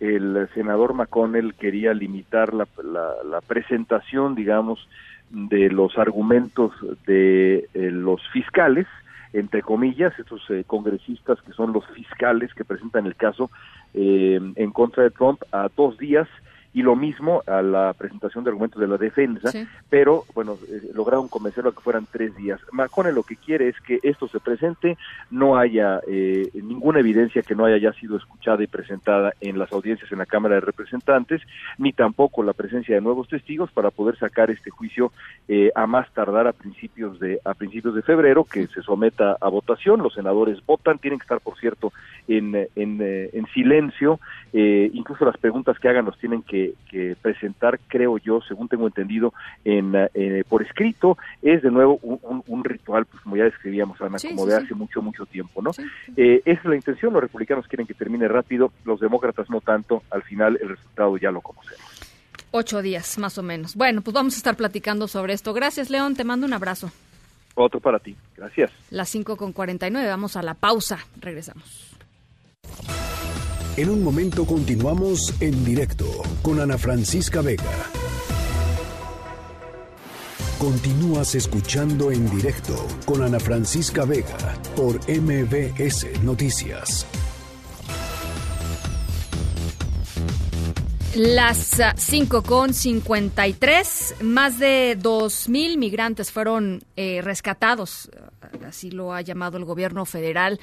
El 0.00 0.48
senador 0.52 0.92
McConnell 0.92 1.54
quería 1.54 1.94
limitar 1.94 2.52
la, 2.52 2.66
la, 2.84 3.40
presentación, 3.40 4.34
digamos, 4.34 4.86
de 5.30 5.70
los 5.70 5.96
argumentos 5.96 6.72
de 7.06 7.68
eh, 7.72 7.90
los 7.90 8.20
fiscales, 8.30 8.86
entre 9.32 9.62
comillas, 9.62 10.12
estos 10.18 10.42
eh, 10.50 10.64
congresistas 10.66 11.40
que 11.42 11.52
son 11.52 11.72
los 11.72 11.86
fiscales 11.88 12.52
que 12.54 12.64
presentan 12.64 13.06
el 13.06 13.16
caso 13.16 13.50
eh, 13.94 14.40
en 14.54 14.70
contra 14.70 15.02
de 15.02 15.10
Trump 15.10 15.42
a 15.52 15.68
dos 15.74 15.96
días 15.98 16.28
y 16.76 16.82
lo 16.82 16.94
mismo 16.94 17.42
a 17.46 17.62
la 17.62 17.94
presentación 17.94 18.44
de 18.44 18.50
argumentos 18.50 18.78
de 18.78 18.86
la 18.86 18.98
defensa, 18.98 19.50
pero 19.88 20.24
bueno, 20.34 20.58
eh, 20.68 20.90
lograron 20.92 21.26
convencerlo 21.26 21.70
a 21.70 21.72
que 21.72 21.80
fueran 21.80 22.06
tres 22.12 22.36
días. 22.36 22.60
Macone 22.70 23.12
lo 23.12 23.22
que 23.22 23.36
quiere 23.36 23.68
es 23.68 23.80
que 23.80 23.98
esto 24.02 24.28
se 24.28 24.40
presente, 24.40 24.98
no 25.30 25.56
haya 25.56 26.00
eh, 26.06 26.50
ninguna 26.52 27.00
evidencia 27.00 27.40
que 27.40 27.54
no 27.54 27.64
haya 27.64 27.78
ya 27.78 27.94
sido 27.94 28.18
escuchada 28.18 28.62
y 28.62 28.66
presentada 28.66 29.32
en 29.40 29.58
las 29.58 29.72
audiencias 29.72 30.12
en 30.12 30.18
la 30.18 30.26
Cámara 30.26 30.56
de 30.56 30.60
Representantes, 30.60 31.40
ni 31.78 31.94
tampoco 31.94 32.42
la 32.42 32.52
presencia 32.52 32.94
de 32.94 33.00
nuevos 33.00 33.26
testigos 33.26 33.70
para 33.70 33.90
poder 33.90 34.18
sacar 34.18 34.50
este 34.50 34.68
juicio 34.68 35.12
eh, 35.48 35.72
a 35.74 35.86
más 35.86 36.12
tardar 36.12 36.46
a 36.46 36.52
principios 36.52 37.18
de 37.18 37.40
a 37.46 37.54
principios 37.54 37.94
de 37.94 38.02
febrero, 38.02 38.44
que 38.44 38.66
se 38.66 38.82
someta 38.82 39.38
a 39.40 39.48
votación. 39.48 40.02
Los 40.02 40.12
senadores 40.12 40.58
votan, 40.66 40.98
tienen 40.98 41.20
que 41.20 41.24
estar, 41.24 41.40
por 41.40 41.58
cierto, 41.58 41.94
en, 42.28 42.54
en, 42.54 43.00
en 43.00 43.46
silencio, 43.54 44.20
incluso 44.52 45.24
las 45.24 45.38
preguntas 45.38 45.78
que 45.78 45.88
hagan 45.88 46.04
los 46.04 46.18
tienen 46.18 46.42
que, 46.42 46.65
presentar, 47.20 47.78
creo 47.88 48.18
yo, 48.18 48.40
según 48.46 48.68
tengo 48.68 48.86
entendido, 48.86 49.32
en, 49.64 49.92
por 50.48 50.62
escrito. 50.62 51.18
Es 51.42 51.62
de 51.62 51.70
nuevo 51.70 51.98
un, 52.02 52.64
ritual, 52.64 53.06
pues 53.06 53.22
como 53.22 53.36
ya 53.36 53.44
describíamos, 53.44 54.00
Ana, 54.00 54.18
como 54.18 54.46
de 54.46 54.56
hace 54.56 54.74
mucho, 54.74 55.02
mucho 55.02 55.26
tiempo, 55.26 55.62
¿no? 55.62 55.70
Eh, 56.16 56.42
esa 56.44 56.60
es 56.60 56.64
la 56.64 56.76
intención, 56.76 57.12
los 57.12 57.22
republicanos 57.22 57.66
quieren 57.68 57.86
que 57.86 57.94
termine 57.94 58.28
rápido, 58.28 58.72
los 58.84 59.00
demócratas 59.00 59.48
no 59.50 59.60
tanto, 59.60 60.02
al 60.10 60.22
final 60.22 60.58
el 60.60 60.70
resultado 60.70 61.16
ya 61.16 61.30
lo 61.30 61.40
conocemos. 61.40 61.84
Ocho 62.50 62.80
días, 62.80 63.18
más 63.18 63.38
o 63.38 63.42
menos. 63.42 63.74
Bueno, 63.74 64.02
pues 64.02 64.14
vamos 64.14 64.34
a 64.34 64.36
estar 64.38 64.56
platicando 64.56 65.08
sobre 65.08 65.32
esto. 65.34 65.52
Gracias, 65.52 65.90
León, 65.90 66.14
te 66.14 66.24
mando 66.24 66.46
un 66.46 66.52
abrazo. 66.52 66.90
Otro 67.54 67.80
para 67.80 67.98
ti, 67.98 68.16
gracias. 68.36 68.70
Las 68.90 69.08
5 69.08 69.36
con 69.36 69.52
49, 69.52 70.08
vamos 70.08 70.36
a 70.36 70.42
la 70.42 70.54
pausa, 70.54 70.98
regresamos. 71.20 71.96
En 73.76 73.90
un 73.90 74.02
momento 74.02 74.46
continuamos 74.46 75.34
en 75.38 75.62
directo 75.62 76.06
con 76.40 76.60
Ana 76.60 76.78
Francisca 76.78 77.42
Vega. 77.42 77.90
Continúas 80.58 81.34
escuchando 81.34 82.10
en 82.10 82.24
directo 82.34 82.74
con 83.04 83.22
Ana 83.22 83.38
Francisca 83.38 84.06
Vega 84.06 84.54
por 84.74 84.98
MBS 85.06 86.22
Noticias. 86.22 87.06
Las 91.14 91.78
5 91.96 92.42
con 92.44 92.72
53, 92.72 94.14
más 94.22 94.58
de 94.58 94.98
2.000 94.98 95.76
migrantes 95.76 96.32
fueron 96.32 96.82
eh, 96.96 97.20
rescatados, 97.20 98.10
así 98.66 98.90
lo 98.90 99.12
ha 99.12 99.20
llamado 99.20 99.58
el 99.58 99.66
gobierno 99.66 100.06
federal, 100.06 100.60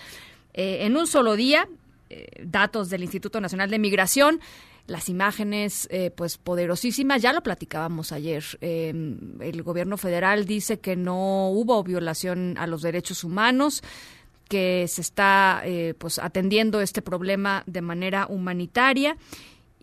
eh, 0.55 0.79
en 0.81 0.97
un 0.97 1.05
solo 1.05 1.35
día 1.35 1.67
eh, 2.13 2.43
datos 2.45 2.89
del 2.89 3.03
Instituto 3.03 3.41
Nacional 3.41 3.69
de 3.69 3.79
Migración 3.79 4.39
las 4.87 5.07
imágenes, 5.09 5.87
eh, 5.91 6.11
pues 6.11 6.37
poderosísimas. 6.37 7.21
Ya 7.21 7.33
lo 7.33 7.41
platicábamos 7.41 8.11
ayer. 8.11 8.43
Em, 8.61 9.41
el 9.41 9.63
gobierno 9.63 9.97
federal 9.97 10.45
dice 10.45 10.79
que 10.79 10.95
no 10.95 11.49
hubo 11.49 11.83
violación 11.83 12.57
a 12.57 12.67
los 12.67 12.81
derechos 12.81 13.23
humanos, 13.23 13.81
que 14.49 14.85
se 14.87 15.01
está, 15.01 15.61
eh, 15.63 15.93
pues, 15.97 16.19
atendiendo 16.19 16.81
este 16.81 17.01
problema 17.01 17.63
de 17.65 17.81
manera 17.81 18.27
humanitaria. 18.27 19.15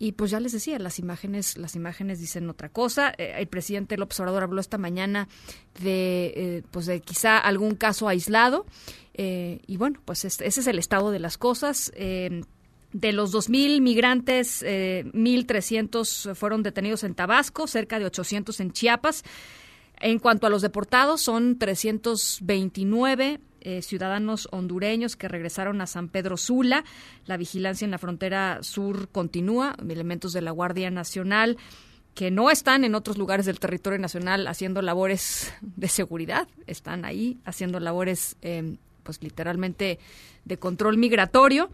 Y 0.03 0.13
pues 0.13 0.31
ya 0.31 0.39
les 0.39 0.51
decía, 0.51 0.79
las 0.79 0.97
imágenes, 0.97 1.59
las 1.59 1.75
imágenes 1.75 2.19
dicen 2.19 2.49
otra 2.49 2.69
cosa. 2.69 3.11
el 3.11 3.47
presidente 3.47 3.97
López 3.97 4.19
Obrador 4.19 4.41
habló 4.41 4.59
esta 4.59 4.79
mañana 4.79 5.27
de, 5.79 6.63
pues, 6.71 6.87
de 6.87 7.01
quizá 7.01 7.37
algún 7.37 7.75
caso 7.75 8.07
aislado. 8.07 8.65
Eh, 9.13 9.59
y 9.67 9.77
bueno, 9.77 9.99
pues 10.03 10.25
ese 10.25 10.43
es 10.47 10.65
el 10.65 10.79
estado 10.79 11.11
de 11.11 11.19
las 11.19 11.37
cosas. 11.37 11.91
Eh, 11.93 12.41
de 12.93 13.11
los 13.11 13.31
2.000 13.31 13.79
migrantes, 13.79 14.63
eh, 14.63 15.05
1.300 15.13 16.33
fueron 16.33 16.63
detenidos 16.63 17.03
en 17.03 17.13
Tabasco, 17.13 17.67
cerca 17.67 17.99
de 17.99 18.05
800 18.05 18.59
en 18.59 18.71
Chiapas. 18.71 19.23
En 19.99 20.17
cuanto 20.17 20.47
a 20.47 20.49
los 20.49 20.63
deportados, 20.63 21.21
son 21.21 21.59
329 21.59 23.39
eh, 23.61 23.81
ciudadanos 23.81 24.47
hondureños 24.51 25.15
que 25.15 25.27
regresaron 25.27 25.81
a 25.81 25.87
San 25.87 26.09
Pedro 26.09 26.37
Sula. 26.37 26.83
La 27.25 27.37
vigilancia 27.37 27.85
en 27.85 27.91
la 27.91 27.97
frontera 27.97 28.59
sur 28.61 29.09
continúa. 29.09 29.75
Elementos 29.87 30.33
de 30.33 30.41
la 30.41 30.51
Guardia 30.51 30.89
Nacional 30.91 31.57
que 32.13 32.29
no 32.29 32.51
están 32.51 32.83
en 32.83 32.95
otros 32.95 33.17
lugares 33.17 33.45
del 33.45 33.59
territorio 33.59 33.99
nacional 33.99 34.47
haciendo 34.47 34.81
labores 34.81 35.53
de 35.61 35.87
seguridad, 35.87 36.47
están 36.67 37.05
ahí 37.05 37.39
haciendo 37.45 37.79
labores 37.79 38.35
eh, 38.41 38.75
pues 39.03 39.21
literalmente 39.23 39.99
de 40.45 40.57
control 40.57 40.97
migratorio, 40.97 41.69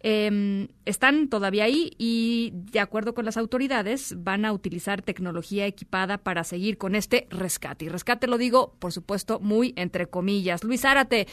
em, 0.00 0.68
están 0.84 1.28
todavía 1.28 1.64
ahí 1.64 1.92
y 1.98 2.52
de 2.54 2.80
acuerdo 2.80 3.14
con 3.14 3.24
las 3.24 3.36
autoridades 3.36 4.14
van 4.22 4.44
a 4.44 4.52
utilizar 4.52 5.02
tecnología 5.02 5.66
equipada 5.66 6.18
para 6.18 6.44
seguir 6.44 6.78
con 6.78 6.94
este 6.94 7.26
rescate. 7.30 7.86
Y 7.86 7.88
rescate 7.88 8.26
lo 8.26 8.38
digo, 8.38 8.74
por 8.78 8.92
supuesto, 8.92 9.40
muy 9.40 9.72
entre 9.76 10.06
comillas. 10.06 10.64
Luis 10.64 10.84
Árate, 10.84 11.26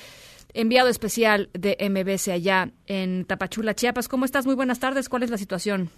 enviado 0.54 0.90
especial 0.90 1.50
de 1.54 1.78
MBC 1.80 2.32
allá 2.32 2.72
en 2.88 3.26
Tapachula, 3.26 3.74
Chiapas. 3.74 4.08
¿Cómo 4.08 4.26
estás? 4.26 4.46
Muy 4.46 4.56
buenas 4.56 4.80
tardes. 4.80 5.10
¿Cuál 5.10 5.24
es 5.24 5.30
la 5.30 5.38
situación? 5.38 5.90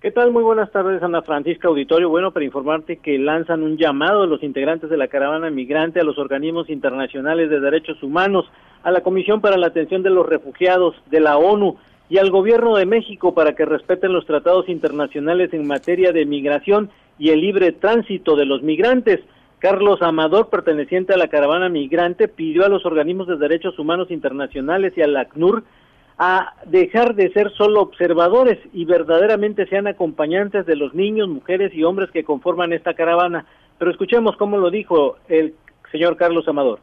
¿Qué 0.00 0.10
tal? 0.10 0.30
Muy 0.30 0.42
buenas 0.42 0.70
tardes, 0.70 1.02
Ana 1.02 1.22
Francisca 1.22 1.68
Auditorio. 1.68 2.10
Bueno, 2.10 2.30
para 2.30 2.44
informarte 2.44 2.98
que 2.98 3.18
lanzan 3.18 3.62
un 3.62 3.76
llamado 3.76 4.22
a 4.22 4.26
los 4.26 4.42
integrantes 4.42 4.90
de 4.90 4.96
la 4.96 5.08
caravana 5.08 5.50
migrante, 5.50 6.00
a 6.00 6.04
los 6.04 6.18
organismos 6.18 6.68
internacionales 6.68 7.48
de 7.48 7.60
derechos 7.60 8.02
humanos, 8.02 8.44
a 8.86 8.92
la 8.92 9.00
Comisión 9.00 9.40
para 9.40 9.56
la 9.56 9.66
Atención 9.66 10.04
de 10.04 10.10
los 10.10 10.24
Refugiados 10.24 10.94
de 11.10 11.18
la 11.18 11.38
ONU 11.38 11.76
y 12.08 12.18
al 12.18 12.30
Gobierno 12.30 12.76
de 12.76 12.86
México 12.86 13.34
para 13.34 13.52
que 13.56 13.64
respeten 13.64 14.12
los 14.12 14.26
tratados 14.26 14.68
internacionales 14.68 15.52
en 15.52 15.66
materia 15.66 16.12
de 16.12 16.24
migración 16.24 16.90
y 17.18 17.30
el 17.30 17.40
libre 17.40 17.72
tránsito 17.72 18.36
de 18.36 18.44
los 18.44 18.62
migrantes. 18.62 19.18
Carlos 19.58 20.02
Amador, 20.02 20.50
perteneciente 20.50 21.14
a 21.14 21.16
la 21.16 21.26
caravana 21.26 21.68
migrante, 21.68 22.28
pidió 22.28 22.64
a 22.64 22.68
los 22.68 22.86
organismos 22.86 23.26
de 23.26 23.38
derechos 23.38 23.76
humanos 23.76 24.08
internacionales 24.12 24.92
y 24.94 25.02
al 25.02 25.16
ACNUR 25.16 25.64
a 26.16 26.52
dejar 26.66 27.16
de 27.16 27.32
ser 27.32 27.50
solo 27.56 27.80
observadores 27.80 28.60
y 28.72 28.84
verdaderamente 28.84 29.66
sean 29.66 29.88
acompañantes 29.88 30.64
de 30.64 30.76
los 30.76 30.94
niños, 30.94 31.28
mujeres 31.28 31.74
y 31.74 31.82
hombres 31.82 32.12
que 32.12 32.22
conforman 32.22 32.72
esta 32.72 32.94
caravana. 32.94 33.46
Pero 33.80 33.90
escuchemos 33.90 34.36
cómo 34.36 34.58
lo 34.58 34.70
dijo 34.70 35.16
el 35.26 35.54
señor 35.90 36.16
Carlos 36.16 36.46
Amador. 36.46 36.78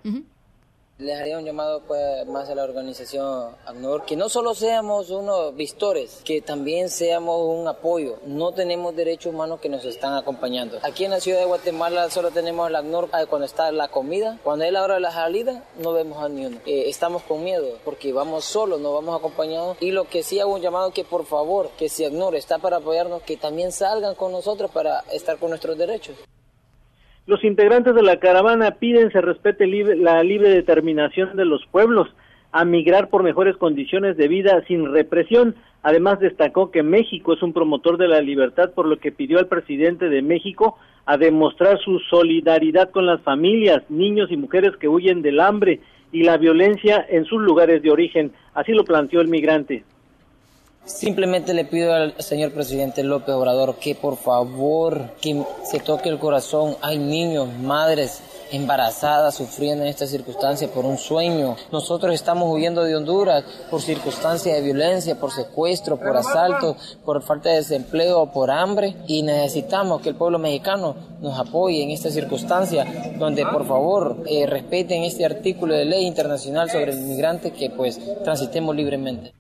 Les 1.00 1.20
haría 1.20 1.40
un 1.40 1.44
llamado 1.44 1.82
pues, 1.88 2.26
más 2.28 2.48
a 2.50 2.56
la 2.56 2.64
organización 2.64 3.56
ACNUR, 3.66 4.06
que 4.06 4.16
no 4.16 4.30
solo 4.30 4.54
seamos 4.54 5.10
unos 5.10 5.56
vistores, 5.56 6.22
que 6.24 6.40
también 6.40 6.88
seamos 6.88 7.42
un 7.42 7.68
apoyo. 7.68 8.20
No 8.28 8.52
tenemos 8.52 8.96
derechos 8.96 9.34
humanos 9.34 9.60
que 9.60 9.70
nos 9.70 9.84
están 9.86 10.14
acompañando. 10.14 10.78
Aquí 10.84 11.04
en 11.06 11.12
la 11.12 11.20
ciudad 11.20 11.40
de 11.40 11.46
Guatemala 11.46 12.12
solo 12.12 12.30
tenemos 12.30 12.70
el 12.70 12.76
ACNUR 12.76 13.10
ah, 13.12 13.26
cuando 13.26 13.48
está 13.48 13.72
la 13.72 13.88
comida, 13.88 14.38
cuando 14.44 14.66
es 14.66 14.72
la 14.72 14.84
hora 14.84 14.94
de 14.94 15.00
la 15.00 15.12
salida 15.12 15.64
no 15.80 15.94
vemos 15.94 16.24
a 16.24 16.30
ni 16.30 16.46
uno. 16.46 16.60
Eh, 16.68 16.84
estamos 16.88 17.24
con 17.24 17.44
miedo 17.44 17.80
porque 17.84 18.14
vamos 18.14 18.46
solos, 18.46 18.80
no 18.80 18.94
vamos 18.94 19.18
acompañados. 19.18 19.78
Y 19.80 19.90
lo 19.90 20.04
que 20.04 20.22
sí 20.22 20.40
hago 20.40 20.54
un 20.54 20.62
llamado 20.62 20.92
que 20.92 21.04
por 21.04 21.26
favor, 21.26 21.72
que 21.76 21.90
si 21.90 22.06
ACNUR 22.06 22.36
está 22.36 22.60
para 22.60 22.78
apoyarnos, 22.78 23.24
que 23.24 23.36
también 23.36 23.72
salgan 23.72 24.14
con 24.14 24.32
nosotros 24.32 24.70
para 24.70 25.00
estar 25.12 25.40
con 25.40 25.50
nuestros 25.50 25.76
derechos. 25.76 26.16
Los 27.26 27.42
integrantes 27.46 27.96
de 27.96 28.04
la 28.04 28.20
caravana 28.20 28.72
piden 28.72 29.10
se 29.14 29.22
respete 29.22 29.66
la 29.66 30.22
libre 30.24 30.50
determinación 30.50 31.38
de 31.38 31.46
los 31.46 31.66
pueblos 31.68 32.10
a 32.52 32.66
migrar 32.66 33.10
por 33.10 33.24
mejores 33.24 33.56
condiciones 33.56 34.18
de 34.18 34.28
vida 34.28 34.62
sin 34.68 34.92
represión. 34.92 35.56
Además 35.84 36.20
destacó 36.20 36.70
que 36.70 36.84
México 36.84 37.32
es 37.32 37.42
un 37.42 37.54
promotor 37.54 37.98
de 37.98 38.10
la 38.10 38.20
libertad, 38.20 38.72
por 38.72 38.88
lo 38.88 39.00
que 39.00 39.14
pidió 39.14 39.40
al 39.40 39.48
presidente 39.48 40.10
de 40.10 40.22
México 40.22 40.78
a 41.06 41.18
demostrar 41.18 41.80
su 41.80 42.00
solidaridad 42.10 42.92
con 42.92 43.06
las 43.06 43.22
familias, 43.22 43.84
niños 43.90 44.30
y 44.30 44.36
mujeres 44.36 44.76
que 44.76 44.90
huyen 44.90 45.22
del 45.22 45.40
hambre 45.40 45.80
y 46.12 46.24
la 46.24 46.36
violencia 46.36 47.06
en 47.10 47.24
sus 47.24 47.42
lugares 47.42 47.82
de 47.82 47.92
origen. 47.92 48.34
Así 48.54 48.74
lo 48.74 48.84
planteó 48.84 49.22
el 49.22 49.30
migrante. 49.30 49.86
Simplemente 50.86 51.54
le 51.54 51.64
pido 51.64 51.94
al 51.94 52.14
señor 52.22 52.52
presidente 52.52 53.04
López 53.04 53.34
Obrador 53.36 53.76
que 53.76 53.96
por 53.96 54.18
favor 54.18 55.12
que 55.22 55.42
se 55.64 55.80
toque 55.80 56.10
el 56.10 56.20
corazón. 56.20 56.76
Hay 56.82 56.98
niños, 56.98 57.48
madres 57.62 58.22
embarazadas 58.52 59.36
sufriendo 59.36 59.86
en 59.86 59.90
esta 59.90 60.06
circunstancia 60.06 60.68
por 60.68 60.84
un 60.84 60.98
sueño. 60.98 61.56
Nosotros 61.72 62.14
estamos 62.14 62.54
huyendo 62.54 62.84
de 62.84 62.98
Honduras 62.98 63.46
por 63.72 63.82
circunstancias 63.82 64.56
de 64.56 64.62
violencia, 64.62 65.16
por 65.16 65.32
secuestro, 65.32 65.98
por 65.98 66.18
asalto, 66.18 66.76
por 67.06 67.24
falta 67.24 67.50
de 67.50 67.56
desempleo, 67.56 68.32
por 68.34 68.52
hambre 68.52 68.94
y 69.08 69.24
necesitamos 69.24 70.02
que 70.02 70.10
el 70.10 70.16
pueblo 70.16 70.38
mexicano 70.38 70.96
nos 71.22 71.40
apoye 71.40 71.82
en 71.82 71.92
esta 71.92 72.12
circunstancia 72.12 72.86
donde 73.18 73.46
por 73.46 73.66
favor 73.66 74.24
eh, 74.28 74.46
respeten 74.48 75.04
este 75.04 75.24
artículo 75.24 75.76
de 75.76 75.86
ley 75.86 76.06
internacional 76.06 76.70
sobre 76.70 76.92
el 76.92 77.00
migrante 77.00 77.52
que 77.52 77.70
pues 77.70 78.02
transitemos 78.26 78.76
libremente. 78.76 79.34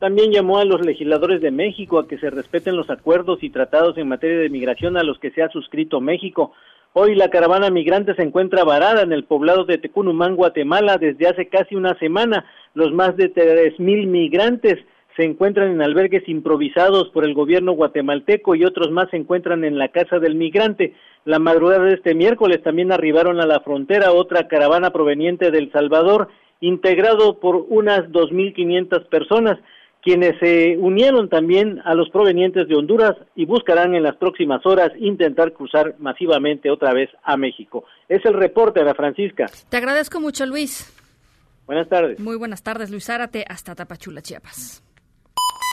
También 0.00 0.32
llamó 0.32 0.58
a 0.58 0.64
los 0.64 0.80
legisladores 0.80 1.42
de 1.42 1.50
México 1.50 1.98
a 1.98 2.08
que 2.08 2.16
se 2.16 2.30
respeten 2.30 2.74
los 2.74 2.88
acuerdos 2.88 3.42
y 3.42 3.50
tratados 3.50 3.98
en 3.98 4.08
materia 4.08 4.38
de 4.38 4.48
migración 4.48 4.96
a 4.96 5.02
los 5.02 5.18
que 5.18 5.30
se 5.30 5.42
ha 5.42 5.50
suscrito 5.50 6.00
México. 6.00 6.54
Hoy 6.94 7.14
la 7.14 7.28
caravana 7.28 7.68
migrante 7.68 8.14
se 8.14 8.22
encuentra 8.22 8.64
varada 8.64 9.02
en 9.02 9.12
el 9.12 9.24
poblado 9.24 9.66
de 9.66 9.76
Tecunumán, 9.76 10.36
Guatemala, 10.36 10.96
desde 10.96 11.28
hace 11.28 11.48
casi 11.48 11.76
una 11.76 11.98
semana. 11.98 12.46
Los 12.72 12.94
más 12.94 13.14
de 13.18 13.28
tres 13.28 13.78
mil 13.78 14.06
migrantes 14.06 14.78
se 15.18 15.24
encuentran 15.24 15.70
en 15.70 15.82
albergues 15.82 16.26
improvisados 16.30 17.10
por 17.10 17.26
el 17.26 17.34
gobierno 17.34 17.72
guatemalteco 17.72 18.54
y 18.54 18.64
otros 18.64 18.90
más 18.90 19.10
se 19.10 19.18
encuentran 19.18 19.64
en 19.64 19.76
la 19.76 19.88
casa 19.88 20.18
del 20.18 20.34
migrante. 20.34 20.94
La 21.26 21.38
madrugada 21.38 21.84
de 21.84 21.96
este 21.96 22.14
miércoles 22.14 22.62
también 22.62 22.90
arribaron 22.90 23.38
a 23.38 23.46
la 23.46 23.60
frontera 23.60 24.12
otra 24.12 24.48
caravana 24.48 24.92
proveniente 24.92 25.50
del 25.50 25.70
Salvador, 25.72 26.28
integrado 26.62 27.38
por 27.38 27.66
unas 27.68 28.08
2.500 28.10 29.06
personas, 29.08 29.58
quienes 30.02 30.38
se 30.38 30.76
unieron 30.78 31.28
también 31.28 31.80
a 31.84 31.94
los 31.94 32.08
provenientes 32.10 32.68
de 32.68 32.74
Honduras 32.74 33.16
y 33.34 33.46
buscarán 33.46 33.94
en 33.94 34.02
las 34.02 34.16
próximas 34.16 34.64
horas 34.64 34.90
intentar 34.98 35.52
cruzar 35.52 35.94
masivamente 35.98 36.70
otra 36.70 36.92
vez 36.92 37.10
a 37.22 37.36
México. 37.36 37.84
Es 38.08 38.24
el 38.24 38.34
reporte, 38.34 38.80
Ana 38.80 38.94
Francisca. 38.94 39.46
Te 39.68 39.76
agradezco 39.76 40.20
mucho, 40.20 40.46
Luis. 40.46 40.92
Buenas 41.66 41.88
tardes. 41.88 42.18
Muy 42.18 42.36
buenas 42.36 42.62
tardes, 42.62 42.90
Luis 42.90 43.04
Zárate, 43.04 43.44
hasta 43.48 43.74
Tapachula, 43.74 44.22
Chiapas. 44.22 44.82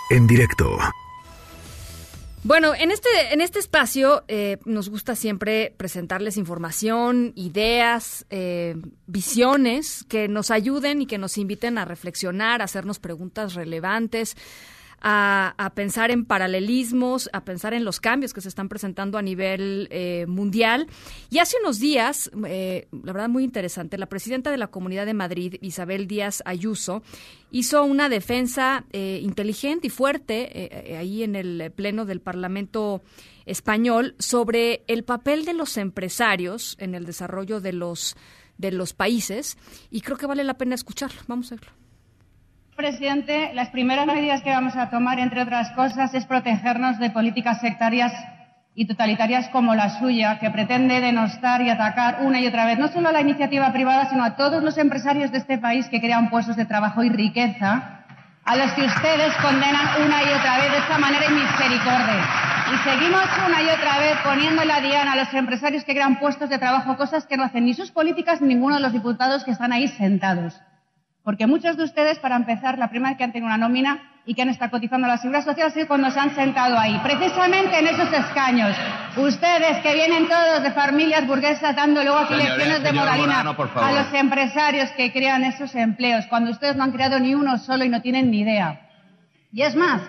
En 0.09 0.27
directo. 0.27 0.77
Bueno, 2.43 2.73
en 2.75 2.91
este, 2.91 3.09
en 3.31 3.41
este 3.41 3.59
espacio 3.59 4.23
eh, 4.27 4.57
nos 4.63 4.89
gusta 4.89 5.15
siempre 5.15 5.73
presentarles 5.75 6.37
información, 6.37 7.33
ideas, 7.35 8.25
eh, 8.29 8.75
visiones 9.07 10.05
que 10.07 10.27
nos 10.27 10.51
ayuden 10.51 11.01
y 11.01 11.07
que 11.07 11.17
nos 11.17 11.37
inviten 11.37 11.77
a 11.77 11.85
reflexionar, 11.85 12.61
a 12.61 12.65
hacernos 12.65 12.99
preguntas 12.99 13.55
relevantes, 13.55 14.37
a, 15.01 15.71
pensar 15.75 16.11
en 16.11 16.25
paralelismos, 16.25 17.29
a 17.33 17.43
pensar 17.43 17.73
en 17.73 17.85
los 17.85 17.99
cambios 17.99 18.33
que 18.33 18.41
se 18.41 18.49
están 18.49 18.69
presentando 18.69 19.17
a 19.17 19.21
nivel 19.21 19.87
eh, 19.91 20.25
mundial. 20.27 20.87
Y 21.29 21.39
hace 21.39 21.57
unos 21.61 21.79
días, 21.79 22.31
eh, 22.47 22.87
la 22.91 23.13
verdad 23.13 23.29
muy 23.29 23.43
interesante, 23.43 23.97
la 23.97 24.07
presidenta 24.07 24.51
de 24.51 24.57
la 24.57 24.67
Comunidad 24.67 25.05
de 25.05 25.13
Madrid, 25.13 25.55
Isabel 25.61 26.07
Díaz 26.07 26.41
Ayuso, 26.45 27.03
hizo 27.51 27.83
una 27.83 28.09
defensa 28.09 28.85
eh, 28.91 29.19
inteligente 29.21 29.87
y 29.87 29.89
fuerte 29.89 30.95
ahí 30.97 31.23
en 31.23 31.35
el 31.35 31.71
Pleno 31.75 32.05
del 32.05 32.19
Parlamento 32.19 33.01
español 33.45 34.15
sobre 34.19 34.83
el 34.87 35.03
papel 35.03 35.45
de 35.45 35.53
los 35.53 35.77
empresarios 35.77 36.75
en 36.79 36.95
el 36.95 37.05
desarrollo 37.05 37.61
de 37.61 37.73
los 37.73 38.15
de 38.57 38.71
los 38.71 38.93
países 38.93 39.55
y 39.91 40.01
creo 40.01 40.17
que 40.17 40.25
vale 40.25 40.43
la 40.43 40.57
pena 40.57 40.73
escucharlo. 40.75 41.21
Vamos 41.27 41.51
a 41.51 41.55
verlo. 41.55 41.86
Presidente, 42.77 43.49
las 43.55 43.69
primeras 43.69 44.05
medidas 44.05 44.43
que 44.43 44.51
vamos 44.51 44.75
a 44.75 44.91
tomar, 44.91 45.17
entre 45.17 45.41
otras 45.41 45.71
cosas, 45.71 46.13
es 46.13 46.27
protegernos 46.27 46.99
de 46.99 47.09
políticas 47.09 47.59
sectarias 47.59 48.13
y 48.75 48.85
totalitarias 48.85 49.49
como 49.49 49.73
la 49.73 49.97
suya, 49.97 50.37
que 50.37 50.51
pretende 50.51 51.01
denostar 51.01 51.63
y 51.63 51.71
atacar 51.71 52.19
una 52.21 52.39
y 52.39 52.45
otra 52.45 52.67
vez 52.67 52.77
no 52.77 52.87
solo 52.89 53.09
a 53.09 53.11
la 53.11 53.21
iniciativa 53.21 53.73
privada, 53.73 54.07
sino 54.11 54.23
a 54.23 54.35
todos 54.35 54.61
los 54.61 54.77
empresarios 54.77 55.31
de 55.31 55.39
este 55.39 55.57
país 55.57 55.87
que 55.89 55.99
crean 55.99 56.29
puestos 56.29 56.55
de 56.55 56.65
trabajo 56.65 57.03
y 57.03 57.09
riqueza, 57.09 58.03
a 58.45 58.55
los 58.55 58.71
que 58.73 58.85
ustedes 58.85 59.33
condenan 59.41 60.03
una 60.05 60.21
y 60.21 60.33
otra 60.37 60.57
vez 60.59 60.71
de 60.71 60.77
esta 60.77 60.99
manera 60.99 61.25
y 61.25 61.33
misericordia. 61.33 62.29
Y 62.75 62.77
seguimos 62.87 63.25
una 63.47 63.63
y 63.63 63.69
otra 63.69 63.97
vez 63.97 64.17
poniendo 64.23 64.63
la 64.65 64.81
diana 64.81 65.13
a 65.13 65.15
los 65.15 65.33
empresarios 65.33 65.83
que 65.83 65.93
crean 65.93 66.19
puestos 66.19 66.47
de 66.47 66.59
trabajo, 66.59 66.95
cosas 66.95 67.25
que 67.25 67.37
no 67.37 67.43
hacen 67.43 67.65
ni 67.65 67.73
sus 67.73 67.89
políticas 67.89 68.39
ni 68.39 68.49
ninguno 68.49 68.75
de 68.75 68.81
los 68.81 68.93
diputados 68.93 69.43
que 69.43 69.49
están 69.49 69.73
ahí 69.73 69.87
sentados. 69.87 70.61
Porque 71.27 71.45
muchos 71.45 71.75
de 71.75 71.83
ustedes, 71.83 72.19
para 72.19 72.37
empezar, 72.37 72.79
la 72.79 72.87
primera 72.87 73.09
vez 73.09 73.17
que 73.17 73.25
han 73.25 73.33
tenido 73.33 73.47
una 73.47 73.57
nómina 73.57 73.99
y 74.25 74.33
que 74.33 74.43
han 74.43 74.47
estado 74.47 74.71
cotizando 74.71 75.07
a 75.07 75.09
la 75.09 75.17
seguridad 75.17 75.43
social 75.43 75.67
ha 75.67 75.71
sido 75.71 75.85
cuando 75.85 76.09
se 76.09 76.17
han 76.17 76.33
sentado 76.33 76.79
ahí, 76.79 76.97
precisamente 77.03 77.77
en 77.77 77.87
esos 77.87 78.09
escaños. 78.13 78.73
Ustedes 79.17 79.79
que 79.83 79.93
vienen 79.93 80.29
todos 80.29 80.63
de 80.63 80.71
familias 80.71 81.27
burguesas 81.27 81.75
dando 81.75 82.01
luego 82.01 82.19
aquí 82.19 82.33
lecciones 82.33 82.81
de 82.81 82.93
moralina 82.93 83.41
a 83.41 83.91
los 83.91 84.13
empresarios 84.13 84.89
que 84.91 85.11
crean 85.11 85.43
esos 85.43 85.75
empleos, 85.75 86.25
cuando 86.27 86.51
ustedes 86.51 86.77
no 86.77 86.85
han 86.85 86.93
creado 86.93 87.19
ni 87.19 87.35
uno 87.35 87.57
solo 87.57 87.83
y 87.83 87.89
no 87.89 88.01
tienen 88.01 88.31
ni 88.31 88.39
idea. 88.39 88.79
Y 89.51 89.63
es 89.63 89.75
más, 89.75 90.03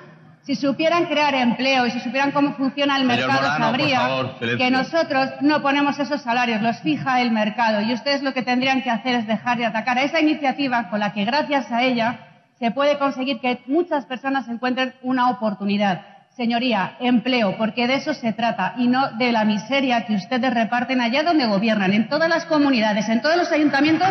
si 0.48 0.56
supieran 0.56 1.04
crear 1.04 1.34
empleo 1.34 1.84
y 1.84 1.90
si 1.90 2.00
supieran 2.00 2.30
cómo 2.30 2.54
funciona 2.54 2.96
el 2.96 3.04
mercado, 3.04 3.48
sabrían 3.58 4.30
que 4.56 4.70
nosotros 4.70 5.28
no 5.42 5.60
ponemos 5.60 5.98
esos 5.98 6.22
salarios, 6.22 6.62
los 6.62 6.78
fija 6.78 7.20
el 7.20 7.32
mercado. 7.32 7.82
Y 7.82 7.92
ustedes 7.92 8.22
lo 8.22 8.32
que 8.32 8.40
tendrían 8.40 8.80
que 8.80 8.88
hacer 8.88 9.14
es 9.16 9.26
dejar 9.26 9.58
de 9.58 9.66
atacar 9.66 9.98
a 9.98 10.04
esa 10.04 10.20
iniciativa 10.20 10.88
con 10.88 11.00
la 11.00 11.12
que, 11.12 11.26
gracias 11.26 11.70
a 11.70 11.82
ella, 11.82 12.20
se 12.58 12.70
puede 12.70 12.96
conseguir 12.98 13.40
que 13.40 13.60
muchas 13.66 14.06
personas 14.06 14.48
encuentren 14.48 14.94
una 15.02 15.28
oportunidad. 15.28 16.17
Señoría, 16.38 16.94
empleo, 17.00 17.56
porque 17.58 17.88
de 17.88 17.96
eso 17.96 18.14
se 18.14 18.32
trata 18.32 18.74
y 18.78 18.86
no 18.86 19.10
de 19.18 19.32
la 19.32 19.44
miseria 19.44 20.06
que 20.06 20.14
ustedes 20.14 20.54
reparten 20.54 21.00
allá 21.00 21.24
donde 21.24 21.46
gobiernan, 21.46 21.92
en 21.92 22.08
todas 22.08 22.28
las 22.28 22.44
comunidades, 22.44 23.08
en 23.08 23.20
todos 23.20 23.36
los 23.36 23.50
ayuntamientos 23.50 24.08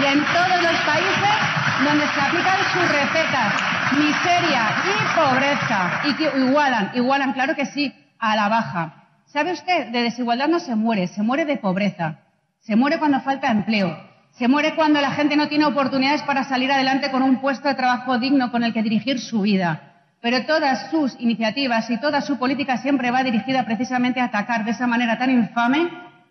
y 0.00 0.04
en 0.04 0.24
todos 0.26 0.62
los 0.62 0.80
países 0.82 1.36
donde 1.84 2.06
se 2.06 2.20
aplican 2.20 2.58
sus 2.72 2.88
recetas 2.88 3.54
miseria 3.98 4.62
y 4.84 5.18
pobreza. 5.18 6.02
Y 6.04 6.14
que 6.14 6.38
igualan, 6.38 6.92
igualan, 6.94 7.32
claro 7.32 7.56
que 7.56 7.66
sí, 7.66 7.92
a 8.20 8.36
la 8.36 8.48
baja. 8.48 9.02
¿Sabe 9.24 9.50
usted? 9.50 9.88
De 9.88 10.02
desigualdad 10.02 10.46
no 10.46 10.60
se 10.60 10.76
muere, 10.76 11.08
se 11.08 11.24
muere 11.24 11.46
de 11.46 11.56
pobreza. 11.56 12.20
Se 12.60 12.76
muere 12.76 13.00
cuando 13.00 13.18
falta 13.22 13.50
empleo. 13.50 13.98
Se 14.38 14.46
muere 14.46 14.76
cuando 14.76 15.00
la 15.00 15.10
gente 15.10 15.34
no 15.34 15.48
tiene 15.48 15.64
oportunidades 15.64 16.22
para 16.22 16.44
salir 16.44 16.70
adelante 16.70 17.10
con 17.10 17.24
un 17.24 17.40
puesto 17.40 17.66
de 17.66 17.74
trabajo 17.74 18.20
digno 18.20 18.52
con 18.52 18.62
el 18.62 18.72
que 18.72 18.84
dirigir 18.84 19.18
su 19.18 19.40
vida. 19.40 19.95
Pero 20.20 20.46
todas 20.46 20.90
sus 20.90 21.14
iniciativas 21.20 21.88
y 21.90 21.98
toda 21.98 22.20
su 22.20 22.38
política 22.38 22.78
siempre 22.78 23.10
va 23.10 23.22
dirigida 23.22 23.64
precisamente 23.64 24.20
a 24.20 24.24
atacar 24.24 24.64
de 24.64 24.72
esa 24.72 24.86
manera 24.86 25.18
tan 25.18 25.30
infame 25.30 25.88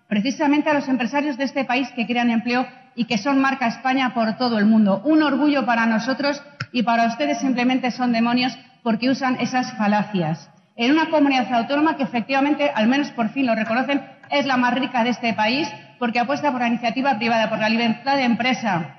precisamente 0.08 0.70
a 0.70 0.74
los 0.74 0.88
empresarios 0.88 1.38
de 1.38 1.46
este 1.46 1.66
país 1.66 1.90
que 1.96 2.06
crean 2.06 2.30
empleo 2.30 2.68
y 2.96 3.06
que 3.06 3.18
son 3.18 3.42
marca 3.42 3.68
España 3.68 4.14
por 4.14 4.38
todo 4.38 4.58
el 4.58 4.66
mundo. 4.66 5.02
Un 5.04 5.24
orgullo 5.24 5.66
para 5.66 5.86
nosotros 5.86 6.42
y 6.72 6.84
para 6.84 7.08
ustedes 7.08 7.40
simplemente 7.40 7.92
son 7.92 8.12
demonios 8.12 8.58
porque 8.84 9.10
usan 9.10 9.38
esas 9.40 9.74
falacias. 9.74 10.50
En 10.76 10.92
una 10.92 11.10
comunidad 11.10 11.52
autónoma 11.54 11.96
que 11.96 12.04
efectivamente, 12.04 12.70
al 12.74 12.88
menos 12.88 13.10
por 13.12 13.30
fin 13.30 13.46
lo 13.46 13.56
reconocen, 13.56 14.02
es 14.30 14.46
la 14.46 14.58
más 14.58 14.74
rica 14.74 15.04
de 15.04 15.12
este 15.12 15.34
país 15.34 15.68
porque 16.00 16.20
apuesta 16.20 16.52
por 16.52 16.62
la 16.62 16.68
iniciativa 16.68 17.18
privada, 17.18 17.50
por 17.50 17.60
la 17.60 17.70
libertad 17.70 18.18
de 18.18 18.24
empresa, 18.24 18.96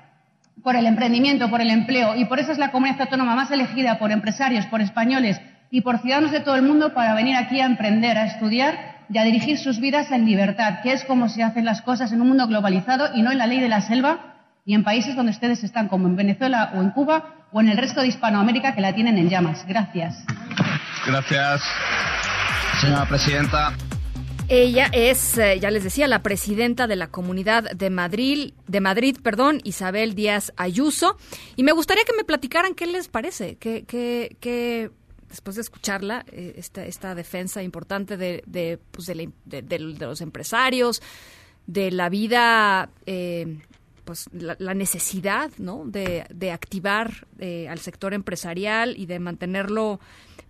por 0.63 0.75
el 0.75 0.85
emprendimiento, 0.85 1.49
por 1.49 1.61
el 1.61 1.69
empleo 1.69 2.15
y 2.15 2.25
por 2.25 2.39
eso 2.39 2.51
es 2.51 2.57
la 2.57 2.71
comunidad 2.71 3.01
autónoma 3.01 3.35
más 3.35 3.51
elegida 3.51 3.99
por 3.99 4.11
empresarios, 4.11 4.65
por 4.67 4.81
españoles 4.81 5.39
y 5.69 5.81
por 5.81 5.99
ciudadanos 5.99 6.31
de 6.31 6.39
todo 6.39 6.55
el 6.55 6.63
mundo 6.63 6.93
para 6.93 7.13
venir 7.13 7.35
aquí 7.35 7.59
a 7.59 7.65
emprender, 7.65 8.17
a 8.17 8.25
estudiar 8.25 8.97
y 9.09 9.17
a 9.17 9.23
dirigir 9.23 9.57
sus 9.57 9.79
vidas 9.79 10.11
en 10.11 10.25
libertad, 10.25 10.79
que 10.83 10.93
es 10.93 11.03
como 11.05 11.29
se 11.29 11.43
hacen 11.43 11.65
las 11.65 11.81
cosas 11.81 12.11
en 12.11 12.21
un 12.21 12.29
mundo 12.29 12.47
globalizado 12.47 13.09
y 13.15 13.21
no 13.21 13.31
en 13.31 13.37
la 13.37 13.47
ley 13.47 13.59
de 13.59 13.69
la 13.69 13.81
selva 13.81 14.35
y 14.65 14.73
en 14.73 14.83
países 14.83 15.15
donde 15.15 15.31
ustedes 15.31 15.63
están, 15.63 15.87
como 15.87 16.07
en 16.07 16.15
Venezuela 16.15 16.71
o 16.75 16.81
en 16.81 16.89
Cuba 16.91 17.47
o 17.51 17.61
en 17.61 17.69
el 17.69 17.77
resto 17.77 18.01
de 18.01 18.07
Hispanoamérica 18.07 18.75
que 18.75 18.81
la 18.81 18.93
tienen 18.93 19.17
en 19.17 19.29
llamas. 19.29 19.65
Gracias. 19.65 20.25
Gracias, 21.05 21.61
señora 22.81 23.05
presidenta. 23.05 23.71
Ella 24.49 24.89
es, 24.93 25.37
eh, 25.37 25.59
ya 25.59 25.71
les 25.71 25.83
decía, 25.83 26.07
la 26.07 26.23
presidenta 26.23 26.87
de 26.87 26.95
la 26.95 27.07
Comunidad 27.07 27.69
de 27.71 27.89
Madrid, 27.89 28.53
de 28.67 28.79
Madrid, 28.79 29.17
perdón, 29.21 29.59
Isabel 29.65 30.15
Díaz 30.15 30.53
Ayuso. 30.55 31.17
Y 31.57 31.63
me 31.63 31.73
gustaría 31.73 32.05
que 32.05 32.15
me 32.15 32.23
platicaran 32.23 32.73
qué 32.73 32.85
les 32.85 33.09
parece, 33.09 33.57
qué, 33.57 33.83
qué, 33.85 34.37
qué 34.39 34.89
después 35.27 35.57
de 35.57 35.63
escucharla, 35.63 36.23
eh, 36.31 36.53
esta, 36.55 36.85
esta 36.85 37.13
defensa 37.13 37.61
importante 37.61 38.15
de, 38.15 38.41
de, 38.45 38.79
pues 38.91 39.07
de, 39.07 39.79
los 39.99 40.21
empresarios, 40.21 41.01
de 41.65 41.91
la 41.91 42.07
vida, 42.07 42.89
eh, 43.05 43.57
pues 44.07 44.29
la, 44.31 44.73
necesidad 44.73 45.51
¿no? 45.57 45.83
de, 45.85 46.51
activar 46.53 47.27
eh, 47.39 47.67
al 47.67 47.79
sector 47.79 48.13
empresarial 48.13 48.95
y 48.97 49.05
de 49.05 49.19
mantenerlo 49.19 49.99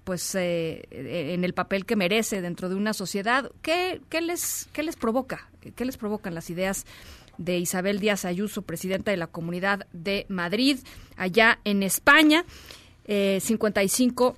pues 0.04 0.36
en 0.36 1.44
el 1.44 1.54
papel 1.54 1.86
que 1.86 1.96
merece 1.96 2.40
dentro 2.40 2.70
de 2.70 2.76
una 2.76 2.94
sociedad. 2.94 3.52
¿Qué, 3.64 4.00
qué, 4.10 4.22
les, 4.22 4.70
¿Qué 4.72 4.84
les 4.84 4.96
provoca? 4.96 5.50
¿Qué 5.76 5.84
les 5.84 5.98
provocan 5.98 6.36
las 6.36 6.52
ideas 6.52 6.86
de 7.40 7.58
Isabel 7.58 8.00
Díaz 8.00 8.24
Ayuso, 8.24 8.62
presidenta 8.62 9.12
de 9.12 9.18
la 9.18 9.28
Comunidad 9.28 9.88
de 9.92 10.28
Madrid, 10.30 10.78
allá 11.18 11.60
en 11.66 11.82
España? 11.82 12.46
55 13.08 14.38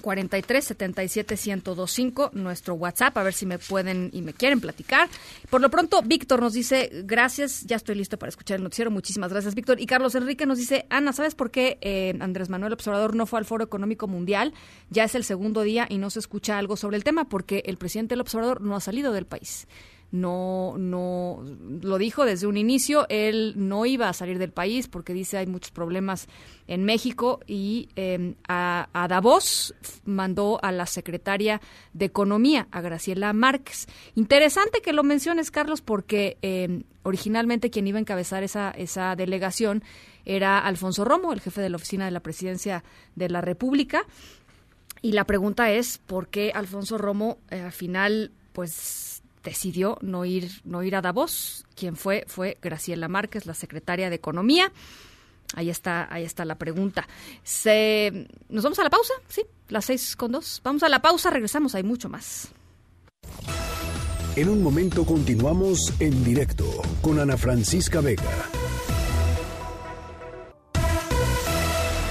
43 0.00 0.64
77 0.64 1.36
1025, 1.36 2.30
nuestro 2.34 2.74
WhatsApp, 2.74 3.16
a 3.16 3.22
ver 3.22 3.34
si 3.34 3.46
me 3.46 3.58
pueden 3.58 4.10
y 4.12 4.22
me 4.22 4.32
quieren 4.32 4.60
platicar. 4.60 5.08
Por 5.50 5.60
lo 5.60 5.70
pronto, 5.70 6.02
Víctor 6.02 6.40
nos 6.40 6.52
dice, 6.52 6.90
gracias, 7.04 7.62
ya 7.62 7.76
estoy 7.76 7.94
listo 7.94 8.18
para 8.18 8.30
escuchar 8.30 8.56
el 8.56 8.62
noticiero, 8.62 8.90
muchísimas 8.90 9.32
gracias, 9.32 9.54
Víctor. 9.54 9.80
Y 9.80 9.86
Carlos 9.86 10.14
Enrique 10.14 10.46
nos 10.46 10.58
dice, 10.58 10.86
Ana, 10.90 11.12
¿sabes 11.12 11.34
por 11.34 11.50
qué 11.50 11.78
eh, 11.80 12.16
Andrés 12.20 12.48
Manuel 12.48 12.72
Observador 12.72 13.14
no 13.14 13.26
fue 13.26 13.38
al 13.38 13.44
Foro 13.44 13.64
Económico 13.64 14.08
Mundial? 14.08 14.54
Ya 14.90 15.04
es 15.04 15.14
el 15.14 15.24
segundo 15.24 15.62
día 15.62 15.86
y 15.88 15.98
no 15.98 16.10
se 16.10 16.18
escucha 16.18 16.58
algo 16.58 16.76
sobre 16.76 16.96
el 16.96 17.04
tema 17.04 17.28
porque 17.28 17.62
el 17.66 17.76
presidente 17.76 18.12
del 18.12 18.20
Observador 18.22 18.60
no 18.60 18.76
ha 18.76 18.80
salido 18.80 19.12
del 19.12 19.26
país. 19.26 19.66
No, 20.12 20.74
no, 20.78 21.42
lo 21.80 21.96
dijo 21.96 22.26
desde 22.26 22.46
un 22.46 22.58
inicio, 22.58 23.06
él 23.08 23.54
no 23.56 23.86
iba 23.86 24.10
a 24.10 24.12
salir 24.12 24.38
del 24.38 24.52
país 24.52 24.86
porque 24.86 25.14
dice 25.14 25.38
hay 25.38 25.46
muchos 25.46 25.70
problemas 25.70 26.28
en 26.68 26.84
México 26.84 27.40
y 27.46 27.88
em, 27.96 28.34
a, 28.46 28.86
Davos 29.08 29.74
mandó 30.04 30.60
a 30.62 30.70
la 30.70 30.84
secretaria 30.84 31.62
de 31.94 32.04
Economía, 32.04 32.68
a 32.70 32.82
Graciela 32.82 33.32
Márquez. 33.32 33.86
Interesante 34.14 34.82
que 34.82 34.92
lo 34.92 35.02
menciones, 35.02 35.50
Carlos, 35.50 35.80
porque 35.80 36.36
em, 36.42 36.82
originalmente 37.04 37.70
quien 37.70 37.86
iba 37.86 37.96
a 37.96 38.00
encabezar 38.00 38.42
esa, 38.42 38.70
esa 38.70 39.16
delegación 39.16 39.82
era 40.26 40.58
Alfonso 40.58 41.06
Romo, 41.06 41.32
el 41.32 41.40
jefe 41.40 41.62
de 41.62 41.70
la 41.70 41.76
oficina 41.76 42.04
de 42.04 42.10
la 42.10 42.20
presidencia 42.20 42.84
de 43.16 43.30
la 43.30 43.40
República. 43.40 44.04
Y 45.00 45.12
la 45.12 45.24
pregunta 45.24 45.70
es, 45.72 45.98
¿por 45.98 46.28
qué 46.28 46.52
Alfonso 46.54 46.98
Romo 46.98 47.38
eh, 47.50 47.60
al 47.60 47.72
final, 47.72 48.30
pues 48.52 49.11
decidió 49.42 49.98
no 50.00 50.24
ir, 50.24 50.50
no 50.64 50.82
ir 50.82 50.96
a 50.96 51.02
Davos. 51.02 51.64
Quien 51.74 51.96
fue 51.96 52.24
fue 52.26 52.58
Graciela 52.62 53.08
Márquez, 53.08 53.46
la 53.46 53.54
secretaria 53.54 54.10
de 54.10 54.16
Economía. 54.16 54.72
Ahí 55.54 55.68
está, 55.70 56.08
ahí 56.12 56.24
está 56.24 56.44
la 56.44 56.56
pregunta. 56.56 57.06
Se, 57.42 58.28
¿Nos 58.48 58.64
vamos 58.64 58.78
a 58.78 58.84
la 58.84 58.90
pausa? 58.90 59.12
Sí, 59.28 59.42
las 59.68 59.84
seis 59.84 60.16
con 60.16 60.32
dos. 60.32 60.60
Vamos 60.64 60.82
a 60.82 60.88
la 60.88 61.02
pausa, 61.02 61.30
regresamos, 61.30 61.74
hay 61.74 61.82
mucho 61.82 62.08
más. 62.08 62.48
En 64.34 64.48
un 64.48 64.62
momento 64.62 65.04
continuamos 65.04 65.92
en 66.00 66.24
directo 66.24 66.64
con 67.02 67.20
Ana 67.20 67.36
Francisca 67.36 68.00
Vega. 68.00 68.48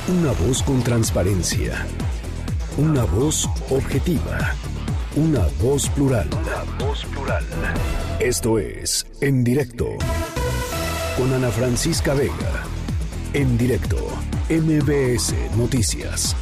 Una 0.07 0.31
voz 0.33 0.61
con 0.61 0.83
transparencia. 0.83 1.85
Una 2.77 3.05
voz 3.05 3.49
objetiva. 3.69 4.55
Una 5.17 5.45
voz 5.61 5.89
plural. 5.89 6.25
Una 6.31 6.85
voz 6.85 7.03
plural. 7.03 7.43
Esto 8.21 8.57
es 8.59 9.05
En 9.19 9.43
Directo 9.43 9.97
con 11.17 11.33
Ana 11.33 11.49
Francisca 11.49 12.13
Vega. 12.13 12.63
En 13.33 13.57
directo, 13.57 13.97
MBS 14.49 15.33
Noticias. 15.57 16.33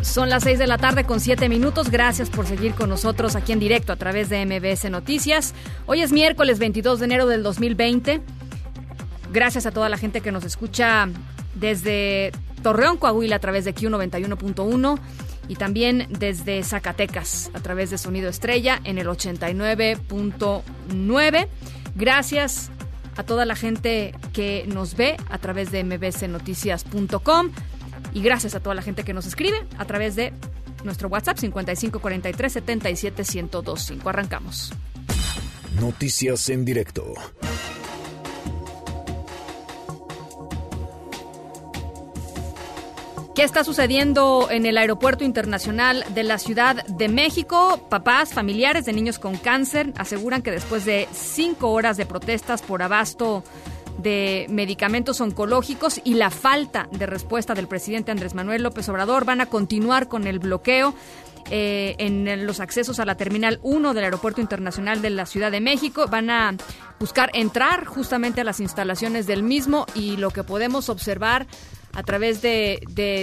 Son 0.00 0.30
las 0.30 0.44
6 0.44 0.58
de 0.58 0.66
la 0.66 0.78
tarde 0.78 1.04
con 1.04 1.20
7 1.20 1.50
minutos. 1.50 1.90
Gracias 1.90 2.30
por 2.30 2.46
seguir 2.46 2.72
con 2.72 2.88
nosotros 2.88 3.36
aquí 3.36 3.52
en 3.52 3.60
directo 3.60 3.92
a 3.92 3.96
través 3.96 4.30
de 4.30 4.46
MBS 4.46 4.88
Noticias. 4.88 5.52
Hoy 5.84 6.00
es 6.00 6.12
miércoles 6.12 6.58
22 6.58 7.00
de 7.00 7.04
enero 7.04 7.26
del 7.26 7.42
2020. 7.42 8.22
Gracias 9.34 9.66
a 9.66 9.72
toda 9.72 9.88
la 9.88 9.98
gente 9.98 10.20
que 10.20 10.30
nos 10.30 10.44
escucha 10.44 11.08
desde 11.56 12.30
Torreón, 12.62 12.98
Coahuila, 12.98 13.34
a 13.34 13.40
través 13.40 13.64
de 13.64 13.74
Q91.1 13.74 15.00
y 15.48 15.56
también 15.56 16.06
desde 16.08 16.62
Zacatecas, 16.62 17.50
a 17.52 17.58
través 17.58 17.90
de 17.90 17.98
Sonido 17.98 18.28
Estrella 18.28 18.80
en 18.84 18.96
el 18.96 19.08
89.9. 19.08 21.48
Gracias 21.96 22.70
a 23.16 23.24
toda 23.24 23.44
la 23.44 23.56
gente 23.56 24.14
que 24.32 24.66
nos 24.68 24.94
ve 24.94 25.16
a 25.28 25.38
través 25.38 25.72
de 25.72 25.82
mbcnoticias.com 25.82 27.50
y 28.12 28.22
gracias 28.22 28.54
a 28.54 28.60
toda 28.60 28.76
la 28.76 28.82
gente 28.82 29.02
que 29.02 29.14
nos 29.14 29.26
escribe 29.26 29.66
a 29.78 29.84
través 29.84 30.14
de 30.14 30.32
nuestro 30.84 31.08
WhatsApp 31.08 31.38
5543 31.38 32.52
77 32.52 33.24
1025. 33.24 34.08
Arrancamos. 34.08 34.72
Noticias 35.80 36.48
en 36.50 36.64
directo. 36.64 37.14
¿Qué 43.34 43.42
está 43.42 43.64
sucediendo 43.64 44.46
en 44.48 44.64
el 44.64 44.78
Aeropuerto 44.78 45.24
Internacional 45.24 46.04
de 46.14 46.22
la 46.22 46.38
Ciudad 46.38 46.86
de 46.86 47.08
México? 47.08 47.84
Papás, 47.90 48.32
familiares 48.32 48.84
de 48.84 48.92
niños 48.92 49.18
con 49.18 49.36
cáncer 49.36 49.92
aseguran 49.96 50.40
que 50.40 50.52
después 50.52 50.84
de 50.84 51.08
cinco 51.12 51.72
horas 51.72 51.96
de 51.96 52.06
protestas 52.06 52.62
por 52.62 52.80
abasto 52.80 53.42
de 53.98 54.46
medicamentos 54.50 55.20
oncológicos 55.20 56.00
y 56.04 56.14
la 56.14 56.30
falta 56.30 56.88
de 56.92 57.06
respuesta 57.06 57.54
del 57.54 57.66
presidente 57.66 58.12
Andrés 58.12 58.34
Manuel 58.34 58.62
López 58.62 58.88
Obrador 58.88 59.24
van 59.24 59.40
a 59.40 59.46
continuar 59.46 60.06
con 60.06 60.28
el 60.28 60.38
bloqueo 60.38 60.94
eh, 61.50 61.96
en 61.98 62.46
los 62.46 62.60
accesos 62.60 63.00
a 63.00 63.04
la 63.04 63.16
Terminal 63.16 63.58
1 63.62 63.94
del 63.94 64.04
Aeropuerto 64.04 64.40
Internacional 64.40 65.02
de 65.02 65.10
la 65.10 65.26
Ciudad 65.26 65.50
de 65.50 65.60
México. 65.60 66.06
Van 66.08 66.30
a 66.30 66.54
buscar 67.00 67.30
entrar 67.34 67.84
justamente 67.84 68.42
a 68.42 68.44
las 68.44 68.60
instalaciones 68.60 69.26
del 69.26 69.42
mismo 69.42 69.86
y 69.94 70.18
lo 70.18 70.30
que 70.30 70.44
podemos 70.44 70.88
observar 70.88 71.48
a 71.94 72.02
través 72.02 72.42
de, 72.42 72.80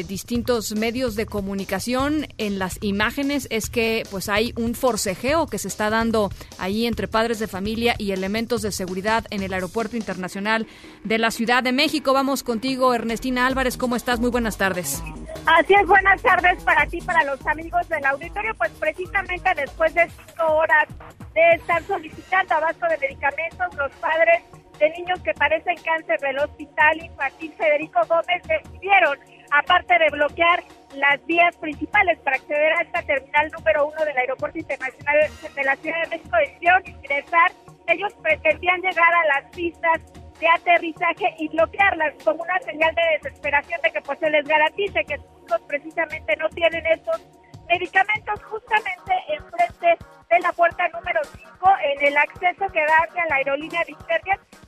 distintos 0.07 0.75
medios 0.75 1.15
de 1.15 1.25
comunicación 1.25 2.27
en 2.37 2.59
las 2.59 2.77
imágenes 2.81 3.47
es 3.49 3.69
que 3.69 4.03
pues 4.09 4.29
hay 4.29 4.53
un 4.55 4.75
forcejeo 4.75 5.47
que 5.47 5.57
se 5.57 5.67
está 5.67 5.89
dando 5.89 6.29
ahí 6.57 6.87
entre 6.87 7.07
padres 7.07 7.39
de 7.39 7.47
familia 7.47 7.95
y 7.97 8.11
elementos 8.11 8.61
de 8.61 8.71
seguridad 8.71 9.25
en 9.29 9.43
el 9.43 9.53
Aeropuerto 9.53 9.97
Internacional 9.97 10.67
de 11.03 11.17
la 11.17 11.31
Ciudad 11.31 11.63
de 11.63 11.71
México. 11.71 12.13
Vamos 12.13 12.43
contigo, 12.43 12.93
Ernestina 12.93 13.47
Álvarez. 13.47 13.77
¿Cómo 13.77 13.95
estás? 13.95 14.19
Muy 14.19 14.29
buenas 14.29 14.57
tardes. 14.57 15.01
Así 15.45 15.73
es, 15.73 15.87
buenas 15.87 16.21
tardes 16.21 16.63
para 16.63 16.85
ti, 16.87 17.01
para 17.01 17.23
los 17.23 17.45
amigos 17.47 17.87
del 17.89 18.05
auditorio. 18.05 18.53
Pues 18.55 18.71
precisamente 18.79 19.49
después 19.55 19.93
de 19.93 20.09
cinco 20.09 20.45
horas 20.53 20.87
de 21.33 21.53
estar 21.55 21.83
solicitando 21.83 22.55
abasto 22.55 22.85
de 22.87 22.97
medicamentos, 22.97 23.67
los 23.75 23.91
padres 23.93 24.41
de 24.81 24.89
niños 24.89 25.21
que 25.21 25.31
padecen 25.35 25.77
cáncer 25.83 26.19
del 26.19 26.39
Hospital 26.39 27.03
Infantil 27.03 27.53
Federico 27.53 27.99
Gómez 28.09 28.41
decidieron, 28.47 29.15
aparte 29.51 29.93
de 29.99 30.09
bloquear 30.09 30.63
las 30.95 31.23
vías 31.27 31.55
principales 31.57 32.17
para 32.21 32.37
acceder 32.37 32.73
a 32.73 32.81
esta 32.81 33.03
terminal 33.03 33.51
número 33.51 33.85
uno 33.85 34.03
del 34.03 34.17
Aeropuerto 34.17 34.57
Internacional 34.57 35.29
de 35.55 35.63
la 35.63 35.75
Ciudad 35.75 36.01
de 36.01 36.09
México, 36.09 36.35
decidieron 36.35 36.81
ingresar. 36.87 37.51
Ellos 37.87 38.11
pretendían 38.23 38.81
llegar 38.81 39.13
a 39.13 39.25
las 39.25 39.51
pistas 39.55 40.01
de 40.39 40.47
aterrizaje 40.47 41.35
y 41.37 41.47
bloquearlas 41.49 42.15
como 42.23 42.41
una 42.41 42.59
señal 42.61 42.95
de 42.95 43.19
desesperación 43.21 43.79
de 43.83 43.91
que 43.91 44.01
pues 44.01 44.17
se 44.17 44.31
les 44.31 44.47
garantice 44.47 45.05
que 45.05 45.17
sus 45.17 45.61
precisamente 45.67 46.35
no 46.37 46.49
tienen 46.49 46.83
estos 46.87 47.21
medicamentos 47.69 48.43
justamente 48.45 49.13
enfrente 49.29 49.97
de 50.31 50.39
la 50.39 50.51
puerta 50.53 50.87
número 50.87 51.21
5 51.23 51.69
en 51.83 52.07
el 52.07 52.17
acceso 52.17 52.65
que 52.73 52.79
da 52.79 52.97
hacia 53.07 53.25
la 53.27 53.35
aerolínea 53.35 53.83
de 53.85 53.91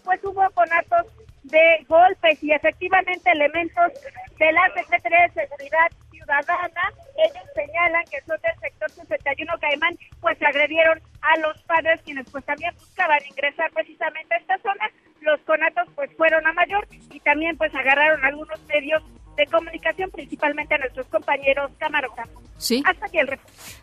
pues 0.04 0.24
hubo 0.24 0.49
conatos 0.51 1.08
de 1.43 1.86
golpes 1.88 2.41
y 2.43 2.51
efectivamente 2.51 3.32
elementos 3.32 3.91
de 4.39 4.51
la 4.51 4.70
Secretaría 4.74 5.28
de 5.28 5.47
Seguridad 5.47 5.91
Ciudadana, 6.10 6.93
ellos 7.18 7.43
señalan 7.54 8.04
que 8.06 8.22
son 8.22 8.38
del 8.41 8.60
sector 8.60 8.89
61 8.89 9.54
Caimán, 9.60 9.97
pues 10.22 10.41
agredieron 10.41 11.01
a 11.22 11.38
los 11.39 11.62
padres 11.64 12.01
quienes 12.04 12.30
pues 12.32 12.45
también 12.45 12.74
buscaban 12.76 13.20
ingresar 13.26 13.72
precisamente 13.72 14.34
a 14.34 14.38
esta 14.38 14.58
zona. 14.60 14.89
Los 15.22 15.39
conatos 15.41 15.88
pues 15.95 16.10
fueron 16.16 16.45
a 16.47 16.54
mayor 16.54 16.88
y 17.10 17.20
también 17.20 17.58
pues 17.58 17.74
agarraron 17.76 18.24
algunos 18.24 18.62
medios 18.68 19.04
de 19.36 19.46
comunicación, 19.48 20.12
principalmente 20.12 20.76
a 20.76 20.78
nuestros 20.78 21.08
compañeros 21.08 21.72
camarógrafos. 21.78 22.44
Sí. 22.58 22.84
Hasta 22.86 23.08
aquí 23.08 23.20
el 23.20 23.28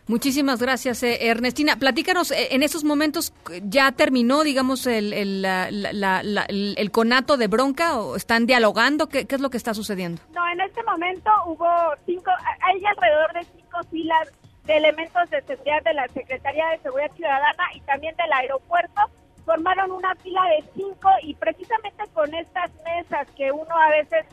Muchísimas 0.07 0.61
gracias, 0.61 1.03
eh, 1.03 1.27
Ernestina. 1.27 1.75
Platícanos, 1.77 2.31
eh, 2.31 2.49
en 2.51 2.63
esos 2.63 2.83
momentos 2.83 3.33
ya 3.63 3.91
terminó, 3.91 4.43
digamos, 4.43 4.87
el, 4.87 5.13
el, 5.13 5.45
el, 5.45 6.91
conato 6.91 7.37
de 7.37 7.47
bronca 7.47 7.99
o 7.99 8.15
están 8.15 8.45
dialogando. 8.45 9.07
¿Qué, 9.07 9.27
es 9.29 9.39
lo 9.39 9.49
que 9.49 9.57
está 9.57 9.73
sucediendo? 9.73 10.21
No, 10.33 10.47
en 10.49 10.61
este 10.61 10.81
momento 10.83 11.29
hubo 11.45 11.67
cinco, 12.05 12.31
hay 12.61 12.83
alrededor 12.85 13.33
de 13.33 13.45
cinco 13.55 13.79
filas 13.89 14.31
de 14.65 14.77
elementos 14.77 15.29
de 15.29 15.41
seguridad 15.41 15.83
de 15.83 15.93
la 15.93 16.07
Secretaría 16.07 16.67
de 16.69 16.79
Seguridad 16.79 17.11
Ciudadana 17.15 17.63
y 17.75 17.81
también 17.81 18.15
del 18.15 18.31
aeropuerto. 18.33 19.01
Formaron 19.45 19.91
una 19.91 20.13
fila 20.15 20.41
de 20.45 20.63
cinco 20.75 21.09
y 21.23 21.33
precisamente 21.35 22.03
con 22.13 22.33
estas 22.33 22.71
mesas 22.83 23.27
que 23.35 23.51
uno 23.51 23.75
a 23.75 23.89
veces 23.89 24.25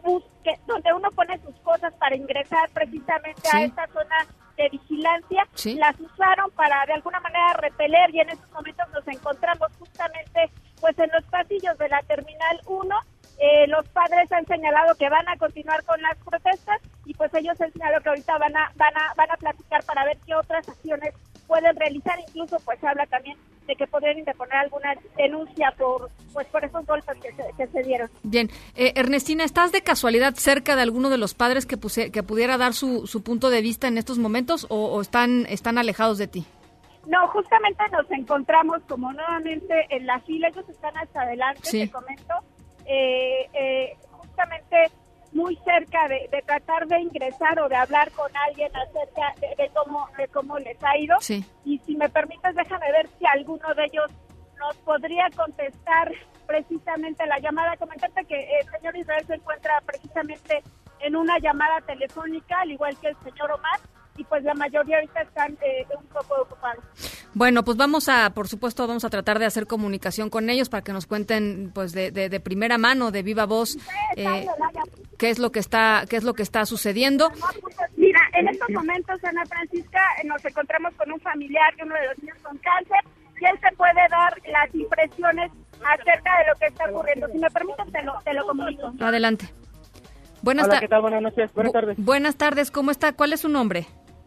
busque, 0.00 0.58
donde 0.66 0.92
uno 0.92 1.10
pone 1.10 1.38
sus 1.40 1.54
cosas 1.60 1.92
para 1.94 2.16
ingresar 2.16 2.68
precisamente 2.70 3.48
a 3.52 3.62
esta 3.62 3.86
zona 3.88 4.26
de 4.56 4.68
vigilancia, 4.70 5.46
las 5.76 6.00
usaron 6.00 6.50
para 6.50 6.84
de 6.86 6.94
alguna 6.94 7.20
manera 7.20 7.54
repeler 7.54 8.12
y 8.14 8.20
en 8.20 8.30
estos 8.30 8.50
momentos 8.50 8.86
nos 8.92 9.06
encontramos 9.06 9.68
justamente 9.78 10.50
pues 10.80 10.98
en 10.98 11.10
los 11.12 11.24
pasillos 11.24 11.78
de 11.78 11.88
la 11.88 12.02
Terminal 12.02 12.60
1. 12.66 12.96
Eh, 13.40 13.68
los 13.68 13.88
padres 13.90 14.30
han 14.32 14.44
señalado 14.46 14.96
que 14.96 15.08
van 15.08 15.28
a 15.28 15.36
continuar 15.36 15.84
con 15.84 16.02
las 16.02 16.16
protestas 16.18 16.80
y 17.04 17.14
pues 17.14 17.32
ellos 17.34 17.60
han 17.60 17.72
señalado 17.72 18.02
que 18.02 18.08
ahorita 18.08 18.36
van 18.36 18.56
a, 18.56 18.72
van 18.74 18.96
a, 18.96 19.14
van 19.16 19.30
a 19.30 19.36
platicar 19.36 19.84
para 19.84 20.04
ver 20.04 20.18
qué 20.26 20.34
otras 20.34 20.68
acciones 20.68 21.14
pueden 21.46 21.76
realizar, 21.76 22.18
incluso 22.18 22.58
pues 22.64 22.82
habla 22.82 23.06
también 23.06 23.38
de 23.68 23.76
que 23.76 23.86
podrían 23.86 24.18
interponer 24.18 24.56
alguna 24.56 24.94
denuncia 25.16 25.72
por 25.76 26.10
pues 26.32 26.46
por 26.48 26.64
esos 26.64 26.84
golpes 26.86 27.16
que 27.56 27.66
se, 27.66 27.82
dieron. 27.82 28.10
Bien, 28.22 28.48
eh, 28.74 28.92
Ernestina, 28.96 29.44
¿estás 29.44 29.72
de 29.72 29.82
casualidad 29.82 30.34
cerca 30.34 30.74
de 30.74 30.82
alguno 30.82 31.10
de 31.10 31.18
los 31.18 31.34
padres 31.34 31.66
que, 31.66 31.76
que 32.10 32.22
pudiera 32.22 32.56
dar 32.56 32.72
su, 32.72 33.06
su 33.06 33.22
punto 33.22 33.50
de 33.50 33.60
vista 33.60 33.86
en 33.86 33.98
estos 33.98 34.18
momentos 34.18 34.66
o, 34.70 35.00
están, 35.00 35.44
están 35.46 35.76
alejados 35.76 36.16
de 36.16 36.28
ti? 36.28 36.46
No, 37.06 37.28
justamente 37.28 37.82
nos 37.92 38.10
encontramos 38.10 38.82
como 38.88 39.12
nuevamente 39.12 39.74
en 39.90 40.06
la 40.06 40.18
fila, 40.20 40.48
ellos 40.48 40.68
están 40.68 40.96
hasta 40.96 41.22
adelante, 41.22 41.70
te 41.70 41.90
comento. 41.90 42.34
Eh, 42.86 43.48
eh, 43.52 43.96
justamente 44.12 44.90
muy 45.38 45.54
cerca 45.64 46.00
de, 46.08 46.28
de 46.34 46.42
tratar 46.42 46.86
de 46.86 46.98
ingresar 47.00 47.54
o 47.60 47.68
de 47.68 47.76
hablar 47.76 48.10
con 48.12 48.30
alguien 48.46 48.70
acerca 48.74 49.26
de, 49.40 49.48
de 49.62 49.70
cómo 49.76 50.08
de 50.18 50.26
cómo 50.28 50.58
les 50.58 50.78
ha 50.82 50.98
ido. 50.98 51.16
Sí. 51.20 51.44
Y 51.64 51.78
si 51.84 51.96
me 51.96 52.08
permites, 52.08 52.54
déjame 52.54 52.90
ver 52.92 53.06
si 53.16 53.24
alguno 53.26 53.68
de 53.74 53.84
ellos 53.84 54.10
nos 54.58 54.76
podría 54.78 55.26
contestar 55.36 56.06
precisamente 56.46 57.24
la 57.26 57.38
llamada. 57.38 57.76
Comentarte 57.76 58.24
que 58.24 58.38
el 58.60 58.66
señor 58.70 58.96
Israel 58.96 59.24
se 59.26 59.34
encuentra 59.34 59.80
precisamente 59.86 60.62
en 61.00 61.14
una 61.14 61.38
llamada 61.38 61.80
telefónica, 61.86 62.60
al 62.60 62.72
igual 62.72 62.96
que 63.00 63.08
el 63.08 63.16
señor 63.22 63.52
Omar, 63.52 63.78
y 64.16 64.24
pues 64.24 64.42
la 64.42 64.54
mayoría 64.54 64.96
ahorita 64.96 65.20
están 65.22 65.52
eh, 65.62 65.86
un 65.96 66.06
poco 66.06 66.42
ocupados. 66.42 66.82
Bueno, 67.34 67.62
pues 67.62 67.76
vamos 67.76 68.08
a, 68.08 68.30
por 68.30 68.48
supuesto, 68.48 68.86
vamos 68.88 69.04
a 69.04 69.10
tratar 69.10 69.38
de 69.38 69.44
hacer 69.46 69.68
comunicación 69.68 70.28
con 70.28 70.50
ellos 70.50 70.68
para 70.68 70.82
que 70.82 70.92
nos 70.92 71.06
cuenten, 71.06 71.70
pues, 71.72 71.92
de, 71.92 72.10
de, 72.10 72.28
de 72.28 72.40
primera 72.40 72.78
mano, 72.78 73.12
de 73.12 73.22
viva 73.22 73.46
voz, 73.46 73.76
eh, 74.16 74.46
qué 75.18 75.30
es 75.30 75.38
lo 75.38 75.50
que 75.52 75.58
está, 75.58 76.04
qué 76.08 76.16
es 76.16 76.24
lo 76.24 76.34
que 76.34 76.42
está 76.42 76.64
sucediendo. 76.64 77.30
Mira, 77.96 78.20
en 78.34 78.48
estos 78.48 78.70
momentos, 78.70 79.22
Ana 79.24 79.44
Francisca, 79.46 80.00
eh, 80.22 80.26
nos 80.26 80.42
encontramos 80.44 80.94
con 80.94 81.12
un 81.12 81.20
familiar 81.20 81.74
de 81.76 81.82
uno 81.82 81.94
de 81.94 82.06
los 82.06 82.18
niños 82.22 82.38
con 82.42 82.56
cáncer 82.58 82.98
y 83.40 83.44
él 83.44 83.58
te 83.60 83.76
puede 83.76 84.08
dar 84.10 84.40
las 84.50 84.74
impresiones 84.74 85.50
acerca 85.84 86.38
de 86.38 86.46
lo 86.48 86.58
que 86.58 86.66
está 86.66 86.90
ocurriendo. 86.90 87.28
Si 87.28 87.38
me 87.38 87.50
permites, 87.50 87.92
te 87.92 88.02
lo, 88.02 88.14
te 88.24 88.32
lo 88.32 88.46
comunico. 88.46 88.92
Adelante. 89.00 89.48
Buenas 90.42 90.66
Hola, 90.66 90.74
tardes. 90.74 90.88
¿qué 90.88 90.88
tal? 90.88 91.02
Buenas 91.02 91.22
noches. 91.22 91.54
Buenas 91.54 91.72
tardes. 91.72 91.96
Buenas 91.98 92.36
tardes, 92.36 92.70
¿cómo 92.70 92.90
está? 92.90 93.12
¿Cuál 93.12 93.32
es 93.32 93.40
su 93.40 93.48
nombre? 93.48 93.86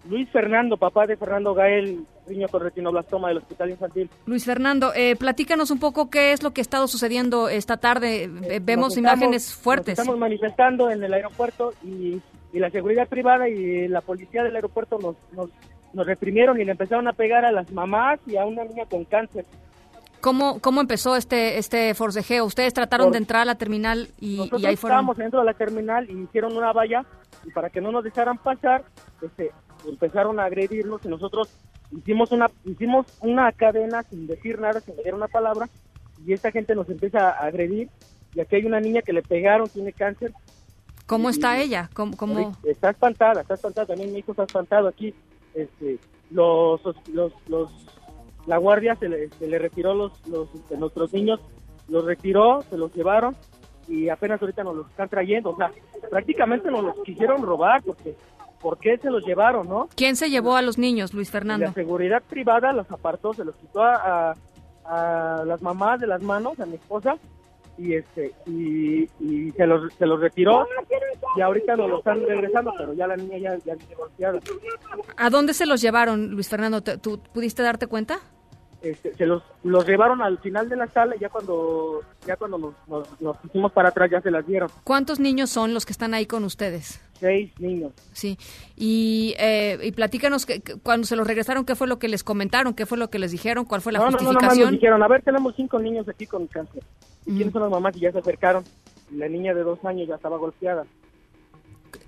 Luis 0.10 0.28
Fernando, 0.32 0.78
papá 0.78 1.06
de 1.06 1.16
Fernando 1.16 1.54
Gael, 1.54 2.06
niño 2.28 2.48
con 2.48 2.62
retinoblastoma 2.64 3.28
del 3.28 3.38
Hospital 3.38 3.70
Infantil. 3.70 4.10
Luis 4.26 4.46
Fernando, 4.46 4.92
eh, 4.96 5.16
platícanos 5.16 5.70
un 5.70 5.80
poco 5.80 6.10
qué 6.10 6.34
es 6.34 6.42
lo 6.42 6.52
que 6.52 6.62
ha 6.62 6.64
estado 6.64 6.88
sucediendo 6.88 7.50
esta 7.50 7.78
tarde. 7.78 8.24
Eh, 8.44 8.60
vemos 8.64 8.90
Nos 8.90 8.98
imágenes 8.98 9.44
estamos- 9.46 9.64
fuertes. 9.64 9.98
Nos 9.98 10.00
estamos 10.06 10.20
manifestando 10.20 10.90
en 10.90 11.04
el 11.04 11.14
aeropuerto 11.14 11.74
y, 11.84 12.20
y 12.52 12.60
la 12.60 12.72
seguridad 12.72 13.08
privada 13.08 13.48
y 13.48 13.88
la 13.88 14.02
policía 14.02 14.44
del 14.44 14.56
aeropuerto 14.56 14.98
nos, 15.00 15.16
nos, 15.34 15.50
nos 15.94 16.06
reprimieron 16.08 16.60
y 16.60 16.66
le 16.66 16.72
empezaron 16.72 17.08
a 17.08 17.14
pegar 17.14 17.46
a 17.46 17.52
las 17.52 17.72
mamás 17.72 18.20
y 18.26 18.38
a 18.38 18.46
una 18.46 18.64
niña 18.64 18.86
con 18.86 19.06
cáncer. 19.06 19.46
¿Cómo, 20.20 20.60
¿Cómo 20.60 20.82
empezó 20.82 21.16
este, 21.16 21.58
este 21.58 21.94
forcejeo? 21.96 22.46
¿Ustedes 22.46 22.74
trataron 22.74 23.08
Por- 23.08 23.14
de 23.14 23.18
entrar 23.20 23.42
a 23.42 23.46
la 23.46 23.56
terminal 23.56 24.10
y, 24.20 24.38
Nosotros 24.38 24.62
y 24.62 24.66
ahí 24.68 24.76
fueron? 24.76 24.96
estábamos 24.98 25.18
dentro 25.18 25.40
de 25.40 25.46
la 25.46 25.54
terminal 25.54 26.10
y 26.10 26.14
hicieron 26.24 26.56
una 26.56 26.72
valla 26.74 27.04
y 27.44 27.50
para 27.52 27.70
que 27.72 27.82
no 27.82 27.92
nos 27.92 28.04
dejaran 28.04 28.38
pasar, 28.38 28.84
este, 29.22 29.50
empezaron 29.88 30.40
a 30.40 30.46
agredirnos 30.46 31.04
y 31.06 31.08
nosotros 31.08 31.50
hicimos 31.92 32.32
una 32.32 32.50
hicimos 32.66 33.06
una 33.22 33.52
cadena 33.52 34.04
sin 34.04 34.28
decir 34.28 34.60
nada, 34.60 34.80
sin 34.82 34.96
decir 34.96 35.14
una 35.14 35.28
palabra 35.28 35.68
y 36.26 36.34
esta 36.34 36.52
gente 36.52 36.76
nos 36.76 36.90
empieza 36.90 37.30
a 37.32 37.46
agredir 37.46 37.90
y 38.34 38.40
aquí 38.40 38.56
hay 38.58 38.66
una 38.66 38.80
niña 38.80 39.02
que 39.02 39.12
le 39.14 39.22
pegaron, 39.24 39.68
tiene 39.68 39.92
cáncer. 39.92 40.32
¿Cómo 41.06 41.30
y- 41.30 41.34
está 41.34 41.60
ella? 41.60 41.90
¿Cómo, 41.94 42.16
cómo- 42.16 42.56
Está 42.64 42.92
espantada, 42.92 43.42
está 43.42 43.56
espantada, 43.56 43.88
también 43.88 44.14
mi 44.14 44.20
hijo 44.20 44.32
está 44.32 44.44
espantado 44.44 44.88
aquí. 44.88 45.14
Este, 45.54 45.98
los, 46.30 46.80
los, 47.12 47.34
los, 47.50 47.70
la 48.46 48.58
guardia 48.58 48.96
se 48.96 49.10
le, 49.10 49.30
se 49.30 49.48
le 49.48 49.60
retiró 49.60 49.94
los, 49.94 50.14
los, 50.28 50.48
este, 50.56 50.78
nuestros 50.78 51.12
niños, 51.12 51.42
los 51.90 52.06
retiró, 52.06 52.62
se 52.70 52.78
los 52.78 52.94
llevaron 52.96 53.36
y 53.90 54.08
apenas 54.08 54.42
ahorita 54.42 54.64
nos 54.64 54.76
los 54.78 54.90
están 54.90 55.10
trayendo. 55.10 55.50
O 55.50 55.58
sea, 55.58 55.72
prácticamente 56.10 56.72
nos 56.72 56.84
los 56.86 56.96
quisieron 57.04 57.42
robar 57.42 57.84
porque, 57.84 58.16
¿por 58.62 58.78
qué 58.80 58.98
se 58.98 59.10
los 59.10 59.26
llevaron, 59.26 59.68
no? 59.68 59.90
¿Quién 59.96 60.16
se 60.16 60.30
llevó 60.30 60.56
a 60.56 60.62
los 60.62 60.78
niños, 60.78 61.14
Luis 61.14 61.30
Fernando? 61.32 61.66
La 61.66 61.74
seguridad 61.74 62.22
privada 62.30 62.72
los 62.74 62.90
apartó, 62.92 63.34
se 63.34 63.44
los 63.46 63.56
quitó 63.56 63.84
a, 63.84 64.32
a- 64.32 64.36
a 64.84 65.46
las 65.46 65.62
mamás 65.62 66.00
de 66.00 66.08
las 66.08 66.22
manos, 66.22 66.60
a 66.60 66.66
mi 66.66 66.76
esposa, 66.76 67.16
y 67.78 67.94
este 67.94 68.34
y, 68.46 69.04
y 69.20 69.52
se 69.52 69.66
los 69.66 69.94
se 69.94 70.06
los 70.06 70.20
retiró 70.20 70.68
y 71.38 71.42
ahorita 71.42 71.76
nos 71.78 71.90
lo 71.90 71.98
están 72.00 72.22
regresando, 72.26 72.74
pero 72.78 72.94
ya 72.94 73.08
la 73.08 73.16
niña 73.16 73.38
ya, 73.40 73.56
ya 73.66 73.76
golpeada. 73.98 74.40
¿A 75.18 75.30
dónde 75.30 75.54
se 75.54 75.66
los 75.66 75.82
llevaron, 75.82 76.32
Luis 76.32 76.50
Fernando? 76.50 76.82
¿Te- 76.82 76.98
¿Tú 76.98 77.20
pudiste 77.34 77.64
darte 77.64 77.88
cuenta? 77.88 78.20
Este, 78.82 79.14
se 79.16 79.26
los 79.28 79.44
los 79.64 79.86
llevaron 79.88 80.22
al 80.22 80.40
final 80.40 80.68
de 80.68 80.76
la 80.76 80.88
sala 80.88 81.16
y 81.16 81.20
ya 81.20 81.30
cuando 81.30 82.02
ya 82.26 82.36
cuando 82.36 82.58
nos, 82.58 82.74
nos, 82.88 83.22
nos 83.22 83.38
pusimos 83.38 83.72
para 83.72 83.90
atrás 83.90 84.10
ya 84.12 84.22
se 84.22 84.32
las 84.32 84.46
dieron. 84.46 84.70
¿Cuántos 84.84 85.20
niños 85.20 85.50
son 85.52 85.74
los 85.74 85.86
que 85.86 85.92
están 85.94 86.14
ahí 86.16 86.26
con 86.26 86.44
ustedes? 86.44 87.00
Seis 87.22 87.52
niños. 87.60 87.94
Sí, 88.12 88.38
y, 88.76 89.34
eh, 89.38 89.78
y 89.84 89.92
platícanos 89.94 90.46
que, 90.46 90.60
que 90.60 90.74
cuando 90.76 91.06
se 91.08 91.16
los 91.16 91.26
regresaron, 91.26 91.64
¿qué 91.66 91.76
fue 91.76 91.88
lo 91.88 92.00
que 92.00 92.08
les 92.10 92.24
comentaron? 92.24 92.74
¿Qué 92.74 92.86
fue 92.86 92.98
lo 92.98 93.10
que 93.10 93.20
les 93.20 93.32
dijeron? 93.32 93.64
¿Cuál 93.64 93.80
fue 93.82 93.94
la 93.94 94.00
no, 94.00 94.06
no, 94.06 94.12
no, 94.12 94.18
nomás 94.18 94.34
nos 94.34 94.42
justificación? 94.44 94.74
dijeron, 94.74 95.04
a 95.04 95.08
ver, 95.08 95.22
tenemos 95.22 95.54
cinco 95.56 95.80
niños 95.80 96.10
aquí 96.10 96.26
con 96.26 96.48
cáncer. 96.48 96.84
¿Y 97.28 97.36
quiénes 97.36 97.54
son 97.54 97.62
las 97.62 97.72
mamás? 97.72 97.96
Y 97.96 98.00
ya 98.02 98.12
se 98.12 98.18
acercaron. 98.18 98.64
La 99.14 99.30
niña 99.30 99.54
de 99.54 99.62
dos 99.64 99.78
años 99.86 100.08
ya 100.08 100.16
estaba 100.16 100.38
golpeada. 100.38 100.84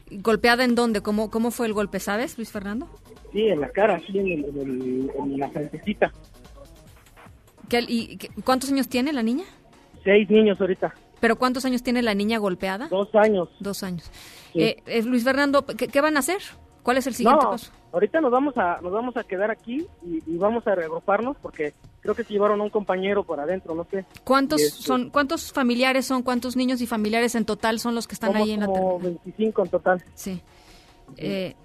¿Golpeada 0.09 0.63
en 0.63 0.75
dónde? 0.75 1.01
¿Cómo, 1.01 1.29
¿Cómo 1.31 1.51
fue 1.51 1.67
el 1.67 1.73
golpe, 1.73 1.99
sabes, 1.99 2.37
Luis 2.37 2.51
Fernando? 2.51 2.89
Sí, 3.31 3.47
en 3.47 3.61
la 3.61 3.69
cara, 3.69 3.99
sí, 3.99 4.17
en, 4.17 4.27
el- 4.27 4.45
en 4.45 4.59
el- 4.59 5.11
en 5.15 5.39
la 5.39 5.49
frentecita. 5.49 6.11
¿Qué- 7.69 7.85
¿Y 7.87 8.17
qué- 8.17 8.29
cuántos 8.43 8.71
años 8.71 8.87
tiene 8.87 9.13
la 9.13 9.23
niña? 9.23 9.45
Seis 10.03 10.29
niños 10.29 10.59
ahorita. 10.59 10.93
¿Pero 11.19 11.37
cuántos 11.37 11.63
años 11.65 11.81
tiene 11.83 12.01
la 12.01 12.13
niña 12.13 12.37
golpeada? 12.37 12.87
Dos 12.89 13.13
años. 13.15 13.49
Dos 13.59 13.81
años. 13.83 14.11
Sí. 14.53 14.61
Eh, 14.61 14.83
eh, 14.85 15.03
Luis 15.03 15.23
Fernando, 15.23 15.65
¿qué, 15.65 15.87
qué 15.87 16.01
van 16.01 16.15
a 16.15 16.19
hacer? 16.19 16.41
¿Cuál 16.83 16.97
es 16.97 17.07
el 17.07 17.13
siguiente 17.13 17.43
no, 17.43 17.51
paso? 17.51 17.71
ahorita 17.93 18.19
nos 18.21 18.31
vamos 18.31 18.57
a 18.57 18.79
nos 18.81 18.91
vamos 18.91 19.15
a 19.15 19.23
quedar 19.23 19.51
aquí 19.51 19.87
y, 20.03 20.21
y 20.25 20.37
vamos 20.37 20.67
a 20.67 20.75
reagruparnos 20.75 21.37
porque 21.41 21.73
creo 22.01 22.15
que 22.15 22.23
se 22.23 22.33
llevaron 22.33 22.59
a 22.59 22.63
un 22.63 22.69
compañero 22.69 23.23
por 23.23 23.39
adentro, 23.39 23.73
no 23.73 23.85
sé. 23.85 24.05
¿Cuántos 24.23 24.61
este, 24.61 24.83
son? 24.83 25.09
¿Cuántos 25.09 25.53
familiares 25.53 26.05
son? 26.05 26.21
¿Cuántos 26.21 26.55
niños 26.57 26.81
y 26.81 26.87
familiares 26.87 27.35
en 27.35 27.45
total 27.45 27.79
son 27.79 27.95
los 27.95 28.07
que 28.07 28.15
están 28.15 28.35
ahí 28.35 28.51
en 28.51 28.61
la 28.61 28.65
como 28.65 28.97
terminal? 28.97 29.19
25 29.23 29.63
en 29.63 29.69
total. 29.69 30.03
Sí. 30.13 30.41
Eh, 31.17 31.55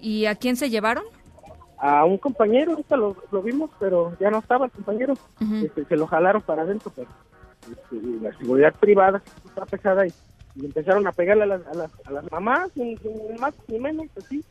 ¿Y 0.00 0.26
a 0.26 0.34
quién 0.34 0.56
se 0.56 0.68
llevaron? 0.68 1.04
A 1.78 2.04
un 2.04 2.18
compañero, 2.18 2.72
ahorita 2.72 2.96
lo, 2.96 3.16
lo 3.30 3.42
vimos, 3.42 3.70
pero 3.78 4.16
ya 4.18 4.30
no 4.30 4.38
estaba 4.38 4.66
el 4.66 4.72
compañero. 4.72 5.14
Este, 5.62 5.84
se 5.84 5.96
lo 5.96 6.06
jalaron 6.06 6.42
para 6.42 6.62
adentro, 6.62 6.90
pero 6.94 7.08
este, 7.60 8.06
la 8.20 8.36
seguridad 8.38 8.74
privada 8.74 9.22
está 9.44 9.64
pesada 9.66 10.06
y, 10.06 10.12
y 10.56 10.64
empezaron 10.64 11.06
a 11.06 11.12
pegarle 11.12 11.44
a 11.44 11.46
las, 11.46 11.66
a 11.66 11.74
las, 11.74 11.90
a 12.04 12.10
las 12.12 12.30
mamás, 12.30 12.70
ni, 12.76 12.94
ni 12.94 13.38
más 13.38 13.54
ni 13.68 13.78
menos, 13.78 14.06
así. 14.16 14.44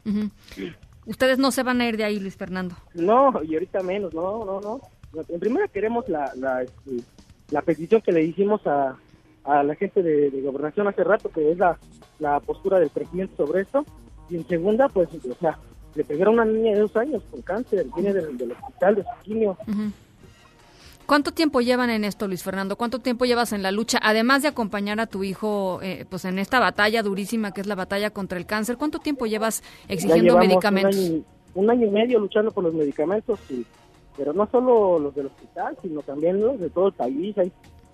Ustedes 1.05 1.37
no 1.37 1.51
se 1.51 1.63
van 1.63 1.81
a 1.81 1.87
ir 1.87 1.97
de 1.97 2.03
ahí, 2.03 2.19
Luis 2.19 2.35
Fernando. 2.37 2.75
No, 2.93 3.31
y 3.43 3.53
ahorita 3.53 3.81
menos, 3.81 4.13
no, 4.13 4.45
no, 4.45 4.61
no. 4.61 4.81
En 5.27 5.39
primera 5.39 5.67
queremos 5.67 6.07
la, 6.09 6.31
la, 6.35 6.63
este, 6.63 6.97
la 7.51 7.61
petición 7.61 8.01
que 8.01 8.11
le 8.11 8.23
hicimos 8.23 8.65
a, 8.65 8.97
a 9.43 9.63
la 9.63 9.75
gente 9.75 10.01
de, 10.01 10.31
de 10.31 10.41
gobernación 10.41 10.87
hace 10.87 11.03
rato, 11.03 11.29
que 11.29 11.51
es 11.51 11.57
la, 11.57 11.77
la 12.19 12.39
postura 12.39 12.79
del 12.79 12.89
presidente 12.89 13.35
sobre 13.35 13.61
esto. 13.61 13.85
Y 14.29 14.37
en 14.37 14.47
segunda, 14.47 14.89
pues, 14.89 15.09
o 15.13 15.35
sea, 15.35 15.59
le 15.95 16.03
pegaron 16.03 16.39
a 16.39 16.43
una 16.43 16.51
niña 16.51 16.73
de 16.73 16.79
dos 16.79 16.95
años 16.95 17.21
con 17.29 17.41
cáncer, 17.41 17.85
viene 17.95 18.13
del, 18.13 18.37
del 18.37 18.53
hospital 18.53 18.95
de 18.95 19.03
su 19.03 19.23
quimio. 19.23 19.57
¿Cuánto 21.05 21.31
tiempo 21.31 21.59
llevan 21.61 21.89
en 21.89 22.03
esto, 22.05 22.27
Luis 22.27 22.43
Fernando? 22.43 22.75
¿Cuánto 22.77 22.99
tiempo 22.99 23.25
llevas 23.25 23.51
en 23.53 23.61
la 23.61 23.71
lucha? 23.71 23.99
Además 24.01 24.41
de 24.41 24.47
acompañar 24.47 24.99
a 24.99 25.05
tu 25.07 25.23
hijo 25.23 25.79
eh, 25.81 26.05
pues 26.09 26.25
en 26.25 26.39
esta 26.39 26.59
batalla 26.59 27.03
durísima 27.03 27.51
que 27.51 27.61
es 27.61 27.67
la 27.67 27.75
batalla 27.75 28.09
contra 28.11 28.37
el 28.37 28.45
cáncer, 28.45 28.77
¿cuánto 28.77 28.99
tiempo 28.99 29.25
llevas 29.25 29.63
exigiendo 29.87 30.37
medicamentos? 30.37 30.95
Un 30.95 31.01
año, 31.03 31.15
y- 31.17 31.25
un 31.59 31.69
año 31.69 31.87
y 31.87 31.89
medio 31.91 32.19
luchando 32.19 32.51
por 32.51 32.63
los 32.63 32.73
medicamentos, 32.73 33.39
y, 33.49 33.65
pero 34.17 34.33
no 34.33 34.47
solo 34.49 34.97
los 34.97 35.13
del 35.13 35.27
hospital, 35.27 35.77
sino 35.81 36.01
también 36.01 36.39
los 36.41 36.59
de 36.59 36.69
todo 36.69 36.87
el 36.87 36.93
país. 36.93 37.37
Hay, 37.37 37.51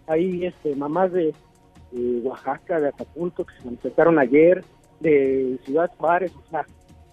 hay 0.07 0.45
este, 0.45 0.75
mamás 0.75 1.11
de, 1.11 1.33
de 1.91 2.19
Oaxaca, 2.21 2.79
de 2.79 2.89
Acapulco, 2.89 3.43
que 3.45 3.53
se 3.57 3.65
manifestaron 3.65 4.17
ayer, 4.19 4.63
de 4.99 5.59
Ciudad 5.65 5.91
Juárez, 5.97 6.31
o 6.35 6.49
sea, 6.49 6.65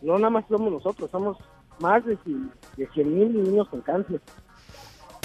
no 0.03 0.19
nada 0.19 0.31
más 0.31 0.45
somos 0.49 0.71
nosotros, 0.73 1.11
somos 1.11 1.37
más 1.81 2.05
de, 2.05 2.17
de 2.77 2.87
100 2.95 3.15
mil 3.19 3.43
niños 3.45 3.69
con 3.69 3.81
cáncer. 3.81 4.21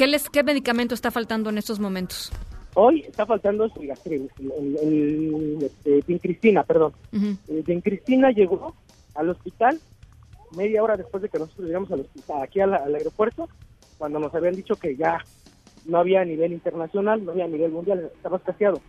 ¿Qué, 0.01 0.07
les, 0.07 0.31
¿Qué 0.31 0.41
medicamento 0.41 0.95
está 0.95 1.11
faltando 1.11 1.51
en 1.51 1.59
estos 1.59 1.79
momentos? 1.79 2.31
Hoy 2.73 3.01
está 3.01 3.23
faltando 3.23 3.65
el 3.65 3.87
Gastril, 3.87 4.31
el, 4.39 4.77
el, 4.81 5.57
este, 5.61 6.01
vincristina, 6.07 6.63
perdón. 6.63 6.93
Ujú. 7.13 7.37
Eh, 7.49 7.61
Vincristina 7.63 8.31
llegó 8.31 8.73
al 9.13 9.29
hospital 9.29 9.79
media 10.57 10.81
hora 10.81 10.97
después 10.97 11.21
de 11.21 11.29
que 11.29 11.37
nosotros 11.37 11.67
llegamos 11.67 11.91
al 11.91 11.99
hospital, 11.99 12.41
aquí 12.41 12.59
al, 12.61 12.73
al 12.73 12.95
aeropuerto, 12.95 13.47
cuando 13.99 14.17
nos 14.17 14.33
habían 14.33 14.55
dicho 14.55 14.75
que 14.75 14.95
ya 14.95 15.19
no 15.85 15.99
había 15.99 16.21
a 16.21 16.25
nivel 16.25 16.51
internacional, 16.51 17.23
no 17.23 17.33
había 17.33 17.45
a 17.45 17.49
nivel 17.49 17.69
mundial, 17.69 18.09
estaba 18.11 18.37
escaseado. 18.37 18.81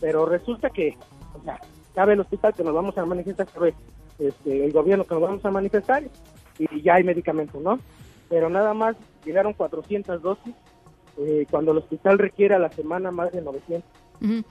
Pero 0.00 0.26
resulta 0.26 0.70
que, 0.70 0.96
o 1.34 1.42
sea, 1.42 1.60
sabe 1.92 2.12
el 2.12 2.20
hospital 2.20 2.54
que 2.54 2.62
nos 2.62 2.72
vamos 2.72 2.96
a 2.96 3.04
manifestar, 3.04 3.48
sabe 3.48 3.74
este, 4.20 4.64
el 4.64 4.70
gobierno 4.70 5.06
que 5.06 5.14
nos 5.14 5.24
vamos 5.24 5.44
a 5.44 5.50
manifestar 5.50 6.04
y 6.56 6.82
ya 6.82 6.94
hay 6.94 7.02
medicamentos, 7.02 7.60
¿no? 7.60 7.80
Pero 8.32 8.48
nada 8.48 8.72
más 8.72 8.96
llegaron 9.26 9.52
400 9.52 10.22
dosis, 10.22 10.54
eh, 11.18 11.44
cuando 11.50 11.72
el 11.72 11.78
hospital 11.78 12.18
requiere 12.18 12.54
a 12.54 12.58
la 12.58 12.72
semana 12.72 13.10
más 13.10 13.30
de 13.30 13.42
900. 13.42 13.84
Ujú. 14.22 14.42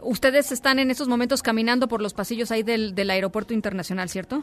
Ustedes 0.00 0.50
están 0.52 0.78
en 0.78 0.90
estos 0.90 1.06
momentos 1.06 1.42
caminando 1.42 1.86
por 1.86 2.00
los 2.00 2.14
pasillos 2.14 2.50
ahí 2.50 2.62
del, 2.62 2.94
del 2.94 3.10
aeropuerto 3.10 3.52
internacional, 3.52 4.08
¿cierto? 4.08 4.42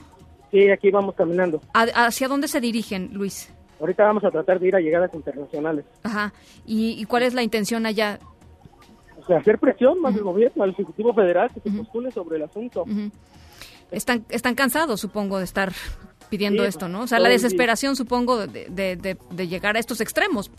Sí, 0.51 0.69
aquí 0.69 0.91
vamos 0.91 1.15
caminando. 1.15 1.59
¿A- 1.73 2.05
¿Hacia 2.05 2.27
dónde 2.27 2.47
se 2.47 2.61
dirigen, 2.61 3.09
Luis? 3.13 3.51
Ahorita 3.79 4.03
vamos 4.03 4.23
a 4.25 4.29
tratar 4.29 4.59
de 4.59 4.67
ir 4.67 4.75
a 4.75 4.79
llegadas 4.79 5.11
internacionales. 5.15 5.83
Ajá. 6.03 6.31
¿Y, 6.63 7.01
y 7.01 7.05
cuál 7.05 7.23
es 7.23 7.33
la 7.33 7.41
intención 7.41 7.87
allá? 7.87 8.19
hacer 9.35 9.57
presión 9.57 9.99
más 10.01 10.13
del 10.13 10.23
gobierno, 10.23 10.61
al 10.63 10.69
Ejecutivo 10.71 11.15
Federal, 11.15 11.49
que 11.51 11.61
se 11.61 11.71
postule 11.75 12.11
sobre 12.11 12.35
el 12.37 12.43
asunto. 12.43 12.85
Están, 13.89 14.23
están 14.29 14.53
cansados, 14.55 14.99
supongo, 15.01 15.37
de 15.39 15.45
estar 15.45 15.71
pidiendo 16.31 16.63
Sí, 16.63 16.69
esto, 16.69 16.87
¿no? 16.89 17.01
O 17.03 17.07
sea, 17.07 17.19
la 17.19 17.29
desesperación, 17.29 17.95
supongo, 17.95 18.47
de, 18.47 18.65
de, 18.69 18.95
de- 18.95 19.17
de 19.29 19.47
llegar 19.47 19.75
a 19.75 19.79
estos 19.79 20.01
extremos. 20.01 20.49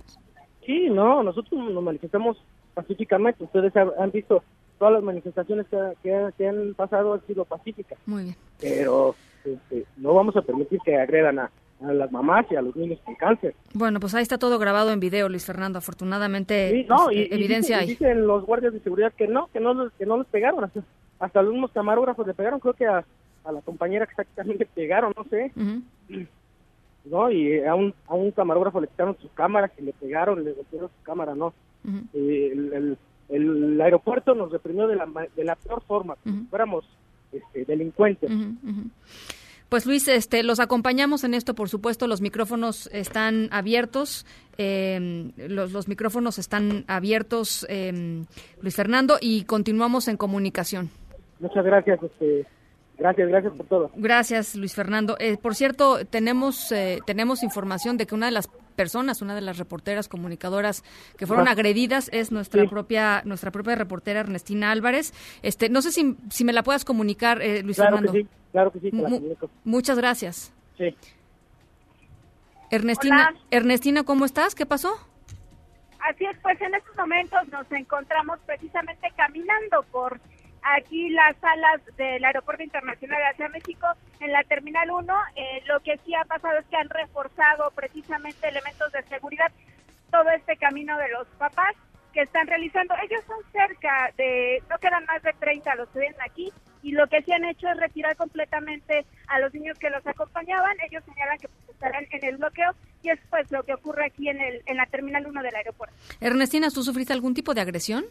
Sí, 0.64 0.88
no, 0.88 1.24
nosotros 1.24 1.60
nos 1.72 1.82
manifestamos 1.82 2.36
pacíficamente. 2.74 3.42
Ustedes 3.42 3.72
han, 3.76 4.10
visto 4.12 4.44
todas 4.78 4.94
las 4.94 5.02
manifestaciones 5.02 5.66
que, 5.68 5.76
que- 6.02 6.28
que 6.38 6.48
han 6.48 6.74
pasado 6.74 7.14
han 7.14 7.26
sido 7.26 7.44
pacíficas. 7.44 7.98
Muy 8.06 8.22
bien. 8.24 8.36
Pero 8.60 9.14
este, 9.44 9.84
no 9.96 10.14
vamos 10.14 10.36
a 10.36 10.42
permitir 10.42 10.78
que 10.84 10.96
agredan 10.96 11.38
a, 11.40 11.50
a 11.84 11.92
las 11.92 12.12
mamás 12.12 12.46
y 12.50 12.54
a 12.56 12.62
los 12.62 12.76
niños 12.76 13.00
con 13.04 13.14
cáncer. 13.16 13.54
Bueno, 13.74 13.98
pues 13.98 14.14
ahí 14.14 14.22
está 14.22 14.38
todo 14.38 14.58
grabado 14.58 14.92
en 14.92 15.00
video, 15.00 15.28
Luis 15.28 15.44
Fernando. 15.44 15.78
Afortunadamente, 15.78 16.70
Sí, 16.70 16.86
no, 16.88 17.04
pues, 17.06 17.16
y, 17.16 17.20
y 17.22 17.34
evidencia 17.34 17.78
dicen, 17.78 17.80
hay. 17.80 17.86
dicen 18.14 18.26
los 18.26 18.44
guardias 18.44 18.72
de 18.72 18.80
seguridad 18.80 19.12
que 19.16 19.26
no, 19.26 19.48
que 19.52 19.58
no, 19.58 19.90
que 19.98 20.06
no 20.06 20.18
les 20.18 20.26
pegaron. 20.28 20.62
Hasta, 20.64 20.80
hasta 21.18 21.42
los 21.42 21.52
mismos 21.52 21.72
camarógrafos 21.72 22.26
le 22.26 22.34
pegaron. 22.34 22.60
Creo 22.60 22.74
que 22.74 22.86
a, 22.86 23.04
a 23.44 23.52
la 23.52 23.60
compañera 23.62 24.06
que 24.06 24.44
le 24.44 24.66
pegaron, 24.74 25.12
no 25.16 25.24
sé. 25.24 25.52
No, 27.04 27.30
y 27.30 27.58
a 27.64 27.74
un, 27.74 27.92
a 28.06 28.14
un 28.14 28.30
camarógrafo 28.30 28.80
le 28.80 28.86
quitaron 28.88 29.16
sus 29.20 29.30
cámaras 29.32 29.72
y 29.78 29.82
le 29.82 29.92
pegaron, 29.92 30.44
le 30.44 30.52
golpearon 30.52 30.88
su 30.88 31.02
cámara, 31.04 31.34
no. 31.34 31.52
El, 32.14 32.72
el- 32.72 32.98
el 33.28 33.80
aeropuerto 33.80 34.34
nos 34.34 34.52
reprimió 34.52 34.86
de 34.86 34.94
la, 34.96 35.06
de 35.34 35.44
la 35.44 35.56
peor 35.56 35.82
forma, 35.86 36.16
como 36.22 36.36
si 36.40 36.44
fuéramos 36.48 36.84
este, 37.32 37.64
delincuentes. 37.64 38.30
Pues 39.70 39.86
Luis, 39.86 40.06
este, 40.08 40.42
los 40.42 40.60
acompañamos 40.60 41.24
en 41.24 41.32
esto, 41.32 41.54
por 41.54 41.70
supuesto, 41.70 42.06
los 42.06 42.20
micrófonos 42.20 42.90
están 42.92 43.48
abiertos, 43.50 44.26
eh, 44.58 45.30
los, 45.48 45.72
los 45.72 45.88
micrófonos 45.88 46.38
están 46.38 46.84
abiertos, 46.88 47.64
eh, 47.70 48.22
Luis 48.60 48.76
Fernando, 48.76 49.16
y 49.18 49.44
continuamos 49.44 50.08
en 50.08 50.18
comunicación. 50.18 50.90
Muchas 51.40 51.64
gracias, 51.64 52.02
este, 52.02 52.46
gracias, 53.02 53.28
gracias 53.28 53.52
por 53.54 53.66
todo. 53.66 53.90
Gracias, 53.96 54.54
Luis 54.54 54.74
Fernando. 54.74 55.16
Eh, 55.18 55.36
por 55.36 55.54
cierto, 55.54 56.04
tenemos 56.06 56.70
eh, 56.72 57.00
tenemos 57.06 57.42
información 57.42 57.96
de 57.96 58.06
que 58.06 58.14
una 58.14 58.26
de 58.26 58.32
las 58.32 58.48
personas, 58.76 59.20
una 59.20 59.34
de 59.34 59.42
las 59.42 59.58
reporteras 59.58 60.08
comunicadoras 60.08 60.82
que 61.18 61.26
fueron 61.26 61.46
agredidas 61.48 62.08
es 62.12 62.32
nuestra 62.32 62.64
propia 62.66 63.20
nuestra 63.26 63.50
propia 63.50 63.74
reportera 63.74 64.20
Ernestina 64.20 64.70
Álvarez. 64.70 65.12
Este, 65.42 65.68
no 65.68 65.82
sé 65.82 65.92
si, 65.92 66.16
si 66.30 66.44
me 66.44 66.52
la 66.54 66.62
puedas 66.62 66.84
comunicar, 66.84 67.42
eh, 67.42 67.62
Luis 67.62 67.76
Claro 67.76 67.96
Fernando. 67.98 68.12
que 68.12 68.22
sí, 68.22 68.28
claro 68.52 68.70
que 68.72 68.80
sí, 68.80 68.90
te 68.90 68.96
la 68.96 69.08
Mu- 69.08 69.16
comunico. 69.16 69.50
Muchas 69.64 69.98
gracias. 69.98 70.52
Sí. 70.78 70.96
Ernestina, 72.70 73.34
Ernestina, 73.50 74.02
¿cómo 74.04 74.24
estás? 74.24 74.54
¿Qué 74.54 74.64
pasó? 74.64 74.92
Así 76.00 76.24
es, 76.24 76.36
pues 76.42 76.60
en 76.60 76.74
estos 76.74 76.96
momentos 76.96 77.40
nos 77.52 77.70
encontramos 77.70 78.38
precisamente 78.46 79.12
caminando 79.16 79.84
por 79.92 80.18
aquí 80.62 81.10
las 81.10 81.36
salas 81.38 81.80
del 81.96 82.24
Aeropuerto 82.24 82.62
Internacional 82.62 83.18
de 83.18 83.26
Asia 83.26 83.48
México 83.48 83.86
en 84.20 84.32
la 84.32 84.42
Terminal 84.44 84.90
1. 84.90 85.14
Eh, 85.36 85.62
lo 85.66 85.80
que 85.80 85.98
sí 86.04 86.14
ha 86.14 86.24
pasado 86.24 86.58
es 86.58 86.66
que 86.66 86.76
han 86.76 86.88
reforzado 86.88 87.70
precisamente 87.72 88.48
elementos 88.48 88.92
de 88.92 89.02
seguridad 89.04 89.50
todo 90.10 90.30
este 90.30 90.56
camino 90.56 90.96
de 90.98 91.08
los 91.08 91.26
papás 91.38 91.74
que 92.12 92.22
están 92.22 92.46
realizando. 92.46 92.94
Ellos 93.02 93.22
son 93.26 93.38
cerca 93.50 94.12
de, 94.16 94.62
no 94.68 94.78
quedan 94.78 95.04
más 95.06 95.22
de 95.22 95.32
30 95.32 95.74
los 95.76 95.88
que 95.88 96.00
vienen 96.00 96.20
aquí 96.20 96.52
y 96.82 96.92
lo 96.92 97.06
que 97.06 97.22
sí 97.22 97.32
han 97.32 97.44
hecho 97.44 97.68
es 97.68 97.76
retirar 97.78 98.16
completamente 98.16 99.06
a 99.28 99.38
los 99.40 99.52
niños 99.54 99.78
que 99.78 99.90
los 99.90 100.06
acompañaban. 100.06 100.76
Ellos 100.88 101.02
señalan 101.04 101.38
que 101.38 101.48
pues, 101.48 101.70
estarán 101.70 102.06
en 102.10 102.24
el 102.24 102.36
bloqueo 102.36 102.72
y 103.02 103.10
es 103.10 103.18
pues 103.30 103.50
lo 103.50 103.62
que 103.62 103.74
ocurre 103.74 104.06
aquí 104.06 104.28
en, 104.28 104.40
el, 104.40 104.62
en 104.66 104.76
la 104.76 104.86
Terminal 104.86 105.26
1 105.26 105.42
del 105.42 105.54
aeropuerto. 105.54 105.96
Ernestina, 106.20 106.70
¿tú 106.70 106.82
sufriste 106.82 107.12
algún 107.12 107.34
tipo 107.34 107.54
de 107.54 107.62
agresión? 107.62 108.04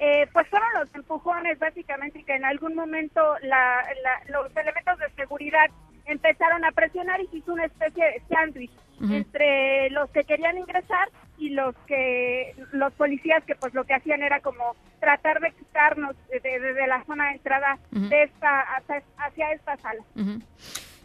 Eh, 0.00 0.26
pues 0.32 0.46
fueron 0.48 0.68
los 0.78 0.94
empujones 0.94 1.58
básicamente 1.58 2.22
que 2.24 2.34
en 2.34 2.44
algún 2.44 2.74
momento 2.74 3.20
la- 3.42 3.82
la- 4.02 4.22
los 4.38 4.54
elementos 4.56 4.98
de 4.98 5.08
seguridad 5.16 5.66
empezaron 6.04 6.64
a 6.64 6.72
presionar 6.72 7.20
y 7.20 7.26
se 7.28 7.38
hizo 7.38 7.52
una 7.52 7.64
especie 7.64 8.04
de 8.04 8.22
sándwich 8.28 8.70
entre 9.14 9.90
los 9.90 10.08
que 10.10 10.24
querían 10.24 10.56
ingresar 10.58 11.08
y 11.38 11.50
los 11.50 11.74
que 11.86 12.54
los 12.72 12.92
policías 12.94 13.42
que 13.44 13.54
pues 13.54 13.74
lo 13.74 13.84
que 13.84 13.94
hacían 13.94 14.22
era 14.22 14.40
como 14.40 14.74
tratar 15.00 15.40
de 15.40 15.50
quitarnos 15.52 16.14
de, 16.28 16.40
de- 16.40 16.72
de 16.74 16.86
la 16.86 17.02
zona 17.04 17.26
de 17.28 17.32
entrada 17.32 17.78
de 17.90 18.22
esta 18.24 18.60
hacia, 18.76 19.02
hacia 19.18 19.52
esta 19.52 19.76
sala. 19.78 20.02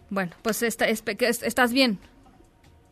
Bueno, 0.09 0.31
pues 0.41 0.63
esta, 0.63 0.85
es- 0.87 1.03
estás 1.43 1.73
bien. 1.73 1.97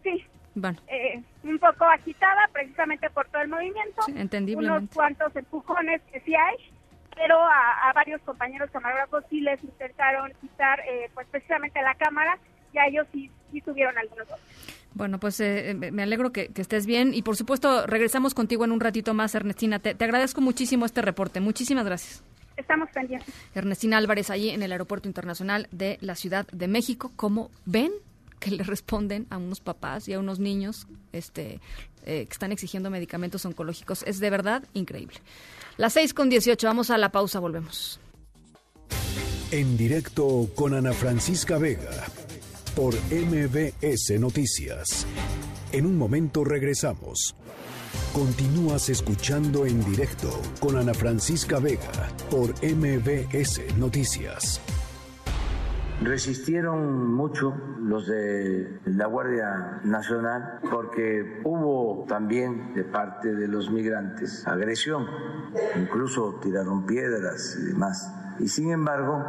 Sí, 0.04 0.26
Bueno, 0.62 0.80
eh, 0.88 1.22
un 1.43 1.60
poco 1.60 1.86
agitada 1.86 2.49
precisamente 2.53 3.10
por 3.10 3.28
todo 3.30 3.41
el 3.41 3.49
movimiento. 3.49 4.01
entendiblemente. 4.16 4.80
Unos 4.84 4.93
cuantos 4.93 5.36
empujones 5.36 6.01
que 6.12 6.20
sí 6.22 6.34
hay, 6.36 6.55
pero 7.16 7.38
a, 7.38 7.89
a 7.89 7.93
varios 7.93 8.22
compañeros 8.22 8.70
camarógrafos 8.72 9.24
sí 9.30 9.41
les 9.41 9.64
intentaron 9.64 10.32
quitar 10.41 10.80
eh, 10.82 11.10
pues 11.14 11.28
precisamente 11.32 11.82
la 11.82 11.95
cámara 11.95 12.38
y 12.74 12.78
a 12.78 12.88
ellos 12.88 13.07
sí, 13.12 13.30
sí 13.51 13.62
tuvieron 13.62 13.97
algunos 13.97 14.28
golpes. 14.28 14.76
Bueno, 14.93 15.20
pues 15.20 15.39
eh, 15.39 15.76
me 15.78 15.91
me 15.91 16.03
alegro 16.03 16.32
que, 16.32 16.47
que 16.47 16.62
estés 16.62 16.86
bien 16.86 17.14
y 17.14 17.22
por 17.22 17.36
supuesto 17.36 17.86
regresamos 17.86 18.34
contigo 18.34 18.66
en 18.66 18.72
un 18.72 18.80
ratito 18.80 19.14
más, 19.14 19.36
Ernestina. 19.36 19.80
Te, 19.80 19.93
te 19.95 20.03
agradezco 20.03 20.41
muchísimo 20.41 20.86
este 20.86 21.01
reporte. 21.01 21.39
Muchísimas 21.39 21.86
gracias. 21.86 22.24
Estamos 22.57 22.89
pendientes. 22.89 23.34
Ernestina 23.55 23.97
Álvarez, 23.97 24.30
allí 24.30 24.49
en 24.49 24.62
el 24.64 24.72
Aeropuerto 24.74 25.07
Internacional 25.07 25.68
de 25.72 25.97
la 26.01 26.16
Ciudad 26.16 26.45
de 26.51 26.68
México. 26.68 27.12
¿Cómo 27.16 27.51
ven 27.66 27.91
que 28.40 28.52
le 28.52 28.64
responden 28.64 29.28
a 29.30 29.38
unos 29.38 29.60
papás 29.60 30.08
y 30.08 30.14
a 30.14 30.20
unos 30.20 30.40
niños 30.40 30.88
este, 31.12 31.60
eh, 32.06 32.26
que 32.26 32.32
están 32.34 32.52
exigiendo 32.52 32.90
medicamentos 32.90 33.46
oncológicos? 33.46 34.04
Es 34.04 34.20
de 34.20 34.30
verdad 34.30 34.64
increíble. 34.74 35.20
Las 35.78 35.94
6 35.94 36.14
con 36.14 36.30
18, 36.30 36.66
vamos 36.68 36.90
a 36.90 36.98
la 36.98 37.12
pausa, 37.12 37.40
volvemos. 37.40 38.00
En 39.52 39.78
directo 39.78 40.50
con 40.56 40.74
Ana 40.74 40.94
Francisca 40.94 41.58
Vega 41.58 42.06
por 42.76 42.94
MBS 43.12 44.20
Noticias. 44.20 45.06
En 45.72 45.86
un 45.86 45.98
momento 45.98 46.44
regresamos. 46.44 47.36
Continúas 48.14 48.90
escuchando 48.90 49.66
en 49.66 49.84
directo 49.84 50.30
con 50.60 50.78
Ana 50.78 50.94
Francisca 50.94 51.60
Vega 51.60 52.10
por 52.30 52.54
MBS 52.64 53.76
Noticias. 53.78 54.62
Resistieron 56.02 57.14
mucho 57.14 57.54
los 57.82 58.08
de 58.08 58.80
la 58.86 59.06
Guardia 59.08 59.82
Nacional 59.84 60.60
porque 60.72 61.41
hubo 61.43 62.06
también 62.08 62.74
de 62.74 62.86
parte 62.86 63.36
de 63.36 63.50
los 63.50 63.70
migrantes 63.70 64.47
agresión, 64.47 65.06
incluso 65.76 66.39
tiraron 66.41 66.86
piedras 66.86 67.58
y 67.62 67.74
demás. 67.74 68.14
Y 68.39 68.47
sin 68.47 68.72
embargo, 68.72 69.22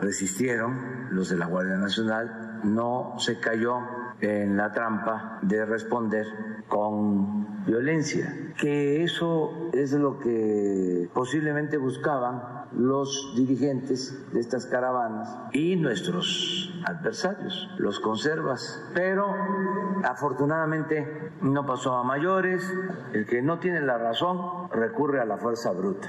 resistieron 0.00 1.08
los 1.10 1.28
de 1.28 1.36
la 1.36 1.46
Guardia 1.46 1.76
Nacional, 1.76 2.60
no 2.64 3.16
se 3.18 3.38
cayó 3.38 3.80
en 4.22 4.56
la 4.56 4.72
trampa 4.72 5.38
de 5.42 5.66
responder 5.66 6.26
con 6.68 7.64
violencia, 7.66 8.52
que 8.58 9.04
eso 9.04 9.70
es 9.74 9.92
lo 9.92 10.18
que 10.18 11.10
posiblemente 11.12 11.76
buscaban 11.76 12.63
los 12.76 13.34
dirigentes 13.36 14.32
de 14.32 14.40
estas 14.40 14.66
caravanas 14.66 15.28
y 15.52 15.76
nuestros 15.76 16.72
adversarios, 16.84 17.70
los 17.78 18.00
conservas. 18.00 18.82
Pero 18.94 19.34
afortunadamente 20.04 21.30
no 21.42 21.66
pasó 21.66 21.96
a 21.96 22.04
mayores, 22.04 22.62
el 23.12 23.26
que 23.26 23.42
no 23.42 23.58
tiene 23.58 23.80
la 23.80 23.98
razón 23.98 24.68
recurre 24.70 25.20
a 25.20 25.24
la 25.24 25.36
fuerza 25.36 25.72
bruta. 25.72 26.08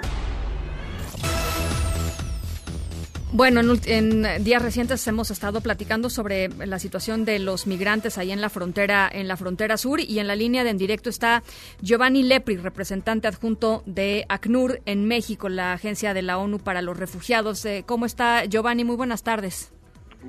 Bueno, 3.35 3.59
en, 3.59 4.25
en 4.25 4.43
días 4.45 4.61
recientes 4.61 5.05
hemos 5.09 5.29
estado 5.29 5.59
platicando 5.59 6.09
sobre 6.09 6.47
la 6.47 6.79
situación 6.79 7.25
de 7.25 7.39
los 7.39 7.67
migrantes 7.67 8.17
ahí 8.17 8.31
en 8.31 8.39
la 8.39 8.47
frontera, 8.47 9.09
en 9.11 9.27
la 9.27 9.35
frontera 9.35 9.75
sur, 9.75 9.99
y 9.99 10.19
en 10.19 10.27
la 10.27 10.37
línea 10.37 10.63
de 10.63 10.69
en 10.69 10.77
directo 10.77 11.09
está 11.09 11.43
Giovanni 11.81 12.23
Lepri, 12.23 12.55
representante 12.55 13.27
adjunto 13.27 13.83
de 13.85 14.23
ACNUR 14.29 14.79
en 14.85 15.05
México, 15.05 15.49
la 15.49 15.73
agencia 15.73 16.13
de 16.13 16.21
la 16.21 16.37
ONU 16.37 16.59
para 16.59 16.81
los 16.81 16.97
refugiados. 16.97 17.65
Eh, 17.65 17.83
¿Cómo 17.85 18.05
está 18.05 18.45
Giovanni? 18.45 18.85
Muy 18.85 18.95
buenas 18.95 19.21
tardes. 19.21 19.73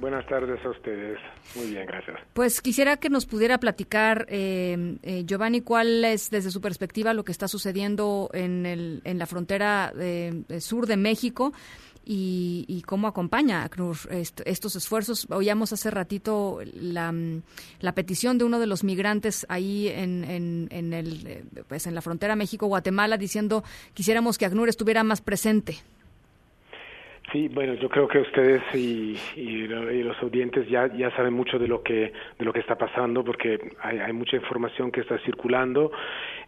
Buenas 0.00 0.26
tardes 0.26 0.62
a 0.64 0.70
ustedes. 0.70 1.18
Muy 1.54 1.70
bien, 1.70 1.86
gracias. 1.86 2.18
Pues 2.34 2.60
quisiera 2.60 2.98
que 2.98 3.08
nos 3.08 3.24
pudiera 3.24 3.58
platicar, 3.58 4.26
eh, 4.28 4.98
eh, 5.02 5.24
Giovanni, 5.24 5.62
cuál 5.62 6.04
es 6.04 6.28
desde 6.28 6.50
su 6.50 6.60
perspectiva 6.60 7.14
lo 7.14 7.24
que 7.24 7.32
está 7.32 7.48
sucediendo 7.48 8.28
en, 8.34 8.66
el, 8.66 9.00
en 9.04 9.18
la 9.18 9.26
frontera 9.26 9.92
eh, 9.98 10.42
sur 10.58 10.86
de 10.86 10.98
México 10.98 11.52
y, 12.06 12.64
y 12.68 12.82
cómo 12.82 13.08
acompaña 13.08 13.64
ACNUR 13.64 13.96
est- 14.10 14.40
estos 14.46 14.76
esfuerzos. 14.76 15.26
Oíamos 15.30 15.72
hace 15.72 15.90
ratito 15.90 16.60
la, 16.72 17.10
mm, 17.12 17.42
la 17.80 17.92
petición 17.94 18.38
de 18.38 18.44
uno 18.44 18.60
de 18.60 18.66
los 18.66 18.84
migrantes 18.84 19.44
ahí 19.48 19.88
en, 19.88 20.24
en, 20.24 20.68
en 20.70 20.92
el, 20.94 21.26
eh, 21.26 21.44
pues 21.68 21.86
en 21.88 21.94
la 21.96 22.00
frontera 22.02 22.36
México-Guatemala 22.36 23.18
diciendo 23.18 23.64
quisiéramos 23.92 24.38
que 24.38 24.46
ACNUR 24.46 24.68
estuviera 24.68 25.02
más 25.02 25.20
presente. 25.20 25.78
Sí, 27.32 27.48
bueno, 27.48 27.74
yo 27.74 27.88
creo 27.88 28.06
que 28.06 28.20
ustedes 28.20 28.62
y, 28.72 29.16
y, 29.34 29.66
los 29.66 30.22
oyentes 30.22 30.68
ya, 30.68 30.86
ya 30.94 31.10
saben 31.16 31.34
mucho 31.34 31.58
de 31.58 31.66
lo 31.66 31.82
que 31.82 32.12
de 32.38 32.44
lo 32.44 32.52
que 32.52 32.60
está 32.60 32.78
pasando 32.78 33.24
porque 33.24 33.58
hay, 33.82 33.98
hay 33.98 34.12
mucha 34.12 34.36
información 34.36 34.92
que 34.92 35.00
está 35.00 35.18
circulando. 35.18 35.90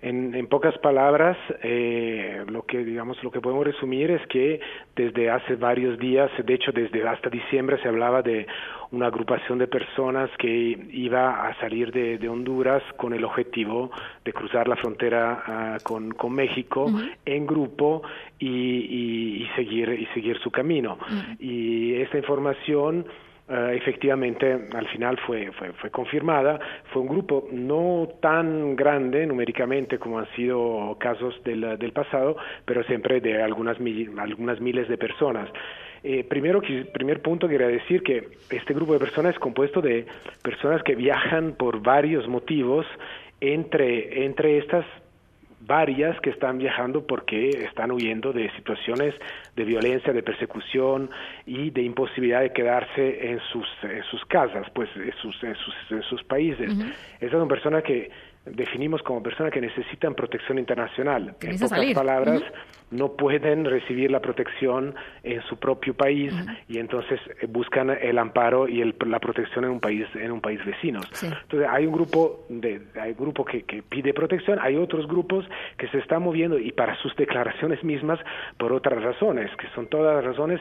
En, 0.00 0.32
en 0.36 0.46
pocas 0.46 0.78
palabras, 0.78 1.36
eh, 1.64 2.44
lo 2.48 2.64
que 2.64 2.84
digamos 2.84 3.22
lo 3.24 3.32
que 3.32 3.40
podemos 3.40 3.66
resumir 3.66 4.12
es 4.12 4.24
que 4.28 4.60
desde 4.94 5.30
hace 5.30 5.56
varios 5.56 5.98
días, 5.98 6.30
de 6.44 6.55
hecho 6.55 6.70
desde 6.70 7.06
hasta 7.09 7.28
diciembre 7.28 7.78
se 7.82 7.88
hablaba 7.88 8.22
de 8.22 8.46
una 8.90 9.06
agrupación 9.06 9.59
de 9.59 9.66
personas 9.66 10.31
que 10.39 10.48
iba 10.93 11.47
a 11.48 11.55
salir 11.60 11.93
de, 11.93 12.19
de 12.19 12.28
Honduras 12.28 12.82
con 12.97 13.12
el 13.12 13.24
objetivo 13.24 13.90
de 14.24 14.32
cruzar 14.32 14.66
la 14.69 14.77
frontera 14.77 15.77
uh, 15.78 15.82
con, 15.82 16.12
con 16.12 16.32
México 16.32 16.85
uh 16.85 16.90
-huh. 16.90 17.16
en 17.27 17.47
grupo 17.47 18.02
y, 18.39 18.48
y, 18.48 19.43
y, 19.43 19.47
seguir 19.56 19.89
y 19.90 20.06
seguir 20.15 20.39
su 20.39 20.51
camino. 20.51 20.98
Uh 21.01 21.05
-huh. 21.05 21.36
Y 21.40 21.94
esta 22.01 22.16
información 22.19 23.05
Uh, 23.48 23.72
efectivamente 23.72 24.68
al 24.74 24.86
final 24.88 25.18
fue, 25.26 25.50
fue, 25.52 25.72
fue, 25.72 25.90
confirmada. 25.90 26.60
Fue 26.92 27.00
un 27.00 27.08
grupo 27.08 27.48
no 27.50 28.06
tan 28.20 28.76
grande 28.76 29.26
numéricamente 29.26 29.98
como 29.98 30.18
han 30.18 30.28
sido 30.36 30.94
casos 31.00 31.42
del, 31.44 31.78
del 31.78 31.92
pasado, 31.92 32.36
pero 32.66 32.84
siempre 32.84 33.22
de 33.22 33.42
algunas, 33.42 33.78
algunas 34.18 34.60
miles 34.60 34.86
de 34.86 34.98
personas. 34.98 35.48
Eh, 36.04 36.24
primero, 36.24 36.60
primer 36.92 37.22
punto, 37.22 37.48
quería 37.48 37.68
decir 37.68 38.02
que 38.02 38.28
este 38.50 38.74
grupo 38.74 38.92
de 38.92 38.98
personas 38.98 39.34
es 39.34 39.38
compuesto 39.38 39.80
de 39.80 40.06
personas 40.42 40.82
que 40.82 40.94
viajan 40.94 41.52
por 41.52 41.82
varios 41.82 42.28
motivos. 42.28 42.86
Entre, 43.40 44.24
entre 44.24 44.58
estas 44.58 44.84
varias 45.68 46.18
que 46.20 46.30
están 46.30 46.58
viajando 46.58 47.06
porque 47.06 47.50
están 47.50 47.92
huyendo 47.92 48.32
de 48.32 48.50
situaciones 48.56 49.14
de 49.54 49.64
violencia, 49.64 50.12
de 50.14 50.22
persecución 50.22 51.10
y 51.46 51.70
de 51.70 51.82
imposibilidad 51.82 52.40
de 52.40 52.52
quedarse 52.52 53.30
en 53.30 53.38
sus, 53.52 53.68
en 53.82 54.02
sus 54.04 54.24
casas, 54.24 54.66
pues 54.74 54.88
en 54.96 55.12
sus, 55.20 55.44
en 55.44 55.54
sus, 55.54 55.74
en 55.90 56.02
sus 56.02 56.24
países. 56.24 56.72
Uh 56.72 56.78
-huh. 56.78 56.92
Esas 57.20 57.38
son 57.38 57.48
personas 57.48 57.82
que 57.84 58.10
definimos 58.54 59.02
como 59.02 59.22
personas 59.22 59.52
que 59.52 59.60
necesitan 59.60 60.14
protección 60.14 60.58
internacional. 60.58 61.34
En 61.40 61.52
pocas 61.52 61.70
salir. 61.70 61.94
palabras, 61.94 62.40
uh 62.40 62.44
-huh. 62.44 62.98
no 62.98 63.12
pueden 63.12 63.64
recibir 63.64 64.10
la 64.10 64.20
protección 64.20 64.94
en 65.22 65.42
su 65.42 65.56
propio 65.56 65.94
país 65.94 66.32
uh 66.32 66.36
-huh. 66.36 66.58
y 66.68 66.78
entonces 66.78 67.20
buscan 67.48 67.90
el 67.90 68.18
amparo 68.18 68.68
y 68.68 68.80
el, 68.80 68.94
la 69.06 69.18
protección 69.18 69.64
en 69.64 69.70
un 69.70 69.80
país 69.80 70.06
en 70.14 70.30
un 70.32 70.40
país 70.40 70.64
vecino. 70.64 71.00
Sí. 71.12 71.26
Entonces 71.26 71.68
hay 71.70 71.86
un 71.86 71.92
grupo 71.92 72.46
de 72.48 72.80
hay 73.00 73.10
un 73.10 73.18
grupo 73.18 73.44
que, 73.44 73.62
que 73.62 73.82
pide 73.82 74.12
protección, 74.12 74.58
hay 74.60 74.76
otros 74.76 75.06
grupos 75.06 75.44
que 75.76 75.88
se 75.88 75.98
están 75.98 76.22
moviendo 76.22 76.58
y 76.58 76.72
para 76.72 76.94
sus 76.96 77.14
declaraciones 77.16 77.82
mismas 77.84 78.18
por 78.56 78.72
otras 78.72 79.02
razones, 79.02 79.50
que 79.56 79.68
son 79.74 79.86
todas 79.86 80.24
razones 80.24 80.60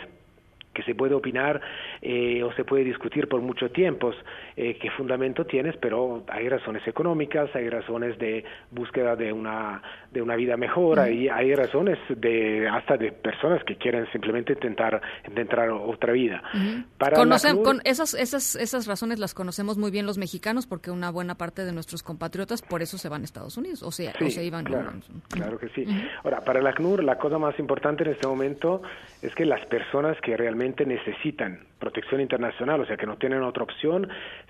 que 0.78 0.84
se 0.84 0.94
puede 0.94 1.16
opinar 1.16 1.60
eh, 2.04 2.44
o 2.44 2.54
se 2.54 2.64
puede 2.64 2.84
discutir 2.84 3.28
por 3.28 3.42
mucho 3.42 3.72
tiempo 3.72 4.12
eh, 4.56 4.78
qué 4.80 4.92
fundamento 4.92 5.44
tienes, 5.44 5.76
pero 5.78 6.24
hay 6.28 6.48
razones 6.48 6.88
económicas, 6.88 7.50
hay 7.56 7.68
razones 7.68 8.16
de 8.20 8.44
búsqueda 8.70 9.16
de 9.16 9.34
una 9.34 9.82
de 10.12 10.22
una 10.22 10.36
vida 10.36 10.56
mejor, 10.56 11.00
uh 11.00 11.02
-huh. 11.02 11.14
y 11.14 11.30
hay 11.30 11.56
razones 11.56 11.98
de 12.10 12.68
hasta 12.70 12.96
de 12.96 13.12
personas 13.12 13.64
que 13.64 13.76
quieren 13.76 14.06
simplemente 14.12 14.54
intentar 14.54 15.02
intentar 15.28 15.68
otra 15.72 16.14
vida. 16.14 16.44
Uh 16.54 16.58
-huh. 16.58 16.86
Para 17.00 17.18
Conocen, 17.18 17.64
con 17.64 17.82
esas 17.84 18.14
esas 18.14 18.56
esas 18.56 18.86
razones 18.86 19.18
las 19.18 19.34
conocemos 19.34 19.80
muy 19.80 19.90
bien 19.90 20.06
los 20.06 20.20
mexicanos 20.20 20.68
porque 20.68 20.92
una 20.92 21.10
buena 21.10 21.36
parte 21.36 21.66
de 21.66 21.74
nuestros 21.74 22.04
compatriotas 22.04 22.62
por 22.62 22.84
eso 22.84 23.00
se 23.00 23.10
van 23.10 23.22
a 23.22 23.26
Estados 23.26 23.58
Unidos, 23.58 23.82
o 23.82 23.92
sea, 23.92 24.14
sí, 24.20 24.26
o 24.26 24.30
se 24.30 24.46
iban. 24.46 24.64
Claro, 24.64 24.92
claro 25.30 25.58
que 25.58 25.70
sí. 25.70 25.86
Ahora, 26.24 26.42
para 26.42 26.62
la 26.62 26.74
CNUR 26.74 27.04
la 27.04 27.18
cosa 27.18 27.40
más 27.40 27.58
importante 27.58 28.04
en 28.04 28.12
este 28.12 28.28
momento 28.28 28.84
es 29.28 29.36
que 29.36 29.46
las 29.46 29.66
personas 29.68 30.20
que 30.22 30.36
realmente 30.36 30.86
necesitan 30.86 31.60
protección 31.80 32.22
internacional, 32.22 32.82
o 32.82 32.86
sea 32.86 32.98
que 32.98 33.06
no 33.06 33.18
tienen 33.18 33.44
otra 33.44 33.64
opción, 33.64 34.10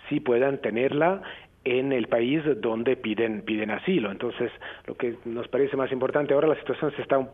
sí 0.10 0.20
puedan 0.20 0.60
tenerla 0.60 1.22
en 1.64 1.92
el 1.92 2.08
país 2.08 2.42
donde 2.62 2.96
piden 2.96 3.42
piden 3.42 3.72
asilo. 3.72 4.12
Entonces, 4.12 4.52
lo 4.86 4.96
que 4.96 5.16
nos 5.26 5.48
parece 5.48 5.76
más 5.76 5.92
importante 5.92 6.34
ahora 6.34 6.48
la 6.48 6.60
situación 6.60 6.92
se 6.96 7.02
está 7.02 7.28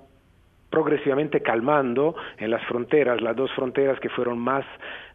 progresivamente 0.74 1.42
calmando 1.42 2.16
en 2.40 2.50
las 2.50 2.64
fronteras, 2.66 3.22
las 3.22 3.36
dos 3.36 3.52
fronteras 3.52 4.00
que 4.00 4.10
fueron 4.10 4.40
más, 4.40 4.66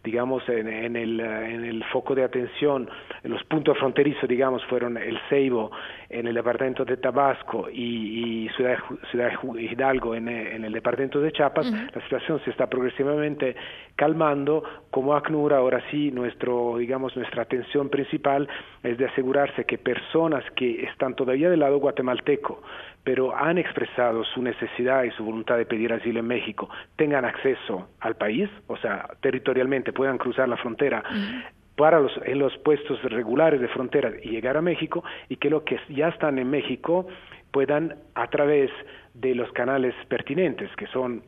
digamos, 0.04 0.48
en, 0.48 0.68
en, 0.68 0.94
el, 0.94 1.18
en 1.18 1.64
el 1.64 1.82
foco 1.86 2.14
de 2.14 2.22
atención, 2.22 2.88
en 3.24 3.32
los 3.32 3.42
puntos 3.42 3.76
fronterizos, 3.76 4.28
digamos, 4.28 4.64
fueron 4.66 4.96
el 4.96 5.18
Ceibo 5.28 5.72
en 6.08 6.28
el 6.28 6.34
departamento 6.34 6.84
de 6.84 6.96
Tabasco 6.98 7.68
y, 7.72 8.44
y 8.44 8.48
Ciudad, 8.50 8.78
Ciudad 9.10 9.32
Hidalgo 9.58 10.14
en, 10.14 10.28
en, 10.28 10.64
el 10.64 10.72
departamento 10.72 11.20
de 11.20 11.32
Chiapas, 11.32 11.66
uh 11.66 11.74
-huh. 11.74 11.92
la 11.92 12.02
situación 12.02 12.40
se 12.44 12.50
está 12.50 12.68
progresivamente 12.68 13.56
calmando, 13.96 14.62
como 14.92 15.16
ACNUR 15.16 15.54
ahora 15.54 15.82
sí, 15.90 16.12
nuestro, 16.12 16.76
digamos, 16.78 17.16
nuestra 17.16 17.42
atención 17.42 17.88
principal 17.88 18.48
es 18.84 18.96
de 18.96 19.06
asegurarse 19.06 19.64
que 19.64 19.76
personas 19.76 20.44
que 20.54 20.84
están 20.84 21.16
todavía 21.16 21.50
del 21.50 21.58
lado 21.58 21.78
guatemalteco, 21.78 22.62
pero 23.08 23.34
han 23.34 23.56
expresado 23.56 24.22
su 24.22 24.42
necesidad 24.42 25.02
y 25.04 25.10
su 25.12 25.24
voluntad 25.24 25.56
de 25.56 25.64
pedir 25.64 25.94
asilo 25.94 26.20
en 26.20 26.26
México, 26.26 26.68
tengan 26.94 27.24
acceso 27.24 27.88
al 28.00 28.16
país, 28.16 28.50
o 28.66 28.76
sea, 28.76 29.08
territorialmente 29.22 29.94
puedan 29.94 30.18
cruzar 30.18 30.46
la 30.46 30.58
frontera. 30.58 31.02
Uh 31.10 31.14
-huh 31.14 31.42
para 31.78 32.00
los, 32.00 32.12
en 32.24 32.40
los 32.40 32.58
puestos 32.58 33.00
regulares 33.04 33.60
de 33.60 33.68
frontera 33.68 34.10
y 34.20 34.30
llegar 34.30 34.56
a 34.56 34.60
México 34.60 35.04
y 35.28 35.36
que 35.36 35.48
los 35.48 35.62
que 35.62 35.78
ya 35.90 36.08
están 36.08 36.36
en 36.40 36.50
México 36.50 37.06
puedan 37.52 37.94
a 38.16 38.26
través 38.26 38.68
de 39.14 39.36
los 39.36 39.52
canales 39.52 39.94
pertinentes 40.08 40.68
que 40.76 40.88
son 40.88 41.22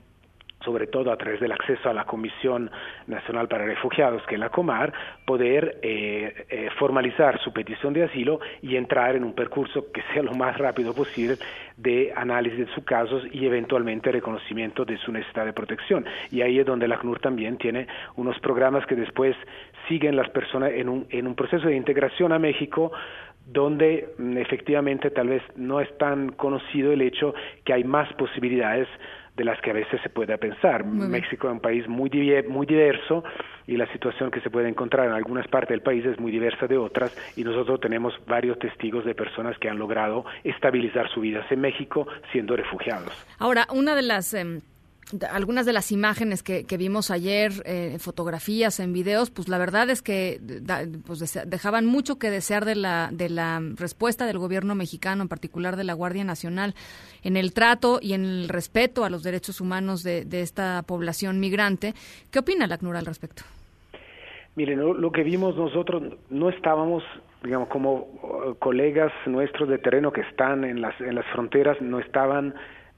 sobre 0.64 0.86
todo 0.86 1.10
a 1.10 1.16
través 1.16 1.40
del 1.40 1.52
acceso 1.52 1.88
a 1.88 1.94
la 1.94 2.04
Comisión 2.04 2.70
Nacional 3.06 3.48
para 3.48 3.64
Refugiados, 3.64 4.22
que 4.26 4.34
es 4.34 4.40
la 4.40 4.50
Comar, 4.50 4.92
poder 5.24 5.78
eh, 5.82 6.46
eh, 6.48 6.68
formalizar 6.78 7.40
su 7.40 7.52
petición 7.52 7.92
de 7.92 8.04
asilo 8.04 8.40
y 8.62 8.76
entrar 8.76 9.16
en 9.16 9.24
un 9.24 9.34
percurso 9.34 9.90
que 9.92 10.02
sea 10.12 10.22
lo 10.22 10.32
más 10.34 10.58
rápido 10.58 10.94
posible 10.94 11.36
de 11.76 12.12
análisis 12.14 12.66
de 12.66 12.74
sus 12.74 12.84
casos 12.84 13.22
y 13.32 13.46
eventualmente 13.46 14.12
reconocimiento 14.12 14.84
de 14.84 14.98
su 14.98 15.12
necesidad 15.12 15.46
de 15.46 15.52
protección. 15.52 16.04
Y 16.30 16.42
ahí 16.42 16.58
es 16.58 16.66
donde 16.66 16.88
la 16.88 16.98
CNUR 16.98 17.20
también 17.20 17.56
tiene 17.56 17.86
unos 18.16 18.38
programas 18.40 18.84
que 18.86 18.96
después 18.96 19.36
siguen 19.88 20.16
las 20.16 20.28
personas 20.30 20.72
en 20.72 20.88
un, 20.88 21.06
en 21.10 21.26
un 21.26 21.34
proceso 21.34 21.68
de 21.68 21.76
integración 21.76 22.32
a 22.32 22.38
México 22.38 22.92
donde 23.46 24.10
mm, 24.18 24.36
efectivamente 24.38 25.10
tal 25.10 25.28
vez 25.28 25.42
no 25.56 25.80
es 25.80 25.96
tan 25.98 26.30
conocido 26.32 26.92
el 26.92 27.02
hecho 27.02 27.34
que 27.64 27.72
hay 27.72 27.84
más 27.84 28.12
posibilidades 28.14 28.88
de 29.40 29.44
las 29.46 29.58
que 29.62 29.70
a 29.70 29.72
veces 29.72 29.98
se 30.02 30.10
pueda 30.10 30.36
pensar. 30.36 30.84
México 30.84 31.48
es 31.48 31.52
un 31.54 31.60
país 31.60 31.88
muy, 31.88 32.10
muy 32.46 32.66
diverso 32.66 33.24
y 33.66 33.78
la 33.78 33.90
situación 33.90 34.30
que 34.30 34.42
se 34.42 34.50
puede 34.50 34.68
encontrar 34.68 35.06
en 35.06 35.12
algunas 35.12 35.48
partes 35.48 35.70
del 35.70 35.80
país 35.80 36.04
es 36.04 36.20
muy 36.20 36.30
diversa 36.30 36.66
de 36.66 36.76
otras 36.76 37.16
y 37.38 37.42
nosotros 37.42 37.80
tenemos 37.80 38.12
varios 38.26 38.58
testigos 38.58 39.06
de 39.06 39.14
personas 39.14 39.56
que 39.58 39.70
han 39.70 39.78
logrado 39.78 40.26
estabilizar 40.44 41.08
su 41.08 41.22
vida 41.22 41.46
en 41.48 41.58
México 41.62 42.06
siendo 42.32 42.54
refugiados. 42.54 43.10
Ahora, 43.38 43.66
una 43.72 43.94
de 43.94 44.02
las... 44.02 44.34
Eh 44.34 44.60
algunas 45.30 45.66
de 45.66 45.72
las 45.72 45.92
imágenes 45.92 46.42
que, 46.42 46.64
vimos 46.76 47.10
ayer, 47.10 47.52
eh, 47.64 47.96
fotografías, 47.98 48.80
en 48.80 48.92
videos, 48.92 49.30
pues 49.30 49.48
la 49.48 49.58
verdad 49.58 49.90
es 49.90 50.02
que 50.02 50.38
da, 50.40 50.82
pues 51.06 51.38
dejaban 51.46 51.86
mucho 51.86 52.18
que 52.18 52.30
desear 52.30 52.64
de 52.64 52.74
la, 52.74 53.10
de 53.12 53.28
la 53.28 53.60
respuesta 53.76 54.26
del 54.26 54.38
gobierno 54.38 54.74
mexicano, 54.74 55.22
en 55.22 55.28
particular 55.28 55.76
de 55.76 55.84
la 55.84 55.94
Guardia 55.94 56.24
Nacional, 56.24 56.74
en 57.22 57.36
el 57.36 57.52
trato 57.52 57.98
y 58.00 58.14
en 58.14 58.24
el 58.24 58.48
respeto 58.48 59.04
a 59.04 59.10
los 59.10 59.22
derechos 59.22 59.60
humanos 59.60 60.02
de, 60.02 60.26
esta 60.40 60.82
población 60.86 61.38
migrante. 61.38 61.94
¿Qué 62.30 62.38
opina 62.38 62.66
la 62.66 62.78
CNUR 62.78 62.96
al 62.96 63.06
respecto? 63.06 63.42
Miren, 64.56 64.80
lo, 64.80 64.94
lo 64.94 65.12
que 65.12 65.22
vimos 65.22 65.56
nosotros, 65.56 66.02
no 66.30 66.48
estábamos 66.48 67.02
digamos, 67.42 67.68
como 67.68 67.94
uh, 67.94 68.54
colegas 68.58 69.12
nuestros 69.26 69.68
de 69.68 69.78
terreno 69.78 70.12
que 70.12 70.20
están 70.22 70.64
en 70.64 70.80
las, 70.80 70.98
en 71.00 71.14
las 71.14 71.26
fronteras, 71.26 71.80
no 71.80 71.98
estaban 71.98 72.54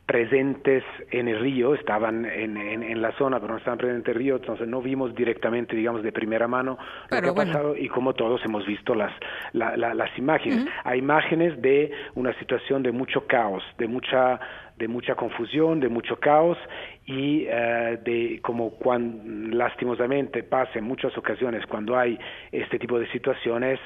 presentes 0.07 0.83
en 1.11 1.29
el 1.29 1.39
río, 1.39 1.75
estaban 1.75 2.25
en, 2.25 2.57
en, 2.57 2.83
en, 2.83 3.01
la 3.01 3.13
zona, 3.13 3.39
pero 3.41 3.53
no 3.53 3.59
estaban 3.59 3.79
presentes 3.79 4.09
en 4.09 4.13
el 4.13 4.19
río, 4.19 4.37
entonces 4.37 4.67
no 4.67 4.83
vimos 4.83 5.15
directamente, 5.15 5.77
digamos, 5.77 6.03
de 6.03 6.13
primera 6.13 6.49
mano 6.49 6.77
pero 7.09 7.29
lo 7.29 7.29
que 7.29 7.37
bueno. 7.37 7.51
ha 7.51 7.55
pasado 7.55 7.77
y 7.77 7.89
como 7.89 8.13
todos 8.15 8.45
hemos 8.45 8.67
visto 8.67 8.95
las, 8.95 9.13
la, 9.53 9.77
la, 9.77 9.95
las 9.95 10.17
imágenes. 10.19 10.65
Uh 10.65 10.67
-huh. 10.67 10.73
Hay 10.85 10.99
imágenes 10.99 11.61
de 11.63 11.93
una 12.15 12.37
situación 12.39 12.83
de 12.83 12.93
mucho 12.93 13.27
caos, 13.27 13.63
de 13.79 13.87
mucha 13.87 14.41
de 14.79 14.89
mucha 14.89 15.15
confusión, 15.15 15.81
de 15.81 15.89
mucho 15.89 16.17
caos 16.17 16.59
y 17.07 17.47
uh, 17.47 18.03
de 18.03 18.41
como 18.43 18.71
cuando 18.71 19.57
lastimosamente 19.57 20.43
pasa 20.43 20.79
en 20.79 20.85
muchas 20.85 21.17
ocasiones 21.17 21.65
cuando 21.67 21.97
hay 21.97 22.19
este 22.51 22.79
tipo 22.79 22.99
de 22.99 23.07
situaciones 23.13 23.79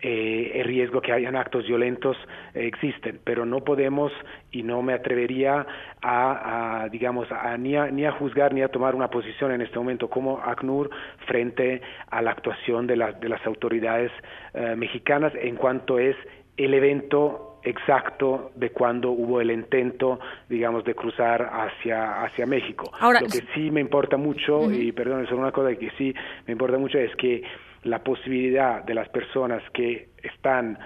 eh, 0.00 0.52
el 0.54 0.64
riesgo 0.64 1.00
que 1.00 1.12
hayan 1.12 1.34
actos 1.34 1.66
violentos 1.66 2.16
eh, 2.54 2.66
existen, 2.66 3.20
pero 3.24 3.44
no 3.44 3.64
podemos 3.64 4.12
y 4.52 4.62
no 4.62 4.80
me 4.80 4.92
atrevería 4.92 5.66
a, 6.00 6.82
a 6.82 6.88
digamos, 6.88 7.30
a, 7.32 7.56
ni, 7.56 7.76
a, 7.76 7.86
ni 7.90 8.04
a 8.04 8.12
juzgar 8.12 8.54
ni 8.54 8.62
a 8.62 8.68
tomar 8.68 8.94
una 8.94 9.08
posición 9.08 9.52
en 9.52 9.60
este 9.60 9.78
momento 9.78 10.08
como 10.08 10.40
ACNUR 10.40 10.90
frente 11.26 11.82
a 12.10 12.22
la 12.22 12.30
actuación 12.30 12.86
de, 12.86 12.96
la, 12.96 13.12
de 13.12 13.28
las 13.28 13.44
autoridades 13.46 14.12
uh, 14.54 14.76
mexicanas 14.76 15.32
en 15.34 15.56
cuanto 15.56 15.98
es 15.98 16.16
el 16.56 16.74
evento 16.74 17.48
exacto 17.62 18.52
de 18.54 18.70
cuando 18.70 19.10
hubo 19.10 19.40
el 19.40 19.50
intento, 19.50 20.20
digamos, 20.48 20.84
de 20.84 20.94
cruzar 20.94 21.50
hacia, 21.52 22.22
hacia 22.22 22.46
México. 22.46 22.90
Ahora, 23.00 23.20
Lo 23.20 23.26
que 23.26 23.42
sí 23.54 23.70
me 23.70 23.80
importa 23.80 24.16
mucho, 24.16 24.70
y 24.70 24.92
perdón, 24.92 25.26
solo 25.26 25.40
una 25.40 25.52
cosa 25.52 25.74
que 25.74 25.90
sí 25.98 26.14
me 26.46 26.52
importa 26.52 26.78
mucho 26.78 26.98
es 26.98 27.14
que 27.16 27.42
la 27.82 28.02
posibilidad 28.02 28.82
de 28.84 28.94
las 28.94 29.08
personas 29.08 29.62
que 29.72 30.08
están 30.22 30.78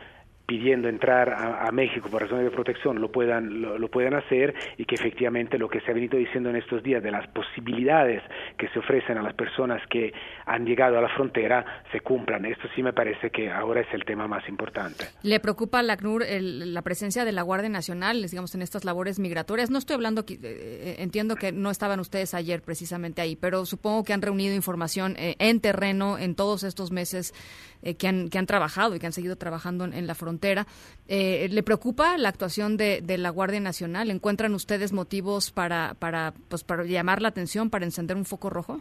pidiendo 0.46 0.88
entrar 0.88 1.32
a, 1.32 1.70
México 1.72 2.08
por 2.10 2.20
razones 2.22 2.44
de 2.44 2.50
protección 2.50 3.00
lo 3.00 3.10
puedan 3.10 3.62
lo, 3.62 3.88
puedan 3.88 4.14
hacer 4.14 4.54
y 4.76 4.84
que 4.84 4.96
efectivamente 4.96 5.56
lo 5.56 5.68
que 5.68 5.80
se 5.80 5.90
ha 5.90 5.94
venido 5.94 6.18
diciendo 6.18 6.50
en 6.50 6.56
estos 6.56 6.82
días 6.82 7.02
de 7.02 7.10
las 7.10 7.26
posibilidades 7.28 8.22
que 8.58 8.68
se 8.68 8.78
ofrecen 8.78 9.16
a 9.16 9.22
las 9.22 9.34
personas 9.34 9.80
que 9.88 10.12
han 10.44 10.66
llegado 10.66 10.98
a 10.98 11.00
la 11.00 11.08
frontera 11.08 11.84
se 11.90 12.00
cumplan. 12.00 12.44
Esto 12.44 12.68
sí 12.74 12.82
me 12.82 12.92
parece 12.92 13.30
que 13.30 13.50
ahora 13.50 13.80
es 13.80 13.86
el 13.94 14.04
tema 14.04 14.28
más 14.28 14.46
importante. 14.48 15.06
¿Le 15.22 15.40
preocupa 15.40 15.78
a 15.78 15.82
la 15.82 15.94
ACNUR 15.94 16.22
el, 16.24 16.74
la 16.74 16.82
presencia 16.82 17.24
de 17.24 17.32
la 17.32 17.42
Guardia 17.42 17.70
Nacional, 17.70 18.22
digamos, 18.22 18.54
en 18.54 18.62
estas 18.62 18.84
labores 18.84 19.18
migratorias? 19.18 19.70
No 19.70 19.78
estoy 19.78 19.94
hablando, 19.94 20.24
eh, 20.28 20.96
entiendo 20.98 21.36
que 21.36 21.52
no 21.52 21.70
estaban 21.70 22.00
ustedes 22.00 22.34
ayer 22.34 22.62
precisamente 22.62 23.22
ahí, 23.22 23.36
pero 23.36 23.64
supongo 23.64 24.04
que 24.04 24.12
han 24.12 24.22
reunido 24.22 24.54
información 24.54 25.16
eh, 25.18 25.36
en 25.38 25.60
terreno 25.60 26.18
en 26.18 26.34
todos 26.34 26.64
estos 26.64 26.90
meses 26.90 27.32
eh, 27.82 27.94
que, 27.94 28.08
han, 28.08 28.28
que 28.28 28.38
han 28.38 28.46
trabajado 28.46 28.94
y 28.94 28.98
que 28.98 29.06
han 29.06 29.12
seguido 29.12 29.36
trabajando 29.36 29.84
en, 29.84 30.06
la 30.06 30.14
frontera. 30.14 30.66
Eh, 31.08 31.48
¿Le 31.50 31.62
preocupa 31.62 32.16
la 32.16 32.28
actuación 32.28 32.76
de, 32.76 33.02
la 33.18 33.30
Guardia 33.30 33.60
Nacional? 33.60 34.10
¿Encuentran 34.10 34.54
ustedes 34.54 34.92
motivos 34.92 35.50
para, 35.50 35.94
para, 35.98 36.32
pues, 36.48 36.64
para 36.64 36.84
llamar 36.84 37.20
la 37.20 37.28
atención, 37.28 37.70
para 37.70 37.84
encender 37.84 38.16
un 38.16 38.24
foco 38.24 38.50
rojo? 38.50 38.80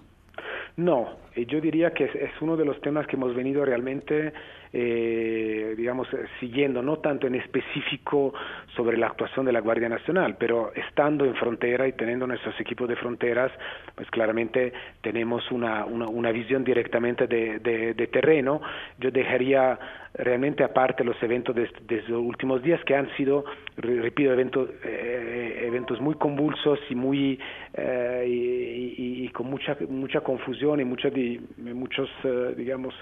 No, 0.77 1.09
yo 1.35 1.59
diría 1.59 1.91
que 1.91 2.05
es, 2.05 2.31
uno 2.41 2.55
de 2.55 2.65
los 2.65 2.79
temas 2.81 3.05
que 3.07 3.15
hemos 3.15 3.35
venido 3.35 3.65
realmente, 3.65 4.33
eh, 4.73 5.73
digamos, 5.75 6.07
siguiendo, 6.39 6.81
no 6.81 6.97
tanto 6.99 7.27
en 7.27 7.35
específico 7.35 8.33
sobre 8.75 8.97
la 8.97 9.07
actuación 9.07 9.45
de 9.45 9.51
la 9.51 9.59
Guardia 9.59 9.89
Nacional, 9.89 10.37
pero 10.39 10.71
estando 10.73 11.25
en 11.25 11.35
frontera 11.35 11.87
y 11.87 11.93
teniendo 11.93 12.25
nuestros 12.25 12.57
equipos 12.59 12.87
de 12.87 12.95
fronteras, 12.95 13.51
pues 13.95 14.09
claramente 14.09 14.71
tenemos 15.01 15.49
una, 15.51 15.85
una, 15.85 16.07
una 16.07 16.31
visión 16.31 16.63
directamente 16.63 17.27
de, 17.27 17.59
de, 17.59 18.07
terreno. 18.07 18.61
Yo 18.99 19.11
dejaría 19.11 19.77
realmente 20.13 20.63
aparte 20.63 21.03
los 21.03 21.21
eventos 21.23 21.55
de, 21.55 21.69
de, 21.87 22.01
los 22.07 22.21
últimos 22.21 22.61
días 22.61 22.83
que 22.85 22.95
han 22.95 23.09
sido, 23.15 23.45
repito, 23.77 24.31
eventos, 24.31 24.69
eh, 24.83 25.63
eventos 25.65 26.01
muy 26.01 26.15
convulsos 26.15 26.79
y 26.89 26.95
muy 26.95 27.39
eh, 27.73 28.25
y, 28.27 29.29
con 29.29 29.49
mucha 29.49 29.77
mucha 29.89 30.19
confusión 30.19 30.81
y 30.81 30.83
mucha 30.83 31.09
muchos, 31.57 32.09
uh, 32.25 32.53
digamos, 32.55 32.93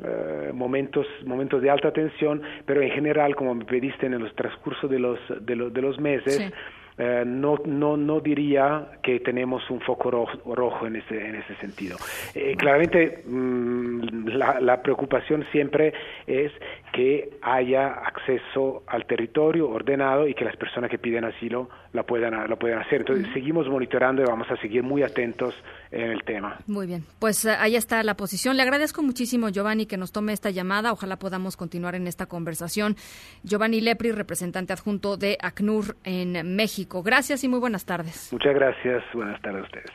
uh, 0.00 0.52
momentos, 0.52 1.06
momentos 1.24 1.62
de 1.62 1.70
alta 1.70 1.92
tensión, 1.92 2.42
pero 2.66 2.82
en 2.82 2.90
general, 2.90 3.36
como 3.36 3.54
me 3.54 3.64
pediste 3.64 4.06
en 4.06 4.14
el 4.14 4.32
transcurso 4.34 4.88
de 4.88 4.98
los, 4.98 5.20
de, 5.40 5.54
lo, 5.54 5.70
de 5.70 5.82
los 5.82 6.00
meses. 6.00 6.52
Uh, 6.98 7.24
no, 7.24 7.56
no, 7.64 7.96
no 7.96 8.20
diría 8.20 8.88
que 9.04 9.20
tenemos 9.20 9.70
un 9.70 9.80
foco 9.80 10.10
rojo, 10.10 10.54
rojo 10.54 10.84
en, 10.84 10.96
ese, 10.96 11.28
en 11.28 11.36
ese 11.36 11.54
sentido. 11.56 11.96
Eh, 12.34 12.56
claramente, 12.56 13.22
mmm, 13.24 14.26
la, 14.26 14.60
la, 14.60 14.82
preocupación 14.82 15.46
siempre 15.52 15.94
es 16.26 16.50
que 16.92 17.38
haya 17.42 17.88
acceso 17.88 18.82
al 18.88 19.06
territorio 19.06 19.70
ordenado 19.70 20.26
y 20.26 20.34
que 20.34 20.44
las 20.44 20.56
personas 20.56 20.90
que 20.90 20.98
piden 20.98 21.24
asilo 21.24 21.68
la 21.92 22.02
puedan, 22.02 22.48
lo 22.48 22.58
puedan 22.58 22.80
hacer. 22.80 23.00
Entonces, 23.00 23.26
uh 23.26 23.30
-huh. 23.30 23.34
seguimos 23.34 23.68
monitorando 23.68 24.22
y 24.22 24.26
vamos 24.26 24.50
a 24.50 24.56
seguir 24.56 24.82
muy 24.82 25.02
atentos 25.02 25.54
en 25.90 26.10
el 26.10 26.22
tema. 26.24 26.58
Muy 26.66 26.86
bien, 26.86 27.04
pues 27.18 27.44
uh, 27.44 27.50
ahí 27.58 27.76
está 27.76 28.02
la 28.02 28.14
posición. 28.14 28.56
Le 28.56 28.62
agradezco 28.62 29.02
muchísimo, 29.02 29.48
Giovanni, 29.48 29.86
que 29.86 29.96
nos 29.96 30.12
tome 30.12 30.32
esta 30.32 30.50
llamada. 30.50 30.92
Ojalá 30.92 31.18
podamos 31.18 31.56
continuar 31.56 31.94
en 31.94 32.06
esta 32.06 32.26
conversación. 32.26 32.96
Giovanni 33.42 33.80
Lepri, 33.80 34.12
representante 34.12 34.72
adjunto 34.72 35.16
de 35.16 35.38
ACNUR 35.40 35.96
en 36.04 36.56
México. 36.56 37.02
Gracias 37.02 37.44
y 37.44 37.48
muy 37.48 37.58
buenas 37.58 37.84
tardes. 37.84 38.28
Muchas 38.32 38.54
gracias. 38.54 39.02
Buenas 39.14 39.40
tardes 39.40 39.62
a 39.62 39.64
ustedes. 39.64 39.90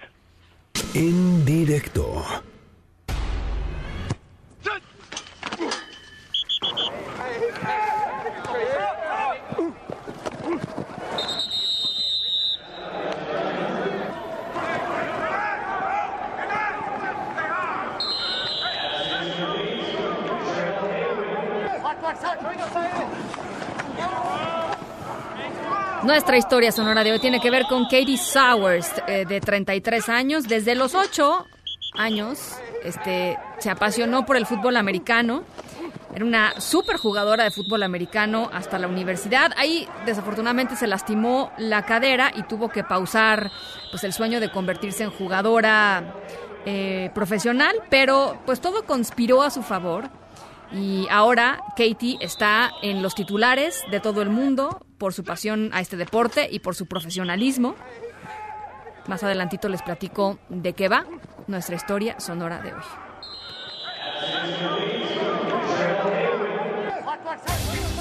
En 0.96 1.46
directo. 1.46 2.24
Nuestra 26.04 26.36
historia 26.36 26.74
sonora 26.74 27.02
de 27.06 27.14
hoy 27.14 27.20
tiene 27.20 27.40
que 27.40 27.50
ver 27.50 27.64
con 27.64 27.86
Katie 27.86 28.18
Sowers, 28.18 28.92
eh, 29.08 29.26
de 29.26 29.40
33 29.40 30.10
años. 30.10 30.50
Desde 30.50 30.76
los 30.76 30.96
8 30.96 31.48
años 31.94 32.58
este, 32.84 33.40
se 33.60 33.70
apasionó 33.70 34.26
por 34.26 34.36
el 34.36 34.46
fútbol 34.46 34.76
americano. 34.76 35.46
Era 36.14 36.26
una 36.26 36.60
super 36.60 36.98
jugadora 36.98 37.46
de 37.46 37.52
fútbol 37.52 37.84
americano 37.84 38.50
hasta 38.52 38.78
la 38.80 38.90
universidad. 38.90 39.54
Ahí 39.56 39.88
desafortunadamente 40.06 40.76
se 40.76 40.88
lastimó 40.88 41.54
la 41.58 41.86
cadera 41.86 42.34
y 42.36 42.44
tuvo 42.44 42.68
que 42.68 42.84
pausar 42.84 43.50
pues, 43.90 44.04
el 44.04 44.12
sueño 44.12 44.42
de 44.42 44.52
convertirse 44.52 45.06
en 45.06 45.10
jugadora 45.10 46.16
eh, 46.66 47.12
profesional, 47.16 47.78
pero 47.90 48.42
pues 48.46 48.60
todo 48.60 48.84
conspiró 48.84 49.42
a 49.42 49.50
su 49.50 49.64
favor. 49.64 50.10
Y 50.74 51.08
ahora 51.10 51.62
Katie 51.78 52.18
está 52.20 52.72
en 52.82 53.04
los 53.04 53.14
titulares 53.14 53.84
de 53.92 54.00
todo 54.00 54.22
el 54.22 54.30
mundo 54.30 54.86
por 54.98 55.14
su 55.14 55.24
pasión 55.24 55.70
a 55.74 55.82
este 55.82 55.98
deporte 55.98 56.48
y 56.52 56.60
por 56.60 56.76
su 56.76 56.88
profesionalismo. 56.88 57.76
Más 59.08 59.24
adelantito 59.24 59.70
les 59.70 59.82
platico 59.82 60.40
de 60.50 60.74
qué 60.74 60.88
va 60.88 61.06
nuestra 61.48 61.76
historia 61.76 62.20
sonora 62.20 62.62
de 62.62 62.74
hoy. 62.74 62.82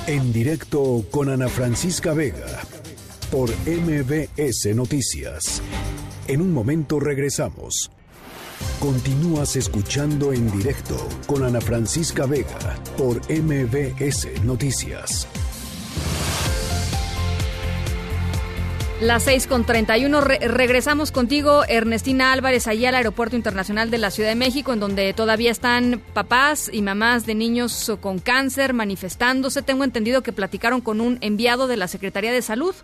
En 0.07 0.33
directo 0.33 1.05
con 1.11 1.29
Ana 1.29 1.49
Francisca 1.49 2.13
Vega 2.15 2.47
por 3.31 3.51
MBS 3.67 4.75
Noticias. 4.75 5.63
En 6.27 6.41
un 6.41 6.53
momento 6.53 7.01
regresamos. 7.01 7.91
Continúas 8.81 9.57
escuchando 9.57 10.33
en 10.33 10.51
directo 10.51 10.97
con 11.27 11.45
Ana 11.45 11.61
Francisca 11.61 12.27
Vega 12.27 12.77
por 12.97 13.21
MBS 13.31 14.43
Noticias. 14.45 15.29
Las 19.03 19.25
6 19.25 19.49
con 19.49 19.65
31. 19.65 20.21
Re 20.21 20.39
regresamos 20.39 21.11
contigo, 21.11 21.65
Ernestina 21.67 22.33
Álvarez, 22.33 22.69
allá 22.69 22.91
al 22.91 22.95
Aeropuerto 22.95 23.35
Internacional 23.35 23.91
de 23.91 23.99
la 23.99 24.13
Ciudad 24.13 24.29
de 24.29 24.37
México, 24.37 24.73
en 24.73 24.79
donde 24.79 25.13
todavía 25.13 25.51
están 25.51 26.01
papás 26.13 26.71
y 26.73 26.83
mamás 26.83 27.27
de 27.27 27.35
niños 27.35 27.91
con 28.01 28.21
cáncer 28.21 28.75
manifestándose. 28.75 29.63
Tengo 29.63 29.83
entendido 29.83 30.23
que 30.23 30.33
platicaron 30.33 30.81
con 30.81 31.01
un 31.01 31.19
enviado 31.21 31.67
de 31.67 31.77
la 31.77 31.89
Secretaría 31.89 32.31
de 32.31 32.43
Salud. 32.43 32.77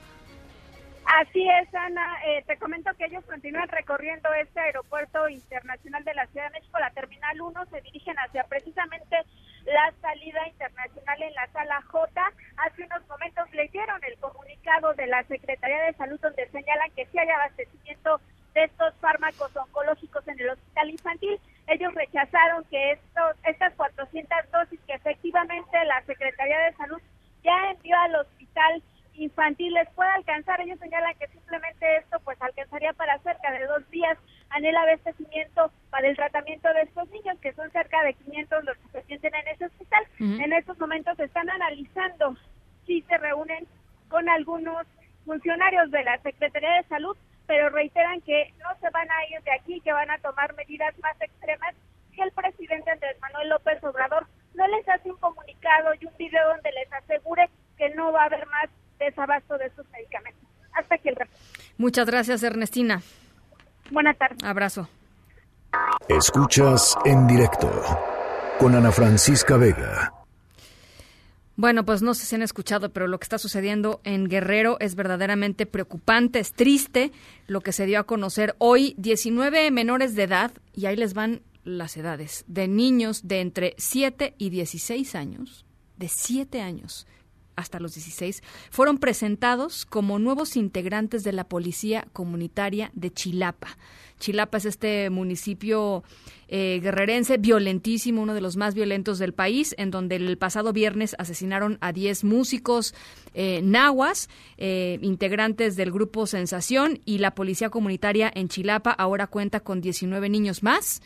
Así 1.08 1.48
es, 1.48 1.74
Ana. 1.74 2.18
Eh, 2.26 2.44
te 2.46 2.58
comento 2.58 2.90
que 2.98 3.06
ellos 3.06 3.24
continúan 3.24 3.66
recorriendo 3.68 4.30
este 4.34 4.60
aeropuerto 4.60 5.26
internacional 5.30 6.04
de 6.04 6.12
la 6.12 6.26
Ciudad 6.26 6.48
de 6.48 6.58
México, 6.60 6.78
la 6.78 6.90
Terminal 6.90 7.40
1, 7.40 7.66
se 7.66 7.80
dirigen 7.80 8.14
hacia 8.18 8.44
precisamente 8.44 9.16
la 9.64 9.90
salida 10.02 10.46
internacional 10.46 11.22
en 11.22 11.34
la 11.34 11.46
sala 11.46 11.80
J. 11.80 12.32
Hace 12.58 12.84
unos 12.84 13.08
momentos 13.08 13.50
leyeron 13.54 13.98
el 14.04 14.18
comunicado 14.18 14.92
de 14.94 15.06
la 15.06 15.22
Secretaría 15.24 15.82
de 15.84 15.94
Salud 15.94 16.20
donde 16.20 16.46
señalan 16.50 16.90
que 16.90 17.06
sí 17.06 17.18
hay 17.18 17.30
abastecimiento 17.30 18.20
de 18.52 18.64
estos 18.64 18.94
fármacos 19.00 19.56
oncológicos 19.56 20.28
en 20.28 20.38
el 20.38 20.50
hospital 20.50 20.90
infantil. 20.90 21.40
Ellos 21.68 21.94
rechazaron 21.94 22.64
que 22.64 22.92
estos, 22.92 23.34
estas 23.44 23.72
400 23.76 24.50
dosis 24.52 24.80
que 24.86 24.92
efectivamente 24.92 25.84
la 25.86 26.02
Secretaría 26.02 26.58
de 26.58 26.72
Salud 26.74 27.00
ya 27.42 27.70
envió 27.70 27.96
al 27.98 28.16
hospital 28.16 28.82
infantil 29.18 29.72
les 29.74 29.88
pueda 29.90 30.14
alcanzar. 30.14 30.60
Ellos 30.60 30.78
señalan 30.78 31.14
que 31.18 31.28
simplemente 31.28 31.96
esto 31.96 32.18
pues 32.20 32.40
alcanzaría 32.40 32.92
para 32.92 33.18
cerca 33.18 33.50
de 33.52 33.66
dos 33.66 33.88
días 33.90 34.18
en 34.56 34.64
el 34.64 34.76
abastecimiento 34.76 35.70
para 35.90 36.08
el 36.08 36.16
tratamiento 36.16 36.72
de 36.72 36.82
estos 36.82 37.08
niños, 37.10 37.38
que 37.40 37.52
son 37.52 37.70
cerca 37.70 38.02
de 38.02 38.14
500 38.14 38.64
los 38.64 38.76
que 38.78 38.88
se 38.92 38.98
atienden 38.98 39.34
en 39.34 39.48
ese 39.48 39.66
hospital. 39.66 40.04
Uh 40.20 40.24
-huh. 40.24 40.44
En 40.44 40.52
estos 40.52 40.78
momentos 40.78 41.18
están 41.18 41.50
analizando 41.50 42.36
si 42.86 43.02
se 43.02 43.18
reúnen 43.18 43.66
con 44.08 44.28
algunos 44.28 44.86
funcionarios 45.24 45.90
de 45.90 46.04
la 46.04 46.18
Secretaría 46.22 46.72
de 46.74 46.84
Salud, 46.84 47.16
pero 47.46 47.68
reiteran 47.68 48.20
que 48.22 48.54
no 48.62 48.68
se 48.80 48.88
van 48.90 49.10
a 49.10 49.26
ir 49.30 49.42
de 49.42 49.52
aquí, 49.52 49.80
que 49.80 49.92
van 49.92 50.10
a 50.10 50.18
tomar 50.18 50.54
medidas 50.54 50.98
más 50.98 51.20
extremas 51.20 51.74
que 52.14 52.22
el 52.22 52.32
presidente 52.32 52.90
Andrés 52.90 53.16
Manuel 53.20 53.50
López 53.50 53.82
Obrador 53.84 54.26
no 54.54 54.66
les 54.66 54.88
hace 54.88 55.10
un 55.10 55.18
comunicado 55.18 55.94
y 56.00 56.06
un 56.06 56.16
video 56.16 56.48
donde 56.48 56.72
les 56.72 56.92
asegure 56.92 57.48
que 57.76 57.90
no 57.90 58.12
va 58.12 58.22
a 58.22 58.26
haber 58.26 58.46
más 58.46 58.68
desabasto 58.98 59.56
de 59.58 59.70
sus 59.74 59.88
medicamentos. 59.90 60.42
Hasta 60.72 60.94
aquí 60.94 61.08
el 61.08 61.16
reporte. 61.16 61.42
Muchas 61.76 62.06
gracias, 62.06 62.42
Ernestina. 62.42 63.02
Buenas 63.90 64.18
tardes. 64.18 64.42
Abrazo. 64.42 64.88
Escuchas 66.08 66.96
en 67.04 67.26
directo 67.26 67.70
con 68.58 68.74
Ana 68.74 68.90
Francisca 68.90 69.56
Vega. 69.56 70.12
Bueno, 71.56 71.84
pues 71.84 72.02
no 72.02 72.14
sé 72.14 72.24
si 72.24 72.36
han 72.36 72.42
escuchado, 72.42 72.92
pero 72.92 73.08
lo 73.08 73.18
que 73.18 73.24
está 73.24 73.36
sucediendo 73.36 74.00
en 74.04 74.28
Guerrero 74.28 74.76
es 74.78 74.94
verdaderamente 74.94 75.66
preocupante, 75.66 76.38
es 76.38 76.52
triste 76.52 77.10
lo 77.48 77.62
que 77.62 77.72
se 77.72 77.84
dio 77.84 77.98
a 77.98 78.04
conocer 78.04 78.54
hoy. 78.58 78.94
19 78.96 79.70
menores 79.72 80.14
de 80.14 80.22
edad, 80.22 80.52
y 80.72 80.86
ahí 80.86 80.94
les 80.94 81.14
van 81.14 81.42
las 81.64 81.96
edades, 81.96 82.44
de 82.46 82.68
niños 82.68 83.26
de 83.26 83.40
entre 83.40 83.74
7 83.76 84.34
y 84.38 84.50
16 84.50 85.16
años, 85.16 85.66
de 85.96 86.08
7 86.08 86.62
años 86.62 87.08
hasta 87.58 87.80
los 87.80 87.94
16, 87.94 88.42
fueron 88.70 88.98
presentados 88.98 89.84
como 89.84 90.18
nuevos 90.18 90.56
integrantes 90.56 91.24
de 91.24 91.32
la 91.32 91.44
Policía 91.44 92.06
Comunitaria 92.12 92.90
de 92.94 93.12
Chilapa. 93.12 93.76
Chilapa 94.18 94.58
es 94.58 94.64
este 94.64 95.10
municipio 95.10 96.02
eh, 96.48 96.80
guerrerense 96.82 97.36
violentísimo, 97.36 98.22
uno 98.22 98.34
de 98.34 98.40
los 98.40 98.56
más 98.56 98.74
violentos 98.74 99.18
del 99.18 99.32
país, 99.32 99.74
en 99.78 99.90
donde 99.90 100.16
el 100.16 100.38
pasado 100.38 100.72
viernes 100.72 101.14
asesinaron 101.18 101.78
a 101.80 101.92
10 101.92 102.24
músicos 102.24 102.94
eh, 103.34 103.60
nahuas, 103.62 104.28
eh, 104.56 104.98
integrantes 105.02 105.76
del 105.76 105.92
grupo 105.92 106.26
Sensación, 106.26 107.00
y 107.04 107.18
la 107.18 107.34
policía 107.34 107.70
comunitaria 107.70 108.30
en 108.34 108.48
Chilapa 108.48 108.90
ahora 108.90 109.26
cuenta 109.26 109.60
con 109.60 109.80
19 109.80 110.28
niños 110.28 110.62
más. 110.62 111.00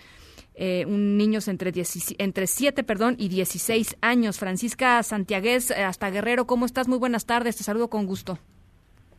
Eh, 0.54 0.84
un 0.86 1.16
niños 1.16 1.48
entre, 1.48 1.72
entre 2.18 2.46
7 2.46 2.84
perdón, 2.84 3.16
y 3.18 3.28
16 3.28 3.96
años. 4.00 4.38
Francisca 4.38 5.02
Santiagués, 5.02 5.70
eh, 5.70 5.82
hasta 5.82 6.10
Guerrero, 6.10 6.46
¿cómo 6.46 6.66
estás? 6.66 6.88
Muy 6.88 6.98
buenas 6.98 7.26
tardes, 7.26 7.56
te 7.56 7.64
saludo 7.64 7.88
con 7.88 8.06
gusto. 8.06 8.38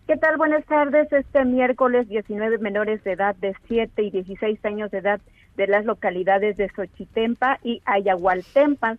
¿Qué 0.08 0.18
tal? 0.18 0.38
Buenas 0.38 0.66
tardes. 0.66 1.12
Este 1.14 1.46
miércoles 1.46 2.10
19 2.10 2.58
menores 2.58 3.04
de 3.04 3.14
edad 3.14 3.36
de 3.38 3.56
7 3.68 4.04
y 4.04 4.12
16 4.12 4.64
años 4.66 4.92
de 4.92 4.98
edad 4.98 5.22
de 5.56 5.68
las 5.68 5.86
localidades 5.86 6.58
de 6.58 6.70
Xochitempa 6.70 7.60
y 7.64 7.82
Ayahualtempa, 7.86 8.98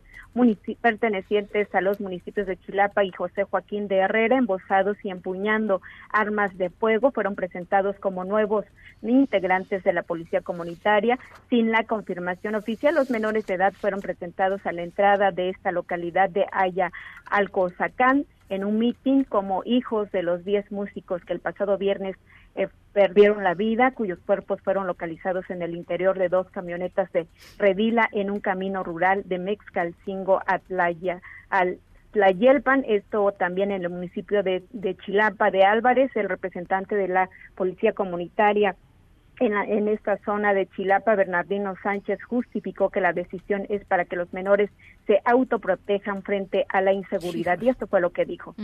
pertenecientes 0.81 1.73
a 1.75 1.81
los 1.81 2.01
municipios 2.01 2.47
de 2.47 2.57
Chilapa 2.57 3.05
y 3.05 3.13
José 3.13 3.45
Joaquín 3.45 3.87
de 3.87 3.99
Herrera, 3.99 4.37
embosados 4.37 4.97
y 5.05 5.11
empuñando 5.11 5.81
armas 6.11 6.57
de 6.59 6.71
fuego, 6.71 7.13
fueron 7.13 7.37
presentados 7.37 7.97
como 8.01 8.25
nuevos 8.25 8.65
integrantes 9.03 9.85
de 9.85 9.93
la 9.93 10.03
policía 10.03 10.41
comunitaria. 10.41 11.19
Sin 11.51 11.71
la 11.71 11.85
confirmación 11.85 12.57
oficial, 12.57 12.97
los 12.97 13.11
menores 13.11 13.47
de 13.47 13.55
edad 13.55 13.73
fueron 13.75 14.01
presentados 14.01 14.65
a 14.67 14.73
la 14.73 14.83
entrada 14.83 15.31
de 15.31 15.51
esta 15.51 15.71
localidad 15.71 16.31
de 16.31 16.47
Aya 16.51 16.91
Alcozacán 17.27 18.27
en 18.49 18.65
un 18.65 18.79
mitin 18.79 19.25
como 19.25 19.63
hijos 19.65 20.11
de 20.13 20.23
los 20.23 20.45
10 20.45 20.71
músicos 20.71 21.25
que 21.25 21.33
el 21.33 21.41
pasado 21.41 21.79
viernes 21.79 22.17
eh, 22.55 22.69
perdieron 22.93 23.43
la 23.43 23.55
vida, 23.55 23.93
cuyos 23.93 24.19
cuerpos 24.21 24.61
fueron 24.63 24.87
localizados 24.87 25.49
en 25.51 25.63
el 25.63 25.75
interior 25.75 26.19
de 26.19 26.29
dos 26.29 26.49
camionetas 26.51 27.11
de 27.13 27.27
Redila 27.59 28.09
en 28.13 28.31
un 28.31 28.41
camino 28.41 28.83
rural 28.83 29.23
de 29.27 29.39
Mexcalcingo 29.39 30.41
a 30.47 30.59
Playa, 30.59 31.21
al 31.51 31.79
Tlayelpan, 32.13 32.85
esto 32.87 33.33
también 33.33 33.73
en 33.73 33.83
el 33.83 33.91
municipio 33.91 34.45
de, 34.45 34.63
de 34.71 34.97
Chilapa 34.97 35.51
de 35.51 35.65
Álvarez, 35.65 36.11
el 36.15 36.29
representante 36.29 36.95
de 36.95 37.09
la 37.09 37.29
Policía 37.57 37.93
Comunitaria 37.93 38.77
en, 39.41 39.89
esta 39.89 40.19
zona 40.25 40.55
de 40.55 40.69
Chilapa, 40.69 41.15
Bernardino 41.15 41.75
Sánchez 41.83 42.23
justificó 42.23 42.91
que 42.91 43.01
la 43.01 43.13
decisión 43.13 43.67
es 43.69 43.85
para 43.85 44.05
que 44.05 44.17
los 44.17 44.33
menores 44.33 44.71
se 45.07 45.21
autoprotejan 45.25 46.23
frente 46.23 46.67
a 46.69 46.81
la 46.81 46.93
inseguridad. 46.93 47.61
Y 47.61 47.69
esto 47.69 47.87
fue 47.87 48.01
lo 48.01 48.11
que 48.11 48.25
dijo. 48.25 48.55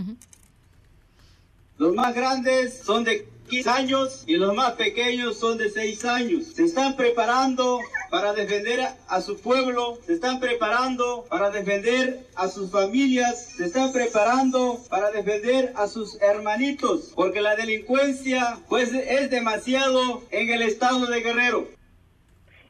Los 1.81 1.94
más 1.94 2.15
grandes 2.15 2.82
son 2.85 3.05
de 3.05 3.27
15 3.48 3.70
años 3.70 4.24
y 4.27 4.36
los 4.36 4.55
más 4.55 4.73
pequeños 4.73 5.39
son 5.39 5.57
de 5.57 5.70
6 5.70 6.05
años. 6.05 6.44
Se 6.55 6.65
están 6.65 6.94
preparando 6.94 7.81
para 8.11 8.35
defender 8.35 8.86
a 9.09 9.23
su 9.23 9.39
pueblo, 9.39 9.98
se 10.05 10.12
están 10.12 10.40
preparando 10.40 11.24
para 11.31 11.48
defender 11.48 12.27
a 12.35 12.48
sus 12.48 12.70
familias, 12.70 13.55
se 13.57 13.65
están 13.65 13.94
preparando 13.94 14.78
para 14.90 15.11
defender 15.11 15.73
a 15.74 15.89
sus 15.89 16.20
hermanitos, 16.20 17.12
porque 17.15 17.40
la 17.40 17.57
delincuencia 17.57 18.59
pues 18.69 18.93
es 18.93 19.31
demasiado 19.31 20.23
en 20.31 20.51
el 20.51 20.61
estado 20.61 21.07
de 21.07 21.23
Guerrero. 21.23 21.80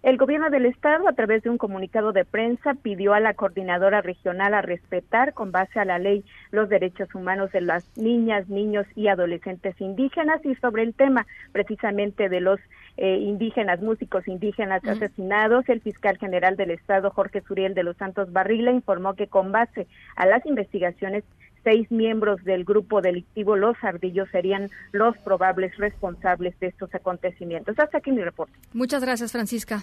El 0.02 0.16
gobierno 0.16 0.48
del 0.48 0.64
estado, 0.64 1.06
a 1.06 1.12
través 1.12 1.42
de 1.42 1.50
un 1.50 1.58
comunicado 1.58 2.12
de 2.12 2.24
prensa, 2.24 2.72
pidió 2.72 3.12
a 3.12 3.20
la 3.20 3.34
coordinadora 3.34 4.00
regional 4.00 4.54
a 4.54 4.62
respetar, 4.62 5.34
con 5.34 5.52
base 5.52 5.78
a 5.78 5.84
la 5.84 5.98
ley, 5.98 6.24
los 6.52 6.70
derechos 6.70 7.14
humanos 7.14 7.52
de 7.52 7.60
las 7.60 7.84
niñas, 7.98 8.48
niños 8.48 8.86
y 8.96 9.08
adolescentes 9.08 9.78
indígenas 9.78 10.42
y 10.46 10.54
sobre 10.54 10.84
el 10.84 10.94
tema 10.94 11.26
precisamente 11.52 12.30
de 12.30 12.40
los 12.40 12.58
eh, 12.96 13.18
indígenas, 13.18 13.82
músicos 13.82 14.26
indígenas 14.26 14.82
asesinados, 14.86 15.68
el 15.68 15.82
fiscal 15.82 16.16
general 16.16 16.56
del 16.56 16.70
estado, 16.70 17.10
Jorge 17.10 17.42
Suriel 17.42 17.74
de 17.74 17.82
los 17.82 17.98
Santos 17.98 18.32
Barrila, 18.32 18.70
informó 18.70 19.14
que 19.14 19.26
con 19.26 19.52
base 19.52 19.86
a 20.16 20.24
las 20.24 20.46
investigaciones 20.46 21.24
seis 21.64 21.90
miembros 21.90 22.42
del 22.44 22.64
grupo 22.64 23.00
delictivo 23.00 23.56
Los 23.56 23.76
Ardillos 23.82 24.28
serían 24.30 24.70
los 24.92 25.16
probables 25.18 25.76
responsables 25.76 26.58
de 26.60 26.68
estos 26.68 26.94
acontecimientos. 26.94 27.78
Hasta 27.78 27.98
aquí 27.98 28.12
mi 28.12 28.22
reporte. 28.22 28.52
Muchas 28.72 29.02
gracias, 29.02 29.32
Francisca. 29.32 29.82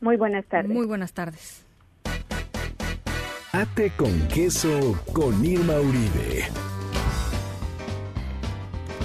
Muy 0.00 0.16
buenas 0.16 0.44
tardes. 0.46 0.70
Muy 0.70 0.86
buenas 0.86 1.12
tardes. 1.12 1.64
Ate 3.52 3.90
con 3.96 4.26
queso 4.28 5.00
con 5.12 5.44
Irma 5.44 5.74
Uribe. 5.78 6.44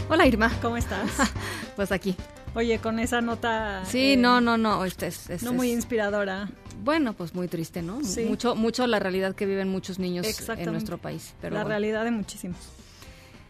Hola 0.10 0.26
Irma, 0.26 0.52
¿cómo 0.60 0.76
estás? 0.76 1.32
pues 1.76 1.91
aquí. 1.91 2.16
Oye, 2.56 2.80
con 2.80 2.98
esa 2.98 3.22
nota. 3.22 3.86
Sí, 3.86 4.18
no, 4.18 4.41
no, 4.41 4.58
no. 4.58 4.84
Este 4.86 5.08
es, 5.08 5.44
no 5.44 5.54
muy 5.54 5.72
inspiradora 5.72 6.50
bueno, 6.84 7.14
pues 7.14 7.34
muy 7.34 7.47
triste, 7.47 7.81
¿no? 7.81 7.99
Mucho, 8.27 8.56
mucho 8.56 8.88
la 8.88 8.99
realidad 8.99 9.35
que 9.35 9.45
viven 9.45 9.69
muchos 9.69 9.99
niños 9.99 10.26
en 10.49 10.72
nuestro 10.72 10.97
país. 10.97 11.34
Pero 11.41 11.56
la 11.56 11.64
realidad 11.64 12.03
de 12.03 12.11
muchísimos. 12.11 12.57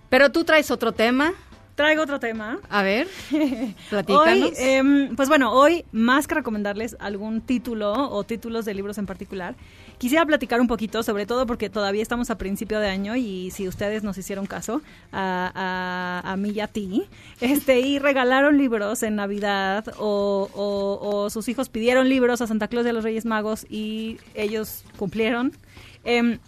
Pero 0.09 0.31
tú 0.31 0.43
traes 0.43 0.71
otro 0.71 0.91
tema. 0.91 1.33
Traigo 1.75 2.03
otro 2.03 2.19
tema. 2.19 2.59
A 2.69 2.83
ver, 2.83 3.07
platícanos. 3.89 4.51
Em, 4.57 5.15
pues 5.15 5.29
bueno, 5.29 5.53
hoy, 5.53 5.85
más 5.93 6.27
que 6.27 6.35
recomendarles 6.35 6.97
algún 6.99 7.39
título 7.39 8.09
o 8.09 8.23
títulos 8.25 8.65
de 8.65 8.73
libros 8.73 8.97
en 8.97 9.05
particular, 9.05 9.55
quisiera 9.99 10.25
platicar 10.25 10.59
un 10.59 10.67
poquito, 10.67 11.03
sobre 11.03 11.27
todo 11.27 11.45
porque 11.45 11.69
todavía 11.69 12.01
estamos 12.01 12.31
a 12.31 12.37
principio 12.37 12.79
de 12.79 12.87
año 12.87 13.15
y 13.15 13.51
si 13.51 13.67
ustedes 13.67 14.01
nos 14.01 14.17
hicieron 14.17 14.47
caso, 14.47 14.81
a, 15.11 16.21
a, 16.25 16.37
mí 16.37 16.49
y 16.49 16.59
a 16.61 16.67
ti, 16.67 17.03
este, 17.41 17.81
y 17.81 17.99
regalaron 17.99 18.57
libros 18.57 19.03
en 19.03 19.17
Navidad 19.17 19.93
o, 19.99 20.49
o, 20.55 21.29
sus 21.29 21.47
hijos 21.49 21.69
pidieron 21.69 22.09
libros 22.09 22.41
a 22.41 22.47
Santa 22.47 22.67
Claus 22.67 22.85
de 22.85 22.93
los 22.93 23.03
Reyes 23.03 23.25
Magos 23.25 23.67
y 23.69 24.17
ellos 24.33 24.83
cumplieron. 24.97 25.51
Eh, 26.05 26.39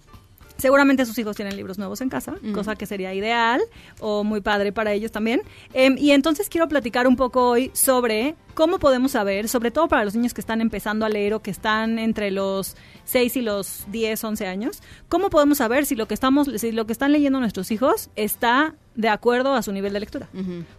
Seguramente 0.62 1.08
sus 1.08 1.18
hijos 1.18 1.36
tienen 1.36 1.56
libros 1.56 1.80
nuevos 1.80 2.02
en 2.02 2.10
casa, 2.10 2.36
cosa 2.54 2.76
que 2.76 2.86
sería 2.86 3.16
ideal 3.16 3.60
o 4.00 4.24
muy 4.24 4.42
padre 4.42 4.72
para 4.72 4.94
ellos 4.94 5.12
también. 5.12 5.42
Em, 5.74 5.98
y 5.98 6.12
entonces 6.12 6.50
quiero 6.50 6.68
platicar 6.68 7.08
un 7.08 7.16
poco 7.16 7.50
hoy 7.50 7.72
sobre 7.74 8.36
cómo 8.54 8.78
podemos 8.78 9.14
saber, 9.14 9.50
sobre 9.50 9.72
todo 9.72 9.88
para 9.88 10.06
los 10.06 10.14
niños 10.14 10.36
que 10.36 10.42
están 10.42 10.62
empezando 10.62 11.04
a 11.04 11.10
leer 11.10 11.34
o 11.34 11.42
que 11.42 11.50
están 11.50 11.98
entre 11.98 12.30
los 12.30 12.78
6 13.06 13.38
y 13.38 13.42
los 13.42 13.86
10, 13.88 14.24
11 14.24 14.46
años, 14.46 14.84
cómo 15.10 15.32
podemos 15.32 15.58
saber 15.58 15.88
si 15.88 15.96
lo 15.96 16.08
que 16.08 16.14
estamos 16.14 16.48
si 16.58 16.72
lo 16.72 16.86
que 16.86 16.94
están 16.94 17.12
leyendo 17.12 17.40
nuestros 17.40 17.72
hijos 17.72 18.12
está 18.16 18.76
de 18.94 19.10
acuerdo 19.10 19.56
a 19.56 19.64
su 19.64 19.72
nivel 19.72 19.94
de 19.94 20.00
lectura. 20.00 20.30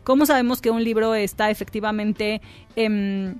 ¿Cómo 0.04 0.26
sabemos 0.26 0.60
que 0.60 0.70
un 0.70 0.84
libro 0.84 1.16
está 1.16 1.50
efectivamente 1.50 2.40
eh, 2.76 3.34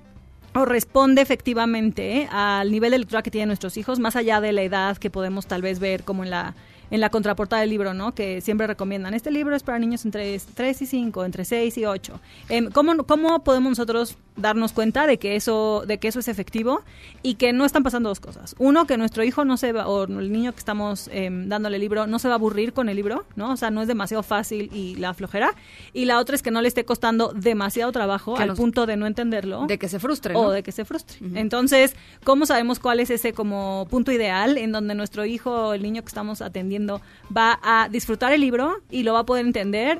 o 0.55 0.65
responde 0.65 1.21
efectivamente 1.21 2.27
al 2.31 2.71
nivel 2.71 2.91
de 2.91 2.99
lectura 2.99 3.23
que 3.23 3.31
tienen 3.31 3.47
nuestros 3.47 3.77
hijos, 3.77 3.99
más 3.99 4.15
allá 4.15 4.41
de 4.41 4.51
la 4.51 4.61
edad 4.61 4.97
que 4.97 5.09
podemos 5.09 5.47
tal 5.47 5.61
vez 5.61 5.79
ver 5.79 6.03
como 6.03 6.23
en 6.23 6.29
la 6.29 6.53
en 6.93 7.01
la 7.01 7.09
contraportada 7.09 7.61
del 7.61 7.71
libro, 7.71 7.95
¿no? 7.95 8.13
Que 8.13 8.39
siempre 8.39 8.67
recomiendan. 8.67 9.15
Este 9.15 9.31
libro 9.31 9.55
es 9.55 9.63
para 9.63 9.79
niños 9.79 10.05
entre 10.05 10.39
3 10.39 10.81
y 10.83 10.85
5, 10.85 11.25
entre 11.25 11.43
6 11.43 11.75
y 11.79 11.85
8. 11.85 12.19
Em, 12.49 12.69
¿cómo, 12.69 13.03
¿Cómo 13.05 13.43
podemos 13.43 13.71
nosotros 13.71 14.15
darnos 14.35 14.73
cuenta 14.73 15.07
de 15.07 15.17
que 15.17 15.35
eso 15.35 15.83
de 15.87 15.99
que 15.99 16.07
eso 16.07 16.19
es 16.19 16.27
efectivo 16.27 16.81
y 17.21 17.35
que 17.35 17.51
no 17.51 17.65
están 17.65 17.81
pasando 17.81 18.09
dos 18.09 18.19
cosas? 18.19 18.55
Uno, 18.59 18.85
que 18.85 18.97
nuestro 18.97 19.23
hijo 19.23 19.43
no 19.43 19.57
se 19.57 19.71
va, 19.71 19.87
o 19.87 20.03
el 20.03 20.31
niño 20.31 20.51
que 20.51 20.59
estamos 20.59 21.09
em, 21.11 21.49
dándole 21.49 21.77
el 21.77 21.81
libro, 21.81 22.05
no 22.05 22.19
se 22.19 22.27
va 22.27 22.35
a 22.35 22.37
aburrir 22.37 22.73
con 22.73 22.89
el 22.89 22.95
libro, 22.95 23.25
¿no? 23.35 23.53
O 23.53 23.57
sea, 23.57 23.71
no 23.71 23.81
es 23.81 23.87
demasiado 23.87 24.21
fácil 24.21 24.69
y 24.71 24.95
la 24.97 25.15
flojera. 25.15 25.55
Y 25.93 26.05
la 26.05 26.19
otra 26.19 26.35
es 26.35 26.43
que 26.43 26.51
no 26.51 26.61
le 26.61 26.67
esté 26.67 26.85
costando 26.85 27.33
demasiado 27.33 27.91
trabajo 27.91 28.37
al 28.37 28.53
punto 28.53 28.85
de 28.85 28.97
no 28.97 29.07
entenderlo. 29.07 29.65
De 29.65 29.79
que 29.79 29.89
se 29.89 29.97
frustre, 29.97 30.35
O 30.35 30.51
de 30.51 30.61
que 30.61 30.71
se 30.71 30.85
frustre. 30.85 31.17
Entonces, 31.33 31.95
¿cómo 32.23 32.45
sabemos 32.45 32.77
cuál 32.77 32.99
es 32.99 33.09
ese 33.09 33.33
como 33.33 33.87
punto 33.89 34.11
ideal 34.11 34.59
en 34.59 34.71
donde 34.71 34.93
nuestro 34.93 35.25
hijo, 35.25 35.73
el 35.73 35.81
niño 35.81 36.03
que 36.03 36.09
estamos 36.09 36.43
atendiendo, 36.43 36.82
va 36.87 37.59
a 37.61 37.89
disfrutar 37.89 38.33
el 38.33 38.41
libro 38.41 38.77
y 38.89 39.03
lo 39.03 39.13
va 39.13 39.19
a 39.19 39.25
poder 39.25 39.45
entender 39.45 39.99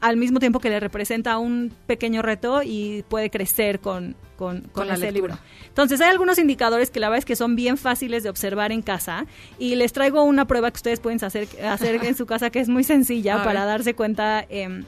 al 0.00 0.16
mismo 0.16 0.38
tiempo 0.38 0.60
que 0.60 0.70
le 0.70 0.80
representa 0.80 1.38
un 1.38 1.72
pequeño 1.86 2.22
reto 2.22 2.62
y 2.62 3.04
puede 3.08 3.30
crecer 3.30 3.80
con, 3.80 4.14
con, 4.36 4.62
con, 4.72 4.90
ese 4.90 5.10
libro. 5.10 5.36
Entonces, 5.66 6.00
hay 6.00 6.10
algunos 6.10 6.38
indicadores 6.38 6.90
que 6.90 7.00
la 7.00 7.08
verdad 7.08 7.18
es 7.18 7.24
que 7.24 7.36
son 7.36 7.56
bien 7.56 7.76
fáciles 7.76 8.22
de 8.22 8.30
observar 8.30 8.70
en 8.70 8.82
casa 8.82 9.26
y 9.58 9.74
les 9.74 9.92
traigo 9.92 10.22
una 10.22 10.46
prueba 10.46 10.70
que 10.70 10.76
ustedes 10.76 11.00
pueden 11.00 11.22
hacer, 11.24 11.48
hacer 11.64 12.04
en 12.04 12.16
su 12.16 12.26
casa 12.26 12.50
que 12.50 12.60
es 12.60 12.68
muy 12.68 12.84
sencilla 12.84 13.42
para 13.42 13.64
darse 13.64 13.94
cuenta 13.94 14.46
eh, 14.48 14.84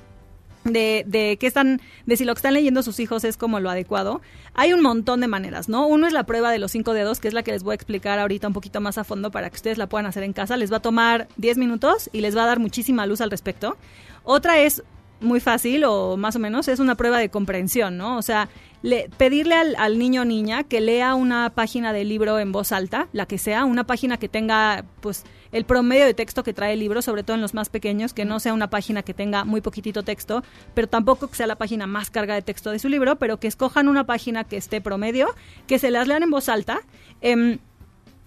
de, 0.64 1.04
de 1.06 1.36
qué 1.38 1.46
están, 1.46 1.80
de 2.06 2.16
si 2.16 2.24
lo 2.24 2.34
que 2.34 2.38
están 2.38 2.54
leyendo 2.54 2.82
sus 2.82 3.00
hijos 3.00 3.24
es 3.24 3.36
como 3.36 3.60
lo 3.60 3.70
adecuado, 3.70 4.20
hay 4.54 4.72
un 4.72 4.82
montón 4.82 5.20
de 5.20 5.28
maneras, 5.28 5.68
¿no? 5.68 5.86
Uno 5.86 6.06
es 6.06 6.12
la 6.12 6.24
prueba 6.24 6.50
de 6.50 6.58
los 6.58 6.72
cinco 6.72 6.92
dedos, 6.92 7.20
que 7.20 7.28
es 7.28 7.34
la 7.34 7.42
que 7.42 7.52
les 7.52 7.62
voy 7.62 7.72
a 7.72 7.74
explicar 7.74 8.18
ahorita 8.18 8.46
un 8.46 8.52
poquito 8.52 8.80
más 8.80 8.98
a 8.98 9.04
fondo 9.04 9.30
para 9.30 9.48
que 9.50 9.56
ustedes 9.56 9.78
la 9.78 9.88
puedan 9.88 10.06
hacer 10.06 10.22
en 10.22 10.32
casa. 10.32 10.56
Les 10.56 10.72
va 10.72 10.78
a 10.78 10.82
tomar 10.82 11.28
10 11.36 11.58
minutos 11.58 12.10
y 12.12 12.20
les 12.20 12.36
va 12.36 12.44
a 12.44 12.46
dar 12.46 12.58
muchísima 12.58 13.06
luz 13.06 13.20
al 13.20 13.30
respecto. 13.30 13.76
Otra 14.24 14.58
es 14.58 14.82
muy 15.20 15.40
fácil 15.40 15.84
o 15.84 16.16
más 16.16 16.36
o 16.36 16.38
menos, 16.38 16.68
es 16.68 16.80
una 16.80 16.94
prueba 16.94 17.18
de 17.18 17.28
comprensión, 17.28 17.96
¿no? 17.96 18.16
O 18.16 18.22
sea, 18.22 18.48
le, 18.82 19.10
pedirle 19.18 19.54
al, 19.54 19.76
al, 19.76 19.98
niño 19.98 20.22
o 20.22 20.24
niña 20.24 20.64
que 20.64 20.80
lea 20.80 21.14
una 21.14 21.50
página 21.50 21.92
del 21.92 22.08
libro 22.08 22.38
en 22.38 22.52
voz 22.52 22.72
alta, 22.72 23.08
la 23.12 23.26
que 23.26 23.38
sea, 23.38 23.64
una 23.64 23.84
página 23.84 24.16
que 24.16 24.28
tenga, 24.28 24.84
pues, 25.00 25.24
el 25.52 25.64
promedio 25.64 26.04
de 26.04 26.14
texto 26.14 26.42
que 26.42 26.52
trae 26.52 26.74
el 26.74 26.80
libro, 26.80 27.02
sobre 27.02 27.22
todo 27.22 27.34
en 27.34 27.40
los 27.40 27.54
más 27.54 27.68
pequeños, 27.68 28.12
que 28.12 28.24
no 28.24 28.40
sea 28.40 28.54
una 28.54 28.70
página 28.70 29.02
que 29.02 29.14
tenga 29.14 29.44
muy 29.44 29.60
poquitito 29.60 30.02
texto, 30.02 30.42
pero 30.74 30.88
tampoco 30.88 31.28
que 31.28 31.36
sea 31.36 31.46
la 31.46 31.56
página 31.56 31.86
más 31.86 32.10
carga 32.10 32.34
de 32.34 32.42
texto 32.42 32.70
de 32.70 32.78
su 32.78 32.88
libro, 32.88 33.16
pero 33.16 33.38
que 33.38 33.48
escojan 33.48 33.88
una 33.88 34.04
página 34.04 34.44
que 34.44 34.56
esté 34.56 34.80
promedio, 34.80 35.34
que 35.66 35.78
se 35.78 35.90
las 35.90 36.06
lean 36.06 36.22
en 36.22 36.30
voz 36.30 36.48
alta 36.48 36.80
eh, 37.20 37.58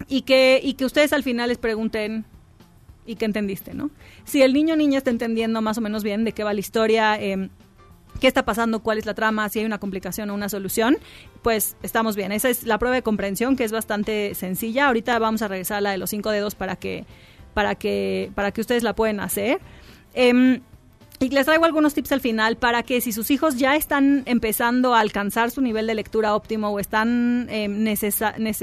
y, 0.08 0.22
que, 0.22 0.60
y 0.62 0.74
que 0.74 0.84
ustedes 0.84 1.12
al 1.12 1.22
final 1.22 1.48
les 1.48 1.58
pregunten 1.58 2.24
y 3.06 3.16
que 3.16 3.24
entendiste, 3.24 3.74
¿no? 3.74 3.90
Si 4.24 4.42
el 4.42 4.54
niño 4.54 4.74
o 4.74 4.76
niña 4.76 4.98
está 4.98 5.10
entendiendo 5.10 5.60
más 5.60 5.78
o 5.78 5.80
menos 5.80 6.02
bien 6.02 6.24
de 6.24 6.32
qué 6.32 6.44
va 6.44 6.54
la 6.54 6.60
historia, 6.60 7.20
eh, 7.20 7.50
qué 8.24 8.28
está 8.28 8.46
pasando, 8.46 8.80
cuál 8.80 8.96
es 8.96 9.04
la 9.04 9.12
trama, 9.12 9.50
si 9.50 9.58
hay 9.58 9.66
una 9.66 9.76
complicación 9.76 10.30
o 10.30 10.34
una 10.34 10.48
solución, 10.48 10.96
pues 11.42 11.76
estamos 11.82 12.16
bien. 12.16 12.32
Esa 12.32 12.48
es 12.48 12.64
la 12.64 12.78
prueba 12.78 12.96
de 12.96 13.02
comprensión 13.02 13.54
que 13.54 13.64
es 13.64 13.70
bastante 13.70 14.34
sencilla. 14.34 14.86
Ahorita 14.86 15.18
vamos 15.18 15.42
a 15.42 15.48
regresar 15.48 15.76
a 15.76 15.80
la 15.82 15.90
de 15.90 15.98
los 15.98 16.08
cinco 16.08 16.30
dedos 16.30 16.54
para 16.54 16.76
que, 16.76 17.04
para 17.52 17.74
que, 17.74 18.32
para 18.34 18.50
que 18.50 18.62
ustedes 18.62 18.82
la 18.82 18.94
puedan 18.94 19.20
hacer. 19.20 19.60
Eh, 20.14 20.58
y 21.20 21.28
les 21.28 21.44
traigo 21.44 21.66
algunos 21.66 21.92
tips 21.92 22.12
al 22.12 22.22
final 22.22 22.56
para 22.56 22.82
que 22.82 23.02
si 23.02 23.12
sus 23.12 23.30
hijos 23.30 23.58
ya 23.58 23.76
están 23.76 24.22
empezando 24.24 24.94
a 24.94 25.00
alcanzar 25.00 25.50
su 25.50 25.60
nivel 25.60 25.86
de 25.86 25.94
lectura 25.94 26.34
óptimo 26.34 26.70
o 26.70 26.80
están, 26.80 27.44
nece 27.44 28.08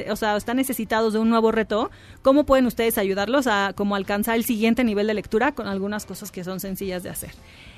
o 0.09 0.15
sea, 0.15 0.37
están 0.37 0.57
necesitados 0.57 1.13
de 1.13 1.19
un 1.19 1.29
nuevo 1.29 1.51
reto, 1.51 1.91
¿cómo 2.23 2.47
pueden 2.47 2.65
ustedes 2.65 2.97
ayudarlos 2.97 3.45
a 3.45 3.73
como 3.75 3.95
alcanzar 3.95 4.37
el 4.37 4.43
siguiente 4.43 4.83
nivel 4.83 5.05
de 5.05 5.13
lectura 5.13 5.51
con 5.51 5.67
algunas 5.67 6.07
cosas 6.07 6.31
que 6.31 6.43
son 6.43 6.59
sencillas 6.59 7.03
de 7.03 7.09
hacer? 7.09 7.31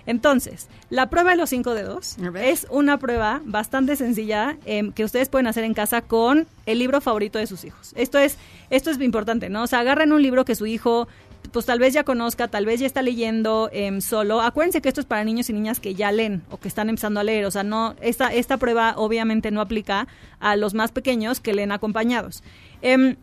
Entonces, 0.05 0.67
la 0.89 1.09
prueba 1.09 1.31
de 1.31 1.38
los 1.38 1.49
cinco 1.49 1.73
dedos 1.73 2.17
es 2.41 2.67
una 2.69 2.97
prueba 2.97 3.41
bastante 3.45 3.95
sencilla 3.95 4.57
eh, 4.65 4.91
que 4.93 5.03
ustedes 5.03 5.30
pueden 5.30 5.47
hacer 5.47 5.63
en 5.63 5.73
casa 5.73 6.01
con 6.01 6.47
el 6.65 6.80
libro 6.80 6.99
favorito 7.01 7.39
de 7.39 7.47
sus 7.47 7.63
hijos. 7.63 7.93
Esto 7.95 8.17
es, 8.17 8.38
esto 8.69 8.91
es 8.91 8.99
importante, 8.99 9.49
¿no? 9.49 9.63
O 9.63 9.67
sea, 9.67 9.80
agarren 9.80 10.11
un 10.11 10.21
libro 10.21 10.45
que 10.45 10.55
su 10.55 10.65
hijo 10.65 11.07
pues 11.51 11.65
tal 11.65 11.77
vez 11.77 11.93
ya 11.93 12.03
conozca, 12.03 12.47
tal 12.47 12.65
vez 12.65 12.80
ya 12.80 12.88
está 12.88 13.01
leyendo 13.01 13.69
eh, 13.71 14.01
solo. 14.01 14.41
Acuérdense 14.41 14.81
que 14.81 14.89
esto 14.89 15.01
es 15.01 15.05
para 15.05 15.23
niños 15.23 15.49
y 15.49 15.53
niñas 15.53 15.80
que 15.80 15.93
ya 15.93 16.11
leen 16.11 16.41
o 16.49 16.57
que 16.57 16.67
están 16.67 16.89
empezando 16.89 17.19
a 17.19 17.23
leer. 17.23 17.45
O 17.45 17.51
sea, 17.51 17.63
no, 17.63 17.95
esta, 18.01 18.34
esta 18.34 18.57
prueba 18.57 18.93
obviamente 18.97 19.51
no 19.51 19.61
aplica 19.61 20.07
a 20.39 20.55
los 20.55 20.73
más 20.73 20.91
pequeños 20.91 21.39
que 21.39 21.53
leen 21.53 21.71
acompañados. 21.71 22.43
Eh, 22.81 23.17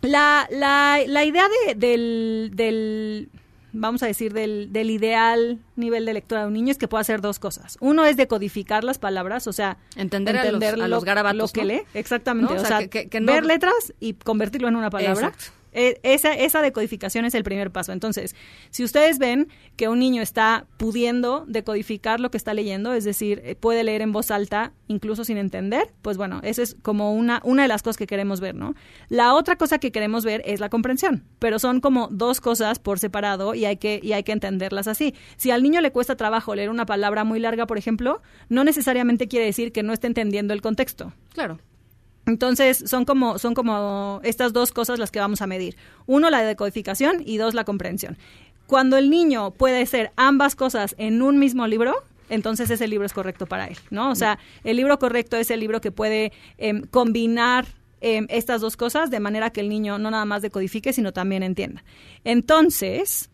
la, 0.00 0.48
la, 0.50 1.00
la, 1.06 1.24
idea 1.24 1.44
de, 1.66 1.74
del, 1.74 2.50
del, 2.54 3.28
vamos 3.72 4.02
a 4.02 4.06
decir, 4.06 4.32
del, 4.32 4.72
del, 4.72 4.90
ideal 4.90 5.58
nivel 5.76 6.04
de 6.06 6.12
lectura 6.14 6.42
de 6.42 6.46
un 6.48 6.52
niño 6.54 6.70
es 6.70 6.78
que 6.78 6.88
pueda 6.88 7.00
hacer 7.00 7.20
dos 7.20 7.38
cosas. 7.38 7.76
Uno 7.80 8.04
es 8.04 8.16
decodificar 8.16 8.84
las 8.84 8.98
palabras, 8.98 9.46
o 9.46 9.52
sea, 9.52 9.78
entender, 9.96 10.36
entender 10.36 10.74
a 10.74 10.76
los, 10.76 10.84
a 10.84 10.88
los 10.88 11.04
garabatos, 11.04 11.38
lo 11.38 11.48
que 11.48 11.60
¿no? 11.62 11.66
lee. 11.68 11.82
Exactamente. 11.94 12.54
¿No? 12.54 12.60
O, 12.60 12.64
sea, 12.64 12.78
que, 12.80 12.88
que, 12.88 13.08
que 13.08 13.20
no... 13.20 13.32
ver 13.32 13.44
letras 13.44 13.92
y 14.00 14.14
convertirlo 14.14 14.68
en 14.68 14.76
una 14.76 14.90
palabra. 14.90 15.28
Exacto. 15.28 15.57
Eh, 15.72 16.00
esa, 16.02 16.34
esa 16.34 16.62
decodificación 16.62 17.24
es 17.24 17.34
el 17.34 17.44
primer 17.44 17.70
paso. 17.70 17.92
Entonces, 17.92 18.34
si 18.70 18.84
ustedes 18.84 19.18
ven 19.18 19.48
que 19.76 19.88
un 19.88 19.98
niño 19.98 20.22
está 20.22 20.66
pudiendo 20.76 21.44
decodificar 21.46 22.20
lo 22.20 22.30
que 22.30 22.36
está 22.36 22.54
leyendo, 22.54 22.92
es 22.92 23.04
decir, 23.04 23.40
eh, 23.44 23.54
puede 23.54 23.84
leer 23.84 24.02
en 24.02 24.12
voz 24.12 24.30
alta 24.30 24.72
incluso 24.86 25.24
sin 25.24 25.36
entender, 25.36 25.92
pues 26.02 26.16
bueno, 26.16 26.40
esa 26.42 26.62
es 26.62 26.76
como 26.82 27.12
una, 27.14 27.40
una 27.44 27.62
de 27.62 27.68
las 27.68 27.82
cosas 27.82 27.98
que 27.98 28.06
queremos 28.06 28.40
ver, 28.40 28.54
¿no? 28.54 28.74
La 29.08 29.34
otra 29.34 29.56
cosa 29.56 29.78
que 29.78 29.92
queremos 29.92 30.24
ver 30.24 30.42
es 30.46 30.60
la 30.60 30.68
comprensión, 30.68 31.24
pero 31.38 31.58
son 31.58 31.80
como 31.80 32.08
dos 32.10 32.40
cosas 32.40 32.78
por 32.78 32.98
separado 32.98 33.54
y 33.54 33.64
hay 33.66 33.76
que, 33.76 34.00
y 34.02 34.12
hay 34.12 34.22
que 34.22 34.32
entenderlas 34.32 34.88
así. 34.88 35.14
Si 35.36 35.50
al 35.50 35.62
niño 35.62 35.80
le 35.80 35.92
cuesta 35.92 36.16
trabajo 36.16 36.54
leer 36.54 36.70
una 36.70 36.86
palabra 36.86 37.24
muy 37.24 37.38
larga, 37.38 37.66
por 37.66 37.78
ejemplo, 37.78 38.22
no 38.48 38.64
necesariamente 38.64 39.28
quiere 39.28 39.46
decir 39.46 39.72
que 39.72 39.82
no 39.82 39.92
esté 39.92 40.06
entendiendo 40.06 40.54
el 40.54 40.62
contexto. 40.62 41.12
Claro. 41.34 41.58
Entonces, 42.28 42.84
son 42.86 43.06
como, 43.06 43.38
son 43.38 43.54
como 43.54 44.20
estas 44.22 44.52
dos 44.52 44.70
cosas 44.70 44.98
las 44.98 45.10
que 45.10 45.18
vamos 45.18 45.40
a 45.40 45.46
medir. 45.46 45.76
Uno, 46.06 46.28
la 46.28 46.42
decodificación 46.42 47.22
y 47.24 47.38
dos, 47.38 47.54
la 47.54 47.64
comprensión. 47.64 48.18
Cuando 48.66 48.98
el 48.98 49.08
niño 49.08 49.50
puede 49.52 49.82
hacer 49.82 50.12
ambas 50.16 50.54
cosas 50.54 50.94
en 50.98 51.22
un 51.22 51.38
mismo 51.38 51.66
libro, 51.66 51.94
entonces 52.28 52.68
ese 52.68 52.86
libro 52.86 53.06
es 53.06 53.14
correcto 53.14 53.46
para 53.46 53.66
él, 53.66 53.78
¿no? 53.90 54.10
O 54.10 54.14
sea, 54.14 54.38
el 54.62 54.76
libro 54.76 54.98
correcto 54.98 55.38
es 55.38 55.50
el 55.50 55.60
libro 55.60 55.80
que 55.80 55.90
puede 55.90 56.32
eh, 56.58 56.82
combinar 56.90 57.66
eh, 58.02 58.26
estas 58.28 58.60
dos 58.60 58.76
cosas 58.76 59.10
de 59.10 59.20
manera 59.20 59.48
que 59.48 59.62
el 59.62 59.70
niño 59.70 59.98
no 59.98 60.10
nada 60.10 60.26
más 60.26 60.42
decodifique, 60.42 60.92
sino 60.92 61.12
también 61.14 61.42
entienda. 61.42 61.82
Entonces, 62.24 63.30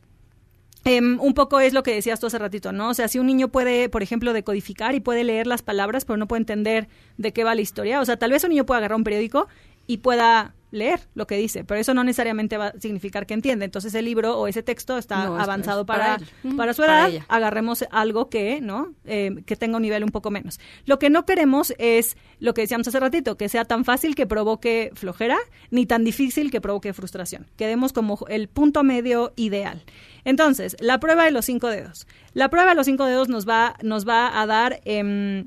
eh, 0.85 1.01
un 1.01 1.35
poco 1.35 1.61
es 1.61 1.73
lo 1.73 1.83
que 1.83 1.95
decías 1.95 2.21
tú 2.21 2.27
hace 2.27 2.39
ratito, 2.39 2.73
¿no? 2.73 2.91
O 2.91 2.95
sea, 2.95 3.09
si 3.09 3.19
un 3.19 3.27
niño 3.27 3.49
puede, 3.49 3.89
por 3.89 4.03
ejemplo, 4.03 4.33
decodificar 4.33 4.95
y 4.95 5.01
puede 5.01 5.25
leer 5.25 5.47
las 5.47 5.63
palabras, 5.63 6.05
pero 6.05 6.17
no 6.17 6.29
puede 6.29 6.41
entender 6.41 6.89
de 7.17 7.33
qué 7.33 7.45
va 7.45 7.55
la 7.55 7.61
historia, 7.61 8.01
o 8.01 8.05
sea, 8.05 8.19
tal 8.19 8.31
vez 8.33 8.45
un 8.45 8.51
niño 8.51 8.67
pueda 8.67 8.79
agarrar 8.79 8.97
un 8.97 9.05
periódico 9.05 9.49
y 9.87 9.99
pueda 9.99 10.55
leer 10.75 11.01
lo 11.15 11.27
que 11.27 11.37
dice, 11.37 11.65
pero 11.65 11.81
eso 11.81 11.95
no 11.95 12.05
necesariamente 12.05 12.59
va 12.59 12.69
a 12.69 12.81
significar 12.81 13.27
que 13.27 13.35
entiende. 13.35 13.65
Entonces 13.65 13.95
el 13.95 14.05
libro 14.05 14.39
o 14.39 14.49
ese 14.49 14.63
texto 14.63 14.99
está 14.99 15.27
no, 15.27 15.39
avanzado 15.39 15.83
es 15.83 15.87
para, 15.87 16.19
para, 16.19 16.57
para, 16.57 16.75
su 16.75 16.83
edad. 16.83 17.11
para 17.11 17.25
agarremos 17.29 17.85
algo 17.91 18.29
que, 18.29 18.61
¿no? 18.61 18.93
Eh, 19.05 19.43
que 19.47 19.57
tenga 19.57 19.77
un 19.77 19.83
nivel 19.83 20.05
un 20.05 20.11
poco 20.11 20.31
menos. 20.31 20.59
Lo 20.85 20.99
que 20.99 21.11
no 21.11 21.25
queremos 21.25 21.73
es 21.79 22.17
lo 22.41 22.55
que 22.55 22.63
decíamos 22.63 22.89
hace 22.89 23.01
ratito, 23.01 23.37
que 23.37 23.49
sea 23.49 23.65
tan 23.65 23.85
fácil 23.85 24.15
que 24.15 24.27
provoque 24.27 24.91
flojera, 24.95 25.39
ni 25.71 25.87
tan 25.87 26.05
difícil 26.05 26.51
que 26.51 26.61
provoque 26.61 26.93
frustración. 26.93 27.47
Quedemos 27.57 27.93
como 27.93 28.19
el 28.29 28.49
punto 28.49 28.83
medio 28.83 29.33
ideal. 29.37 29.85
Entonces, 30.25 30.77
la 30.81 30.99
prueba 30.99 31.25
de 31.25 31.31
los 31.31 31.45
cinco 31.45 31.69
dedos. 31.69 32.07
La 32.33 32.51
prueba 32.51 32.71
de 32.71 32.75
los 32.75 32.87
cinco 32.87 33.05
dedos 33.05 33.29
nos 33.29 33.49
va, 33.49 33.77
nos 33.83 34.09
va 34.09 34.41
a 34.41 34.47
dar 34.47 34.81
eh, 34.85 35.45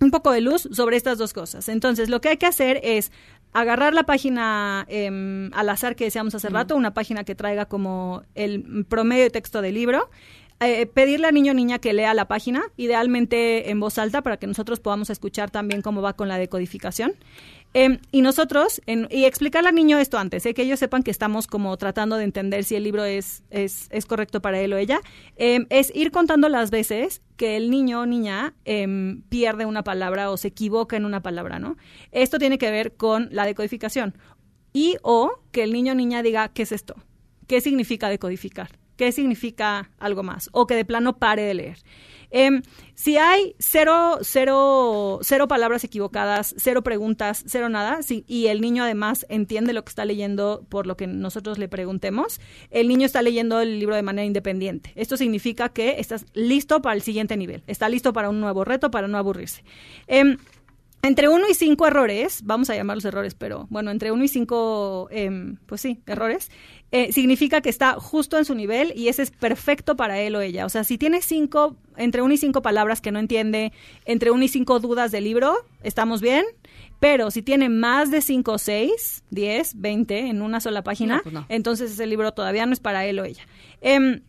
un 0.00 0.10
poco 0.10 0.32
de 0.32 0.40
luz 0.40 0.68
sobre 0.72 0.96
estas 0.96 1.18
dos 1.18 1.32
cosas. 1.32 1.68
Entonces, 1.68 2.08
lo 2.08 2.20
que 2.20 2.30
hay 2.30 2.36
que 2.38 2.46
hacer 2.46 2.80
es 2.82 3.12
agarrar 3.52 3.94
la 3.94 4.04
página 4.04 4.86
eh, 4.88 5.50
al 5.52 5.68
azar 5.68 5.96
que 5.96 6.04
decíamos 6.04 6.34
hace 6.34 6.48
rato, 6.48 6.76
una 6.76 6.94
página 6.94 7.24
que 7.24 7.34
traiga 7.34 7.66
como 7.66 8.22
el 8.34 8.86
promedio 8.88 9.24
de 9.24 9.30
texto 9.30 9.62
del 9.62 9.74
libro, 9.74 10.10
eh, 10.62 10.84
pedirle 10.84 11.26
al 11.26 11.34
niño 11.34 11.52
o 11.52 11.54
niña 11.54 11.78
que 11.78 11.94
lea 11.94 12.12
la 12.12 12.28
página, 12.28 12.62
idealmente 12.76 13.70
en 13.70 13.80
voz 13.80 13.96
alta 13.96 14.20
para 14.20 14.36
que 14.36 14.46
nosotros 14.46 14.78
podamos 14.78 15.08
escuchar 15.08 15.50
también 15.50 15.80
cómo 15.80 16.02
va 16.02 16.12
con 16.12 16.28
la 16.28 16.36
decodificación. 16.36 17.14
Eh, 17.72 18.00
y 18.10 18.22
nosotros, 18.22 18.82
en, 18.86 19.06
y 19.10 19.24
explicarle 19.24 19.68
al 19.68 19.74
niño 19.76 19.98
esto 19.98 20.18
antes, 20.18 20.44
eh, 20.44 20.54
que 20.54 20.62
ellos 20.62 20.80
sepan 20.80 21.04
que 21.04 21.10
estamos 21.10 21.46
como 21.46 21.76
tratando 21.76 22.16
de 22.16 22.24
entender 22.24 22.64
si 22.64 22.74
el 22.74 22.82
libro 22.82 23.04
es, 23.04 23.44
es, 23.50 23.86
es 23.90 24.06
correcto 24.06 24.42
para 24.42 24.58
él 24.60 24.72
o 24.72 24.76
ella, 24.76 25.00
eh, 25.36 25.66
es 25.70 25.94
ir 25.94 26.10
contando 26.10 26.48
las 26.48 26.70
veces 26.70 27.22
que 27.36 27.56
el 27.56 27.70
niño 27.70 28.00
o 28.00 28.06
niña 28.06 28.54
em, 28.64 29.22
pierde 29.22 29.66
una 29.66 29.84
palabra 29.84 30.30
o 30.30 30.36
se 30.36 30.48
equivoca 30.48 30.96
en 30.96 31.04
una 31.04 31.22
palabra, 31.22 31.58
¿no? 31.60 31.76
Esto 32.10 32.38
tiene 32.38 32.58
que 32.58 32.70
ver 32.70 32.96
con 32.96 33.28
la 33.30 33.46
decodificación. 33.46 34.14
Y 34.72 34.96
o 35.02 35.40
que 35.52 35.62
el 35.62 35.72
niño 35.72 35.92
o 35.92 35.96
niña 35.96 36.22
diga, 36.22 36.48
¿qué 36.48 36.62
es 36.62 36.72
esto? 36.72 36.96
¿Qué 37.46 37.60
significa 37.60 38.08
decodificar? 38.08 38.70
¿Qué 38.96 39.12
significa 39.12 39.90
algo 39.98 40.22
más? 40.22 40.50
O 40.52 40.66
que 40.66 40.74
de 40.74 40.84
plano 40.84 41.18
pare 41.18 41.42
de 41.42 41.54
leer. 41.54 41.78
Eh, 42.30 42.62
si 42.94 43.16
hay 43.16 43.54
cero, 43.58 44.18
cero, 44.22 45.20
cero 45.22 45.48
palabras 45.48 45.84
equivocadas, 45.84 46.54
cero 46.58 46.82
preguntas, 46.82 47.42
cero 47.46 47.68
nada, 47.68 48.00
y 48.26 48.46
el 48.46 48.60
niño 48.60 48.84
además 48.84 49.26
entiende 49.28 49.72
lo 49.72 49.84
que 49.84 49.88
está 49.88 50.04
leyendo 50.04 50.66
por 50.68 50.86
lo 50.86 50.96
que 50.96 51.06
nosotros 51.06 51.58
le 51.58 51.68
preguntemos, 51.68 52.40
el 52.70 52.88
niño 52.88 53.06
está 53.06 53.22
leyendo 53.22 53.60
el 53.60 53.78
libro 53.78 53.96
de 53.96 54.02
manera 54.02 54.26
independiente. 54.26 54.92
Esto 54.96 55.16
significa 55.16 55.70
que 55.70 55.96
estás 55.98 56.26
listo 56.34 56.82
para 56.82 56.94
el 56.94 57.02
siguiente 57.02 57.36
nivel, 57.36 57.62
está 57.66 57.88
listo 57.88 58.12
para 58.12 58.28
un 58.28 58.40
nuevo 58.40 58.64
reto, 58.64 58.90
para 58.90 59.08
no 59.08 59.18
aburrirse. 59.18 59.64
Eh, 60.06 60.36
entre 61.02 61.30
uno 61.30 61.46
y 61.48 61.54
cinco 61.54 61.86
errores, 61.86 62.42
vamos 62.44 62.68
a 62.68 62.74
llamarlos 62.74 63.06
errores, 63.06 63.34
pero 63.34 63.66
bueno, 63.70 63.90
entre 63.90 64.12
uno 64.12 64.22
y 64.22 64.28
cinco, 64.28 65.08
eh, 65.10 65.54
pues 65.64 65.80
sí, 65.80 66.02
errores, 66.06 66.50
eh, 66.92 67.12
significa 67.12 67.60
que 67.60 67.68
está 67.70 67.94
justo 67.94 68.36
en 68.38 68.44
su 68.44 68.54
nivel 68.54 68.92
y 68.96 69.08
ese 69.08 69.22
es 69.22 69.30
perfecto 69.30 69.96
para 69.96 70.18
él 70.20 70.34
o 70.36 70.40
ella. 70.40 70.66
O 70.66 70.68
sea, 70.68 70.82
si 70.84 70.98
tiene 70.98 71.22
cinco, 71.22 71.76
entre 71.96 72.22
uno 72.22 72.34
y 72.34 72.36
cinco 72.36 72.62
palabras 72.62 73.00
que 73.00 73.12
no 73.12 73.18
entiende, 73.18 73.72
entre 74.06 74.30
uno 74.30 74.42
y 74.44 74.48
cinco 74.48 74.80
dudas 74.80 75.12
del 75.12 75.24
libro, 75.24 75.54
estamos 75.82 76.20
bien. 76.20 76.44
Pero 76.98 77.30
si 77.30 77.40
tiene 77.42 77.68
más 77.68 78.10
de 78.10 78.20
cinco, 78.20 78.58
seis, 78.58 79.22
diez, 79.30 79.72
veinte 79.80 80.18
en 80.28 80.42
una 80.42 80.60
sola 80.60 80.82
página, 80.82 81.16
No, 81.18 81.22
pues 81.22 81.32
no. 81.32 81.46
entonces 81.48 81.92
ese 81.92 82.06
libro 82.06 82.32
todavía 82.32 82.66
no 82.66 82.72
es 82.72 82.80
para 82.80 83.06
él 83.06 83.18
o 83.20 83.24
ella. 83.24 83.46
Em, 83.80 84.20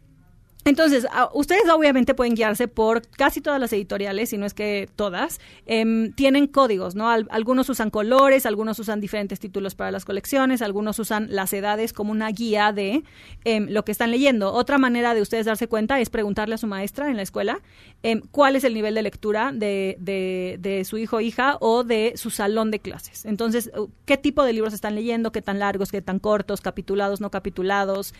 entonces, 0.63 1.07
ustedes 1.33 1.67
obviamente 1.69 2.13
pueden 2.13 2.35
guiarse 2.35 2.67
por 2.67 3.01
casi 3.07 3.41
todas 3.41 3.59
las 3.59 3.73
editoriales, 3.73 4.29
si 4.29 4.38
no 4.38 4.45
es 4.45 4.53
que 4.53 4.88
todas, 4.95 5.39
em, 5.65 6.11
tienen 6.13 6.45
códigos, 6.47 6.93
¿no? 6.95 7.09
algunos 7.09 7.67
usan 7.69 7.89
colores, 7.89 8.45
algunos 8.45 8.77
usan 8.77 9.01
diferentes 9.01 9.39
títulos 9.39 9.73
para 9.73 9.91
las 9.91 10.05
colecciones, 10.05 10.61
algunos 10.61 10.99
usan 10.99 11.27
las 11.31 11.51
edades 11.53 11.93
como 11.93 12.11
una 12.11 12.29
guía 12.29 12.73
de 12.73 13.03
em, 13.43 13.67
lo 13.69 13.83
que 13.83 13.91
están 13.91 14.11
leyendo. 14.11 14.53
Otra 14.53 14.77
manera 14.77 15.13
de 15.15 15.21
ustedes 15.21 15.47
darse 15.47 15.67
cuenta 15.67 15.99
es 15.99 16.09
preguntarle 16.09 16.55
a 16.55 16.57
su 16.57 16.67
maestra 16.67 17.09
en 17.09 17.17
la 17.17 17.23
escuela 17.23 17.61
em, 18.03 18.21
cuál 18.31 18.55
es 18.55 18.63
el 18.63 18.73
nivel 18.73 18.93
de 18.93 19.01
lectura 19.01 19.51
de, 19.53 19.97
de, 19.99 20.57
de 20.59 20.85
su 20.85 20.97
hijo 20.97 21.17
o 21.17 21.21
hija 21.21 21.57
o 21.59 21.83
de 21.83 22.13
su 22.15 22.29
salón 22.29 22.69
de 22.71 22.79
clases. 22.79 23.25
Entonces, 23.25 23.71
¿qué 24.05 24.17
tipo 24.17 24.43
de 24.43 24.53
libros 24.53 24.73
están 24.73 24.95
leyendo? 24.95 25.31
¿Qué 25.31 25.41
tan 25.41 25.59
largos? 25.59 25.91
¿Qué 25.91 26.01
tan 26.01 26.19
cortos? 26.19 26.61
¿Capitulados? 26.61 27.19
¿No 27.19 27.31
capitulados? 27.31 28.13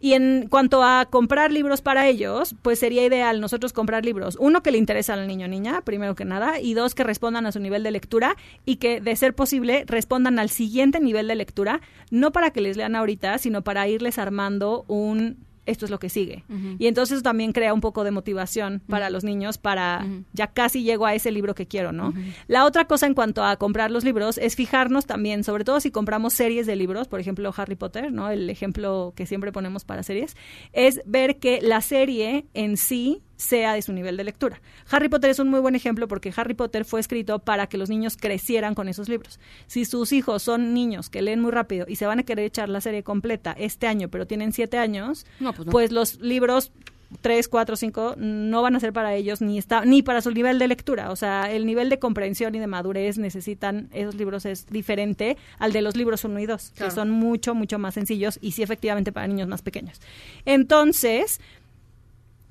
y 0.00 0.12
en 0.12 0.48
cuanto 0.48 0.82
a 0.82 1.06
comprar 1.28 1.52
libros 1.52 1.82
para 1.82 2.08
ellos, 2.08 2.54
pues 2.62 2.78
sería 2.78 3.04
ideal 3.04 3.38
nosotros 3.38 3.74
comprar 3.74 4.02
libros. 4.02 4.38
Uno, 4.40 4.62
que 4.62 4.70
le 4.70 4.78
interesa 4.78 5.12
al 5.12 5.28
niño 5.28 5.44
o 5.44 5.48
niña, 5.48 5.82
primero 5.82 6.14
que 6.14 6.24
nada, 6.24 6.58
y 6.58 6.72
dos, 6.72 6.94
que 6.94 7.04
respondan 7.04 7.44
a 7.44 7.52
su 7.52 7.60
nivel 7.60 7.82
de 7.82 7.90
lectura 7.90 8.34
y 8.64 8.76
que, 8.76 9.02
de 9.02 9.14
ser 9.14 9.34
posible, 9.34 9.84
respondan 9.86 10.38
al 10.38 10.48
siguiente 10.48 11.00
nivel 11.00 11.28
de 11.28 11.34
lectura, 11.34 11.82
no 12.10 12.32
para 12.32 12.50
que 12.50 12.62
les 12.62 12.78
lean 12.78 12.96
ahorita, 12.96 13.36
sino 13.36 13.60
para 13.60 13.86
irles 13.86 14.16
armando 14.16 14.86
un 14.88 15.36
esto 15.68 15.84
es 15.84 15.90
lo 15.90 15.98
que 15.98 16.08
sigue. 16.08 16.44
Y 16.78 16.86
entonces 16.86 17.16
eso 17.16 17.22
también 17.22 17.52
crea 17.52 17.74
un 17.74 17.80
poco 17.80 18.04
de 18.04 18.10
motivación 18.10 18.82
para 18.88 19.10
los 19.10 19.24
niños 19.24 19.58
para 19.58 20.06
ya 20.32 20.48
casi 20.48 20.82
llego 20.82 21.06
a 21.06 21.14
ese 21.14 21.30
libro 21.30 21.54
que 21.54 21.66
quiero, 21.66 21.92
¿no? 21.92 22.14
La 22.46 22.64
otra 22.64 22.86
cosa 22.86 23.06
en 23.06 23.14
cuanto 23.14 23.44
a 23.44 23.56
comprar 23.56 23.90
los 23.90 24.04
libros 24.04 24.38
es 24.38 24.56
fijarnos 24.56 25.06
también, 25.06 25.44
sobre 25.44 25.64
todo 25.64 25.80
si 25.80 25.90
compramos 25.90 26.32
series 26.32 26.66
de 26.66 26.76
libros, 26.76 27.08
por 27.08 27.20
ejemplo 27.20 27.52
Harry 27.56 27.76
Potter, 27.76 28.12
¿no? 28.12 28.30
El 28.30 28.50
ejemplo 28.50 29.12
que 29.14 29.26
siempre 29.26 29.52
ponemos 29.52 29.84
para 29.84 30.02
series, 30.02 30.36
es 30.72 31.00
ver 31.04 31.38
que 31.38 31.60
la 31.62 31.80
serie 31.80 32.46
en 32.54 32.76
sí 32.76 33.22
sea 33.38 33.72
de 33.72 33.82
su 33.82 33.92
nivel 33.92 34.16
de 34.16 34.24
lectura. 34.24 34.60
Harry 34.90 35.08
Potter 35.08 35.30
es 35.30 35.38
un 35.38 35.48
muy 35.48 35.60
buen 35.60 35.74
ejemplo 35.74 36.08
porque 36.08 36.32
Harry 36.36 36.54
Potter 36.54 36.84
fue 36.84 37.00
escrito 37.00 37.38
para 37.38 37.68
que 37.68 37.78
los 37.78 37.88
niños 37.88 38.16
crecieran 38.16 38.74
con 38.74 38.88
esos 38.88 39.08
libros. 39.08 39.38
Si 39.68 39.84
sus 39.84 40.12
hijos 40.12 40.42
son 40.42 40.74
niños 40.74 41.08
que 41.08 41.22
leen 41.22 41.40
muy 41.40 41.52
rápido 41.52 41.86
y 41.88 41.96
se 41.96 42.06
van 42.06 42.18
a 42.18 42.24
querer 42.24 42.44
echar 42.44 42.68
la 42.68 42.80
serie 42.80 43.02
completa 43.02 43.54
este 43.56 43.86
año, 43.86 44.08
pero 44.08 44.26
tienen 44.26 44.52
siete 44.52 44.76
años, 44.76 45.24
pues, 45.38 45.68
pues, 45.70 45.92
los 45.92 46.20
libros 46.20 46.72
tres, 47.20 47.48
cuatro, 47.48 47.76
cinco 47.76 48.14
no 48.18 48.62
van 48.62 48.76
a 48.76 48.80
ser 48.80 48.92
para 48.92 49.14
ellos 49.14 49.40
ni 49.40 49.58
está 49.58 49.84
ni 49.84 50.02
para 50.02 50.20
su 50.20 50.30
nivel 50.30 50.58
de 50.58 50.68
lectura. 50.68 51.10
O 51.10 51.16
sea, 51.16 51.50
el 51.50 51.66
nivel 51.66 51.88
de 51.88 51.98
comprensión 51.98 52.54
y 52.54 52.58
de 52.58 52.66
madurez 52.66 53.18
necesitan 53.18 53.88
esos 53.92 54.14
libros 54.14 54.44
es 54.44 54.66
diferente 54.66 55.36
al 55.58 55.72
de 55.72 55.82
los 55.82 55.96
libros 55.96 56.24
uno 56.24 56.38
y 56.38 56.46
dos, 56.46 56.70
que 56.76 56.90
son 56.90 57.10
mucho, 57.10 57.54
mucho 57.54 57.78
más 57.78 57.94
sencillos 57.94 58.38
y 58.42 58.52
sí 58.52 58.62
efectivamente 58.62 59.12
para 59.12 59.26
niños 59.26 59.48
más 59.48 59.62
pequeños. 59.62 60.00
Entonces, 60.44 61.40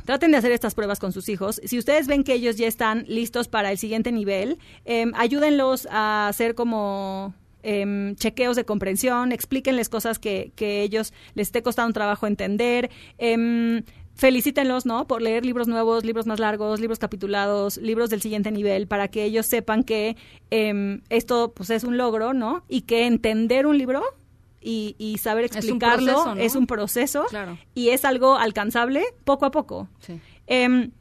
Traten 0.07 0.31
de 0.31 0.38
hacer 0.38 0.53
estas 0.53 0.73
pruebas 0.73 0.99
con 0.99 1.11
sus 1.11 1.27
hijos. 1.27 1.59
Si 1.65 1.77
ustedes 1.77 2.07
ven 2.07 2.23
que 2.23 2.34
ellos 2.34 2.55
ya 2.55 2.65
están 2.65 3.03
listos 3.09 3.49
para 3.49 3.73
el 3.73 3.77
siguiente 3.77 4.13
nivel, 4.13 4.57
eh, 4.85 5.05
ayúdenlos 5.15 5.85
a 5.91 6.29
hacer 6.29 6.55
como 6.55 7.34
em, 7.61 8.15
chequeos 8.15 8.55
de 8.55 8.63
comprensión, 8.63 9.34
explíquenles 9.34 9.89
cosas 9.89 10.17
que, 10.17 10.53
que 10.55 10.81
ellos 10.81 11.11
les 11.35 11.49
esté 11.49 11.61
costando 11.61 11.88
un 11.88 11.93
trabajo 11.93 12.25
entender. 12.25 12.89
Eh, 13.17 13.84
felicítenlos, 14.15 14.85
¿no? 14.85 15.07
Por 15.07 15.21
leer 15.21 15.45
libros 15.45 15.67
nuevos, 15.67 16.05
libros 16.05 16.25
más 16.25 16.39
largos, 16.39 16.79
libros 16.79 16.99
capitulados, 16.99 17.75
libros 17.75 18.09
del 18.09 18.21
siguiente 18.21 18.49
nivel, 18.49 18.88
para 18.88 19.09
que 19.09 19.25
ellos 19.25 19.45
sepan 19.45 19.84
que 19.84 20.15
em, 20.51 21.01
esto 21.09 21.51
pues 21.53 21.69
es 21.69 21.84
un 21.84 21.97
logro, 21.97 22.34
¿no? 22.34 22.63
Y 22.69 22.84
que 22.84 23.07
entender 23.07 23.67
un 23.67 23.77
libro 23.77 24.03
y, 24.68 25.18
saber 25.18 25.45
explicarlo 25.45 26.35
es 26.35 26.56
un 26.56 26.68
proceso, 26.68 27.26
y 27.73 27.89
es 27.89 28.06
algo 28.06 28.38
alcanzable 28.38 29.03
poco 29.23 29.45
a 29.45 29.52
poco. 29.52 29.88
Em, 30.45 30.91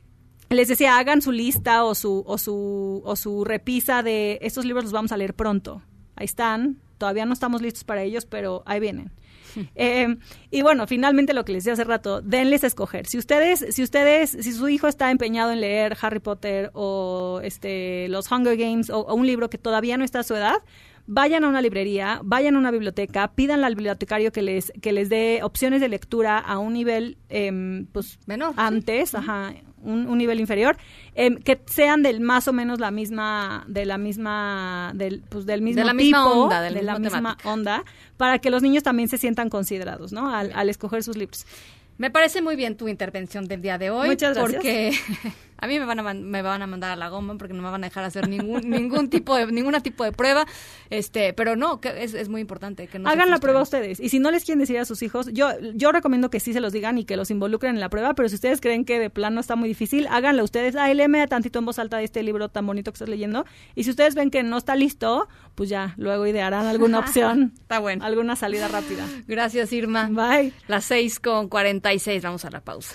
les 0.49 0.69
decía, 0.69 0.99
hagan 0.99 1.23
su 1.23 1.33
lista 1.33 1.85
o 1.85 1.95
su, 1.95 2.23
o, 2.27 2.39
su, 2.39 3.03
o 3.05 3.17
su 3.17 3.45
repisa 3.45 4.03
de 4.03 4.39
estos 4.43 4.65
libros 4.65 4.85
los 4.85 4.93
vamos 4.93 5.13
a 5.13 5.17
leer 5.17 5.35
pronto. 5.35 5.83
Ahí 6.15 6.27
están, 6.27 6.79
todavía 6.99 7.27
no 7.27 7.33
estamos 7.33 7.63
listos 7.63 7.85
para 7.85 8.03
ellos, 8.03 8.27
pero 8.27 8.63
ahí 8.67 8.81
vienen. 8.81 9.13
Em, 9.75 10.19
y 10.51 10.61
bueno, 10.61 10.87
finalmente 10.87 11.33
lo 11.33 11.45
que 11.47 11.53
les 11.53 11.65
decía 11.65 11.73
hace 11.73 11.85
rato, 11.85 12.21
denles 12.21 12.63
a 12.63 12.67
escoger. 12.67 13.07
Si 13.07 13.17
ustedes, 13.17 13.65
si 13.71 13.83
ustedes, 13.83 14.31
si 14.31 14.53
su 14.53 14.69
hijo 14.69 14.87
está 14.87 15.11
empeñado 15.11 15.51
en 15.51 15.63
leer 15.63 15.97
Harry 16.03 16.21
Potter 16.21 16.71
o 16.75 17.41
este 17.43 18.09
los 18.11 18.31
Hunger 18.31 18.57
Games 18.59 18.91
o 18.91 19.15
un 19.15 19.27
libro 19.27 19.49
que 19.49 19.57
todavía 19.57 19.97
no 19.97 20.05
está 20.05 20.21
a 20.21 20.25
su 20.25 20.35
edad, 20.35 20.59
vayan 21.07 21.45
a 21.45 21.49
una 21.49 21.63
librería, 21.63 22.21
vayan 22.25 22.57
a 22.57 22.59
una 22.59 22.71
biblioteca, 22.71 23.29
pidan 23.29 23.65
al 23.65 23.75
bibliotecario 23.75 24.33
que 24.33 24.43
les, 24.43 24.73
que 24.81 24.93
les 24.93 25.09
dé 25.09 25.41
opciones 25.43 25.81
de 25.81 25.89
lectura 25.89 26.39
a 26.39 26.59
un 26.59 26.73
nivel 26.73 27.19
em, 27.29 27.87
pues 27.87 28.19
menor 28.27 28.55
antes, 28.57 29.15
ajá, 29.15 29.55
un, 29.83 30.19
nivel 30.19 30.41
inferior, 30.41 30.77
em, 31.15 31.37
que 31.37 31.61
sean 31.67 32.03
del 32.03 32.21
más 32.21 32.49
o 32.49 32.53
menos 32.53 32.81
la 32.81 32.91
misma, 32.91 33.65
de 33.69 33.87
la 33.87 33.99
misma, 33.99 34.93
del, 34.95 35.23
pues 35.29 35.47
del 35.47 35.63
mismo 35.63 35.81
de 35.81 35.87
la 35.87 35.93
tipo, 35.93 36.03
misma 36.03 36.33
onda, 36.33 36.61
de 36.61 36.83
la 36.83 36.99
misma 36.99 37.39
onda, 37.45 37.85
para 38.17 38.39
que 38.41 38.51
los 38.51 38.63
niños 38.63 38.83
también 38.83 39.09
se 39.09 39.19
sientan 39.19 39.49
considerados, 39.49 40.13
¿no? 40.13 40.35
Al, 40.35 40.53
al 40.55 40.69
escoger 40.69 41.03
sus 41.05 41.17
libros. 41.17 41.47
Me 41.99 42.11
parece 42.11 42.43
muy 42.43 42.57
bien 42.57 42.77
tu 42.77 42.89
intervención 42.89 43.47
del 43.47 43.63
día 43.63 43.79
de 43.79 43.91
hoy. 43.91 44.09
Muchas 44.09 44.37
gracias. 44.37 44.55
Porque 44.55 44.93
a 45.59 45.67
mí 45.67 45.79
me 45.79 45.87
van 45.87 46.01
a, 46.01 46.15
me 46.15 46.43
van 46.43 46.63
a 46.63 46.67
mandar 46.67 46.91
a 46.93 46.97
la 46.97 47.09
goma 47.09 47.37
porque 47.39 47.55
no 47.55 47.63
me 47.63 47.71
van 47.71 47.85
a 47.85 47.89
dejar 47.89 48.05
hacer 48.05 48.29
ningún, 48.29 48.61
ningún 48.71 49.09
tipo 49.09 49.37
de, 49.37 49.47
ninguna 49.47 49.81
tipo 49.81 50.05
de 50.05 50.13
prueba. 50.13 50.47
Este, 50.91 51.33
pero 51.33 51.57
no, 51.57 51.81
que 51.81 52.03
es, 52.03 52.15
es 52.15 52.29
muy 52.29 52.41
importante 52.41 52.87
que 52.87 52.99
no 52.99 53.09
Hagan 53.09 53.31
la 53.31 53.39
prueba 53.39 53.63
ustedes. 53.63 54.01
Y 54.01 54.09
si 54.09 54.19
no 54.19 54.31
les 54.31 54.45
quieren 54.45 54.61
decir 54.61 54.79
a 54.79 54.85
sus 54.85 55.03
hijos, 55.03 55.29
yo, 55.33 55.51
yo 55.75 55.93
recomiendo 55.93 56.31
que 56.31 56.41
sí 56.41 56.53
se 56.53 56.61
los 56.61 56.73
digan 56.73 56.99
y 56.99 57.05
que 57.05 57.17
los 57.17 57.31
involucren 57.31 57.75
en 57.75 57.81
la 57.81 57.89
prueba, 57.89 58.15
pero 58.15 58.29
si 58.29 58.35
ustedes 58.37 58.61
creen 58.61 58.85
que 58.85 58.99
de 58.99 59.11
plano 59.11 59.41
está 59.41 59.57
muy 59.57 59.69
difícil, 59.69 60.07
háganlo 60.09 60.45
ustedes. 60.45 60.77
Ah, 60.77 60.93
léeme 60.93 61.27
tantito 61.27 61.59
en 61.59 61.67
voz 61.67 61.79
alta 61.79 61.99
de 61.99 62.05
este 62.05 62.23
libro 62.23 62.49
tan 62.49 62.67
bonito 62.67 62.93
que 62.93 62.97
estás 62.97 63.09
leyendo. 63.09 63.45
Y 63.75 63.85
si 63.85 63.91
ustedes 63.91 64.15
ven 64.15 64.31
que 64.31 64.43
no 64.43 64.59
está 64.59 64.77
listo, 64.77 65.29
pues 65.55 65.69
ya, 65.69 65.95
luego 65.97 66.27
idearán 66.27 66.67
alguna 66.67 66.99
opción. 67.01 67.53
está 67.61 67.79
bueno. 67.79 68.05
Alguna 68.05 68.37
salida 68.37 68.69
rápida. 68.69 69.05
Gracias, 69.27 69.73
Irma. 69.73 70.09
Bye. 70.11 70.53
Las 70.69 70.85
seis 70.85 71.21
con 71.21 71.49
cuarenta 71.49 71.93
y 71.93 71.99
seis. 71.99 72.23
Vamos 72.23 72.45
a 72.45 72.51
la 72.51 72.61
pausa. 72.61 72.95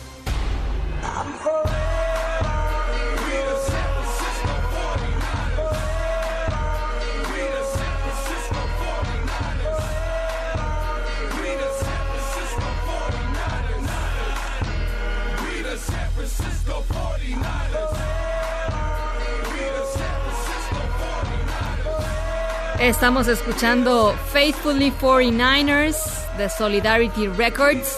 Estamos 22.81 23.27
escuchando 23.27 24.15
Faithfully 24.33 24.91
49ers 24.99 25.97
de 26.35 26.49
Solidarity 26.49 27.27
Records, 27.27 27.95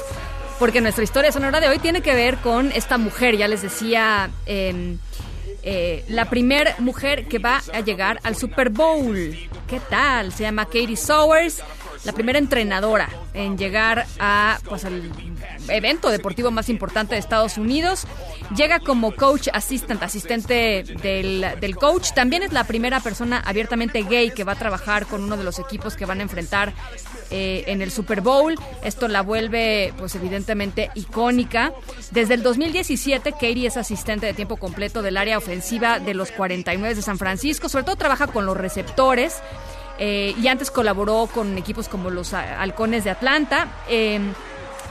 porque 0.59 0.81
nuestra 0.81 1.05
historia 1.05 1.31
sonora 1.31 1.61
de 1.61 1.69
hoy 1.69 1.79
tiene 1.79 2.01
que 2.01 2.13
ver 2.13 2.35
con 2.39 2.69
esta 2.73 2.97
mujer, 2.97 3.37
ya 3.37 3.47
les 3.47 3.61
decía, 3.61 4.29
em, 4.45 4.97
eh, 5.63 6.03
la 6.09 6.25
primera 6.29 6.75
mujer 6.79 7.29
que 7.29 7.39
va 7.39 7.61
a 7.73 7.79
llegar 7.79 8.19
al 8.23 8.35
Super 8.35 8.71
Bowl. 8.71 9.15
¿Qué 9.69 9.79
tal? 9.89 10.33
Se 10.33 10.43
llama 10.43 10.65
Katie 10.65 10.97
Sowers 10.97 11.63
la 12.03 12.13
primera 12.13 12.39
entrenadora 12.39 13.09
en 13.33 13.57
llegar 13.57 14.05
a 14.19 14.59
pues 14.67 14.85
al 14.85 15.11
evento 15.69 16.09
deportivo 16.09 16.51
más 16.51 16.69
importante 16.69 17.15
de 17.15 17.19
Estados 17.19 17.57
Unidos. 17.57 18.05
Llega 18.55 18.79
como 18.79 19.15
coach 19.15 19.47
assistant, 19.53 20.03
asistente 20.03 20.83
del, 21.01 21.45
del, 21.59 21.75
coach. 21.75 22.11
También 22.13 22.43
es 22.43 22.51
la 22.51 22.65
primera 22.65 22.99
persona 22.99 23.41
abiertamente 23.45 24.03
gay 24.03 24.31
que 24.31 24.43
va 24.43 24.53
a 24.53 24.57
trabajar 24.57 25.05
con 25.05 25.23
uno 25.23 25.37
de 25.37 25.43
los 25.43 25.59
equipos 25.59 25.95
que 25.95 26.05
van 26.05 26.19
a 26.19 26.23
enfrentar 26.23 26.73
eh, 27.35 27.63
en 27.67 27.81
el 27.81 27.91
Super 27.91 28.21
Bowl. 28.21 28.55
Esto 28.83 29.07
la 29.07 29.21
vuelve, 29.21 29.91
pues 29.97 30.13
evidentemente, 30.15 30.91
icónica. 30.93 31.73
Desde 32.11 32.35
el 32.35 32.43
2017, 32.43 33.31
Katie 33.31 33.65
es 33.65 33.77
asistente 33.77 34.25
de 34.25 34.33
tiempo 34.33 34.57
completo 34.57 35.01
del 35.01 35.17
área 35.17 35.37
ofensiva 35.37 35.99
de 35.99 36.13
los 36.13 36.31
49 36.31 36.93
de 36.93 37.01
San 37.01 37.17
Francisco. 37.17 37.69
Sobre 37.69 37.85
todo 37.85 37.95
trabaja 37.95 38.27
con 38.27 38.45
los 38.45 38.55
receptores. 38.55 39.41
Eh, 40.05 40.35
y 40.37 40.49
antes 40.49 40.69
colaboró 40.69 41.29
con 41.33 41.57
equipos 41.57 41.87
como 41.87 42.09
los 42.09 42.33
Halcones 42.33 43.05
de 43.05 43.09
Atlanta. 43.09 43.69
Eh, 43.87 44.19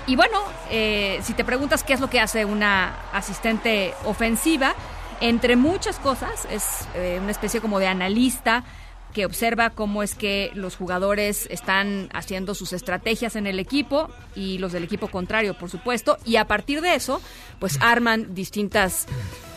y 0.06 0.16
bueno, 0.16 0.38
eh, 0.70 1.20
si 1.22 1.34
te 1.34 1.44
preguntas 1.44 1.84
qué 1.84 1.92
es 1.92 2.00
lo 2.00 2.08
que 2.08 2.18
hace 2.18 2.46
una 2.46 2.94
asistente 3.12 3.92
ofensiva, 4.06 4.74
entre 5.20 5.56
muchas 5.56 5.98
cosas, 5.98 6.48
es 6.50 6.88
una 7.20 7.30
especie 7.30 7.60
como 7.60 7.78
de 7.78 7.88
analista 7.88 8.64
que 9.12 9.26
observa 9.26 9.70
cómo 9.70 10.02
es 10.02 10.14
que 10.14 10.50
los 10.54 10.76
jugadores 10.76 11.46
están 11.50 12.08
haciendo 12.12 12.54
sus 12.54 12.72
estrategias 12.72 13.36
en 13.36 13.46
el 13.46 13.58
equipo 13.58 14.08
y 14.34 14.58
los 14.58 14.72
del 14.72 14.84
equipo 14.84 15.08
contrario, 15.08 15.54
por 15.54 15.70
supuesto, 15.70 16.18
y 16.24 16.36
a 16.36 16.46
partir 16.46 16.80
de 16.80 16.94
eso, 16.94 17.20
pues 17.58 17.78
arman 17.80 18.34
distintas 18.34 19.06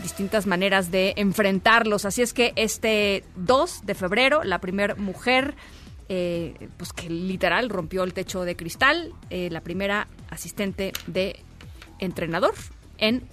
distintas 0.04 0.46
maneras 0.46 0.92
de 0.92 1.14
enfrentarlos. 1.18 2.06
Así 2.06 2.22
es 2.22 2.32
que 2.32 2.54
este 2.56 3.24
2 3.38 3.88
de 3.88 3.96
febrero, 3.96 4.44
la 4.44 4.60
primera 4.60 4.94
mujer 4.94 5.56
eh, 6.08 6.70
pues 6.78 6.94
que 6.94 7.10
literal 7.10 7.70
rompió 7.70 8.04
el 8.04 8.14
techo 8.14 8.44
de 8.44 8.56
cristal, 8.56 9.14
eh, 9.32 9.50
la 9.50 9.62
primera 9.62 10.08
asistente 10.30 10.94
de 11.08 11.40
entrenador 11.98 12.54
en 13.00 13.24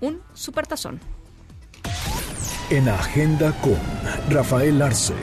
un 0.00 0.22
supertazón. 0.32 1.00
En 2.70 2.88
Agenda 2.88 3.52
con 3.60 3.78
Rafael 4.30 4.80
Arce. 4.80 5.14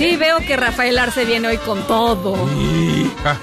Sí, 0.00 0.16
veo 0.16 0.38
que 0.38 0.56
Rafael 0.56 0.98
Arce 0.98 1.26
viene 1.26 1.46
hoy 1.48 1.58
con 1.58 1.86
todo. 1.86 2.34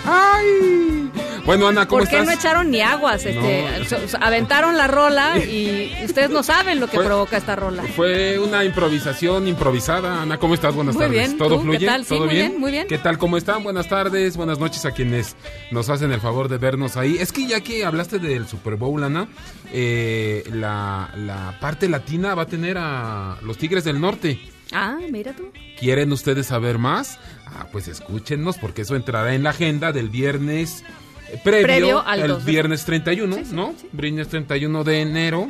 ¡Ay! 0.06 1.12
Bueno, 1.46 1.68
Ana, 1.68 1.88
¿cómo 1.88 2.00
¿Por 2.00 2.10
qué 2.10 2.16
estás? 2.16 2.26
no 2.26 2.32
echaron 2.34 2.72
ni 2.72 2.82
aguas? 2.82 3.24
Este, 3.24 3.64
No. 3.92 4.26
aventaron 4.26 4.76
la 4.76 4.88
rola 4.88 5.38
y 5.38 5.94
ustedes 6.04 6.32
no 6.32 6.42
saben 6.42 6.80
lo 6.80 6.88
que 6.88 6.98
Fue- 6.98 7.06
provoca 7.06 7.38
esta 7.38 7.56
rola. 7.56 7.84
Fue 7.96 8.40
una 8.40 8.66
improvisación 8.66 9.48
improvisada. 9.48 10.24
Ana, 10.24 10.40
¿cómo 10.40 10.56
estás? 10.56 10.74
Buenas 10.74 10.96
Muy 10.96 11.04
tardes. 11.06 11.20
bien, 11.28 11.38
¿Todo 11.38 11.58
¿tú? 11.58 11.62
fluye? 11.62 11.78
¿Qué 11.80 11.86
tal? 11.86 12.04
Sí, 12.06 12.10
¿Todo 12.16 12.26
muy 12.26 12.34
bien? 12.36 12.48
bien, 12.50 12.60
muy 12.60 12.72
bien. 12.72 12.88
¿Qué 12.88 12.98
tal? 12.98 13.20
¿Cómo 13.20 13.38
están? 13.38 13.64
Buenas 13.64 13.88
tardes, 13.88 14.36
buenas 14.36 14.58
noches 14.58 14.84
a 14.86 14.92
quienes 14.92 15.36
nos 15.70 15.90
hacen 15.92 16.12
el 16.12 16.20
favor 16.22 16.50
de 16.50 16.58
vernos 16.58 16.98
ahí. 16.98 17.18
Es 17.20 17.32
que 17.32 17.46
ya 17.46 17.62
que 17.62 17.86
hablaste 17.86 18.18
del 18.18 18.48
Super 18.48 18.76
Bowl, 18.78 19.04
Ana, 19.04 19.28
eh, 19.72 20.44
la, 20.52 21.12
la 21.16 21.56
parte 21.62 21.88
latina 21.88 22.34
va 22.34 22.42
a 22.42 22.48
tener 22.48 22.78
a 22.80 23.38
los 23.44 23.58
Tigres 23.60 23.84
del 23.84 24.02
Norte. 24.02 24.40
Ah, 24.74 24.98
mira 25.12 25.32
tú. 25.34 25.44
¿Quieren 25.80 26.12
ustedes 26.12 26.48
saber 26.48 26.78
más? 26.78 27.20
Ah, 27.46 27.68
pues 27.72 27.88
escúchenos 27.88 28.58
porque 28.58 28.82
eso 28.82 28.96
entrará 28.96 29.34
en 29.36 29.44
la 29.44 29.52
agenda 29.52 29.92
del 29.92 30.10
viernes 30.10 30.84
eh, 31.32 31.40
previo, 31.44 31.66
Previo 31.68 32.04
al 32.08 32.22
el 32.22 32.28
2 32.30 32.46
de- 32.46 32.52
viernes 32.52 32.86
31, 32.86 33.38
¿no? 33.52 33.76
Viernes 33.92 34.28
31 34.30 34.84
de 34.84 35.02
enero. 35.02 35.48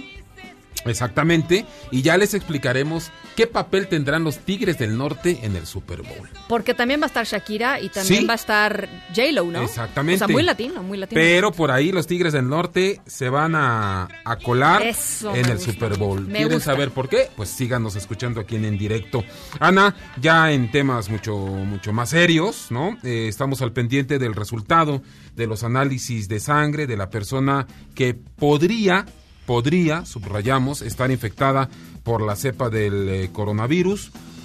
Exactamente, 0.85 1.65
y 1.91 2.01
ya 2.01 2.17
les 2.17 2.33
explicaremos 2.33 3.11
qué 3.35 3.47
papel 3.47 3.87
tendrán 3.87 4.23
los 4.23 4.39
Tigres 4.39 4.77
del 4.77 4.97
Norte 4.97 5.39
en 5.43 5.55
el 5.55 5.65
Super 5.65 6.01
Bowl. 6.01 6.29
Porque 6.47 6.73
también 6.73 6.99
va 7.01 7.05
a 7.05 7.07
estar 7.07 7.25
Shakira 7.25 7.79
y 7.79 7.89
también 7.89 8.21
Sí. 8.21 8.25
va 8.27 8.33
a 8.33 8.35
estar 8.35 8.89
J-Lo, 9.15 9.45
¿no? 9.45 9.61
Exactamente. 9.63 10.23
O 10.23 10.27
sea, 10.27 10.33
muy 10.33 10.43
latino, 10.43 10.81
muy 10.83 10.97
latino. 10.97 11.19
Pero 11.19 11.51
por 11.51 11.71
ahí 11.71 11.91
los 11.91 12.07
Tigres 12.07 12.33
del 12.33 12.47
Norte 12.49 13.01
se 13.05 13.29
van 13.29 13.55
a, 13.55 14.07
a 14.25 14.35
colar 14.37 14.81
Eso 14.83 15.35
en 15.35 15.45
el 15.45 15.55
gusta. 15.57 15.71
Super 15.71 15.97
Bowl. 15.97 16.21
Me 16.21 16.33
¿Quieren 16.39 16.53
gusta. 16.53 16.71
saber 16.71 16.91
por 16.91 17.09
qué? 17.09 17.29
Pues 17.35 17.49
síganos 17.49 17.95
escuchando 17.95 18.39
aquí 18.41 18.55
en, 18.55 18.65
en 18.65 18.77
directo. 18.77 19.23
Ana, 19.59 19.95
ya 20.21 20.51
en 20.51 20.71
temas 20.71 21.09
mucho, 21.09 21.35
mucho 21.37 21.93
más 21.93 22.09
serios, 22.09 22.67
¿no? 22.69 22.97
Eh, 23.03 23.27
estamos 23.27 23.61
al 23.61 23.71
pendiente 23.73 24.19
del 24.19 24.33
resultado 24.35 25.01
de 25.35 25.47
los 25.47 25.63
análisis 25.63 26.27
de 26.27 26.39
sangre 26.39 26.87
de 26.87 26.97
la 26.97 27.09
persona 27.09 27.67
que 27.93 28.13
podría, 28.13 29.05
podría, 29.47 30.05
subrayamos, 30.05 30.83
estar 30.83 31.09
infectada 31.09 31.69
por 32.03 32.21
la 32.21 32.35
cepa 32.35 32.69
del 32.69 33.09
eh, 33.09 33.29
coronavirus. 33.33 34.11
coro- 34.11 34.11
coro- 34.11 34.36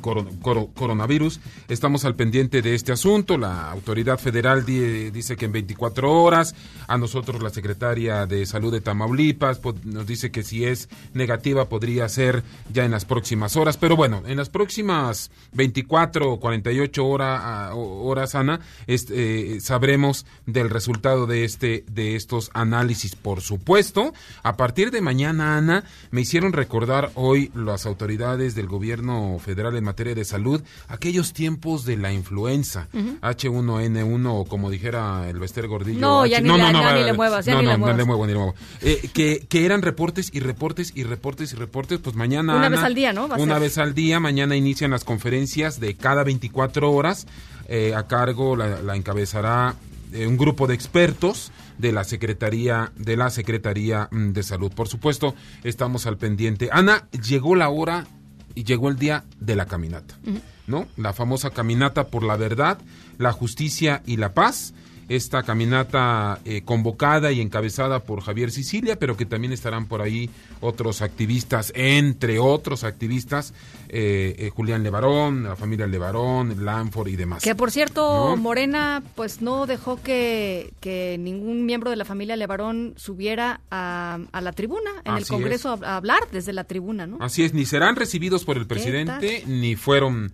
coronavirus. 0.00 1.40
Estamos 1.68 2.04
al 2.04 2.14
pendiente 2.14 2.62
de 2.62 2.74
este 2.74 2.92
asunto. 2.92 3.38
La 3.38 3.70
autoridad 3.70 4.18
federal 4.18 4.64
di- 4.64 5.10
dice 5.10 5.36
que 5.36 5.46
en 5.46 5.52
24 5.52 6.10
horas. 6.12 6.54
A 6.86 6.98
nosotros 6.98 7.42
la 7.42 7.50
secretaria 7.50 8.26
de 8.26 8.46
salud 8.46 8.72
de 8.72 8.80
Tamaulipas 8.80 9.60
nos 9.84 10.06
dice 10.06 10.30
que 10.30 10.42
si 10.42 10.64
es 10.64 10.88
negativa 11.14 11.68
podría 11.68 12.08
ser 12.08 12.42
ya 12.72 12.84
en 12.84 12.90
las 12.90 13.04
próximas 13.04 13.56
horas. 13.56 13.76
Pero 13.76 13.96
bueno, 13.96 14.22
en 14.26 14.36
las 14.36 14.50
próximas 14.50 15.30
24 15.52 16.32
o 16.32 16.40
48 16.40 17.06
hora- 17.06 17.68
a- 17.68 17.74
o- 17.74 18.04
horas, 18.06 18.34
Ana, 18.34 18.60
es- 18.86 19.06
eh, 19.10 19.58
sabremos 19.60 20.26
del 20.46 20.70
resultado 20.70 21.26
de 21.26 21.44
este 21.44 21.84
de 21.90 22.16
estos 22.16 22.50
análisis. 22.54 23.14
Por 23.16 23.40
supuesto, 23.40 24.12
a 24.42 24.56
partir 24.56 24.90
de 24.90 25.00
mañana, 25.00 25.56
Ana, 25.56 25.84
me 26.10 26.20
hicieron 26.22 26.52
recordar 26.52 27.10
hoy 27.14 27.50
las 27.54 27.86
autoridades 27.86 28.54
del 28.54 28.66
gobierno 28.66 29.38
federal 29.38 29.76
en 29.76 29.83
materia 29.84 30.14
de 30.14 30.24
salud 30.24 30.62
aquellos 30.88 31.32
tiempos 31.32 31.84
de 31.84 31.96
la 31.96 32.12
influenza 32.12 32.88
Ujú. 32.92 33.18
H1N1 33.22 34.26
o 34.32 34.44
como 34.44 34.70
dijera 34.70 35.28
el 35.28 35.38
Bester 35.38 35.68
Gordillo. 35.68 36.00
No, 36.00 36.26
ya 36.26 36.38
H- 36.38 36.42
ni 36.42 36.48
la- 36.48 36.56
ya 36.58 36.72
ni 36.72 37.00
va- 37.00 37.06
le 37.06 37.12
muevas, 37.12 37.44
ya 37.46 37.52
no, 37.54 37.60
ni 37.60 37.66
le 37.66 37.72
no 37.72 37.78
muevas. 37.78 37.96
le 37.98 38.04
muevo, 38.04 38.26
ni 38.26 38.32
le 38.32 38.38
muevo. 38.38 38.54
Eh, 38.82 39.10
que, 39.12 39.46
que 39.48 39.64
eran 39.64 39.82
reportes 39.82 40.30
y 40.32 40.40
reportes 40.40 40.92
y 40.94 41.04
reportes 41.04 41.52
y 41.52 41.56
reportes, 41.56 41.98
pues 42.00 42.16
mañana. 42.16 42.54
Una 42.56 42.66
Ana, 42.66 42.76
vez 42.76 42.84
al 42.84 42.94
día, 42.94 43.12
¿no? 43.12 43.28
Va 43.28 43.36
una 43.36 43.54
ser. 43.54 43.62
vez 43.62 43.78
al 43.78 43.94
día, 43.94 44.20
mañana 44.20 44.56
inician 44.56 44.90
las 44.90 45.04
conferencias 45.04 45.80
de 45.80 45.94
cada 45.94 46.24
24 46.24 46.90
horas. 46.92 47.26
eh, 47.66 47.94
a 47.96 48.06
cargo 48.06 48.56
la, 48.56 48.82
la 48.82 48.94
encabezará 48.94 49.74
eh, 50.12 50.26
un 50.26 50.36
grupo 50.36 50.66
de 50.66 50.74
expertos 50.74 51.50
de 51.78 51.92
la 51.92 52.04
Secretaría 52.04 52.92
de 52.94 53.16
la 53.16 53.30
Secretaría 53.30 54.08
mm, 54.10 54.32
de 54.32 54.42
Salud. 54.42 54.70
Por 54.72 54.86
supuesto, 54.86 55.34
estamos 55.64 56.06
al 56.06 56.18
pendiente. 56.18 56.68
Ana, 56.70 57.08
llegó 57.26 57.56
la 57.56 57.70
hora 57.70 58.06
y 58.54 58.64
llegó 58.64 58.88
el 58.88 58.98
día 58.98 59.24
de 59.40 59.56
la 59.56 59.66
caminata, 59.66 60.18
¿no? 60.66 60.86
La 60.96 61.12
famosa 61.12 61.50
caminata 61.50 62.08
por 62.08 62.22
la 62.22 62.36
verdad, 62.36 62.78
la 63.18 63.32
justicia 63.32 64.02
y 64.06 64.16
la 64.16 64.34
paz. 64.34 64.74
Esta 65.08 65.42
caminata 65.42 66.40
eh, 66.44 66.62
convocada 66.64 67.30
y 67.32 67.40
encabezada 67.40 68.00
por 68.04 68.22
Javier 68.22 68.50
Sicilia, 68.50 68.98
pero 68.98 69.16
que 69.16 69.26
también 69.26 69.52
estarán 69.52 69.86
por 69.86 70.00
ahí 70.02 70.30
otros 70.60 71.02
activistas, 71.02 71.72
entre 71.74 72.38
otros 72.38 72.84
activistas, 72.84 73.52
eh, 73.88 74.34
eh, 74.38 74.50
Julián 74.50 74.82
Levarón, 74.82 75.44
la 75.44 75.56
familia 75.56 75.86
Levarón, 75.86 76.64
Lanford 76.64 77.08
y 77.08 77.16
demás. 77.16 77.42
Que 77.42 77.54
por 77.54 77.70
cierto, 77.70 78.30
¿No? 78.30 78.36
Morena 78.36 79.02
pues 79.14 79.42
no 79.42 79.66
dejó 79.66 80.02
que, 80.02 80.72
que 80.80 81.16
ningún 81.18 81.66
miembro 81.66 81.90
de 81.90 81.96
la 81.96 82.04
familia 82.04 82.36
Levarón 82.36 82.94
subiera 82.96 83.60
a, 83.70 84.18
a 84.32 84.40
la 84.40 84.52
tribuna, 84.52 84.90
en 85.04 85.16
el 85.16 85.26
Congreso 85.26 85.70
a, 85.82 85.86
a 85.86 85.96
hablar 85.96 86.20
desde 86.32 86.52
la 86.52 86.64
tribuna, 86.64 87.06
¿no? 87.06 87.18
Así 87.20 87.44
es, 87.44 87.52
ni 87.54 87.66
serán 87.66 87.96
recibidos 87.96 88.44
por 88.44 88.56
el 88.56 88.66
presidente, 88.66 89.44
ni 89.46 89.76
fueron... 89.76 90.32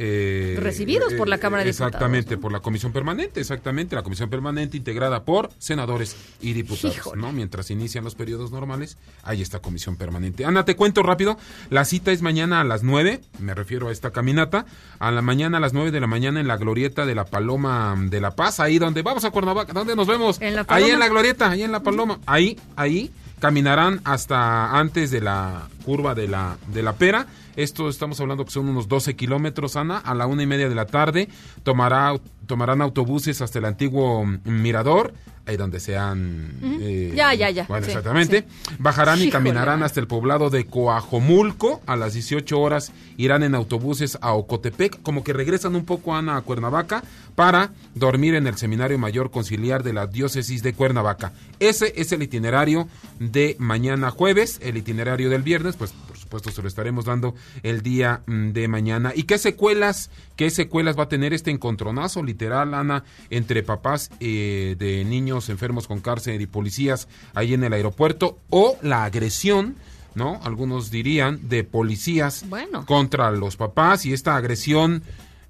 eh, 0.00 0.56
Recibidos 0.60 1.12
por 1.14 1.28
la 1.28 1.38
Cámara 1.38 1.64
de 1.64 1.70
Diputados, 1.70 1.92
Exactamente, 1.92 2.38
por 2.38 2.52
la 2.52 2.60
Comisión 2.60 2.92
Permanente, 2.92 3.40
exactamente, 3.40 3.96
la 3.96 4.04
Comisión 4.04 4.30
Permanente 4.30 4.76
integrada 4.76 5.24
por 5.24 5.50
senadores 5.58 6.16
y 6.40 6.52
diputados, 6.52 6.96
Híjole. 6.96 7.20
¿no? 7.20 7.32
Mientras 7.32 7.72
inician 7.72 8.04
los 8.04 8.14
periodos 8.14 8.52
normales, 8.52 8.96
hay 9.24 9.42
esta 9.42 9.58
Comisión 9.58 9.96
Permanente. 9.96 10.44
Ana, 10.44 10.64
te 10.64 10.76
cuento 10.76 11.02
rápido, 11.02 11.36
la 11.68 11.84
cita 11.84 12.12
es 12.12 12.22
mañana 12.22 12.60
a 12.60 12.64
las 12.64 12.84
9, 12.84 13.20
me 13.40 13.54
refiero 13.54 13.88
a 13.88 13.92
esta 13.92 14.12
caminata, 14.12 14.66
a 15.00 15.10
la 15.10 15.20
mañana 15.20 15.58
a 15.58 15.60
las 15.60 15.72
9 15.72 15.90
de 15.90 15.98
la 15.98 16.06
mañana 16.06 16.38
en 16.38 16.46
la 16.46 16.56
glorieta 16.56 17.04
de 17.04 17.16
la 17.16 17.24
Paloma 17.24 17.96
de 17.98 18.20
la 18.20 18.36
Paz, 18.36 18.60
ahí 18.60 18.78
donde 18.78 19.02
vamos 19.02 19.24
a 19.24 19.32
Cuernavaca, 19.32 19.72
¿dónde 19.72 19.96
nos 19.96 20.06
vemos? 20.06 20.40
En 20.40 20.54
la 20.54 20.64
ahí 20.68 20.90
en 20.90 21.00
la 21.00 21.08
glorieta, 21.08 21.50
ahí 21.50 21.64
en 21.64 21.72
la 21.72 21.82
Paloma, 21.82 22.20
ahí, 22.24 22.56
ahí 22.76 23.10
caminarán 23.40 24.00
hasta 24.04 24.78
antes 24.78 25.10
de 25.10 25.20
la 25.20 25.68
curva 25.84 26.14
de 26.14 26.28
la, 26.28 26.56
de 26.72 26.82
la 26.82 26.92
pera. 26.94 27.26
Esto 27.58 27.88
estamos 27.88 28.20
hablando 28.20 28.44
que 28.44 28.52
son 28.52 28.68
unos 28.68 28.86
12 28.86 29.16
kilómetros, 29.16 29.74
Ana. 29.74 29.98
A 29.98 30.14
la 30.14 30.28
una 30.28 30.44
y 30.44 30.46
media 30.46 30.68
de 30.68 30.76
la 30.76 30.86
tarde 30.86 31.28
tomará, 31.64 32.14
tomarán 32.46 32.80
autobuses 32.82 33.42
hasta 33.42 33.58
el 33.58 33.64
antiguo 33.64 34.24
mirador, 34.44 35.12
ahí 35.44 35.56
donde 35.56 35.80
sean... 35.80 36.52
Ujú. 36.62 36.78
eh, 36.80 37.12
Ya, 37.16 37.34
ya, 37.34 37.50
ya. 37.50 37.64
Bueno, 37.66 37.84
Sí, 37.84 37.90
exactamente. 37.90 38.44
Bajarán 38.78 39.20
y 39.20 39.28
caminarán 39.28 39.82
hasta 39.82 39.98
el 39.98 40.06
poblado 40.06 40.50
de 40.50 40.66
Coajomulco. 40.66 41.82
A 41.86 41.96
las 41.96 42.12
18 42.12 42.60
horas 42.60 42.92
irán 43.16 43.42
en 43.42 43.56
autobuses 43.56 44.18
a 44.20 44.34
Ocotepec, 44.34 45.02
como 45.02 45.24
que 45.24 45.32
regresan 45.32 45.74
un 45.74 45.84
poco, 45.84 46.14
Ana, 46.14 46.36
a 46.36 46.42
Cuernavaca, 46.42 47.02
para 47.34 47.72
dormir 47.96 48.36
en 48.36 48.46
el 48.46 48.56
Seminario 48.56 48.98
Mayor 49.00 49.32
Conciliar 49.32 49.82
de 49.82 49.94
la 49.94 50.06
Diócesis 50.06 50.62
de 50.62 50.74
Cuernavaca. 50.74 51.32
Ese 51.58 51.92
es 51.96 52.12
el 52.12 52.22
itinerario 52.22 52.88
de 53.18 53.56
mañana 53.58 54.12
jueves, 54.12 54.60
el 54.62 54.76
itinerario 54.76 55.28
del 55.28 55.42
viernes, 55.42 55.74
pues 55.74 55.92
supuesto 56.28 56.50
se 56.50 56.60
lo 56.60 56.68
estaremos 56.68 57.06
dando 57.06 57.34
el 57.62 57.82
día 57.82 58.20
mm, 58.26 58.50
de 58.50 58.68
mañana. 58.68 59.12
¿Y 59.14 59.22
qué 59.22 59.38
secuelas, 59.38 60.10
qué 60.36 60.50
secuelas 60.50 60.98
va 60.98 61.04
a 61.04 61.08
tener 61.08 61.32
este 61.32 61.50
encontronazo 61.50 62.22
literal, 62.22 62.74
Ana, 62.74 63.04
entre 63.30 63.62
papás 63.62 64.10
eh, 64.20 64.76
de 64.78 65.04
niños 65.06 65.48
enfermos 65.48 65.88
con 65.88 66.00
cárcel 66.00 66.40
y 66.40 66.46
policías 66.46 67.08
ahí 67.34 67.54
en 67.54 67.64
el 67.64 67.72
aeropuerto 67.72 68.38
o 68.50 68.76
la 68.82 69.04
agresión? 69.04 69.76
¿No? 70.14 70.40
Algunos 70.42 70.90
dirían 70.90 71.48
de 71.48 71.64
policías 71.64 72.44
Bueno. 72.48 72.84
contra 72.84 73.30
los 73.30 73.56
papás 73.56 74.04
y 74.04 74.12
esta 74.12 74.36
agresión 74.36 75.02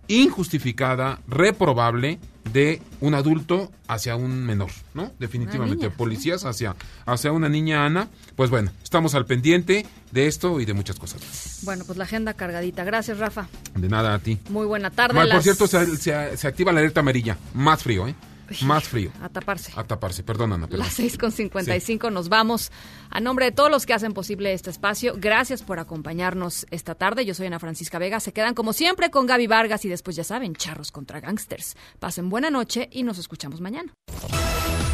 injustificada, 0.08 1.20
reprobable 1.26 2.18
de 2.52 2.80
un 3.00 3.14
adulto 3.14 3.70
hacia 3.86 4.16
un 4.16 4.44
menor, 4.44 4.70
¿no? 4.94 5.12
Definitivamente, 5.18 5.86
niña, 5.86 5.96
policías 5.96 6.44
hacia, 6.44 6.74
hacia 7.06 7.32
una 7.32 7.48
niña 7.48 7.84
Ana. 7.86 8.08
Pues 8.36 8.50
bueno, 8.50 8.70
estamos 8.82 9.14
al 9.14 9.26
pendiente 9.26 9.86
de 10.12 10.26
esto 10.26 10.60
y 10.60 10.64
de 10.64 10.74
muchas 10.74 10.98
cosas. 10.98 11.60
Bueno, 11.62 11.84
pues 11.86 11.98
la 11.98 12.04
agenda 12.04 12.34
cargadita. 12.34 12.84
Gracias, 12.84 13.18
Rafa. 13.18 13.48
De 13.74 13.88
nada 13.88 14.14
a 14.14 14.18
ti. 14.18 14.38
Muy 14.48 14.66
buena 14.66 14.90
tarde. 14.90 15.14
Por 15.30 15.42
cierto, 15.42 15.66
se, 15.66 15.96
se- 15.96 16.36
se 16.36 16.46
activa 16.48 16.72
la 16.72 16.80
alerta 16.80 17.00
amarilla. 17.00 17.36
Más 17.54 17.82
frío, 17.82 18.06
¿eh? 18.08 18.14
Más 18.62 18.84
frío. 18.88 19.10
A 19.22 19.28
taparse. 19.28 19.72
A 19.76 19.84
taparse, 19.84 20.22
perdón, 20.22 20.52
Ana. 20.52 20.66
Perdón. 20.66 20.86
Las 20.86 20.94
6 20.94 21.18
con 21.18 21.32
55 21.32 22.10
nos 22.10 22.28
vamos. 22.28 22.70
A 23.10 23.20
nombre 23.20 23.46
de 23.46 23.52
todos 23.52 23.70
los 23.70 23.86
que 23.86 23.94
hacen 23.94 24.12
posible 24.12 24.52
este 24.52 24.70
espacio, 24.70 25.14
gracias 25.16 25.62
por 25.62 25.78
acompañarnos 25.78 26.66
esta 26.70 26.94
tarde. 26.94 27.24
Yo 27.24 27.34
soy 27.34 27.46
Ana 27.46 27.58
Francisca 27.58 27.98
Vega. 27.98 28.20
Se 28.20 28.32
quedan 28.32 28.54
como 28.54 28.72
siempre 28.72 29.10
con 29.10 29.26
Gaby 29.26 29.46
Vargas 29.46 29.84
y 29.84 29.88
después 29.88 30.16
ya 30.16 30.24
saben, 30.24 30.54
charros 30.54 30.92
contra 30.92 31.20
gangsters. 31.20 31.76
Pasen 31.98 32.28
buena 32.28 32.50
noche 32.50 32.88
y 32.92 33.02
nos 33.02 33.18
escuchamos 33.18 33.60
mañana. 33.60 33.94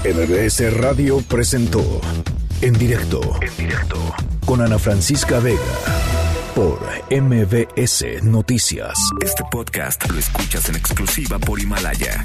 MBS 0.05 0.75
Radio 0.77 1.21
presentó 1.23 2.01
En 2.61 2.75
directo. 2.75 3.21
En 3.41 3.57
directo. 3.57 3.97
Con 4.45 4.61
Ana 4.61 4.79
Francisca 4.79 5.39
Vega. 5.41 5.61
Por 6.55 6.79
MBS 7.11 8.23
Noticias. 8.23 8.99
Este 9.23 9.43
podcast 9.51 10.09
lo 10.11 10.19
escuchas 10.19 10.69
en 10.69 10.77
exclusiva 10.77 11.39
por 11.39 11.59
Himalaya. 11.61 12.25